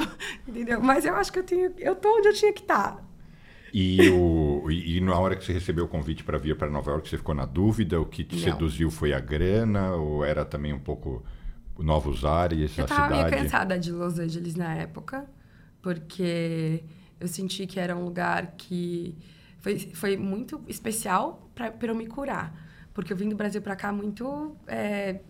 Entendeu? 0.46 0.80
Mas 0.80 1.04
eu 1.04 1.16
acho 1.16 1.32
que 1.32 1.40
eu 1.40 1.44
tenho. 1.44 1.72
Eu 1.78 1.96
tô 1.96 2.16
onde 2.18 2.28
eu 2.28 2.34
tinha 2.34 2.52
que 2.52 2.60
estar. 2.60 3.09
E, 3.72 4.08
o, 4.08 4.70
e, 4.70 4.96
e, 4.96 5.00
na 5.00 5.18
hora 5.18 5.36
que 5.36 5.44
você 5.44 5.52
recebeu 5.52 5.84
o 5.84 5.88
convite 5.88 6.24
para 6.24 6.38
vir 6.38 6.56
para 6.56 6.68
Nova 6.68 6.90
York, 6.90 7.08
você 7.08 7.16
ficou 7.16 7.34
na 7.34 7.46
dúvida? 7.46 8.00
O 8.00 8.06
que 8.06 8.24
te 8.24 8.36
Não. 8.36 8.42
seduziu 8.42 8.90
foi 8.90 9.12
a 9.12 9.20
grana 9.20 9.92
ou 9.94 10.24
era 10.24 10.44
também 10.44 10.72
um 10.72 10.78
pouco 10.78 11.24
novos 11.78 12.24
ares, 12.24 12.76
eu 12.76 12.84
a 12.84 12.88
cidade? 12.88 12.90
Eu 12.90 13.06
estava 13.06 13.30
meio 13.30 13.30
cansada 13.30 13.78
de 13.78 13.92
Los 13.92 14.18
Angeles 14.18 14.54
na 14.54 14.74
época, 14.74 15.24
porque 15.80 16.82
eu 17.18 17.28
senti 17.28 17.66
que 17.66 17.78
era 17.78 17.96
um 17.96 18.04
lugar 18.04 18.54
que 18.56 19.16
foi, 19.60 19.78
foi 19.78 20.16
muito 20.16 20.60
especial 20.66 21.50
para 21.54 21.74
eu 21.82 21.94
me 21.94 22.06
curar. 22.06 22.68
Porque 22.92 23.12
eu 23.12 23.16
vim 23.16 23.28
do 23.28 23.36
Brasil 23.36 23.62
para 23.62 23.76
cá 23.76 23.92
muito 23.92 24.56
é, 24.66 25.20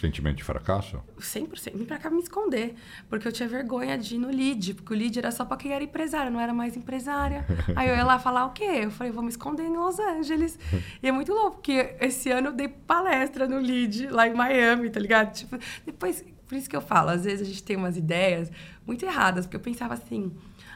Sentimento 0.00 0.36
de 0.36 0.44
fracasso? 0.44 1.00
100%. 1.18 1.74
Vim 1.74 1.86
pra 1.86 1.96
cá 1.96 2.10
me 2.10 2.20
esconder. 2.20 2.74
Porque 3.08 3.26
eu 3.26 3.32
tinha 3.32 3.48
vergonha 3.48 3.96
de 3.96 4.16
ir 4.16 4.18
no 4.18 4.28
lead. 4.28 4.74
Porque 4.74 4.92
o 4.92 4.96
lead 4.96 5.18
era 5.18 5.30
só 5.30 5.42
pra 5.42 5.56
quem 5.56 5.72
era 5.72 5.82
empresária, 5.82 6.30
não 6.30 6.38
era 6.38 6.52
mais 6.52 6.76
empresária. 6.76 7.46
Aí 7.74 7.88
eu 7.88 7.96
ia 7.96 8.04
lá 8.04 8.18
falar 8.18 8.44
o 8.44 8.50
quê? 8.50 8.80
Eu 8.82 8.90
falei, 8.90 9.10
vou 9.10 9.22
me 9.22 9.30
esconder 9.30 9.64
em 9.64 9.74
Los 9.76 9.98
Angeles. 9.98 10.58
E 11.02 11.08
é 11.08 11.12
muito 11.12 11.32
louco, 11.32 11.56
porque 11.56 11.96
esse 12.00 12.30
ano 12.30 12.48
eu 12.48 12.52
dei 12.52 12.68
palestra 12.68 13.46
no 13.46 13.58
lead, 13.58 14.08
lá 14.08 14.26
em 14.26 14.34
Miami, 14.34 14.90
tá 14.90 14.98
ligado? 14.98 15.32
Tipo, 15.32 15.58
depois, 15.84 16.24
por 16.46 16.56
isso 16.56 16.68
que 16.68 16.76
eu 16.76 16.80
falo, 16.80 17.10
às 17.10 17.24
vezes 17.24 17.42
a 17.42 17.44
gente 17.44 17.62
tem 17.62 17.76
umas 17.76 17.96
ideias 17.96 18.50
muito 18.86 19.04
erradas. 19.04 19.46
Porque 19.46 19.56
eu 19.56 19.60
pensava 19.60 19.94
assim, 19.94 20.32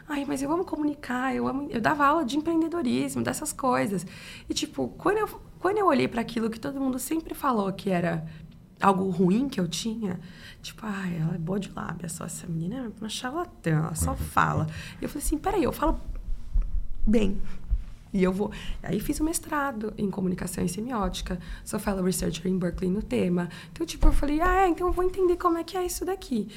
ai, 0.09 0.25
mas 0.27 0.43
eu 0.43 0.51
amo 0.51 0.65
comunicar, 0.65 1.35
eu 1.35 1.47
amo... 1.47 1.69
Eu 1.71 1.81
dava 1.81 2.07
aula 2.07 2.25
de 2.25 2.37
empreendedorismo, 2.37 3.23
dessas 3.23 3.53
coisas. 3.53 4.07
E, 4.49 4.55
tipo, 4.55 4.89
quando 4.97 5.19
eu, 5.19 5.29
quando 5.59 5.79
eu 5.79 5.87
olhei 5.87 6.09
para 6.09 6.21
aquilo 6.21 6.49
que 6.49 6.59
todo 6.59 6.81
mundo 6.81 6.99
sempre 6.99 7.35
falou 7.35 7.71
que 7.73 7.91
era 7.91 8.27
algo 8.81 9.09
ruim 9.11 9.49
que 9.49 9.61
eu 9.61 9.69
tinha. 9.69 10.19
Tipo, 10.63 10.83
ah, 10.85 11.09
ela 11.09 11.35
é 11.35 11.39
boa 11.39 11.59
de 11.59 11.71
lábia, 11.73 12.09
só 12.09 12.25
essa 12.25 12.47
menina 12.47 12.77
é 12.77 12.91
uma 13.01 13.09
charlatã, 13.09 13.71
ela 13.71 13.95
só 13.95 14.15
fala. 14.15 14.67
E 15.01 15.05
eu 15.05 15.09
falei 15.09 15.25
assim, 15.25 15.39
peraí, 15.39 15.65
eu 15.65 15.73
falo 15.73 16.01
bem. 17.07 17.41
E 18.13 18.23
eu 18.23 18.33
vou. 18.33 18.51
Aí 18.83 18.99
fiz 18.99 19.21
o 19.21 19.23
um 19.23 19.27
mestrado 19.27 19.95
em 19.97 20.11
comunicação 20.11 20.65
e 20.65 20.69
semiótica. 20.69 21.39
Sou 21.65 21.79
fellow 21.79 22.05
researcher 22.05 22.51
em 22.51 22.59
Berkeley 22.59 22.91
no 22.91 23.03
tema. 23.03 23.49
Então, 23.73 23.87
tipo, 23.87 24.09
eu 24.09 24.13
falei, 24.13 24.41
ah, 24.41 24.63
é, 24.63 24.69
então 24.69 24.89
eu 24.89 24.93
vou 24.93 25.05
entender 25.05 25.37
como 25.37 25.59
é 25.59 25.65
que 25.65 25.77
é 25.77 25.87
isso 25.87 26.05
daqui. 26.05 26.49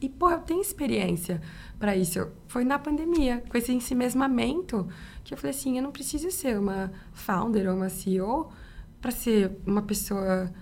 E, 0.00 0.08
pô, 0.08 0.28
eu 0.28 0.40
tenho 0.40 0.60
experiência 0.60 1.40
para 1.78 1.96
isso. 1.96 2.28
Foi 2.48 2.64
na 2.64 2.78
pandemia, 2.78 3.44
com 3.48 3.56
esse 3.56 3.72
ensimesmamento, 3.72 4.88
que 5.22 5.32
eu 5.32 5.38
falei 5.38 5.54
assim, 5.56 5.76
eu 5.76 5.82
não 5.82 5.92
preciso 5.92 6.30
ser 6.32 6.58
uma 6.58 6.92
founder 7.12 7.70
ou 7.70 7.76
uma 7.76 7.88
CEO 7.88 8.50
para 9.00 9.12
ser 9.12 9.52
uma 9.64 9.82
pessoa 9.82 10.52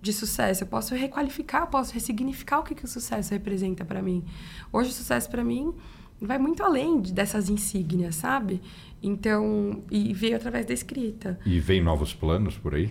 de 0.00 0.12
sucesso. 0.12 0.64
Eu 0.64 0.66
posso 0.68 0.94
requalificar, 0.94 1.62
eu 1.62 1.66
posso 1.66 1.92
ressignificar 1.92 2.60
o 2.60 2.62
que, 2.62 2.74
que 2.74 2.84
o 2.84 2.88
sucesso 2.88 3.32
representa 3.32 3.84
para 3.84 4.02
mim. 4.02 4.24
Hoje, 4.72 4.90
o 4.90 4.92
sucesso 4.92 5.28
para 5.30 5.44
mim 5.44 5.74
vai 6.20 6.38
muito 6.38 6.62
além 6.62 7.00
dessas 7.00 7.48
insígnias, 7.48 8.16
sabe? 8.16 8.60
Então, 9.02 9.82
e 9.90 10.12
veio 10.12 10.36
através 10.36 10.66
da 10.66 10.74
escrita. 10.74 11.38
E 11.46 11.60
vem 11.60 11.82
novos 11.82 12.12
planos 12.12 12.56
por 12.56 12.74
aí? 12.74 12.90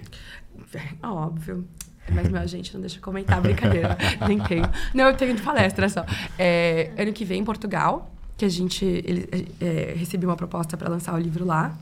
É, 0.73 1.07
óbvio. 1.07 1.67
Mas 2.13 2.29
meu 2.29 2.41
agente 2.41 2.73
não 2.73 2.81
deixa 2.81 2.99
comentar, 3.01 3.41
brincadeira. 3.41 3.97
Nem 4.27 4.39
tenho. 4.39 4.63
Não, 4.93 5.05
eu 5.05 5.15
tenho 5.15 5.35
de 5.35 5.41
palestra 5.41 5.89
só. 5.89 6.05
É, 6.39 6.91
ano 6.97 7.11
que 7.11 7.25
vem, 7.25 7.41
em 7.41 7.43
Portugal, 7.43 8.13
que 8.37 8.45
a 8.45 8.49
gente 8.49 8.85
ele, 8.85 9.27
é, 9.59 9.93
recebeu 9.97 10.29
uma 10.29 10.37
proposta 10.37 10.77
para 10.77 10.89
lançar 10.89 11.13
o 11.13 11.17
livro 11.17 11.43
lá. 11.45 11.77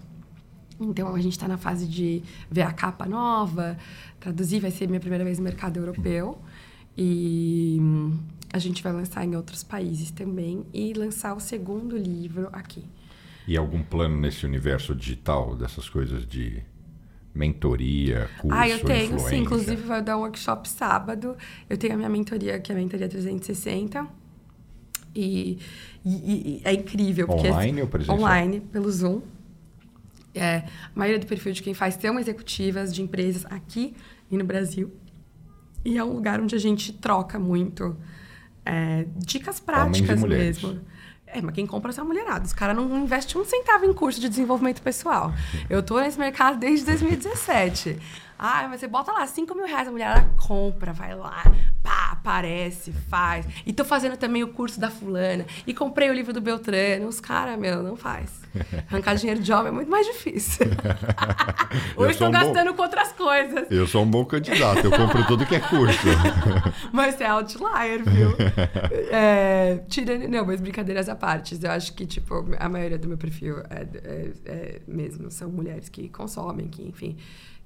Então, 0.79 1.13
a 1.13 1.19
gente 1.21 1.33
está 1.33 1.47
na 1.47 1.57
fase 1.57 1.87
de 1.87 2.21
ver 2.49 2.63
a 2.63 2.73
capa 2.73 3.05
nova, 3.05 3.77
traduzir. 4.25 4.59
Vai 4.59 4.71
ser 4.71 4.87
minha 4.87 4.99
primeira 4.99 5.23
vez 5.23 5.37
no 5.37 5.43
mercado 5.43 5.77
europeu. 5.77 6.39
E 6.97 7.77
a 8.51 8.57
gente 8.59 8.81
vai 8.81 8.93
lançar 8.93 9.23
em 9.25 9.35
outros 9.35 9.63
países 9.63 10.11
também. 10.11 10.65
E 10.73 10.93
lançar 10.93 11.35
o 11.35 11.39
segundo 11.39 11.97
livro 11.97 12.49
aqui. 12.51 12.83
E 13.47 13.55
algum 13.55 13.83
plano 13.83 14.17
nesse 14.17 14.45
universo 14.45 14.95
digital, 14.95 15.55
dessas 15.55 15.87
coisas 15.87 16.25
de 16.25 16.63
mentoria, 17.33 18.29
curso, 18.39 18.57
Ah, 18.57 18.67
eu 18.67 18.79
tenho, 18.79 19.05
influência? 19.15 19.29
sim. 19.29 19.37
Inclusive, 19.37 19.81
vai 19.83 20.01
dar 20.01 20.17
um 20.17 20.21
workshop 20.21 20.67
sábado. 20.67 21.35
Eu 21.69 21.77
tenho 21.77 21.93
a 21.93 21.97
minha 21.97 22.09
mentoria, 22.09 22.59
que 22.59 22.71
é 22.71 22.75
a 22.75 22.77
Mentoria 22.77 23.07
360. 23.07 24.07
E, 25.13 25.59
e, 26.03 26.09
e 26.09 26.61
é 26.63 26.73
incrível. 26.73 27.27
Porque, 27.27 27.47
online 27.49 27.81
ou 27.81 27.87
presencial? 27.87 28.17
Online, 28.17 28.59
pelo 28.61 28.89
Zoom. 28.89 29.21
É, 30.33 30.57
a 30.57 30.65
maioria 30.93 31.19
do 31.19 31.25
perfil 31.25 31.53
de 31.53 31.63
quem 31.63 31.73
faz 31.73 31.95
são 31.95 32.19
executivas 32.19 32.93
de 32.93 33.01
empresas 33.01 33.45
aqui 33.45 33.95
e 34.29 34.37
no 34.37 34.43
Brasil. 34.43 34.91
E 35.83 35.97
é 35.97 36.03
um 36.03 36.13
lugar 36.13 36.41
onde 36.41 36.55
a 36.55 36.59
gente 36.59 36.93
troca 36.93 37.37
muito 37.37 37.95
é, 38.65 39.05
dicas 39.17 39.59
práticas 39.59 40.23
mesmo. 40.23 40.81
É, 41.27 41.41
mas 41.41 41.53
quem 41.53 41.67
compra 41.67 41.91
são 41.91 42.05
mulherados. 42.05 42.49
Os 42.49 42.53
caras 42.53 42.75
não 42.75 43.03
investem 43.03 43.39
um 43.41 43.45
centavo 43.45 43.85
em 43.85 43.93
curso 43.93 44.19
de 44.21 44.29
desenvolvimento 44.29 44.81
pessoal. 44.81 45.33
Eu 45.69 45.83
tô 45.83 45.99
nesse 45.99 46.17
mercado 46.17 46.57
desde 46.57 46.85
2017. 46.85 47.97
Ah, 48.37 48.67
mas 48.69 48.79
você 48.79 48.87
bota 48.87 49.11
lá 49.11 49.25
5 49.25 49.55
mil 49.55 49.65
reais, 49.65 49.87
a 49.87 49.91
mulher 49.91 50.27
compra, 50.37 50.91
vai 50.91 51.15
lá, 51.15 51.43
pá, 51.81 52.11
aparece, 52.11 52.91
faz. 52.91 53.45
E 53.65 53.71
tô 53.71 53.85
fazendo 53.85 54.17
também 54.17 54.43
o 54.43 54.49
curso 54.49 54.79
da 54.79 54.89
fulana. 54.89 55.45
E 55.65 55.73
comprei 55.73 56.09
o 56.09 56.13
livro 56.13 56.33
do 56.33 56.41
Beltrano. 56.41 57.07
Os 57.07 57.19
caras, 57.19 57.57
meu, 57.57 57.81
não 57.81 57.95
faz. 57.95 58.29
Arrancar 58.89 59.15
dinheiro 59.15 59.41
de 59.41 59.53
homem 59.53 59.67
é 59.67 59.71
muito 59.71 59.89
mais 59.89 60.05
difícil. 60.05 60.65
Hoje 61.95 62.11
estão 62.11 62.29
um 62.29 62.31
gastando 62.31 62.71
bom... 62.71 62.77
com 62.77 62.81
outras 62.81 63.11
coisas. 63.13 63.67
Eu 63.69 63.87
sou 63.87 64.03
um 64.03 64.09
bom 64.09 64.25
candidato, 64.25 64.83
eu 64.83 64.91
compro 64.91 65.25
tudo 65.25 65.45
que 65.45 65.55
é 65.55 65.59
curso. 65.59 66.07
mas 66.91 67.19
é 67.21 67.27
outlier, 67.27 68.03
viu? 68.03 68.35
É, 69.11 69.81
tirando, 69.87 70.27
não, 70.27 70.45
mas 70.45 70.59
brincadeiras 70.59 71.07
à 71.07 71.15
parte. 71.15 71.57
Eu 71.61 71.71
acho 71.71 71.93
que, 71.93 72.05
tipo, 72.05 72.45
a 72.57 72.67
maioria 72.67 72.97
do 72.97 73.07
meu 73.07 73.17
perfil 73.17 73.59
é, 73.69 73.87
é, 74.03 74.31
é 74.45 74.81
mesmo, 74.87 75.31
são 75.31 75.49
mulheres 75.49 75.89
que 75.89 76.09
consomem, 76.09 76.67
que, 76.67 76.83
enfim 76.83 77.17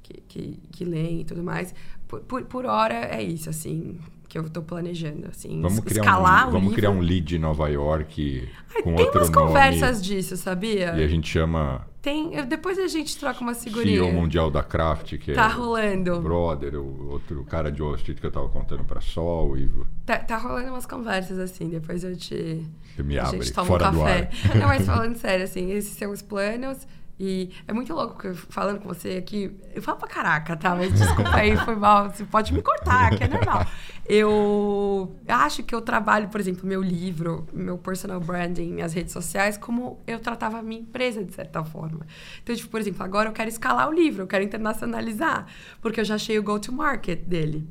que, 0.10 0.22
que, 0.28 0.60
que 0.72 0.86
leem 0.86 1.22
e 1.22 1.26
tudo 1.26 1.44
mais. 1.44 1.74
Por, 2.08 2.22
por, 2.22 2.44
por 2.46 2.66
hora 2.66 2.96
é 2.96 3.22
isso, 3.22 3.50
assim, 3.50 4.00
que 4.28 4.38
eu 4.38 4.44
estou 4.44 4.64
planejando, 4.64 5.28
assim, 5.28 5.62
vamos 5.62 5.80
criar 5.82 6.02
escalar 6.02 6.48
um, 6.48 6.52
Vamos 6.52 6.70
livro. 6.70 6.76
criar 6.76 6.90
um 6.92 7.00
lead 7.00 7.36
em 7.36 7.40
Nova 7.40 7.68
York 7.70 8.50
Ai, 8.76 8.82
com 8.82 8.96
tem 8.96 9.06
outro 9.06 9.20
umas 9.20 9.30
conversas 9.30 10.04
disso, 10.04 10.36
sabia? 10.36 10.96
E 10.96 11.04
a 11.04 11.08
gente 11.08 11.30
chama... 11.30 11.88
Tem, 12.02 12.32
depois 12.46 12.80
a 12.80 12.88
gente 12.88 13.18
troca 13.18 13.42
uma 13.42 13.54
figurinha. 13.54 13.98
CEO 13.98 14.14
mundial 14.14 14.50
da 14.50 14.64
Craft, 14.64 15.18
que 15.18 15.34
tá 15.34 15.50
é 15.50 15.52
rolando. 15.52 16.22
brother, 16.22 16.76
o 16.76 17.10
outro 17.10 17.44
cara 17.44 17.70
de 17.70 17.82
Wall 17.82 17.96
Street 17.96 18.20
que 18.20 18.26
eu 18.26 18.30
estava 18.30 18.48
contando 18.48 18.86
para 18.86 19.02
Sol. 19.02 19.58
E... 19.58 19.70
Tá, 20.06 20.18
tá 20.18 20.38
rolando 20.38 20.70
umas 20.70 20.86
conversas, 20.86 21.38
assim, 21.38 21.68
depois 21.68 22.06
eu 22.06 22.16
te... 22.16 22.66
Você 22.96 23.04
me 23.04 23.20
abre, 23.20 23.40
a 23.40 23.44
gente 23.44 23.54
toma 23.54 23.68
fora 23.68 23.90
um 23.90 24.00
café. 24.00 24.22
do 24.22 24.52
ar. 24.52 24.56
Não, 24.56 24.68
mas 24.68 24.86
falando 24.86 25.16
sério, 25.18 25.44
assim, 25.44 25.72
esses 25.72 25.98
são 25.98 26.12
os 26.12 26.22
planos... 26.22 26.88
E 27.20 27.52
é 27.68 27.74
muito 27.74 27.94
louco 27.94 28.18
que 28.18 28.34
falando 28.34 28.80
com 28.80 28.88
você 28.88 29.18
aqui, 29.18 29.52
eu 29.76 29.82
falo 29.82 29.98
pra 29.98 30.08
caraca, 30.08 30.56
tá? 30.56 30.74
Mas 30.74 30.94
desculpa 30.94 31.36
aí, 31.36 31.58
foi 31.58 31.76
mal. 31.76 32.10
Você 32.10 32.24
pode 32.24 32.54
me 32.54 32.62
cortar, 32.62 33.16
que 33.18 33.24
é 33.26 33.28
normal. 33.28 33.66
eu 34.08 35.16
acho 35.28 35.62
que 35.64 35.76
eu 35.76 35.82
trabalho, 35.82 36.30
por 36.30 36.40
exemplo, 36.40 36.66
meu 36.66 36.82
livro, 36.82 37.46
meu 37.52 37.78
personal 37.78 38.22
branding, 38.22 38.72
minhas 38.72 38.94
redes 38.94 39.12
sociais, 39.12 39.58
como 39.58 40.00
eu 40.08 40.20
tratava 40.20 40.60
a 40.60 40.64
minha 40.64 40.80
empresa, 40.80 41.24
de 41.24 41.34
certa 41.34 41.62
forma. 41.64 42.08
Então, 42.42 42.56
tipo, 42.56 42.70
por 42.70 42.80
exemplo, 42.80 43.04
agora 43.04 43.28
eu 43.28 43.34
quero 43.34 43.50
escalar 43.50 43.90
o 43.90 43.94
livro, 43.94 44.24
eu 44.24 44.28
quero 44.28 44.44
internacionalizar, 44.44 45.46
porque 45.82 46.00
eu 46.00 46.06
já 46.06 46.16
achei 46.16 46.40
o 46.40 46.44
go-to-market 46.44 47.20
dele. 47.26 47.68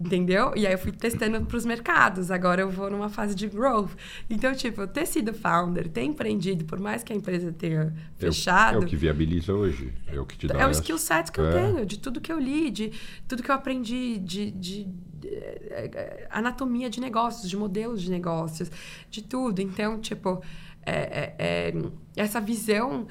Entendeu? 0.00 0.52
E 0.56 0.66
aí 0.66 0.72
eu 0.72 0.78
fui 0.78 0.92
testando 0.92 1.44
para 1.44 1.56
os 1.58 1.66
mercados. 1.66 2.30
Agora 2.30 2.62
eu 2.62 2.70
vou 2.70 2.90
numa 2.90 3.10
fase 3.10 3.34
de 3.34 3.46
growth. 3.46 3.90
Então, 4.30 4.54
tipo, 4.54 4.86
ter 4.86 5.04
sido 5.04 5.34
founder, 5.34 5.90
ter 5.90 6.02
empreendido, 6.04 6.64
por 6.64 6.80
mais 6.80 7.02
que 7.02 7.12
a 7.12 7.16
empresa 7.16 7.52
tenha 7.52 7.92
fechado. 8.16 8.76
É 8.76 8.78
o, 8.78 8.82
é 8.82 8.84
o 8.86 8.88
que 8.88 8.96
viabiliza 8.96 9.52
hoje. 9.52 9.92
É 10.06 10.18
o 10.18 10.24
que 10.24 10.38
te 10.38 10.46
dá. 10.46 10.58
É 10.58 10.66
o 10.66 10.70
skill 10.70 10.96
set 10.96 11.30
que 11.30 11.38
é. 11.38 11.44
eu 11.44 11.52
tenho, 11.52 11.84
de 11.84 11.98
tudo 11.98 12.18
que 12.18 12.32
eu 12.32 12.38
li, 12.38 12.70
de 12.70 12.92
tudo 13.28 13.42
que 13.42 13.50
eu 13.50 13.54
aprendi, 13.54 14.18
de, 14.18 14.50
de, 14.52 14.84
de 14.84 15.28
é, 15.28 15.90
é, 15.92 16.28
anatomia 16.30 16.88
de 16.88 16.98
negócios, 16.98 17.50
de 17.50 17.54
modelos 17.54 18.00
de 18.00 18.10
negócios, 18.10 18.70
de 19.10 19.22
tudo. 19.22 19.60
Então, 19.60 20.00
tipo, 20.00 20.42
é, 20.86 21.34
é, 21.38 21.74
essa 22.16 22.40
visão, 22.40 23.06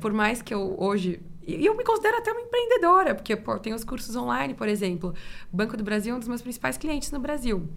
por 0.00 0.14
mais 0.14 0.40
que 0.40 0.54
eu 0.54 0.74
hoje 0.78 1.20
e 1.46 1.64
eu 1.64 1.76
me 1.76 1.84
considero 1.84 2.18
até 2.18 2.30
uma 2.32 2.40
empreendedora, 2.40 3.14
porque 3.14 3.34
pô, 3.36 3.58
tem 3.58 3.72
os 3.72 3.84
cursos 3.84 4.14
online, 4.14 4.54
por 4.54 4.68
exemplo. 4.68 5.14
O 5.52 5.56
Banco 5.56 5.76
do 5.76 5.82
Brasil 5.82 6.12
é 6.12 6.16
um 6.16 6.18
dos 6.18 6.28
meus 6.28 6.42
principais 6.42 6.76
clientes 6.76 7.10
no 7.10 7.18
Brasil. 7.18 7.68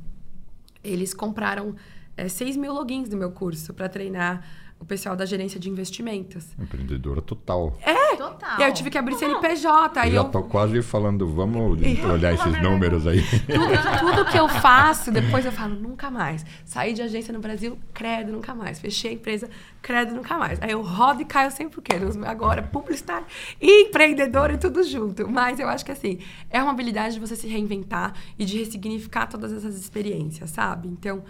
Eles 0.84 1.14
compraram 1.14 1.76
é, 2.16 2.28
6 2.28 2.58
mil 2.58 2.74
logins 2.74 3.10
do 3.10 3.18
meu 3.18 3.32
curso 3.32 3.74
para 3.74 3.88
treinar 3.88 4.46
o 4.84 4.86
pessoal 4.86 5.16
da 5.16 5.26
gerência 5.26 5.58
de 5.58 5.70
investimentos. 5.70 6.46
Empreendedora 6.60 7.22
total. 7.22 7.78
É! 7.82 8.16
Total. 8.18 8.60
E 8.60 8.64
aí 8.64 8.70
eu 8.70 8.74
tive 8.74 8.90
que 8.90 8.98
abrir 8.98 9.16
CNPJ. 9.16 10.00
Aí 10.00 10.12
já 10.12 10.18
eu... 10.18 10.26
tô 10.26 10.44
quase 10.44 10.82
falando, 10.82 11.26
vamos 11.28 11.80
olhar 12.04 12.34
esses 12.34 12.62
números 12.62 13.08
aí. 13.08 13.22
Tudo, 13.22 14.00
tudo, 14.00 14.32
que 14.32 14.38
eu 14.38 14.48
faço, 14.48 15.10
depois 15.10 15.46
eu 15.46 15.52
falo, 15.52 15.74
nunca 15.76 16.12
mais. 16.12 16.46
Saí 16.66 16.94
de 16.94 17.02
agência 17.02 17.34
no 17.34 17.40
Brasil, 17.40 17.80
credo, 17.94 18.32
nunca 18.32 18.54
mais. 18.54 18.80
Fechei 18.80 19.12
a 19.12 19.14
empresa, 19.14 19.50
credo, 19.82 20.14
nunca 20.14 20.38
mais. 20.38 20.62
Aí 20.62 20.72
eu 20.72 20.82
rodo 20.82 21.22
e 21.22 21.26
caio 21.26 21.50
sempre 21.50 21.80
o 21.80 21.82
quê? 21.82 21.94
Agora, 22.26 22.62
publicitário 22.62 23.26
e 23.62 23.88
empreendedor 23.88 24.52
e 24.52 24.58
tudo 24.58 24.84
junto. 24.84 25.28
Mas 25.30 25.60
eu 25.60 25.70
acho 25.70 25.86
que 25.86 25.92
assim, 25.94 26.20
é 26.50 26.62
uma 26.62 26.72
habilidade 26.72 27.16
de 27.16 27.20
você 27.22 27.36
se 27.38 27.48
reinventar 27.48 28.14
e 28.38 28.44
de 28.44 28.58
ressignificar 28.58 29.28
todas 29.28 29.54
essas 29.54 29.76
experiências, 29.76 30.52
sabe? 30.52 30.90
Então, 30.90 31.24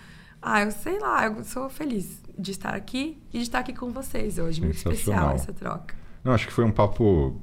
ah, 0.43 0.61
eu 0.63 0.71
sei 0.71 0.99
lá, 0.99 1.25
eu 1.25 1.43
sou 1.43 1.69
feliz 1.69 2.21
de 2.37 2.51
estar 2.51 2.73
aqui 2.73 3.17
e 3.33 3.37
de 3.37 3.43
estar 3.43 3.59
aqui 3.59 3.73
com 3.73 3.91
vocês 3.91 4.37
hoje. 4.37 4.61
Muito 4.61 4.75
especial 4.75 5.31
essa 5.31 5.53
troca. 5.53 5.95
Não, 6.23 6.33
acho 6.33 6.47
que 6.47 6.53
foi 6.53 6.63
um 6.63 6.71
papo. 6.71 7.39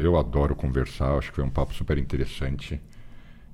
Eu 0.00 0.16
adoro 0.16 0.54
conversar, 0.54 1.16
acho 1.16 1.30
que 1.30 1.36
foi 1.36 1.44
um 1.44 1.50
papo 1.50 1.74
super 1.74 1.98
interessante. 1.98 2.80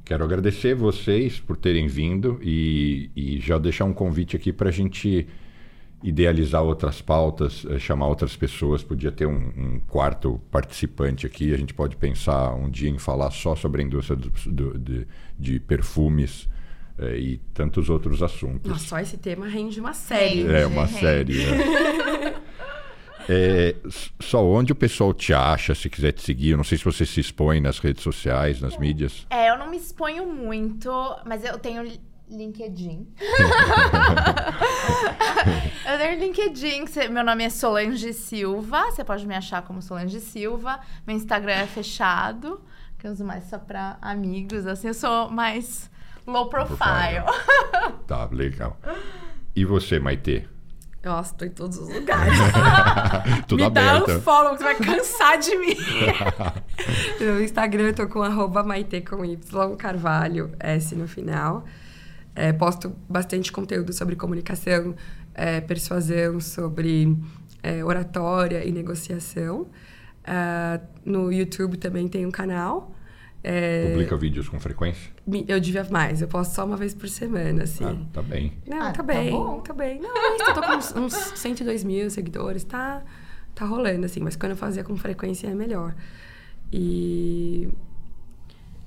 Quero 0.05 0.25
agradecer 0.25 0.75
vocês 0.75 1.41
por 1.41 1.57
terem 1.57 1.87
vindo 1.87 2.39
e, 2.43 3.11
e 3.15 3.41
já 3.41 3.57
deixar 3.59 3.85
um 3.85 3.93
convite 3.93 4.37
aqui 4.37 4.53
para 4.53 4.69
a 4.69 4.73
gente 4.73 5.27
idealizar 6.03 6.63
outras 6.63 7.01
pautas, 7.01 7.65
eh, 7.71 7.79
chamar 7.79 8.09
outras 8.09 8.35
pessoas. 8.35 8.83
Podia 8.83 9.13
ter 9.13 9.27
um, 9.27 9.53
um, 9.57 9.81
quarto 9.87 10.41
participante 10.51 11.25
aqui. 11.25 11.55
A 11.55 11.57
gente 11.57 11.73
pode 11.73 11.97
pensar 11.97 12.53
um 12.55 12.69
dia 12.69 12.91
em 12.91 12.99
falar 12.99 13.31
só 13.31 13.55
sobre 13.55 13.83
a 13.83 13.85
indústria 13.85 14.17
do, 14.17 14.31
do, 14.51 14.79
de, 14.79 15.07
de 15.39 15.61
perfumes 15.61 16.49
é, 17.03 17.19
e 17.19 17.39
tantos 17.53 17.91
outros 17.91 18.23
assuntos. 18.23 18.71
Nossa, 18.71 18.87
só 18.87 19.01
esse 19.01 19.17
tema 19.17 19.47
rende 19.47 19.81
uma 19.81 19.93
série. 19.93 20.47
É, 20.47 20.65
uma 20.67 20.87
rende. 20.87 21.01
série. 21.01 21.43
É. 23.29 23.77
é, 23.85 23.89
só 24.19 24.45
onde 24.45 24.73
o 24.73 24.75
pessoal 24.75 25.15
te 25.15 25.33
acha, 25.33 25.77
se 25.77 25.89
quiser 25.89 26.11
te 26.11 26.23
seguir? 26.23 26.51
Eu 26.51 26.57
não 26.57 26.65
sei 26.65 26.77
se 26.77 26.85
você 26.85 27.07
se 27.07 27.21
expõe 27.21 27.61
nas 27.61 27.79
redes 27.79 28.03
sociais, 28.03 28.61
nas 28.61 28.77
mídias. 28.77 29.25
É, 29.31 29.49
eu 29.49 29.57
não 29.57 29.71
me 29.71 29.77
exponho 29.77 30.27
muito, 30.27 30.91
mas 31.25 31.45
eu 31.45 31.57
tenho 31.57 31.89
LinkedIn. 32.29 33.07
eu 35.87 35.99
tenho 35.99 36.19
LinkedIn, 36.19 36.87
meu 37.13 37.23
nome 37.23 37.45
é 37.45 37.51
Solange 37.51 38.13
Silva. 38.13 38.91
Você 38.91 39.05
pode 39.05 39.25
me 39.25 39.37
achar 39.37 39.63
como 39.63 39.81
Solange 39.81 40.19
Silva. 40.19 40.81
Meu 41.07 41.15
Instagram 41.15 41.53
é 41.53 41.67
fechado, 41.67 42.61
que 42.99 43.07
eu 43.07 43.13
uso 43.13 43.25
mais 43.25 43.45
só 43.45 43.57
para 43.57 43.99
amigos. 44.03 44.67
Assim, 44.67 44.89
eu 44.89 44.95
sou 44.95 45.31
mais 45.31 45.92
Low 46.27 46.49
profile. 46.49 47.25
tá, 48.07 48.29
legal. 48.31 48.79
E 49.55 49.65
você, 49.65 49.99
Maitê? 49.99 50.45
Nossa, 51.05 51.35
tô 51.35 51.45
em 51.45 51.51
todos 51.51 51.79
os 51.79 51.89
lugares. 51.89 52.33
Tudo 53.49 53.59
Me 53.59 53.67
aberto. 53.67 54.07
dá 54.07 54.17
um 54.17 54.21
follow, 54.21 54.57
você 54.57 54.63
vai 54.63 54.77
cansar 54.77 55.37
de 55.37 55.57
mim. 55.57 55.77
no 57.21 57.43
Instagram 57.43 57.89
eu 57.89 57.95
tô 57.95 58.07
com 58.07 58.23
arroba 58.23 58.63
Maite 58.63 59.01
com 59.01 59.25
Y, 59.25 59.77
Carvalho, 59.77 60.53
S 60.61 60.95
no 60.95 61.09
final. 61.09 61.65
É, 62.37 62.53
posto 62.53 62.95
bastante 63.09 63.51
conteúdo 63.51 63.93
sobre 63.93 64.15
comunicação, 64.15 64.95
é, 65.35 65.61
persuasão, 65.61 66.41
sobre 66.41 67.17
é, 67.63 67.85
oratória 67.85 68.65
e 68.65 68.71
negociação. 68.71 69.67
Uh, 70.23 70.81
no 71.05 71.33
YouTube 71.33 71.77
também 71.79 72.07
tem 72.07 72.25
um 72.25 72.31
canal. 72.31 72.92
É... 73.45 73.91
Publica 73.91 74.17
vídeos 74.17 74.49
com 74.49 74.61
frequência? 74.61 75.11
Eu 75.49 75.59
devia 75.59 75.85
mais, 75.91 76.23
eu 76.23 76.29
posto 76.29 76.55
só 76.55 76.65
uma 76.65 76.77
vez 76.77 76.95
por 76.95 77.09
semana, 77.09 77.65
assim. 77.65 77.85
Ah, 77.85 77.97
tá 78.13 78.23
bem. 78.23 78.53
Não, 78.67 78.79
ah, 78.79 78.85
tá, 78.87 78.93
tá 78.93 79.03
bem, 79.03 79.31
bom. 79.31 79.61
tá 79.61 79.73
bem. 79.73 80.01
Não, 80.01 80.17
eu 80.17 80.55
tô 80.55 80.63
com 80.63 80.73
uns, 80.77 80.95
uns 80.95 81.15
102 81.15 81.83
mil 81.83 82.09
seguidores, 82.09 82.63
tá, 82.63 83.03
tá 83.55 83.65
rolando, 83.65 84.07
assim. 84.07 84.21
Mas 84.21 84.37
quando 84.37 84.53
eu 84.53 84.57
fazia 84.57 84.85
com 84.85 84.97
frequência 84.97 85.49
é 85.49 85.55
melhor. 85.55 85.95
E... 86.73 87.69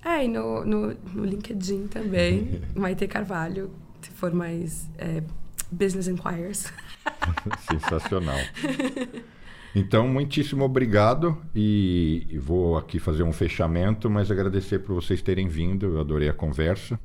É, 0.04 0.24
e 0.24 0.28
no, 0.28 0.64
no, 0.64 0.94
no 1.14 1.26
LinkedIn 1.26 1.88
também, 1.88 2.62
Maite 2.76 3.08
Carvalho, 3.08 3.72
se 4.02 4.12
for 4.12 4.32
mais 4.34 4.90
é, 4.98 5.22
Business 5.70 6.08
Inquires. 6.08 6.72
Sensacional. 7.70 8.38
Então, 9.76 10.08
muitíssimo 10.08 10.64
obrigado 10.64 11.38
e 11.54 12.40
vou 12.42 12.78
aqui 12.78 12.98
fazer 12.98 13.24
um 13.24 13.34
fechamento, 13.34 14.10
mas 14.10 14.32
agradecer 14.32 14.80
por 14.80 14.96
vocês 14.96 15.22
terem 15.22 15.50
vindo. 15.50 15.86
Eu 15.86 16.00
adorei 16.00 16.30
a 16.30 16.34
conversa. 16.34 16.98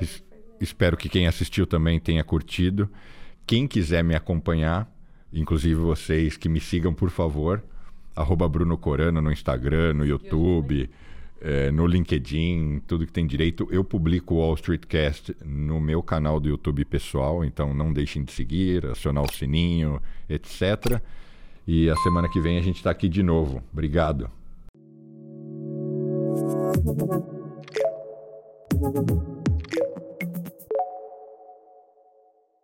Es 0.00 0.24
espero 0.58 0.96
que 0.96 1.10
quem 1.10 1.26
assistiu 1.26 1.66
também 1.66 2.00
tenha 2.00 2.24
curtido. 2.24 2.88
Quem 3.46 3.68
quiser 3.68 4.02
me 4.02 4.14
acompanhar, 4.14 4.90
inclusive 5.30 5.74
vocês 5.74 6.38
que 6.38 6.48
me 6.48 6.58
sigam, 6.58 6.94
por 6.94 7.10
favor, 7.10 7.62
arroba 8.14 8.48
Bruno 8.48 8.78
Corano 8.78 9.20
no 9.20 9.30
Instagram, 9.30 9.92
no 9.92 10.06
YouTube, 10.06 10.88
é, 11.38 11.70
no 11.70 11.86
LinkedIn, 11.86 12.80
tudo 12.86 13.04
que 13.04 13.12
tem 13.12 13.26
direito. 13.26 13.68
Eu 13.70 13.84
publico 13.84 14.36
o 14.36 14.38
Wall 14.38 14.54
Street 14.54 14.86
Cast 14.86 15.36
no 15.44 15.78
meu 15.78 16.02
canal 16.02 16.40
do 16.40 16.48
YouTube 16.48 16.82
pessoal, 16.86 17.44
então 17.44 17.74
não 17.74 17.92
deixem 17.92 18.24
de 18.24 18.32
seguir, 18.32 18.86
acionar 18.86 19.22
o 19.22 19.30
sininho, 19.30 20.00
etc. 20.30 21.02
E 21.66 21.90
a 21.90 21.96
semana 21.96 22.28
que 22.28 22.40
vem 22.40 22.58
a 22.58 22.62
gente 22.62 22.76
está 22.76 22.90
aqui 22.90 23.08
de 23.08 23.22
novo. 23.22 23.60
Obrigado. 23.72 24.30